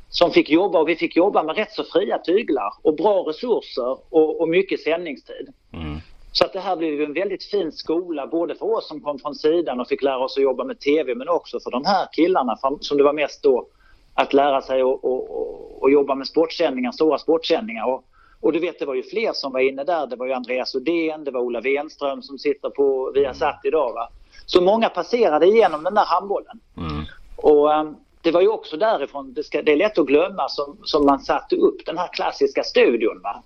Som 0.10 0.32
fick 0.32 0.50
jobba 0.50 0.80
och 0.80 0.90
vi 0.90 0.96
fick 0.96 1.16
jobba 1.16 1.44
med 1.44 1.56
rätt 1.56 1.72
så 1.72 1.84
fria 1.84 2.18
tyglar 2.18 2.74
och 2.82 2.96
bra 2.96 3.24
resurser 3.28 3.98
och, 4.10 4.42
och 4.42 4.50
mycket 4.50 4.82
sändningstid. 4.82 5.54
Mm. 5.74 5.98
Så 6.32 6.46
att 6.46 6.54
det 6.54 6.60
här 6.60 6.76
blev 6.76 6.94
ju 6.94 7.04
en 7.04 7.14
väldigt 7.14 7.44
fin 7.44 7.72
skola 7.72 8.28
både 8.28 8.56
för 8.56 8.74
oss 8.78 8.88
som 8.88 9.02
kom 9.02 9.20
från 9.20 9.36
sidan 9.36 9.80
och 9.80 9.88
fick 9.88 10.04
lära 10.04 10.20
oss 10.20 10.38
att 10.38 10.44
jobba 10.44 10.64
med 10.64 10.80
TV 10.80 11.16
men 11.16 11.30
också 11.30 11.60
för 11.60 11.72
de 11.72 11.86
här 11.86 12.08
killarna 12.12 12.58
som 12.80 12.98
det 12.98 13.04
var 13.04 13.14
mest 13.14 13.44
då 13.44 13.68
att 14.14 14.34
lära 14.34 14.62
sig 14.62 14.82
att 14.82 14.86
och, 14.86 15.06
och, 15.06 15.84
och 15.84 15.92
jobba 15.92 16.16
med 16.16 16.28
sportsändningar, 16.28 16.92
stora 16.92 17.18
sportsändningar. 17.18 17.86
Och, 17.86 18.04
och 18.46 18.52
du 18.52 18.60
vet 18.60 18.80
det 18.80 18.86
var 18.86 18.96
ju 18.96 19.04
fler 19.04 19.34
som 19.34 19.54
var 19.54 19.60
inne 19.60 19.84
där. 19.84 20.08
Det 20.08 20.16
var 20.16 20.26
ju 20.26 20.34
Andreas 20.34 20.76
Odén, 20.76 21.24
det 21.24 21.32
var 21.32 21.42
Ola 21.42 21.62
Wenström 21.62 22.22
som 22.22 22.38
sitter 22.38 22.70
på 22.70 23.12
Viasat 23.16 23.60
idag. 23.64 23.94
Va? 23.94 24.10
Så 24.46 24.62
många 24.62 24.90
passerade 24.90 25.46
igenom 25.48 25.84
den 25.84 25.94
där 25.94 26.06
handbollen. 26.06 26.60
Mm. 26.78 27.06
Och 27.36 27.74
ehm, 27.74 27.96
det 28.22 28.32
var 28.32 28.42
ju 28.42 28.48
också 28.48 28.78
därifrån, 28.78 29.34
det, 29.34 29.44
ska, 29.44 29.62
det 29.62 29.72
är 29.72 29.76
lätt 29.76 29.98
att 29.98 30.06
glömma, 30.06 30.50
som, 30.50 30.78
som 30.84 31.06
man 31.06 31.20
satte 31.20 31.56
upp 31.56 31.86
den 31.86 31.98
här 31.98 32.08
klassiska 32.14 32.64
studion. 32.64 33.22
Va? 33.24 33.44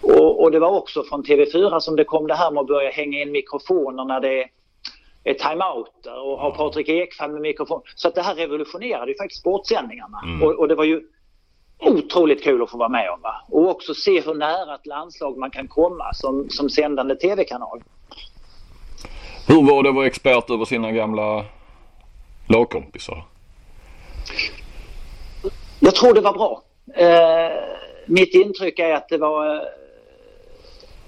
Och, 0.00 0.42
och 0.42 0.50
det 0.50 0.58
var 0.58 0.70
också 0.70 1.04
från 1.04 1.24
TV4 1.24 1.80
som 1.80 1.96
det 1.96 2.04
kom 2.04 2.26
det 2.26 2.34
här 2.34 2.50
med 2.50 2.60
att 2.60 2.66
börja 2.66 2.90
hänga 2.90 3.22
in 3.22 3.32
mikrofoner 3.32 4.04
när 4.04 4.20
det 4.20 4.48
är 5.24 5.34
timeouter 5.34 6.22
och 6.22 6.38
ha 6.38 6.50
Patrik 6.50 6.88
Ekwall 6.88 7.32
med 7.32 7.40
mikrofon. 7.40 7.82
Så 7.94 8.08
att 8.08 8.14
det 8.14 8.22
här 8.22 8.34
revolutionerade 8.34 9.12
ju 9.12 9.18
faktiskt 9.18 9.40
sportsändningarna. 9.40 10.20
Mm. 10.24 10.42
Och, 10.42 10.54
och 10.58 10.68
det 10.68 10.74
var 10.74 10.84
ju 10.84 11.02
otroligt 11.78 12.44
kul 12.44 12.62
att 12.62 12.70
få 12.70 12.78
vara 12.78 12.88
med 12.88 13.10
om. 13.10 13.20
Va? 13.20 13.34
Och 13.48 13.70
också 13.70 13.94
se 13.94 14.20
hur 14.20 14.34
nära 14.34 14.74
ett 14.74 14.86
landslag 14.86 15.38
man 15.38 15.50
kan 15.50 15.68
komma 15.68 16.14
som, 16.14 16.50
som 16.50 16.70
sändande 16.70 17.14
TV-kanal. 17.16 17.82
Hur 19.46 19.62
var 19.62 19.82
det 19.82 19.88
att 19.88 19.94
vara 19.94 20.06
expert 20.06 20.50
över 20.50 20.64
sina 20.64 20.92
gamla 20.92 21.44
lagkompisar? 22.48 23.24
Jag 25.80 25.94
tror 25.94 26.14
det 26.14 26.20
var 26.20 26.32
bra. 26.32 26.62
Eh, 26.94 27.52
mitt 28.06 28.34
intryck 28.34 28.78
är 28.78 28.94
att 28.94 29.08
det 29.08 29.18
var... 29.18 29.56
Eh, 29.56 29.62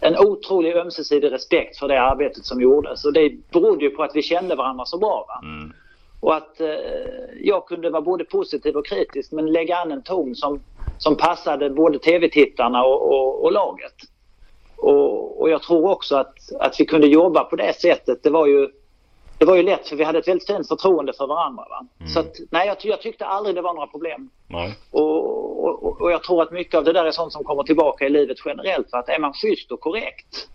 en 0.00 0.18
otrolig 0.18 0.76
ömsesidig 0.76 1.32
respekt 1.32 1.78
för 1.78 1.88
det 1.88 2.00
arbetet 2.00 2.44
som 2.44 2.60
gjordes. 2.60 3.04
Och 3.04 3.12
det 3.12 3.50
berodde 3.50 3.84
ju 3.84 3.90
på 3.90 4.02
att 4.02 4.16
vi 4.16 4.22
kände 4.22 4.54
varandra 4.54 4.84
så 4.84 4.98
bra. 4.98 5.24
Va? 5.28 5.40
Mm. 5.42 5.72
Och 6.20 6.34
att 6.34 6.60
eh, 6.60 6.68
jag 7.40 7.66
kunde 7.66 7.90
vara 7.90 8.02
både 8.02 8.24
positiv 8.24 8.76
och 8.76 8.86
kritisk 8.86 9.32
men 9.32 9.52
lägga 9.52 9.76
an 9.76 9.92
en 9.92 10.02
ton 10.02 10.34
som, 10.34 10.60
som 10.98 11.16
passade 11.16 11.70
både 11.70 11.98
tv-tittarna 11.98 12.84
och, 12.84 13.12
och, 13.12 13.44
och 13.44 13.52
laget. 13.52 13.94
Och, 14.76 15.40
och, 15.40 15.50
jag 15.50 15.62
tror 15.62 15.90
också 15.90 16.16
att, 16.16 16.34
att 16.60 16.80
vi 16.80 16.86
kunde 16.86 17.06
jobba 17.06 17.44
på 17.44 17.56
det 17.56 17.80
sättet. 17.80 18.22
Det 18.22 18.30
var 18.30 18.46
ju, 18.46 18.68
det 19.38 19.44
var 19.44 19.56
ju 19.56 19.62
lätt 19.62 19.88
för 19.88 19.96
vi 19.96 20.04
hade 20.04 20.18
ett 20.18 20.28
väldigt 20.28 20.46
fint 20.46 20.68
förtroende 20.68 21.12
för 21.12 21.26
varandra. 21.26 21.64
Va? 21.70 21.86
Mm. 22.00 22.12
Så 22.12 22.20
att, 22.20 22.36
nej, 22.50 22.66
jag, 22.66 22.76
jag 22.82 23.00
tyckte 23.00 23.26
aldrig 23.26 23.54
det 23.54 23.62
var 23.62 23.74
några 23.74 23.86
problem. 23.86 24.30
Och, 24.90 26.02
och 26.02 26.12
jag 26.12 26.22
tror 26.22 26.42
att 26.42 26.52
mycket 26.52 26.74
av 26.74 26.84
det 26.84 26.92
där 26.92 27.04
är 27.04 27.10
sånt 27.10 27.32
som 27.32 27.44
kommer 27.44 27.62
tillbaka 27.62 28.06
i 28.06 28.08
livet 28.08 28.36
generellt. 28.44 28.90
För 28.90 28.98
att 28.98 29.08
är 29.08 29.18
man 29.18 29.32
schysst 29.32 29.72
och 29.72 29.80
korrekt 29.80 30.48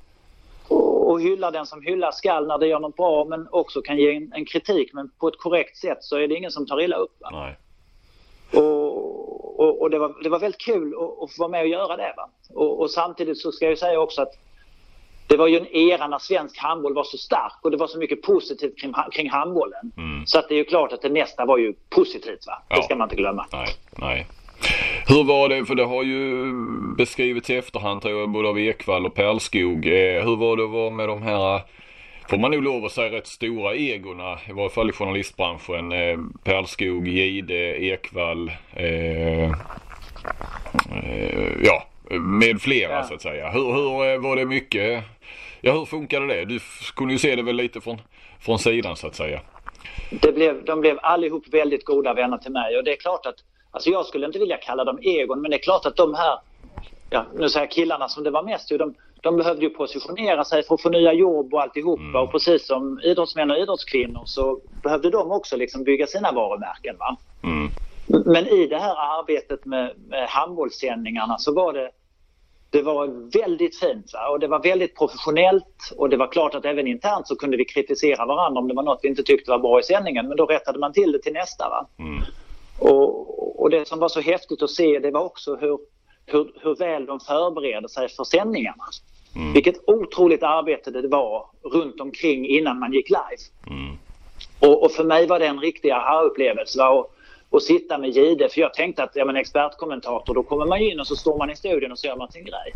och, 1.11 1.21
hyllar 1.21 1.51
den 1.51 1.65
som 1.65 1.81
hyllar 1.81 2.11
skall 2.11 2.47
när 2.47 2.57
det 2.57 2.67
gör 2.67 2.79
något 2.79 2.95
bra 2.95 3.25
men 3.25 3.47
också 3.51 3.81
kan 3.81 3.97
ge 3.97 4.15
en, 4.15 4.33
en 4.33 4.45
kritik 4.45 4.93
men 4.93 5.11
på 5.19 5.27
ett 5.27 5.38
korrekt 5.38 5.77
sätt 5.77 5.97
så 6.01 6.17
är 6.17 6.27
det 6.27 6.35
ingen 6.35 6.51
som 6.51 6.65
tar 6.67 6.81
illa 6.81 6.95
upp. 6.95 7.17
Och, 8.53 9.59
och, 9.59 9.81
och 9.81 9.89
det, 9.89 9.99
var, 9.99 10.23
det 10.23 10.29
var 10.29 10.39
väldigt 10.39 10.61
kul 10.61 10.93
att, 10.93 11.23
att 11.23 11.35
få 11.35 11.41
vara 11.41 11.49
med 11.49 11.61
och 11.61 11.67
göra 11.67 11.97
det. 11.97 12.13
Va? 12.17 12.29
Och, 12.53 12.81
och 12.81 12.91
samtidigt 12.91 13.38
så 13.38 13.51
ska 13.51 13.65
jag 13.65 13.77
säga 13.77 13.99
också 13.99 14.21
att 14.21 14.33
det 15.27 15.38
var 15.38 15.47
ju 15.47 15.57
en 15.57 15.67
era 15.75 16.07
när 16.07 16.19
svensk 16.19 16.57
handboll 16.57 16.93
var 16.93 17.03
så 17.03 17.17
stark 17.17 17.53
och 17.61 17.71
det 17.71 17.77
var 17.77 17.88
så 17.88 17.97
mycket 17.97 18.21
positivt 18.21 18.79
kring, 18.79 18.93
kring 19.11 19.29
handbollen. 19.29 19.91
Mm. 19.97 20.25
Så 20.25 20.39
att 20.39 20.49
det 20.49 20.55
är 20.55 20.57
ju 20.57 20.63
klart 20.63 20.93
att 20.93 21.01
det 21.01 21.09
nästa 21.09 21.45
var 21.45 21.57
ju 21.57 21.73
positivt. 21.89 22.47
Va? 22.47 22.63
Ja. 22.69 22.75
Det 22.75 22.83
ska 22.83 22.95
man 22.95 23.05
inte 23.05 23.15
glömma. 23.15 23.45
Nej, 23.51 23.67
nej. 23.91 24.27
Hur 25.11 25.23
var 25.23 25.49
det, 25.49 25.65
för 25.65 25.75
det 25.75 25.83
har 25.83 26.03
ju 26.03 26.53
beskrivits 26.97 27.49
i 27.49 27.55
efterhand 27.55 28.01
tror 28.01 28.19
jag, 28.19 28.29
både 28.29 28.49
av 28.49 28.59
Ekvall 28.59 29.05
och 29.05 29.13
Pärlskog. 29.15 29.85
Eh, 29.85 30.23
hur 30.23 30.35
var 30.35 30.57
det 30.57 30.63
att 30.63 30.69
vara 30.69 30.89
med 30.89 31.07
de 31.09 31.21
här, 31.21 31.61
får 32.29 32.38
man 32.38 32.51
nog 32.51 32.63
lov 32.63 32.85
att 32.85 32.91
säga, 32.91 33.11
rätt 33.11 33.27
stora 33.27 33.75
egorna, 33.75 34.39
i 34.49 34.51
varje 34.51 34.69
fall 34.69 34.89
i 34.89 34.93
journalistbranschen. 34.93 35.91
Eh, 35.91 36.19
Pärlskog, 36.43 37.07
Gide, 37.07 37.83
Ekvall, 37.83 38.51
eh, 38.73 39.43
eh, 39.43 39.51
ja, 41.63 41.83
med 42.19 42.61
flera 42.61 42.91
Ja. 42.91 43.03
så 43.03 43.13
att 43.13 43.21
säga. 43.21 43.49
Hur, 43.49 43.73
hur 43.73 44.13
eh, 44.13 44.19
var 44.19 44.35
det 44.35 44.45
mycket, 44.45 45.03
ja 45.61 45.73
hur 45.73 45.85
funkade 45.85 46.27
det? 46.27 46.45
Du 46.45 46.59
kunde 46.95 47.13
ju 47.13 47.19
se 47.19 47.35
det 47.35 47.43
väl 47.43 47.55
lite 47.55 47.81
från, 47.81 48.01
från 48.39 48.59
sidan 48.59 48.95
så 48.95 49.07
att 49.07 49.15
säga. 49.15 49.39
Det 50.09 50.31
blev, 50.31 50.65
de 50.65 50.81
blev 50.81 50.99
allihop 51.01 51.43
väldigt 51.51 51.85
goda 51.85 52.13
vänner 52.13 52.38
till 52.38 52.51
mig 52.51 52.77
och 52.77 52.83
det 52.83 52.91
är 52.91 52.97
klart 52.97 53.25
att, 53.25 53.35
alltså 53.72 53.89
jag 53.89 54.06
skulle 54.06 54.26
inte 54.26 54.39
vilja 54.39 54.57
kalla 54.57 54.84
dem 54.84 54.99
egon 55.02 55.41
men 55.41 55.52
det 55.52 55.57
är 55.57 55.61
klart 55.61 55.85
att 55.85 55.95
de 55.95 56.14
här, 56.14 56.39
ja 57.10 57.26
nu 57.34 57.49
säger 57.49 57.65
jag 57.65 57.72
killarna 57.72 58.07
som 58.07 58.23
det 58.23 58.31
var 58.31 58.43
mest 58.43 58.72
ju, 58.72 58.77
de, 58.77 58.93
de 59.22 59.38
behövde 59.38 59.61
ju 59.61 59.69
positionera 59.69 60.43
sig 60.43 60.64
för 60.64 60.76
att 60.76 60.81
få 60.81 60.89
nya 60.89 61.14
jobb 61.14 61.53
och 61.53 61.61
alltihopa 61.61 62.22
och 62.22 62.31
precis 62.31 62.68
som 62.68 62.99
idrottsmän 63.03 63.52
och 63.52 63.57
idrottskvinnor 63.57 64.22
så 64.26 64.60
behövde 64.84 65.10
de 65.10 65.31
också 65.31 65.57
liksom 65.57 65.84
bygga 65.84 66.07
sina 66.07 66.31
varumärken. 66.31 66.98
Va? 66.98 67.18
Mm. 67.43 67.69
Men 68.26 68.48
i 68.48 68.68
det 68.68 68.77
här 68.77 69.19
arbetet 69.19 69.65
med, 69.65 69.93
med 70.07 70.30
handbollssändningarna 70.30 71.38
så 71.38 71.53
var 71.53 71.73
det 71.73 71.91
det 72.69 72.81
var 72.81 73.31
väldigt 73.41 73.80
fint 73.80 74.14
va? 74.14 74.30
och 74.30 74.39
det 74.39 74.48
var 74.48 74.64
väldigt 74.64 74.98
professionellt 74.98 75.93
och 75.98 76.10
det 76.10 76.18
var 76.18 76.27
klart 76.27 76.56
att 76.56 76.65
även 76.65 76.88
internt 76.88 77.27
så 77.27 77.35
kunde 77.35 77.57
vi 77.57 77.65
kritisera 77.65 78.26
varandra 78.26 78.61
om 78.61 78.68
det 78.68 78.73
var 78.73 78.84
något 78.84 78.99
vi 79.03 79.10
inte 79.10 79.23
tyckte 79.23 79.52
var 79.52 79.60
bra 79.60 79.80
i 79.80 79.84
sändningen 79.84 80.27
men 80.27 80.38
då 80.38 80.45
rättade 80.45 80.80
man 80.80 80.93
till 80.93 81.11
det 81.11 81.19
till 81.19 81.34
nästa. 81.34 81.69
Va? 81.69 81.88
Mm. 81.99 82.23
Och, 82.81 83.61
och 83.61 83.69
det 83.69 83.87
som 83.87 83.99
var 83.99 84.09
så 84.09 84.21
häftigt 84.21 84.61
att 84.61 84.69
se 84.69 84.99
det 84.99 85.11
var 85.11 85.23
också 85.23 85.55
hur, 85.55 85.79
hur, 86.25 86.51
hur 86.61 86.75
väl 86.75 87.05
de 87.05 87.19
förberedde 87.19 87.89
sig 87.89 88.09
för 88.09 88.23
sändningarna. 88.23 88.83
Mm. 89.35 89.53
Vilket 89.53 89.89
otroligt 89.89 90.43
arbete 90.43 90.91
det 90.91 91.07
var 91.07 91.45
runt 91.73 92.01
omkring 92.01 92.47
innan 92.47 92.79
man 92.79 92.93
gick 92.93 93.09
live. 93.09 93.43
Mm. 93.67 93.97
Och, 94.59 94.83
och 94.83 94.91
för 94.91 95.03
mig 95.03 95.27
var 95.27 95.39
det 95.39 95.47
en 95.47 95.59
riktig 95.59 95.91
aha-upplevelse. 95.91 96.83
och 97.49 97.63
sitta 97.63 97.97
med 97.97 98.09
Gide, 98.09 98.49
för 98.49 98.61
jag 98.61 98.73
tänkte 98.73 99.03
att 99.03 99.15
ja, 99.15 99.25
men 99.25 99.35
expertkommentator, 99.35 100.33
då 100.33 100.43
kommer 100.43 100.65
man 100.65 100.79
in 100.79 100.99
och 100.99 101.07
så 101.07 101.15
står 101.15 101.37
man 101.37 101.49
i 101.51 101.55
studion 101.55 101.91
och 101.91 101.99
så 101.99 102.07
gör 102.07 102.15
man 102.15 102.31
sin 102.31 102.45
grej. 102.45 102.73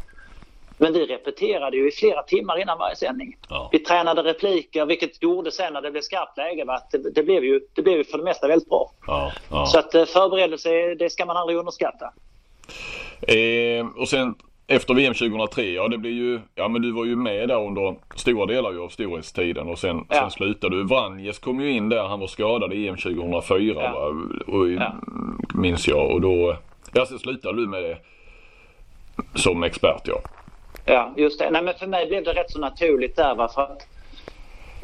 Men 0.77 0.93
vi 0.93 1.05
repeterade 1.05 1.77
ju 1.77 1.87
i 1.87 1.91
flera 1.91 2.23
timmar 2.23 2.61
innan 2.61 2.77
varje 2.77 2.95
sändning. 2.95 3.37
Ja. 3.49 3.69
Vi 3.71 3.79
tränade 3.79 4.23
repliker, 4.23 4.85
vilket 4.85 5.23
gjorde 5.23 5.51
sen 5.51 5.73
när 5.73 5.81
det 5.81 5.91
blev 5.91 6.01
skarpt 6.01 6.37
läge 6.37 6.65
va? 6.65 6.79
det, 6.91 6.97
det, 7.15 7.23
blev 7.23 7.43
ju, 7.43 7.59
det 7.73 7.81
blev 7.81 7.97
ju 7.97 8.03
för 8.03 8.17
det 8.17 8.23
mesta 8.23 8.47
väldigt 8.47 8.69
bra. 8.69 8.91
Ja, 9.07 9.31
ja. 9.51 9.65
Så 9.65 9.79
att 9.79 9.95
eh, 9.95 10.05
förberedelse, 10.05 10.95
det 10.95 11.09
ska 11.09 11.25
man 11.25 11.37
aldrig 11.37 11.57
underskatta. 11.59 12.13
Eh, 13.21 13.87
och 13.97 14.07
sen 14.09 14.35
efter 14.67 14.93
VM 14.93 15.13
2003, 15.13 15.63
ja 15.63 15.87
det 15.87 15.97
blir 15.97 16.11
ju, 16.11 16.39
ja 16.55 16.67
men 16.67 16.81
du 16.81 16.91
var 16.91 17.05
ju 17.05 17.15
med 17.15 17.47
där 17.47 17.61
under 17.67 17.95
stora 18.15 18.45
delar 18.45 18.71
ju 18.71 18.81
av 18.81 18.89
storhetstiden 18.89 19.67
och 19.67 19.79
sen, 19.79 20.05
Ja. 20.09 20.15
sen 20.15 20.31
slutade 20.31 20.75
du. 20.77 20.83
Vranjes 20.83 21.39
kom 21.39 21.61
ju 21.61 21.71
in 21.71 21.89
där, 21.89 22.03
han 22.03 22.19
var 22.19 22.27
skadad 22.27 22.73
i 22.73 22.87
EM 22.87 22.97
2004 22.97 23.83
Ja. 23.83 23.91
va? 23.91 24.05
Och, 24.47 24.69
Ja. 24.69 24.93
minns 25.55 25.87
jag 25.87 26.11
och 26.11 26.21
då, 26.21 26.55
ja 26.93 27.05
sen 27.05 27.19
slutade 27.19 27.61
du 27.61 27.67
med 27.67 27.83
det 27.83 27.97
som 29.35 29.63
expert 29.63 30.01
ja. 30.05 30.19
Ja, 30.85 31.13
just 31.17 31.39
det. 31.39 31.49
Nej, 31.49 31.61
men 31.63 31.73
för 31.73 31.87
mig 31.87 32.07
blev 32.07 32.23
det 32.23 32.33
rätt 32.33 32.51
så 32.51 32.59
naturligt 32.59 33.15
där. 33.15 33.35
Va? 33.35 33.47
För, 33.47 33.61
att, 33.61 33.87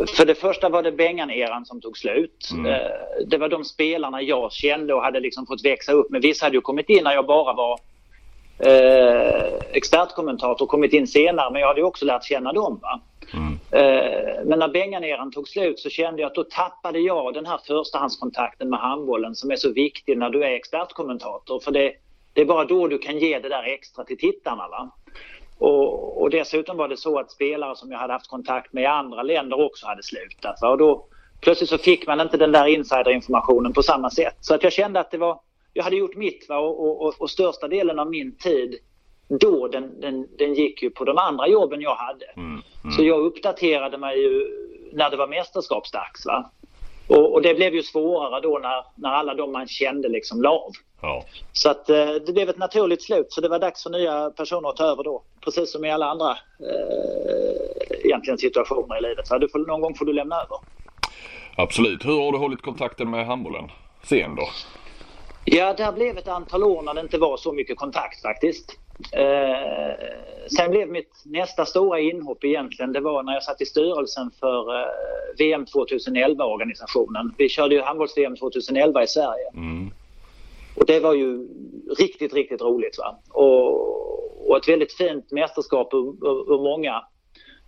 för 0.09 0.25
det 0.25 0.35
första 0.35 0.69
var 0.69 0.83
det 0.83 0.91
Bengan-eran 0.91 1.65
som 1.65 1.81
tog 1.81 1.97
slut. 1.97 2.49
Mm. 2.53 2.65
Eh, 2.65 2.91
Det 3.27 3.37
var 3.37 3.49
de 3.49 3.63
spelarna 3.65 4.21
jag 4.21 4.51
kände 4.51 4.93
och 4.93 5.03
hade 5.03 5.19
liksom 5.19 5.45
fått 5.45 5.65
växa 5.65 5.91
upp 5.91 6.09
med. 6.09 6.21
Vissa 6.21 6.45
hade 6.45 6.57
ju 6.57 6.61
kommit 6.61 6.89
in 6.89 7.03
när 7.03 7.13
jag 7.13 7.25
bara 7.25 7.53
var 7.53 7.79
eh, 8.59 9.53
expertkommentator, 9.71 10.65
kommit 10.65 10.93
in 10.93 11.07
senare, 11.07 11.51
men 11.51 11.61
jag 11.61 11.67
hade 11.67 11.79
ju 11.79 11.85
också 11.85 12.05
lärt 12.05 12.23
känna 12.23 12.53
dem. 12.53 12.79
Va? 12.81 13.01
Mm. 13.33 13.59
Eh, 13.71 14.43
men 14.45 14.59
när 14.59 14.67
Bengan-eran 14.67 15.31
tog 15.31 15.47
slut 15.47 15.79
så 15.79 15.89
kände 15.89 16.21
jag 16.21 16.27
att 16.29 16.35
då 16.35 16.43
tappade 16.43 16.99
jag 16.99 17.33
den 17.33 17.45
här 17.45 17.59
förstahandskontakten 17.67 18.69
med 18.69 18.79
handbollen 18.79 19.35
som 19.35 19.51
är 19.51 19.55
så 19.55 19.73
viktig 19.73 20.17
när 20.17 20.29
du 20.29 20.43
är 20.43 20.51
expertkommentator. 20.51 21.59
För 21.59 21.71
det, 21.71 21.93
det 22.33 22.41
är 22.41 22.45
bara 22.45 22.65
då 22.65 22.87
du 22.87 22.97
kan 22.97 23.17
ge 23.17 23.39
det 23.39 23.49
där 23.49 23.63
extra 23.63 24.03
till 24.03 24.17
tittarna. 24.17 24.67
Va? 24.67 24.91
Och, 25.61 26.21
och 26.21 26.29
dessutom 26.29 26.77
var 26.77 26.87
det 26.87 26.97
så 26.97 27.19
att 27.19 27.31
spelare 27.31 27.75
som 27.75 27.91
jag 27.91 27.99
hade 27.99 28.13
haft 28.13 28.27
kontakt 28.27 28.73
med 28.73 28.83
i 28.83 28.85
andra 28.85 29.23
länder 29.23 29.65
också 29.65 29.87
hade 29.87 30.03
slutat. 30.03 30.61
Va? 30.61 30.69
Och 30.69 30.77
då 30.77 31.05
plötsligt 31.41 31.69
så 31.69 31.77
fick 31.77 32.07
man 32.07 32.21
inte 32.21 32.37
den 32.37 32.51
där 32.51 32.65
insiderinformationen 32.65 33.73
på 33.73 33.83
samma 33.83 34.09
sätt. 34.09 34.35
Så 34.39 34.55
att 34.55 34.63
jag 34.63 34.73
kände 34.73 34.99
att 34.99 35.11
det 35.11 35.17
var, 35.17 35.39
jag 35.73 35.83
hade 35.83 35.95
gjort 35.95 36.15
mitt 36.15 36.45
va? 36.49 36.57
Och, 36.57 37.05
och, 37.05 37.21
och, 37.21 37.29
största 37.29 37.67
delen 37.67 37.99
av 37.99 38.09
min 38.09 38.35
tid 38.37 38.75
då 39.27 39.67
den, 39.67 40.01
den, 40.01 40.27
den 40.37 40.53
gick 40.53 40.83
ju 40.83 40.89
på 40.89 41.05
de 41.05 41.17
andra 41.17 41.47
jobben 41.47 41.81
jag 41.81 41.95
hade. 41.95 42.25
Mm. 42.25 42.61
Så 42.97 43.03
jag 43.03 43.19
uppdaterade 43.19 43.97
mig 43.97 44.19
ju 44.19 44.47
när 44.93 45.09
det 45.09 45.17
var 45.17 45.27
mästerskapsdags. 45.27 46.25
Va? 46.25 46.51
Och, 47.11 47.33
och 47.33 47.41
det 47.41 47.53
blev 47.53 47.75
ju 47.75 47.83
svårare 47.83 48.41
då 48.41 48.59
när, 48.59 48.83
när 48.95 49.09
alla 49.09 49.33
de 49.33 49.51
man 49.51 49.67
kände 49.67 50.09
liksom 50.09 50.41
la 50.41 50.49
av. 50.49 50.71
Ja. 51.01 51.25
Så 51.53 51.69
att 51.69 51.89
eh, 51.89 52.13
det 52.25 52.33
blev 52.33 52.49
ett 52.49 52.57
naturligt 52.57 53.03
slut 53.03 53.27
så 53.29 53.41
det 53.41 53.49
var 53.49 53.59
dags 53.59 53.83
för 53.83 53.89
nya 53.89 54.29
personer 54.29 54.69
att 54.69 54.75
ta 54.75 54.83
över 54.83 55.03
då. 55.03 55.23
Precis 55.43 55.71
som 55.71 55.85
i 55.85 55.91
alla 55.91 56.05
andra 56.05 56.31
eh, 56.31 58.05
egentligen 58.05 58.37
situationer 58.37 58.97
i 58.97 59.01
livet. 59.01 59.29
Va? 59.29 59.39
Du 59.39 59.49
får, 59.49 59.59
någon 59.59 59.81
gång 59.81 59.95
får 59.95 60.05
du 60.05 60.13
lämna 60.13 60.35
över. 60.35 60.57
Absolut. 61.55 62.05
Hur 62.05 62.21
har 62.21 62.31
du 62.31 62.37
hållit 62.37 62.61
kontakten 62.61 63.09
med 63.09 63.25
handbollen 63.25 63.71
sen 64.03 64.35
då? 64.35 64.49
Ja, 65.45 65.73
där 65.73 65.91
blev 65.91 66.17
ett 66.17 66.27
antal 66.27 66.63
år 66.63 66.81
när 66.81 66.93
det 66.93 67.01
inte 67.01 67.17
var 67.17 67.37
så 67.37 67.53
mycket 67.53 67.77
kontakt 67.77 68.21
faktiskt. 68.21 68.77
Eh, 69.11 69.95
sen 70.57 70.71
blev 70.71 70.89
mitt 70.89 71.21
nästa 71.25 71.65
stora 71.65 71.99
inhopp 71.99 72.43
egentligen, 72.43 72.93
det 72.93 72.99
var 72.99 73.23
när 73.23 73.33
jag 73.33 73.43
satt 73.43 73.61
i 73.61 73.65
styrelsen 73.65 74.31
för 74.39 74.79
eh, 74.79 74.87
VM 75.37 75.65
2011-organisationen. 75.65 77.33
Vi 77.37 77.49
körde 77.49 77.75
ju 77.75 77.81
handbolls-VM 77.81 78.35
2011 78.35 79.03
i 79.03 79.07
Sverige. 79.07 79.49
Mm. 79.53 79.91
Och 80.75 80.85
det 80.85 80.99
var 80.99 81.13
ju 81.13 81.47
riktigt, 81.97 82.33
riktigt 82.33 82.61
roligt. 82.61 82.97
Va? 82.97 83.19
Och, 83.29 84.49
och 84.49 84.57
ett 84.57 84.69
väldigt 84.69 84.93
fint 84.93 85.31
mästerskap 85.31 85.93
ur, 85.93 86.27
ur, 86.27 86.53
ur 86.53 86.63
många 86.63 87.03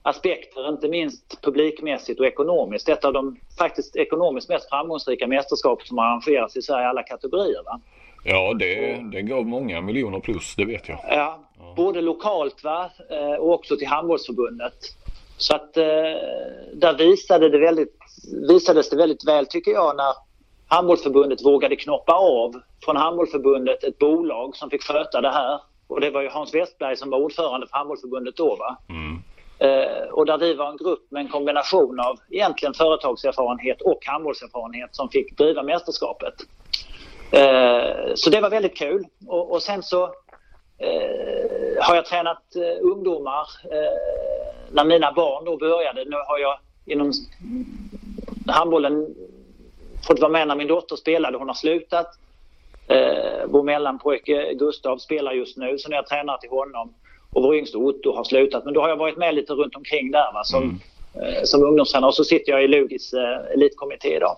aspekter, 0.02 0.70
inte 0.70 0.88
minst 0.88 1.42
publikmässigt 1.42 2.20
och 2.20 2.26
ekonomiskt. 2.26 2.90
Ett 2.90 3.06
av 3.06 3.14
de 3.14 3.40
faktiskt 3.58 3.96
ekonomiskt 3.96 4.50
mest 4.50 4.70
framgångsrika 4.70 5.28
mästerskap 5.28 5.82
som 5.82 5.98
har 5.98 6.06
arrangerats 6.06 6.58
i 6.58 6.62
Sverige 6.62 6.86
i 6.86 6.88
alla 6.88 7.04
kategorier. 7.04 7.64
Va? 7.66 7.82
Ja, 8.24 8.54
det, 8.54 9.02
det 9.12 9.22
gav 9.22 9.46
många 9.46 9.82
miljoner 9.82 10.20
plus, 10.20 10.56
det 10.56 10.66
vet 10.66 10.90
jag. 10.90 11.00
Ja, 11.10 11.40
både 11.76 12.02
lokalt 12.02 12.64
va? 12.64 12.90
eh, 13.10 13.34
och 13.34 13.54
också 13.54 13.78
till 13.78 13.88
handbollsförbundet. 13.88 14.74
Så 15.38 15.56
att 15.56 15.78
eh, 15.78 15.84
där 16.74 16.98
visade 16.98 17.50
det 17.50 17.60
väldigt, 17.60 17.98
visades 18.50 18.90
det 18.90 18.96
väldigt 18.96 19.28
väl 19.28 19.46
tycker 19.46 19.72
jag 19.72 19.96
när 19.96 20.14
handbollsförbundet 20.68 21.46
vågade 21.46 21.76
knoppa 21.76 22.14
av 22.14 22.62
från 22.86 22.96
handbollsförbundet 22.96 23.84
ett 23.84 23.98
bolag 23.98 24.56
som 24.56 24.70
fick 24.70 24.84
sköta 24.84 25.22
det 25.22 25.32
här. 25.32 25.60
Och 25.88 26.02
det 26.02 26.10
var 26.10 26.22
ju 26.22 26.30
Hans 26.30 26.54
Westberg 26.54 26.98
som 26.98 27.10
var 27.10 27.20
ordförande 27.20 27.68
för 27.68 27.78
handbollsförbundet 27.78 28.36
då. 28.36 28.56
Va? 28.56 28.78
Mm. 28.90 29.24
Eh, 29.60 30.08
och 30.12 30.26
där 30.26 30.38
vi 30.38 30.54
var 30.54 30.70
en 30.70 30.78
grupp 30.78 31.12
med 31.12 31.20
en 31.20 31.30
kombination 31.30 32.00
av 32.00 32.20
egentligen 32.30 32.74
företagserfarenhet 32.74 33.82
och 33.82 34.00
handbollserfarenhet 34.06 34.96
som 34.96 35.10
fick 35.10 35.38
driva 35.38 35.64
mästerskapet. 35.64 36.34
Eh, 37.34 38.14
så 38.16 38.30
det 38.30 38.42
var 38.42 38.50
väldigt 38.50 38.78
kul. 38.78 39.06
Och, 39.28 39.52
och 39.52 39.64
sen 39.64 39.84
så 39.84 40.04
eh, 40.78 41.82
har 41.82 41.96
jag 41.96 42.06
tränat 42.06 42.56
eh, 42.56 42.86
ungdomar 42.92 43.48
när 44.72 44.86
mina 44.86 45.12
barn 45.12 45.46
då 45.46 45.58
började. 45.58 46.06
Nu 46.06 46.16
har 46.28 46.40
jag 46.40 46.60
inom 46.86 47.12
handbollen 48.48 49.16
fått 50.08 50.20
vara 50.20 50.32
med 50.32 50.48
när 50.48 50.56
min 50.56 50.68
dotter 50.68 50.96
spelade. 50.96 51.38
Hon 51.38 51.48
har 51.48 51.56
slutat. 51.56 52.08
Eh, 52.88 53.46
vår 53.48 53.64
mellanpojke 53.64 54.54
Gustav 54.54 54.98
spelar 54.98 55.32
just 55.34 55.58
nu 55.58 55.78
så 55.78 55.90
när 55.90 55.96
jag 55.96 56.08
tränar 56.08 56.38
till 56.38 56.50
honom. 56.50 56.94
Och 57.34 57.44
vår 57.44 57.56
yngste 57.56 57.78
Otto 57.78 58.16
har 58.16 58.24
slutat. 58.24 58.66
Men 58.66 58.74
då 58.74 58.82
har 58.82 58.90
jag 58.90 58.98
varit 58.98 59.18
med 59.18 59.36
lite 59.36 59.54
runt 59.54 59.76
omkring 59.76 60.12
där 60.12 60.34
va, 60.34 60.44
som, 60.44 60.80
Mm. 61.16 61.34
eh, 61.36 61.44
som 61.44 61.64
ungdomstränare. 61.64 62.08
Och 62.08 62.16
så 62.16 62.24
sitter 62.24 62.52
jag 62.52 62.64
i 62.64 62.68
Lugis 62.68 63.14
eh, 63.14 63.54
elitkommitté 63.54 64.16
idag. 64.16 64.38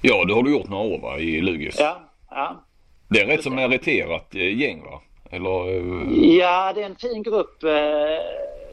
Ja, 0.00 0.24
det 0.24 0.34
har 0.34 0.42
du 0.42 0.50
gjort 0.50 0.68
några 0.68 0.84
år 0.84 0.98
va, 0.98 1.18
i 1.18 1.40
Lugis? 1.40 1.76
Ja, 1.78 2.00
ja. 2.30 2.64
Det 3.08 3.20
är 3.20 3.26
rätt 3.26 3.42
så 3.42 3.50
meriterat 3.50 4.34
eh, 4.34 4.58
gäng 4.60 4.84
va? 4.84 5.00
Eller? 5.30 5.68
eh, 5.68 6.36
Ja, 6.38 6.72
det 6.74 6.82
är 6.82 6.86
en 6.86 6.96
fin 6.96 7.22
grupp 7.22 7.62
eh, 7.64 7.70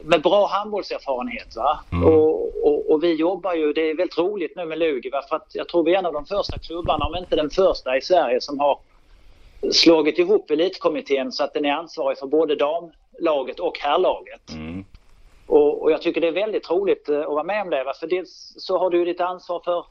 med 0.04 0.22
bra 0.22 0.46
handbollserfarenhet. 0.46 1.56
Va? 1.56 1.80
Mm. 1.92 2.04
Och, 2.04 2.66
och, 2.66 2.90
och 2.90 3.02
vi 3.02 3.14
jobbar 3.14 3.54
ju, 3.54 3.72
det 3.72 3.90
är 3.90 3.96
väldigt 3.96 4.18
roligt 4.18 4.56
nu 4.56 4.64
med 4.64 4.78
Lugi 4.78 5.10
va? 5.10 5.22
för 5.28 5.36
att 5.36 5.54
jag 5.54 5.68
tror 5.68 5.84
vi 5.84 5.94
är 5.94 5.98
en 5.98 6.06
av 6.06 6.12
de 6.12 6.26
första 6.26 6.58
klubbarna, 6.58 7.06
om 7.06 7.16
inte 7.16 7.36
den 7.36 7.50
första 7.50 7.96
i 7.96 8.00
Sverige 8.00 8.40
som 8.40 8.58
har 8.60 8.78
slagit 9.72 10.18
ihop 10.18 10.50
elitkommittén 10.50 11.32
så 11.32 11.44
att 11.44 11.54
den 11.54 11.64
är 11.64 11.72
ansvarig 11.72 12.18
för 12.18 12.26
både 12.26 12.56
damlaget 12.56 13.60
och 13.60 13.78
herrlaget. 13.78 14.52
Mm. 14.52 14.84
Och, 15.46 15.82
och 15.82 15.92
jag 15.92 16.02
tycker 16.02 16.20
det 16.20 16.28
är 16.28 16.32
väldigt 16.32 16.70
roligt 16.70 17.08
att 17.08 17.26
vara 17.26 17.42
med 17.44 17.62
om 17.62 17.70
det. 17.70 17.84
Va? 17.84 17.92
För 18.00 18.06
dels 18.06 18.54
så 18.58 18.78
har 18.78 18.90
du 18.90 19.04
ditt 19.04 19.20
ansvar 19.20 19.60
för, 19.64 19.84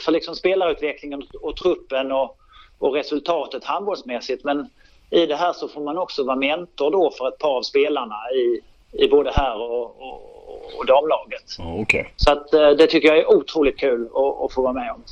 för 0.00 0.12
liksom 0.12 0.34
spelarutvecklingen 0.34 1.22
och 1.40 1.56
truppen 1.56 2.12
och, 2.12 2.38
och 2.78 2.94
resultatet 2.94 3.64
handbollsmässigt. 3.64 4.44
Men 4.44 4.70
i 5.10 5.26
det 5.26 5.36
här 5.36 5.52
så 5.52 5.68
får 5.68 5.80
man 5.80 5.98
också 5.98 6.24
vara 6.24 6.36
mentor 6.36 6.90
då 6.90 7.10
för 7.10 7.28
ett 7.28 7.38
par 7.38 7.56
av 7.56 7.62
spelarna 7.62 8.16
i, 8.34 8.60
i 9.04 9.08
både 9.08 9.30
här 9.34 9.60
och, 9.60 10.02
och, 10.02 10.78
och 10.78 10.86
damlaget. 10.86 11.42
Ja, 11.58 11.76
Okej. 11.80 12.12
Så 12.16 12.32
att 12.32 12.54
eh, 12.54 12.70
det 12.70 12.86
tycker 12.86 13.08
jag 13.08 13.18
är 13.18 13.36
otroligt 13.36 13.78
kul 13.78 14.06
att, 14.14 14.44
att 14.44 14.52
få 14.52 14.62
vara 14.62 14.72
med 14.72 14.92
om. 14.92 15.02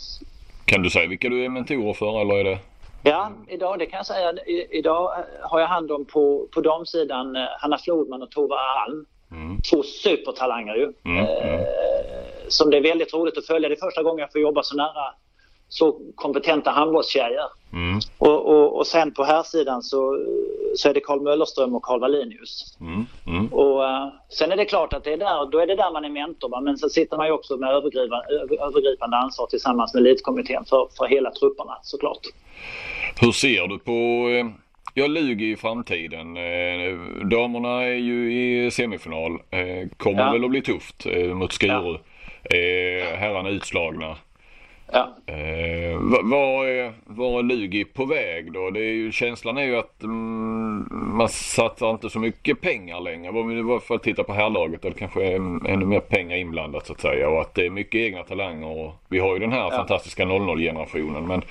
Kan 0.64 0.82
du 0.82 0.90
säga 0.90 1.08
vilka 1.08 1.28
du 1.28 1.44
är 1.44 1.48
mentorer 1.48 1.92
för 1.92 2.20
eller 2.20 2.34
är 2.34 2.44
det? 2.44 2.58
Ja, 3.02 3.32
idag, 3.48 3.78
det 3.78 3.86
kan 3.86 3.96
jag 3.96 4.06
säga. 4.06 4.32
I, 4.46 4.66
idag 4.70 5.18
eh, 5.18 5.24
har 5.50 5.60
jag 5.60 5.66
hand 5.66 5.92
om 5.92 6.04
på, 6.04 6.46
på 6.54 6.60
damsidan 6.60 7.36
eh, 7.36 7.42
Hanna 7.60 7.78
Flodman 7.78 8.22
och 8.22 8.30
Tova 8.30 8.56
Alm. 8.56 9.06
Mm. 9.30 9.60
Två 9.70 9.82
supertalanger 9.82 10.74
ju. 10.74 10.92
Mm, 11.04 11.26
mm. 11.26 11.60
Eh, 11.60 12.41
som 12.52 12.70
det 12.70 12.76
är 12.76 12.82
väldigt 12.82 13.14
roligt 13.14 13.38
att 13.38 13.46
följa. 13.46 13.68
Det 13.68 13.74
är 13.74 13.86
första 13.86 14.02
gången 14.02 14.18
jag 14.18 14.32
får 14.32 14.40
jobba 14.40 14.62
så 14.62 14.76
nära 14.76 15.14
så 15.68 16.00
kompetenta 16.14 16.70
handbollstjejer. 16.70 17.46
Mm. 17.72 17.98
Och, 18.18 18.46
och, 18.46 18.76
och 18.78 18.86
sen 18.86 19.12
på 19.14 19.24
här 19.24 19.42
sidan 19.42 19.82
så, 19.82 20.18
så 20.76 20.88
är 20.88 20.94
det 20.94 21.00
Carl 21.00 21.20
Möllerström 21.20 21.74
och 21.74 21.82
Carl 21.82 22.00
Wallinius. 22.00 22.76
Mm. 22.80 23.06
Mm. 23.26 23.46
Och 23.52 23.84
eh, 23.88 24.08
sen 24.28 24.52
är 24.52 24.56
det 24.56 24.64
klart 24.64 24.92
att 24.92 25.04
det 25.04 25.12
är 25.12 25.16
där, 25.16 25.50
då 25.50 25.58
är 25.58 25.66
det 25.66 25.76
där 25.76 25.92
man 25.92 26.04
är 26.04 26.08
mentor. 26.08 26.48
Va? 26.48 26.60
Men 26.60 26.78
så 26.78 26.88
sitter 26.88 27.16
man 27.16 27.26
ju 27.26 27.32
också 27.32 27.56
med 27.56 27.70
övergripande, 27.70 28.24
över- 28.42 28.66
övergripande 28.66 29.16
ansvar 29.16 29.46
tillsammans 29.46 29.94
med 29.94 30.00
elitkommittén 30.00 30.64
för, 30.64 30.88
för 30.98 31.06
hela 31.06 31.30
trupperna 31.30 31.78
såklart. 31.82 32.20
Hur 33.20 33.32
ser 33.32 33.66
du 33.68 33.78
på 33.78 33.92
eh, 34.30 34.46
Ja, 34.94 35.06
Lugi 35.06 35.50
i 35.50 35.56
framtiden. 35.56 36.36
Eh, 36.36 37.26
damerna 37.30 37.82
är 37.82 37.94
ju 37.94 38.32
i 38.34 38.70
semifinal. 38.70 39.38
Kommer 39.96 40.20
Ja. 40.26 40.32
väl 40.32 40.44
att 40.44 40.50
bli 40.50 40.62
tufft 40.62 41.06
mot 41.34 41.52
Skuru. 41.52 41.96
Eh, 42.44 43.18
herrarna 43.18 43.48
utslagna. 43.48 44.16
Ja. 44.94 45.08
Eh, 45.26 45.98
vad 46.00 46.30
var, 46.30 46.66
är- 46.66 46.92
var 47.04 47.38
är 47.38 47.42
Lugi 47.42 47.84
på 47.84 48.04
väg 48.04 48.52
då? 48.52 48.70
Det 48.70 48.80
är 48.80 48.92
ju, 48.94 49.12
känslan 49.12 49.56
är 49.58 49.62
ju 49.64 49.76
att 49.76 50.02
mm, 50.02 50.86
man 50.90 51.28
satsar 51.28 51.90
inte 51.90 52.10
så 52.10 52.18
mycket 52.18 52.60
pengar 52.60 53.00
längre. 53.00 53.32
Vad 53.32 53.56
det 53.56 53.62
var 53.62 53.78
för 53.80 53.94
att 53.94 54.02
titta 54.02 54.24
på 54.24 54.32
herrlaget. 54.32 54.82
Det 54.82 54.92
kanske 54.98 55.24
är 55.26 55.34
ännu 55.68 55.86
mer 55.86 56.00
pengar 56.00 56.36
inblandat 56.36 56.86
så 56.86 56.92
att 56.92 57.00
säga. 57.00 57.28
Och 57.28 57.40
att 57.40 57.54
det 57.54 57.66
är 57.66 57.70
mycket 57.70 57.94
egna 58.00 58.22
talanger. 58.22 58.66
Och 58.86 58.92
vi 59.08 59.18
har 59.18 59.32
ju 59.34 59.38
den 59.38 59.52
här 59.52 59.70
fantastiska 59.70 60.24
00-generationen. 60.24 61.26
Men 61.26 61.42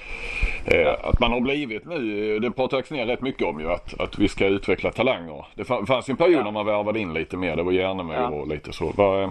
eh, 0.65 0.93
att 1.03 1.19
man 1.19 1.31
har 1.31 1.39
blivit 1.39 1.85
nu, 1.85 2.39
det 2.39 2.51
pratar 2.51 2.77
Axnér 2.77 3.05
rätt 3.05 3.22
mycket 3.22 3.47
om 3.47 3.59
ju. 3.59 3.72
Att, 3.72 3.99
att 4.01 4.19
vi 4.19 4.27
ska 4.27 4.45
utveckla 4.45 4.91
talanger. 4.91 5.45
Det 5.55 5.63
fa- 5.63 5.85
fanns 5.85 6.09
ju 6.09 6.11
en 6.11 6.18
period 6.18 6.43
när 6.43 6.51
man 6.51 6.65
värvade 6.65 6.99
in 6.99 7.13
lite 7.13 7.38
mer. 7.38 7.55
Det 7.55 7.63
var 7.63 7.72
Järnemo 7.72 8.13
Ja. 8.13 8.27
och 8.30 8.47
lite 8.47 8.73
så. 8.73 8.93
Vad, 8.95 9.23
eh, 9.23 9.30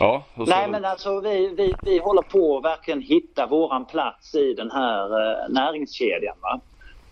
Ja. 0.00 0.24
Nej 0.34 0.68
men 0.68 0.84
alltså 0.84 1.20
vi, 1.20 1.54
vi, 1.56 1.76
vi 1.84 1.98
håller 1.98 2.22
på 2.22 2.56
att 2.58 2.64
verkligen 2.64 3.00
hitta 3.02 3.46
våran 3.46 3.84
plats 3.84 4.34
i 4.34 4.54
den 4.54 4.70
här 4.70 5.04
eh, 5.04 5.48
näringskedjan. 5.48 6.36
Va? 6.40 6.60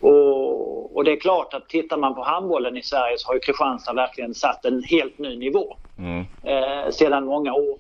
Och, 0.00 0.96
och 0.96 1.04
det 1.04 1.12
är 1.12 1.20
klart 1.20 1.54
att 1.54 1.68
tittar 1.68 1.96
man 1.96 2.14
på 2.14 2.22
handbollen 2.22 2.76
i 2.76 2.82
Sverige 2.82 3.18
så 3.18 3.28
har 3.28 3.34
ju 3.34 3.40
Kristianstad 3.40 3.92
verkligen 3.92 4.34
satt 4.34 4.64
en 4.64 4.82
helt 4.82 5.18
ny 5.18 5.36
nivå 5.36 5.76
Mm. 5.98 6.24
eh, 6.42 6.90
sedan 6.90 7.24
många 7.24 7.54
år. 7.54 7.78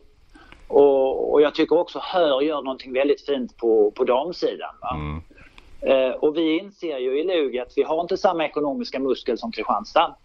Och, 0.68 1.32
och 1.32 1.42
jag 1.42 1.54
tycker 1.54 1.78
också 1.78 1.98
Hör 2.02 2.40
gör 2.40 2.62
någonting 2.62 2.92
väldigt 2.92 3.26
fint 3.26 3.56
på, 3.56 3.90
på 3.90 4.04
damsidan. 4.04 4.74
Mm. 4.94 5.22
Eh, 5.80 6.14
och 6.14 6.36
vi 6.36 6.58
inser 6.58 6.98
ju 6.98 7.20
i 7.20 7.24
Lugi 7.24 7.60
att 7.60 7.72
vi 7.76 7.82
har 7.82 8.00
inte 8.00 8.16
samma 8.16 8.44
ekonomiska 8.44 8.98
muskel 8.98 9.38
som 9.38 9.52
Kristianstad. 9.52 10.16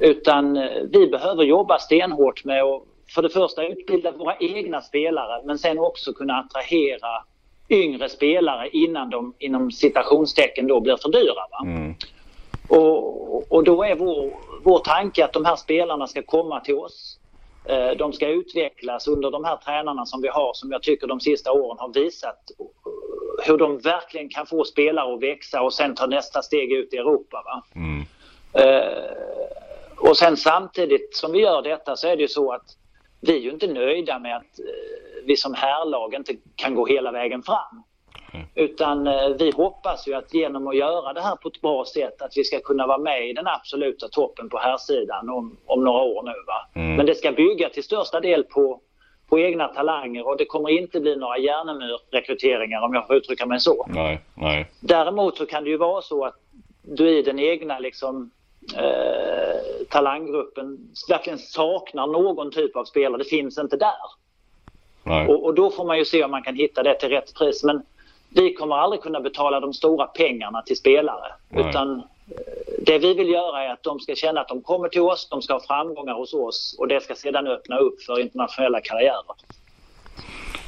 Utan 0.00 0.56
eh, 0.56 0.82
vi 0.92 1.06
behöver 1.06 1.44
jobba 1.44 1.78
stenhårt 1.78 2.44
med 2.44 2.62
att 2.62 2.82
för 3.14 3.22
det 3.22 3.30
första 3.30 3.66
utbilda 3.66 4.10
våra 4.10 4.36
egna 4.36 4.80
spelare 4.80 5.42
men 5.44 5.58
sen 5.58 5.78
också 5.78 6.12
kunna 6.12 6.38
attrahera 6.38 7.24
yngre 7.68 8.08
spelare 8.08 8.68
innan 8.68 9.10
de 9.10 9.34
inom 9.38 9.72
citationstecken 9.72 10.66
då 10.66 10.80
blir 10.80 10.96
för 10.96 11.08
dyra. 11.08 11.44
Mm. 11.64 11.94
Och, 12.68 13.52
och 13.52 13.64
då 13.64 13.84
är 13.84 13.94
vår, 13.94 14.30
vår 14.62 14.78
tanke 14.78 15.24
att 15.24 15.32
de 15.32 15.44
här 15.44 15.56
spelarna 15.56 16.06
ska 16.06 16.22
komma 16.22 16.60
till 16.60 16.74
oss. 16.74 17.18
Eh, 17.64 17.90
De 17.98 18.12
ska 18.12 18.28
utvecklas 18.28 19.08
under 19.08 19.30
de 19.30 19.44
här 19.44 19.56
tränarna 19.56 20.06
som 20.06 20.22
vi 20.22 20.28
har 20.28 20.52
som 20.54 20.72
jag 20.72 20.82
tycker 20.82 21.06
de 21.06 21.20
sista 21.20 21.52
åren 21.52 21.78
har 21.78 21.92
visat 21.92 22.50
eh, 22.58 23.46
hur 23.46 23.58
de 23.58 23.78
verkligen 23.78 24.28
kan 24.28 24.46
få 24.46 24.64
spelare 24.64 25.14
att 25.14 25.22
växa 25.22 25.62
och 25.62 25.74
sen 25.74 25.94
ta 25.94 26.06
nästa 26.06 26.42
steg 26.42 26.72
ut 26.72 26.94
i 26.94 26.96
Europa. 26.96 27.62
Mm. 27.74 28.04
Eh, 28.52 29.12
och 29.96 30.16
sen 30.16 30.36
samtidigt 30.36 31.16
som 31.16 31.32
vi 31.32 31.40
gör 31.40 31.62
detta 31.62 31.96
så 31.96 32.08
är 32.08 32.16
det 32.16 32.22
ju 32.22 32.28
så 32.28 32.52
att 32.52 32.64
vi 33.26 33.36
är 33.36 33.40
ju 33.40 33.50
inte 33.50 33.66
nöjda 33.66 34.18
med 34.18 34.36
att 34.36 34.58
eh, 34.58 35.24
vi 35.26 35.36
som 35.36 35.54
härlag 35.54 36.14
inte 36.14 36.34
kan 36.56 36.74
gå 36.74 36.86
hela 36.86 37.12
vägen 37.12 37.42
fram. 37.42 37.82
Utan 38.54 39.06
eh, 39.06 39.28
vi 39.38 39.50
hoppas 39.50 40.08
ju 40.08 40.14
att 40.14 40.34
genom 40.34 40.66
att 40.66 40.76
göra 40.76 41.12
det 41.12 41.20
här 41.20 41.36
på 41.36 41.48
ett 41.48 41.60
bra 41.60 41.84
sätt 41.84 42.22
att 42.22 42.32
vi 42.36 42.44
ska 42.44 42.60
kunna 42.60 42.86
vara 42.86 42.98
med 42.98 43.30
i 43.30 43.32
den 43.32 43.46
absoluta 43.46 44.08
toppen 44.08 44.48
på 44.48 44.58
här 44.58 44.76
sidan 44.76 45.30
om, 45.30 45.56
om 45.66 45.84
några 45.84 46.02
år 46.02 46.22
nu. 46.22 46.32
Va? 46.46 46.80
Mm. 46.80 46.96
Men 46.96 47.06
det 47.06 47.14
ska 47.14 47.32
bygga 47.32 47.68
till 47.68 47.82
största 47.82 48.20
del 48.20 48.44
på, 48.44 48.80
på 49.28 49.38
egna 49.38 49.68
talanger 49.68 50.28
och 50.28 50.36
det 50.36 50.44
kommer 50.44 50.70
inte 50.70 51.00
bli 51.00 51.16
några 51.16 51.38
Järnemyr-rekryteringar 51.38 52.80
om 52.80 52.94
jag 52.94 53.06
får 53.06 53.16
uttrycka 53.16 53.46
mig 53.46 53.60
så. 53.60 53.86
Nej, 53.88 54.20
nej. 54.34 54.66
Däremot 54.80 55.36
så 55.36 55.46
kan 55.46 55.64
det 55.64 55.70
ju 55.70 55.76
vara 55.76 56.02
så 56.02 56.24
att 56.24 56.34
du 56.82 57.18
i 57.18 57.22
den 57.22 57.38
egna 57.38 57.78
liksom, 57.78 58.30
eh, 58.76 59.86
talanggruppen 59.88 60.78
verkligen 61.08 61.38
saknar 61.38 62.06
någon 62.06 62.50
typ 62.50 62.76
av 62.76 62.84
spelare. 62.84 63.18
Det 63.18 63.28
finns 63.28 63.58
inte 63.58 63.76
där. 63.76 64.24
Och, 65.28 65.44
och 65.44 65.54
då 65.54 65.70
får 65.70 65.84
man 65.84 65.98
ju 65.98 66.04
se 66.04 66.24
om 66.24 66.30
man 66.30 66.42
kan 66.42 66.54
hitta 66.54 66.82
det 66.82 66.94
till 66.94 67.08
rätt 67.08 67.34
pris. 67.34 67.64
Men 67.64 67.82
vi 68.28 68.54
kommer 68.54 68.76
aldrig 68.76 69.02
kunna 69.02 69.20
betala 69.20 69.60
de 69.60 69.72
stora 69.72 70.06
pengarna 70.06 70.62
till 70.62 70.76
spelare. 70.76 71.32
Nej. 71.48 71.68
Utan 71.68 71.98
eh, 71.98 72.04
det 72.86 72.98
vi 72.98 73.14
vill 73.14 73.28
göra 73.28 73.64
är 73.64 73.72
att 73.72 73.82
de 73.82 74.00
ska 74.00 74.14
känna 74.14 74.40
att 74.40 74.48
de 74.48 74.62
kommer 74.62 74.88
till 74.88 75.00
oss, 75.00 75.28
de 75.30 75.42
ska 75.42 75.52
ha 75.52 75.60
framgångar 75.60 76.14
hos 76.14 76.34
oss 76.34 76.76
och 76.78 76.88
det 76.88 77.02
ska 77.02 77.14
sedan 77.14 77.46
öppna 77.46 77.76
upp 77.76 78.02
för 78.02 78.20
internationella 78.20 78.80
karriärer. 78.80 79.34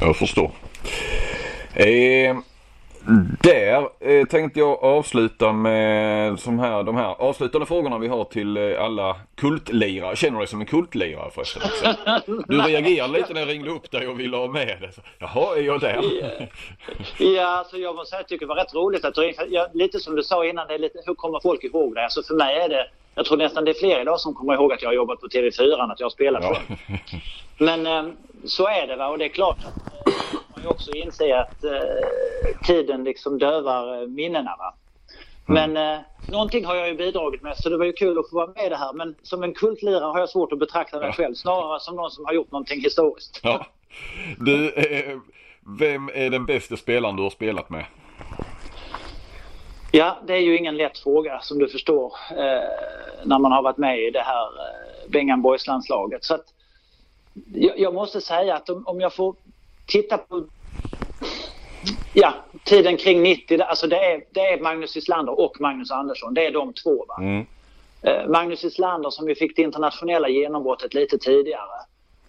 Jag 0.01 0.17
förstår. 0.17 0.51
Eh, 1.75 2.37
där 3.43 3.89
eh, 4.01 4.25
tänkte 4.27 4.61
jag 4.61 4.85
avsluta 4.85 5.53
med 5.53 6.41
som 6.41 6.59
här, 6.59 6.83
de 6.83 6.97
här 6.97 7.15
avslutande 7.23 7.67
frågorna 7.67 7.99
vi 7.99 8.09
har 8.09 8.25
till 8.25 8.57
eh, 8.57 8.85
alla 8.85 9.17
kultlirare. 9.35 10.17
Känner 10.17 10.33
du 10.33 10.39
dig 10.39 10.47
som 10.47 10.61
en 10.61 10.67
kultlirare 10.67 11.31
förresten? 11.31 11.63
Du 12.49 12.59
reagerade 12.61 13.13
lite 13.13 13.33
när 13.35 13.41
jag 13.41 13.49
ringde 13.51 13.71
upp 13.71 13.91
dig 13.91 14.09
och 14.09 14.21
ville 14.21 14.37
ha 14.37 14.47
med. 14.47 14.89
Så, 14.95 15.01
Jaha, 15.19 15.57
är 15.57 15.63
jag 15.63 15.81
där? 15.81 16.03
Ja, 17.19 17.47
alltså 17.47 17.77
jag 17.77 17.95
måste 17.97 18.11
säga 18.11 18.21
att 18.21 18.23
jag 18.23 18.29
tycker 18.29 18.47
det 18.47 18.49
var 18.49 18.57
rätt 18.57 18.75
roligt 18.75 19.05
att 19.05 19.15
du. 19.15 19.33
För 19.33 19.47
jag, 19.51 19.67
Lite 19.75 19.99
som 20.01 20.17
du 20.17 20.23
sa 20.23 20.45
innan, 20.47 20.69
det 20.69 20.75
är 20.75 20.79
lite, 20.79 20.99
hur 21.07 21.15
kommer 21.15 21.41
folk 21.41 21.65
ihåg 21.65 21.95
det? 21.95 22.05
Alltså 22.05 22.23
för 22.23 22.35
mig 22.35 22.57
är 22.57 22.69
det, 22.69 22.87
jag 23.15 23.25
tror 23.27 23.37
nästan 23.39 23.65
det 23.65 23.71
är 23.71 23.75
fler 23.81 24.01
idag 24.01 24.21
som 24.21 24.35
kommer 24.35 24.55
ihåg 24.55 24.73
att 24.73 24.83
jag 24.83 24.89
har 24.89 24.95
jobbat 24.95 25.21
på 25.21 25.27
TV4 25.27 25.85
än 25.85 25.91
att 25.91 26.01
jag 26.01 26.05
har 26.05 26.11
spelat 26.11 26.43
Ja. 26.45 26.55
själv. 26.55 26.79
Men 27.59 27.87
eh, 27.87 28.13
så 28.45 28.67
är 28.69 28.87
det 28.87 28.97
va 28.97 29.09
och 29.09 29.19
det 29.19 29.25
är 29.25 29.29
klart 29.29 29.57
att 29.59 30.07
eh, 30.07 30.13
man 30.57 30.65
ju 30.65 30.69
också 30.69 30.93
inser 30.93 31.37
att 31.37 31.65
eh, 31.65 32.67
tiden 32.67 33.05
liksom 33.05 33.39
dövar 33.39 34.03
eh, 34.03 34.09
minnena 34.09 34.57
va. 34.59 34.75
Men 35.47 35.77
eh, 35.77 35.99
någonting 36.29 36.65
har 36.65 36.75
jag 36.75 36.89
ju 36.89 36.95
bidragit 36.95 37.43
med 37.43 37.57
så 37.57 37.69
det 37.69 37.77
var 37.77 37.85
ju 37.85 37.93
kul 37.93 38.19
att 38.19 38.31
få 38.31 38.37
vara 38.37 38.47
med 38.47 38.67
i 38.67 38.69
det 38.69 38.77
här. 38.77 38.93
Men 38.93 39.15
som 39.23 39.43
en 39.43 39.55
kultlirare 39.55 40.05
har 40.05 40.19
jag 40.19 40.29
svårt 40.29 40.53
att 40.53 40.59
betrakta 40.59 41.01
mig 41.01 41.13
själv. 41.13 41.35
Snarare 41.35 41.81
som 41.81 41.97
någon 41.97 42.11
som 42.11 42.25
har 42.25 42.33
gjort 42.33 42.53
någonting 42.53 42.81
historiskt. 42.81 43.41
Ja. 43.43 43.67
Du, 44.39 44.71
eh, 44.71 45.19
vem 45.79 46.11
är 46.15 46.31
den 46.31 46.47
bästa 46.47 46.77
spelaren 46.77 47.17
du 47.17 47.23
har 47.23 47.31
spelat 47.31 47.71
med? 47.71 47.85
Ja, 49.93 50.19
det 50.27 50.33
är 50.33 50.41
ju 50.41 50.59
ingen 50.59 50.77
lätt 50.77 50.99
fråga 50.99 51.41
som 51.41 51.59
du 51.59 51.69
förstår 51.69 52.13
eh, 52.31 52.37
när 53.25 53.39
man 53.39 53.53
har 53.53 53.63
varit 53.63 53.79
med 53.79 53.99
i 53.99 54.11
det 54.11 54.23
här 54.23 54.45
eh, 54.45 55.11
Bengan. 55.11 55.59
Så 56.21 56.35
att, 56.35 56.45
jag, 57.55 57.79
jag, 57.79 57.95
måste 57.95 58.21
säga 58.21 58.57
att 58.57 58.71
om, 58.71 58.87
om 58.87 59.01
jag 59.01 59.15
får 59.15 59.35
titta 59.87 60.19
på 60.19 60.45
ja, 62.13 62.35
tiden 62.65 62.97
kring 62.97 63.23
90, 63.23 63.63
alltså 63.63 63.87
det 63.87 63.97
är, 63.97 64.25
det 64.33 64.41
är 64.41 64.61
Magnus 64.61 64.97
Islander 64.97 65.41
och 65.41 65.61
Magnus 65.61 65.91
Andersson. 65.91 66.35
Det 66.35 66.47
är 66.47 66.53
de 66.53 66.73
två. 66.73 67.05
Va? 67.09 67.17
Mm. 67.19 67.47
Eh, 68.03 68.29
Magnus 68.29 68.65
Islander 68.65 69.11
som 69.11 69.29
ju 69.29 69.35
fick 69.35 69.57
det 69.57 69.63
internationella 69.63 70.29
genombrottet 70.29 70.95
lite 70.95 71.19
tidigare. 71.19 71.81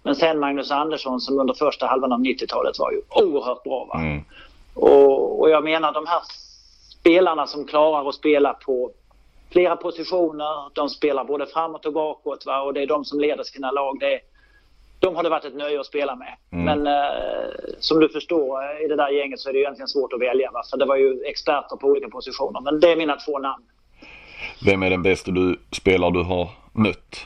Men 0.03 0.15
sen 0.15 0.39
Magnus 0.39 0.71
Andersson 0.71 1.19
som 1.19 1.39
under 1.39 1.53
första 1.53 1.85
halvan 1.85 2.13
av 2.13 2.19
90-talet 2.19 2.79
var 2.79 2.91
ju 2.91 3.01
oerhört 3.09 3.63
bra. 3.63 3.85
Va? 3.85 3.99
Mm. 3.99 4.23
Och, 4.73 5.39
och 5.39 5.49
jag 5.49 5.63
menar 5.63 5.91
de 5.91 6.05
här 6.05 6.21
spelarna 6.99 7.47
som 7.47 7.65
klarar 7.65 8.09
att 8.09 8.15
spela 8.15 8.53
på 8.53 8.91
flera 9.51 9.75
positioner. 9.75 10.75
De 10.75 10.89
spelar 10.89 11.23
både 11.23 11.45
framåt 11.45 11.85
och 11.85 11.93
bakåt 11.93 12.45
va? 12.45 12.61
och 12.61 12.73
det 12.73 12.81
är 12.81 12.87
de 12.87 13.05
som 13.05 13.19
leder 13.19 13.43
sina 13.43 13.71
lag. 13.71 13.99
Det 13.99 14.13
är, 14.13 14.19
de 14.99 15.15
har 15.15 15.23
det 15.23 15.29
varit 15.29 15.45
ett 15.45 15.55
nöje 15.55 15.79
att 15.79 15.85
spela 15.85 16.15
med. 16.15 16.35
Mm. 16.51 16.65
Men 16.65 16.87
eh, 16.87 17.49
som 17.79 17.99
du 17.99 18.09
förstår 18.09 18.63
eh, 18.63 18.85
i 18.85 18.87
det 18.87 18.95
där 18.95 19.09
gänget 19.09 19.39
så 19.39 19.49
är 19.49 19.53
det 19.53 19.59
egentligen 19.59 19.87
svårt 19.87 20.13
att 20.13 20.21
välja. 20.21 20.51
Va? 20.51 20.61
För 20.69 20.77
det 20.77 20.85
var 20.85 20.95
ju 20.95 21.23
experter 21.25 21.75
på 21.75 21.87
olika 21.87 22.09
positioner. 22.09 22.61
Men 22.61 22.79
det 22.79 22.91
är 22.91 22.95
mina 22.95 23.15
två 23.15 23.39
namn. 23.39 23.63
Vem 24.65 24.83
är 24.83 24.89
den 24.89 25.03
bästa 25.03 25.31
du 25.31 25.59
spelar 25.71 26.11
du 26.11 26.23
har 26.23 26.49
mött? 26.73 27.25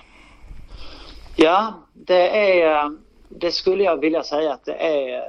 Ja, 1.36 1.74
det 1.94 2.52
är... 2.62 2.92
Det 3.30 3.52
skulle 3.52 3.84
jag 3.84 3.98
vilja 3.98 4.24
säga 4.24 4.54
att 4.54 4.66
det 4.66 4.74
är 4.74 5.24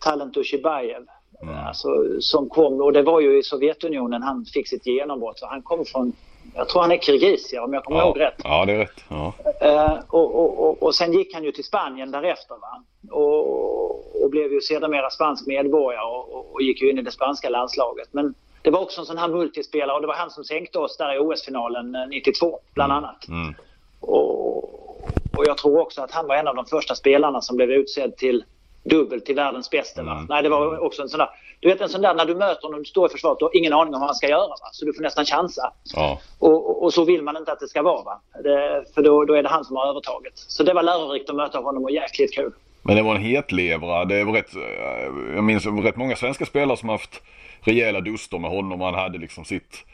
Talent 0.00 0.36
Ushibayev. 0.36 1.06
Mm. 1.42 1.54
Alltså, 1.54 1.88
som 2.20 2.48
kom, 2.48 2.80
och 2.80 2.92
det 2.92 3.02
var 3.02 3.20
ju 3.20 3.38
i 3.38 3.42
Sovjetunionen 3.42 4.22
han 4.22 4.44
fick 4.44 4.68
sitt 4.68 4.86
genombrott. 4.86 5.38
Han 5.42 5.62
kom 5.62 5.84
från, 5.84 6.12
jag 6.54 6.68
tror 6.68 6.82
han 6.82 6.92
är 6.92 6.98
kirgisier 6.98 7.60
om 7.60 7.72
jag 7.72 7.84
kommer 7.84 7.98
ja. 7.98 8.06
ihåg 8.06 8.20
rätt. 8.20 8.40
Ja, 8.44 8.64
det 8.64 8.72
är 8.72 8.78
rätt. 8.78 9.04
Ja. 9.08 9.34
Uh, 9.62 10.00
och, 10.08 10.34
och, 10.34 10.68
och, 10.68 10.82
och, 10.82 10.94
sen 10.94 11.12
gick 11.12 11.34
han 11.34 11.44
ju 11.44 11.52
till 11.52 11.64
Spanien 11.64 12.10
därefter. 12.10 12.54
Va? 12.54 12.82
Och, 13.10 14.22
och 14.22 14.30
blev 14.30 14.52
ju 14.52 14.60
sedermera 14.60 15.10
spansk 15.10 15.46
medborgare 15.46 16.04
och, 16.04 16.54
och 16.54 16.62
gick 16.62 16.82
ju 16.82 16.90
in 16.90 16.98
i 16.98 17.02
det 17.02 17.10
spanska 17.10 17.48
landslaget. 17.48 18.08
Men 18.12 18.34
det 18.62 18.70
var 18.70 18.80
också 18.80 19.00
en 19.00 19.06
sån 19.06 19.18
här 19.18 19.28
multispelare 19.28 19.96
och 19.96 20.00
det 20.00 20.06
var 20.06 20.14
han 20.14 20.30
som 20.30 20.44
sänkte 20.44 20.78
oss 20.78 20.96
där 20.96 21.14
i 21.14 21.18
OS-finalen 21.18 21.96
92 22.10 22.60
bland 22.74 22.92
mm. 22.92 23.04
annat. 23.04 23.28
Mm. 23.28 23.54
Och, 24.00 25.44
jag 25.46 25.58
tror 25.58 25.80
också 25.80 26.02
att 26.02 26.10
han 26.10 26.26
var 26.26 26.36
en 26.36 26.48
av 26.48 26.54
de 26.54 26.66
första 26.66 26.94
spelarna 26.94 27.40
som 27.40 27.56
blev 27.56 27.70
utsedd 27.70 28.16
till 28.16 28.44
dubbelt 28.84 29.26
till 29.26 29.34
världens 29.34 29.70
bästa. 29.70 30.00
Mm. 30.00 30.26
Nej, 30.28 30.42
det 30.42 30.48
var 30.48 30.78
också 30.78 31.02
en 31.02 31.08
sån 31.08 31.18
där... 31.18 31.28
Du 31.60 31.68
vet 31.68 31.80
en 31.80 31.88
sån 31.88 32.02
där 32.02 32.14
när 32.14 32.24
du 32.24 32.34
möter 32.34 32.62
honom, 32.62 32.82
du 32.82 32.88
står 32.88 33.06
i 33.06 33.12
försvaret, 33.12 33.38
du 33.38 33.44
har 33.44 33.56
ingen 33.56 33.72
aning 33.72 33.94
om 33.94 34.00
vad 34.00 34.08
han 34.08 34.14
ska 34.14 34.28
göra. 34.28 34.48
Va? 34.48 34.68
Så 34.72 34.84
du 34.84 34.92
får 34.92 35.02
nästan 35.02 35.24
chansa. 35.24 35.72
Ja. 35.94 36.20
Och, 36.38 36.70
och, 36.70 36.82
och, 36.82 36.94
så 36.94 37.04
vill 37.04 37.22
man 37.22 37.36
inte 37.36 37.52
att 37.52 37.60
det 37.60 37.68
ska 37.68 37.82
vara. 37.82 38.02
Va? 38.02 38.20
Det, 38.42 38.84
för 38.94 39.02
då, 39.02 39.24
då 39.24 39.34
är 39.34 39.42
det 39.42 39.48
han 39.48 39.64
som 39.64 39.76
har 39.76 39.86
övertaget. 39.86 40.32
Så 40.34 40.62
det 40.62 40.74
var 40.74 40.82
lärorikt 40.82 41.30
att 41.30 41.36
möta 41.36 41.58
honom 41.58 41.84
och 41.84 41.90
jäkligt 41.90 42.34
kul. 42.34 42.52
Men 42.82 42.96
det 42.96 43.02
var 43.02 43.14
en 43.14 43.22
hetlevra. 43.22 44.04
Det 44.04 44.24
var 44.24 44.32
rätt, 44.32 44.54
eh, 44.54 45.34
jag 45.34 45.44
minns 45.44 45.66
rätt 45.66 45.96
många 45.96 46.16
svenska 46.16 46.46
spelare 46.46 46.76
som 46.76 46.88
haft 46.88 47.22
rejäla 47.60 48.00
duster 48.00 48.38
med 48.38 48.50
honom. 48.50 48.80
Han 48.80 48.94
hade 48.94 49.18
liksom 49.18 49.44
sitt 49.44 49.84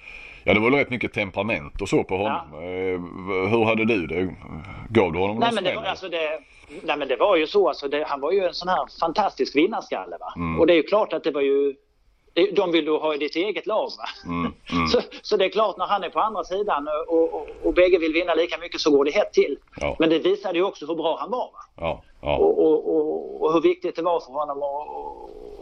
Ja 0.46 0.54
det 0.54 0.60
var 0.60 0.70
rätt 0.70 0.90
mycket 0.90 1.12
temperament 1.12 1.82
och 1.82 1.88
så 1.88 2.04
på 2.04 2.16
honom. 2.16 2.40
Ja. 2.52 2.58
Eh, 2.62 3.50
hur 3.50 3.64
hade 3.64 3.84
du 3.84 4.06
det? 4.06 4.34
Gav 4.88 5.12
du 5.12 5.18
honom 5.18 5.38
Nej, 5.38 5.50
men 5.52 5.64
det, 5.64 5.74
var, 5.74 5.82
alltså 5.82 6.08
det, 6.08 6.38
nej 6.82 6.96
men 6.96 7.08
det 7.08 7.16
var 7.16 7.36
ju 7.36 7.46
så 7.46 7.68
alltså. 7.68 7.88
Det, 7.88 8.04
han 8.06 8.20
var 8.20 8.32
ju 8.32 8.44
en 8.44 8.54
sån 8.54 8.68
här 8.68 8.86
fantastisk 9.00 9.56
vinnarskalle 9.56 10.16
va. 10.20 10.32
Mm. 10.36 10.60
Och 10.60 10.66
det 10.66 10.72
är 10.72 10.76
ju 10.76 10.82
klart 10.82 11.12
att 11.12 11.24
det 11.24 11.30
var 11.30 11.40
ju 11.40 11.74
de 12.52 12.72
vill 12.72 12.84
du 12.84 12.90
ha 12.90 13.14
i 13.14 13.18
ditt 13.18 13.36
eget 13.36 13.66
lag. 13.66 13.90
Mm, 14.24 14.52
mm. 14.72 14.88
Så, 14.88 15.00
så, 15.22 15.36
det 15.36 15.44
är 15.44 15.48
klart 15.48 15.76
när 15.76 15.86
han 15.86 16.04
är 16.04 16.10
på 16.10 16.20
andra 16.20 16.44
sidan 16.44 16.88
och, 17.08 17.34
och, 17.34 17.48
och 17.62 17.74
bägge 17.74 17.98
vill 17.98 18.12
vinna 18.12 18.34
lika 18.34 18.58
mycket 18.58 18.80
så 18.80 18.90
går 18.90 19.04
det 19.04 19.10
hett 19.10 19.32
till. 19.32 19.58
Ja. 19.76 19.96
Men 19.98 20.10
det 20.10 20.18
visade 20.18 20.58
ju 20.58 20.64
också 20.64 20.86
hur 20.86 20.94
bra 20.94 21.16
han 21.20 21.30
var. 21.30 21.50
Va? 21.52 21.58
Ja, 21.76 22.02
ja. 22.20 22.36
Och, 22.36 22.64
och, 22.64 23.42
och, 23.42 23.52
hur 23.52 23.60
viktigt 23.60 23.96
det 23.96 24.02
var 24.02 24.20
för 24.20 24.32
honom 24.32 24.62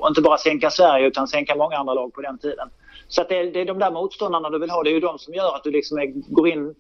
att 0.00 0.08
inte 0.08 0.22
bara 0.22 0.38
sänka 0.38 0.70
Sverige 0.70 1.06
utan 1.06 1.28
sänka 1.28 1.56
många 1.56 1.76
andra 1.76 1.94
lag 1.94 2.14
på 2.14 2.20
den 2.20 2.38
tiden. 2.38 2.68
Så 3.08 3.24
det, 3.28 3.50
det, 3.50 3.60
är 3.60 3.64
de 3.64 3.78
där 3.78 3.90
motståndarna 3.90 4.50
du 4.50 4.58
vill 4.58 4.70
ha. 4.70 4.82
Det 4.82 4.90
är 4.90 4.94
ju 4.94 5.00
de 5.00 5.18
som 5.18 5.34
gör 5.34 5.54
att 5.54 5.64
du 5.64 5.70
liksom 5.70 5.98
är, 5.98 6.06
går 6.34 6.48
in 6.48 6.74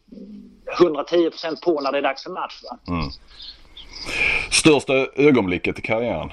110% 0.78 1.64
på 1.64 1.80
när 1.80 1.92
det 1.92 1.98
är 1.98 2.02
dags 2.02 2.22
för 2.22 2.30
match. 2.30 2.60
Mm. 2.88 3.04
Största 4.50 4.92
ögonblicket 5.16 5.78
i 5.78 5.82
karriären? 5.82 6.30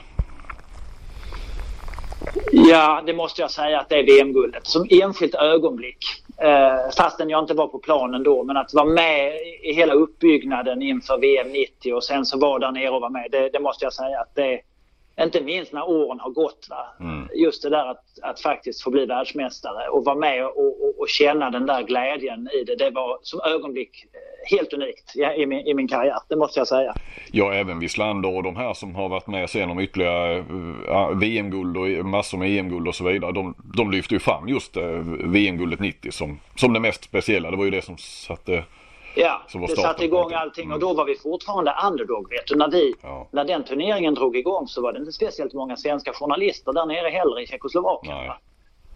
Ja, 2.52 3.04
det 3.06 3.14
måste 3.14 3.42
jag 3.42 3.52
säga 3.52 3.80
att 3.80 3.90
det 3.90 3.96
är 3.96 4.04
VM-guldet. 4.04 4.68
Som 4.68 4.88
enskilt 4.90 5.36
ögonblick. 5.36 5.98
Eh, 6.38 6.92
fastän 6.98 7.30
jag 7.30 7.44
inte 7.44 7.54
var 7.54 7.68
på 7.68 7.80
planen 7.80 8.24
då. 8.24 8.44
Men 8.44 8.58
att 8.58 8.74
vara 8.74 8.86
med 8.86 9.34
i 9.64 9.74
hela 9.74 9.94
uppbyggnaden 9.94 10.82
inför 10.82 11.18
VM 11.18 11.52
90 11.52 11.94
och 11.94 12.04
sen 12.04 12.26
så 12.26 12.40
vara 12.40 12.60
där 12.60 12.72
nere 12.72 12.90
och 12.90 13.02
vara 13.02 13.12
med. 13.12 13.28
Det, 13.32 13.50
det 13.50 13.60
måste 13.60 13.86
jag 13.86 13.94
säga 13.94 14.20
att 14.20 14.36
det, 14.36 14.62
inte 15.24 15.42
minst 15.42 15.74
när 15.74 15.90
åren 15.90 16.20
har 16.20 16.30
gått. 16.30 16.68
Mm. 17.00 17.28
Just 17.34 17.64
det 17.64 17.70
där 17.70 17.86
att, 17.92 18.04
att 18.22 18.42
faktiskt 18.42 18.84
få 18.84 18.92
bli 18.92 19.06
världsmästare 19.06 19.88
och 19.90 20.06
vara 20.06 20.16
med 20.16 20.46
och, 20.46 20.84
och, 20.84 21.00
och, 21.00 21.10
känna 21.10 21.50
den 21.50 21.66
där 21.66 21.84
glädjen 21.84 22.50
i 22.62 22.64
det. 22.64 22.76
Det 22.76 22.90
var 22.90 23.20
som 23.22 23.40
ögonblick 23.42 24.06
eh, 24.14 24.58
helt 24.58 24.74
unikt 24.74 25.16
i, 25.38 25.46
min, 25.46 25.68
i 25.68 25.74
min 25.74 25.88
karriär, 25.88 26.18
det 26.30 26.36
måste 26.36 26.60
jag 26.60 26.68
säga. 26.68 26.94
Ja, 27.32 27.54
även 27.54 27.80
Wislander 27.80 28.36
och 28.36 28.44
de 28.44 28.56
här 28.56 28.74
som 28.74 28.96
har 28.96 29.10
varit 29.10 29.28
med 29.28 29.50
sen 29.50 29.70
om 29.70 29.80
ytterligare 29.80 30.40
uh, 30.40 31.18
VM-guld 31.18 31.78
och 31.78 32.06
massor 32.06 32.38
med 32.38 32.60
EM-guld 32.60 32.88
och 32.88 32.96
så 32.96 33.04
vidare. 33.04 33.32
De, 33.32 33.56
de 33.76 33.92
lyfter 33.92 34.14
ju 34.14 34.20
fram 34.20 34.48
just 34.48 34.78
uh, 34.78 34.84
VM-guldet 35.26 35.80
90 35.80 36.12
som, 36.12 36.40
som 36.56 36.74
det 36.74 36.80
mest 36.80 37.04
speciella. 37.04 37.52
Det 37.52 37.58
var 37.58 37.66
ju 37.66 37.72
det 37.72 37.82
som 37.82 37.98
satte 37.98 38.64
Ja, 39.16 39.42
det 39.54 39.76
satte 39.76 40.06
igång 40.06 40.34
allting 40.34 40.72
och 40.72 40.78
mm. 40.78 40.88
då 40.88 40.94
var 40.94 41.06
vi 41.06 41.16
fortfarande 41.16 41.76
underdog. 41.88 42.30
Vet 42.30 42.48
du. 42.48 42.56
När, 42.56 42.72
vi, 42.72 42.96
ja. 43.02 43.28
när 43.32 43.46
den 43.46 43.64
turneringen 43.64 44.14
drog 44.14 44.38
igång 44.38 44.68
så 44.68 44.82
var 44.82 44.94
det 44.94 45.00
inte 45.00 45.12
speciellt 45.12 45.54
många 45.54 45.78
svenska 45.78 46.14
journalister 46.14 46.74
där 46.74 46.86
nere 46.86 47.10
heller 47.10 47.40
i 47.40 47.48
Tjeckoslovakien. 47.48 48.32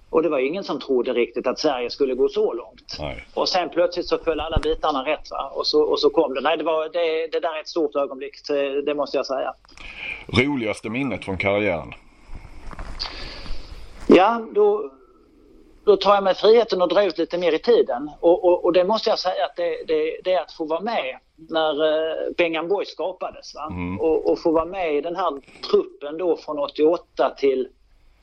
Och 0.09 0.23
det 0.23 0.29
var 0.29 0.39
ingen 0.39 0.63
som 0.63 0.79
trodde 0.79 1.13
riktigt 1.13 1.47
att 1.47 1.59
Sverige 1.59 1.89
skulle 1.89 2.15
gå 2.15 2.29
så 2.29 2.53
långt. 2.53 2.97
Nej. 2.99 3.25
Och 3.33 3.49
sen 3.49 3.69
plötsligt 3.69 4.07
så 4.07 4.17
föll 4.17 4.39
alla 4.39 4.57
bitarna 4.57 5.05
rätt 5.05 5.31
va? 5.31 5.51
Och, 5.55 5.67
så, 5.67 5.81
och 5.81 5.99
så 5.99 6.09
kom 6.09 6.33
det. 6.33 6.41
Nej, 6.41 6.57
det, 6.57 6.63
var, 6.63 6.83
det, 6.83 7.27
det 7.31 7.39
där 7.39 7.55
är 7.55 7.59
ett 7.61 7.67
stort 7.67 7.95
ögonblick, 7.95 8.35
det 8.85 8.95
måste 8.95 9.17
jag 9.17 9.25
säga. 9.25 9.53
Roligaste 10.27 10.89
minnet 10.89 11.25
från 11.25 11.37
karriären? 11.37 11.93
Ja, 14.07 14.41
då 14.51 14.91
då 15.85 15.97
tar 15.97 16.13
jag 16.13 16.23
mig 16.23 16.35
friheten 16.35 16.81
att 16.81 16.89
dra 16.89 17.03
ut 17.03 17.17
lite 17.17 17.37
mer 17.37 17.51
i 17.51 17.59
tiden. 17.59 18.11
Och, 18.19 18.45
och, 18.45 18.65
och 18.65 18.73
det 18.73 18.83
måste 18.83 19.09
jag 19.09 19.19
säga 19.19 19.45
att 19.45 19.55
det, 19.55 19.83
det, 19.87 20.19
det, 20.23 20.33
är 20.33 20.41
att 20.41 20.51
få 20.51 20.65
vara 20.65 20.79
med 20.79 21.17
när 21.35 21.83
uh, 21.83 22.31
Bengan 22.37 22.67
Boy 22.67 22.85
skapades. 22.85 23.55
Mm. 23.55 23.99
Och, 23.99 24.31
och, 24.31 24.39
få 24.39 24.51
vara 24.51 24.65
med 24.65 24.95
i 24.95 25.01
den 25.01 25.15
här 25.15 25.31
truppen 25.71 26.17
då 26.17 26.37
från 26.37 26.59
88 26.59 27.35
till 27.37 27.67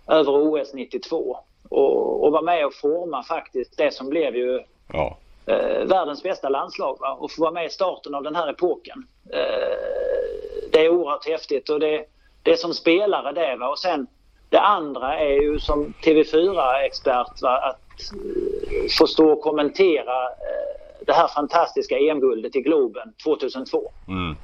över 0.06 0.32
OS 0.32 0.74
92. 0.74 1.38
Och, 1.68 2.24
och 2.24 2.32
vara 2.32 2.42
med 2.42 2.66
och 2.66 2.74
forma 2.74 3.22
faktiskt 3.22 3.76
det 3.76 3.94
som 3.94 4.08
blev 4.08 4.36
ju 4.36 4.60
ja. 4.92 5.16
uh, 5.48 5.86
världens 5.86 6.22
bästa 6.22 6.48
landslag. 6.48 6.96
Va? 7.00 7.12
Och 7.20 7.30
få 7.30 7.42
vara 7.42 7.52
med 7.52 7.66
i 7.66 7.70
starten 7.70 8.14
av 8.14 8.22
den 8.22 8.36
här 8.36 8.48
epoken. 8.48 9.06
Uh, 9.26 10.70
det 10.72 10.84
är 10.84 10.88
oerhört 10.88 11.28
häftigt 11.28 11.68
och 11.68 11.80
det, 11.80 12.04
det 12.42 12.52
är 12.52 12.56
som 12.56 12.74
spelare 12.74 13.32
det. 13.32 13.56
Va? 13.56 13.68
Och 13.68 13.78
sen 13.78 14.06
det 14.50 14.60
andra 14.60 15.18
är 15.18 15.42
ju 15.42 15.58
som 15.58 15.94
TV4-expert 16.04 17.42
att 17.42 18.14
uh, 18.14 18.88
få 18.98 19.06
stå 19.06 19.30
och 19.32 19.40
kommentera 19.40 20.24
uh, 20.24 21.04
det 21.06 21.12
här 21.12 21.28
fantastiska 21.28 21.98
EM-guldet 21.98 22.56
i 22.56 22.60
Globen 22.60 23.12
2002. 23.24 23.92
Mm. 24.08 24.36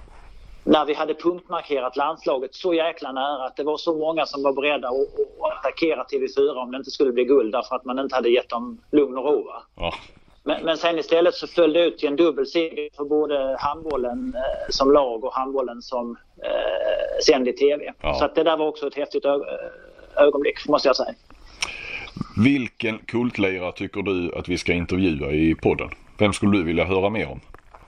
När 0.65 0.85
vi 0.85 0.95
hade 0.95 1.15
punktmarkerat 1.15 1.97
landslaget 1.97 2.55
så 2.55 2.75
jäkla 2.75 3.13
nära 3.13 3.45
att 3.45 3.57
det 3.57 3.65
var 3.65 3.77
så 3.77 3.99
många 3.99 4.27
som 4.27 4.43
var 4.43 4.53
beredda 4.53 4.89
att, 4.89 4.95
att 4.95 5.59
attackera 5.59 6.05
TV4 6.05 6.55
om 6.55 6.73
det 6.73 6.79
inte 6.79 6.91
skulle 6.91 7.13
bli 7.13 7.25
guld 7.25 7.53
därför 7.53 7.77
att 7.77 7.85
man 7.85 7.99
inte 7.99 8.15
hade 8.15 8.29
gett 8.29 8.49
dem 8.49 8.81
lugn 8.93 9.19
och 9.19 9.25
ro. 9.25 9.51
Ja. 9.77 9.93
Men, 10.43 10.65
men 10.65 10.77
sen 10.77 10.99
istället 10.99 11.35
så 11.35 11.47
föll 11.47 11.73
det 11.73 11.87
ut 11.87 11.99
till 11.99 12.09
en 12.09 12.17
dubbel 12.17 12.47
seger 12.47 12.89
för 12.97 13.05
både 13.05 13.57
handbollen 13.59 14.35
eh, 14.37 14.71
som 14.71 14.93
lag 14.93 15.25
och 15.25 15.35
handbollen 15.35 15.83
som 15.83 16.17
eh, 16.43 17.25
sänd 17.27 17.49
i 17.49 17.53
TV. 17.53 17.93
Ja. 18.03 18.15
Så 18.15 18.25
att 18.25 18.35
det 18.35 18.43
där 18.43 18.57
var 18.57 18.67
också 18.67 18.87
ett 18.87 18.95
häftigt 18.95 19.25
ögonblick 20.17 20.69
måste 20.69 20.89
jag 20.89 20.97
säga. 20.97 21.15
Vilken 22.37 22.99
kultlirare 22.99 23.73
tycker 23.73 24.03
du 24.03 24.35
att 24.35 24.49
vi 24.49 24.59
ska 24.59 24.73
intervjua 24.73 25.33
i 25.33 25.55
podden? 25.55 25.91
Vem 26.19 26.33
skulle 26.33 26.59
du 26.59 26.65
vilja 26.65 26.85
höra 26.85 27.11
mer 27.11 27.31
om? 27.31 27.41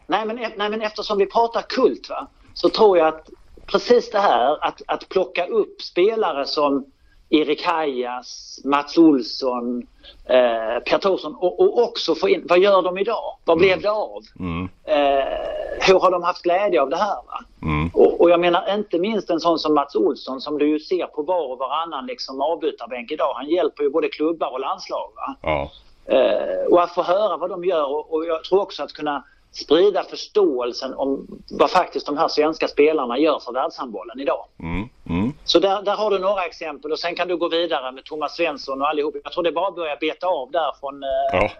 Nej 0.07 0.27
men, 0.27 0.37
nej, 0.37 0.71
men 0.71 0.83
eftersom 0.83 1.19
vi 1.19 1.27
pratar 1.27 1.63
kult 1.63 2.09
va, 2.11 2.27
så 2.55 2.69
tror 2.69 2.99
jag 2.99 3.09
att 3.09 3.29
precis 3.67 4.11
det 4.11 4.19
här 4.19 4.65
att, 4.65 4.83
att 4.87 5.09
plocka 5.09 5.47
upp 5.47 5.83
spelare 5.83 6.47
som 6.47 6.85
Erik 7.31 7.63
Hajas, 7.63 8.61
Mats 8.65 8.99
Olsson, 8.99 9.87
eh, 10.25 10.83
Pierre 10.85 10.99
Thorsson 11.01 11.35
och, 11.35 11.61
och, 11.61 11.83
också 11.83 12.15
få 12.15 12.29
in, 12.29 12.47
vad 12.49 12.59
gör 12.59 12.83
de 12.83 12.99
idag? 12.99 13.37
Vad 13.45 13.57
mm. 13.57 13.67
blev 13.67 13.83
det 13.83 13.91
av? 13.91 14.23
Mm. 14.39 14.69
Eh, 14.85 15.49
hur 15.81 16.01
har 16.01 16.11
de 16.11 16.23
haft 16.23 16.43
glädje 16.43 16.83
av 16.83 16.91
det 16.91 16.97
här? 16.97 17.17
Mm. 17.63 17.91
Och, 17.95 18.21
och, 18.21 18.31
jag 18.31 18.41
menar 18.41 18.75
inte 18.75 18.99
minst 18.99 19.31
en 19.31 19.41
sån 19.41 19.59
som 19.59 19.75
Mats 19.75 19.95
Olsson 19.95 20.41
som 20.41 20.59
du 20.59 20.69
ju 20.69 20.81
ser 20.81 21.07
på 21.07 21.23
var 21.23 21.53
och 21.53 21.59
varannan 21.59 22.07
liksom 22.07 22.41
avbytarbänk 22.41 23.11
idag. 23.11 23.35
Han 23.35 23.49
hjälper 23.49 23.83
ju 23.83 23.91
både 23.91 24.09
klubbar 24.09 24.53
och 24.53 24.61
landslag. 24.61 25.13
Va? 25.17 25.35
Ja. 25.43 25.71
Eh, 26.15 26.67
och 26.71 26.83
att 26.83 26.95
få 26.95 27.03
höra 27.03 27.37
vad 27.37 27.51
de 27.51 27.65
gör 27.65 27.91
och, 27.91 28.13
och 28.13 28.27
jag 28.27 28.45
tror 28.45 28.61
också 28.61 28.83
att 28.83 28.93
kunna 28.93 29.25
sprida 29.53 30.05
förståelsen 30.05 30.95
om 30.95 31.27
vad 31.51 31.71
faktiskt 31.71 32.07
de 32.07 32.17
här 32.17 32.29
svenska 32.29 32.69
spelarna 32.69 33.19
gör 33.19 33.39
för 33.39 33.53
världshandbollen 33.53 34.21
idag. 34.21 34.45
Mm, 34.61 34.89
mm. 35.09 35.33
Så 35.45 35.59
där, 35.59 35.83
där 35.83 35.97
har 35.97 36.11
du 36.11 36.19
några 36.19 36.45
exempel 36.45 36.93
och 36.93 36.99
sen 36.99 37.15
kan 37.15 37.29
du 37.29 37.37
gå 37.37 37.49
vidare 37.49 37.93
med 37.93 38.05
Thomas 38.05 38.37
Svensson 38.37 38.83
och 38.83 38.89
allihop. 38.89 39.17
Jag 39.25 39.33
tror 39.33 39.43
det 39.43 39.51
är 39.51 39.53
bara 39.53 39.69
att 39.69 39.75
börja 39.77 39.97
beta 39.97 40.27
av 40.27 40.51
där 40.51 40.73
från 40.81 41.03
eh, 41.03 41.09
Ja, 41.33 41.51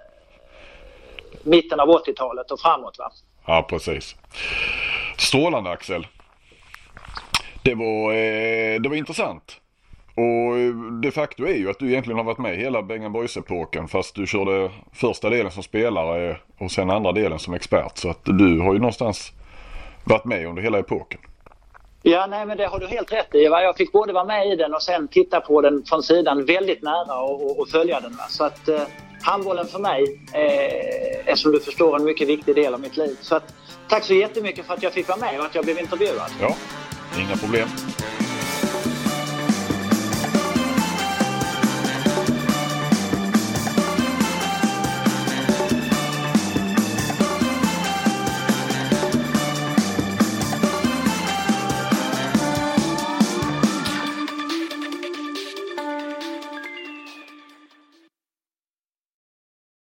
mitten 1.43 1.81
av 1.81 1.89
80-talet 1.89 2.51
och 2.51 2.61
framåt. 2.61 2.99
Va? 2.99 3.11
ja 3.47 3.67
precis. 3.69 4.17
Strålande 5.19 5.71
Axel. 5.71 6.07
Det 7.63 7.75
var, 7.75 8.13
eh, 8.13 8.81
det 8.81 8.89
var 8.89 8.97
intressant. 8.97 9.61
Och 10.19 10.59
eh, 10.59 10.75
de 11.03 11.11
facto 11.11 11.47
är 11.47 11.55
ju 11.55 11.71
att 11.71 11.79
du 11.79 11.89
egentligen 11.91 12.19
har 12.19 12.25
varit 12.25 12.39
med 12.39 12.57
hela 12.57 12.83
Bengan 12.83 13.13
Boys-epoken 13.13 13.89
fast 13.89 14.15
du 14.15 14.27
körde 14.27 14.71
första 14.93 15.31
delen 15.31 15.53
som 15.53 15.63
spelare 15.63 16.37
och 16.59 16.71
sen 16.71 16.91
andra 16.91 17.13
delen 17.13 17.39
som 17.39 17.55
expert. 17.55 17.99
Så 17.99 18.11
att 18.11 18.25
du 18.25 18.61
har 18.61 18.73
ju 18.73 18.79
någonstans 18.79 19.33
varit 20.05 20.25
med 20.25 20.47
under 20.47 20.63
hela 20.63 20.79
epoken. 20.79 21.21
Ja, 22.03 22.27
nej 22.27 22.47
men 22.47 22.57
det 22.57 22.67
har 22.67 22.79
du 22.79 22.87
helt 22.87 23.13
rätt 23.13 23.35
i. 23.35 23.49
va. 23.49 23.63
Jag 23.63 23.77
fick 23.77 23.93
både 23.93 24.13
vara 24.13 24.25
med 24.25 24.47
i 24.53 24.57
den 24.57 24.75
och 24.75 24.83
sen 24.83 25.09
titta 25.09 25.41
på 25.41 25.61
den 25.61 25.85
från 25.85 26.03
sidan 26.03 26.45
väldigt 26.45 26.83
nära 26.83 27.21
och, 27.21 27.45
och, 27.45 27.61
och 27.61 27.69
följa 27.69 28.01
den. 28.01 28.13
Va? 28.13 28.25
Så 28.29 28.45
att 28.45 28.69
eh, 28.69 28.81
handbollen 29.23 29.67
för 29.67 29.79
mig 29.79 30.21
eh, 30.33 31.31
är 31.33 31.35
som 31.35 31.53
du 31.53 31.61
förstår 31.61 31.97
en 31.97 32.05
mycket 32.05 32.29
viktig 32.29 32.55
del 32.55 32.75
av 32.75 32.81
mitt 32.81 32.97
liv. 32.97 33.17
Så 33.21 33.37
att, 33.37 33.55
tack 33.89 34.05
så 34.05 34.15
jättemycket 34.15 34.67
för 34.67 34.75
att 34.75 34.83
jag 34.83 34.93
fick 34.93 35.09
vara 35.09 35.19
med 35.19 35.41
och 35.41 35.47
att 35.47 35.55
jag 35.55 35.65
blev 35.65 35.79
intervjuad. 35.79 36.31
Ja, 36.41 36.55
inga 37.21 37.37
problem. 37.37 37.69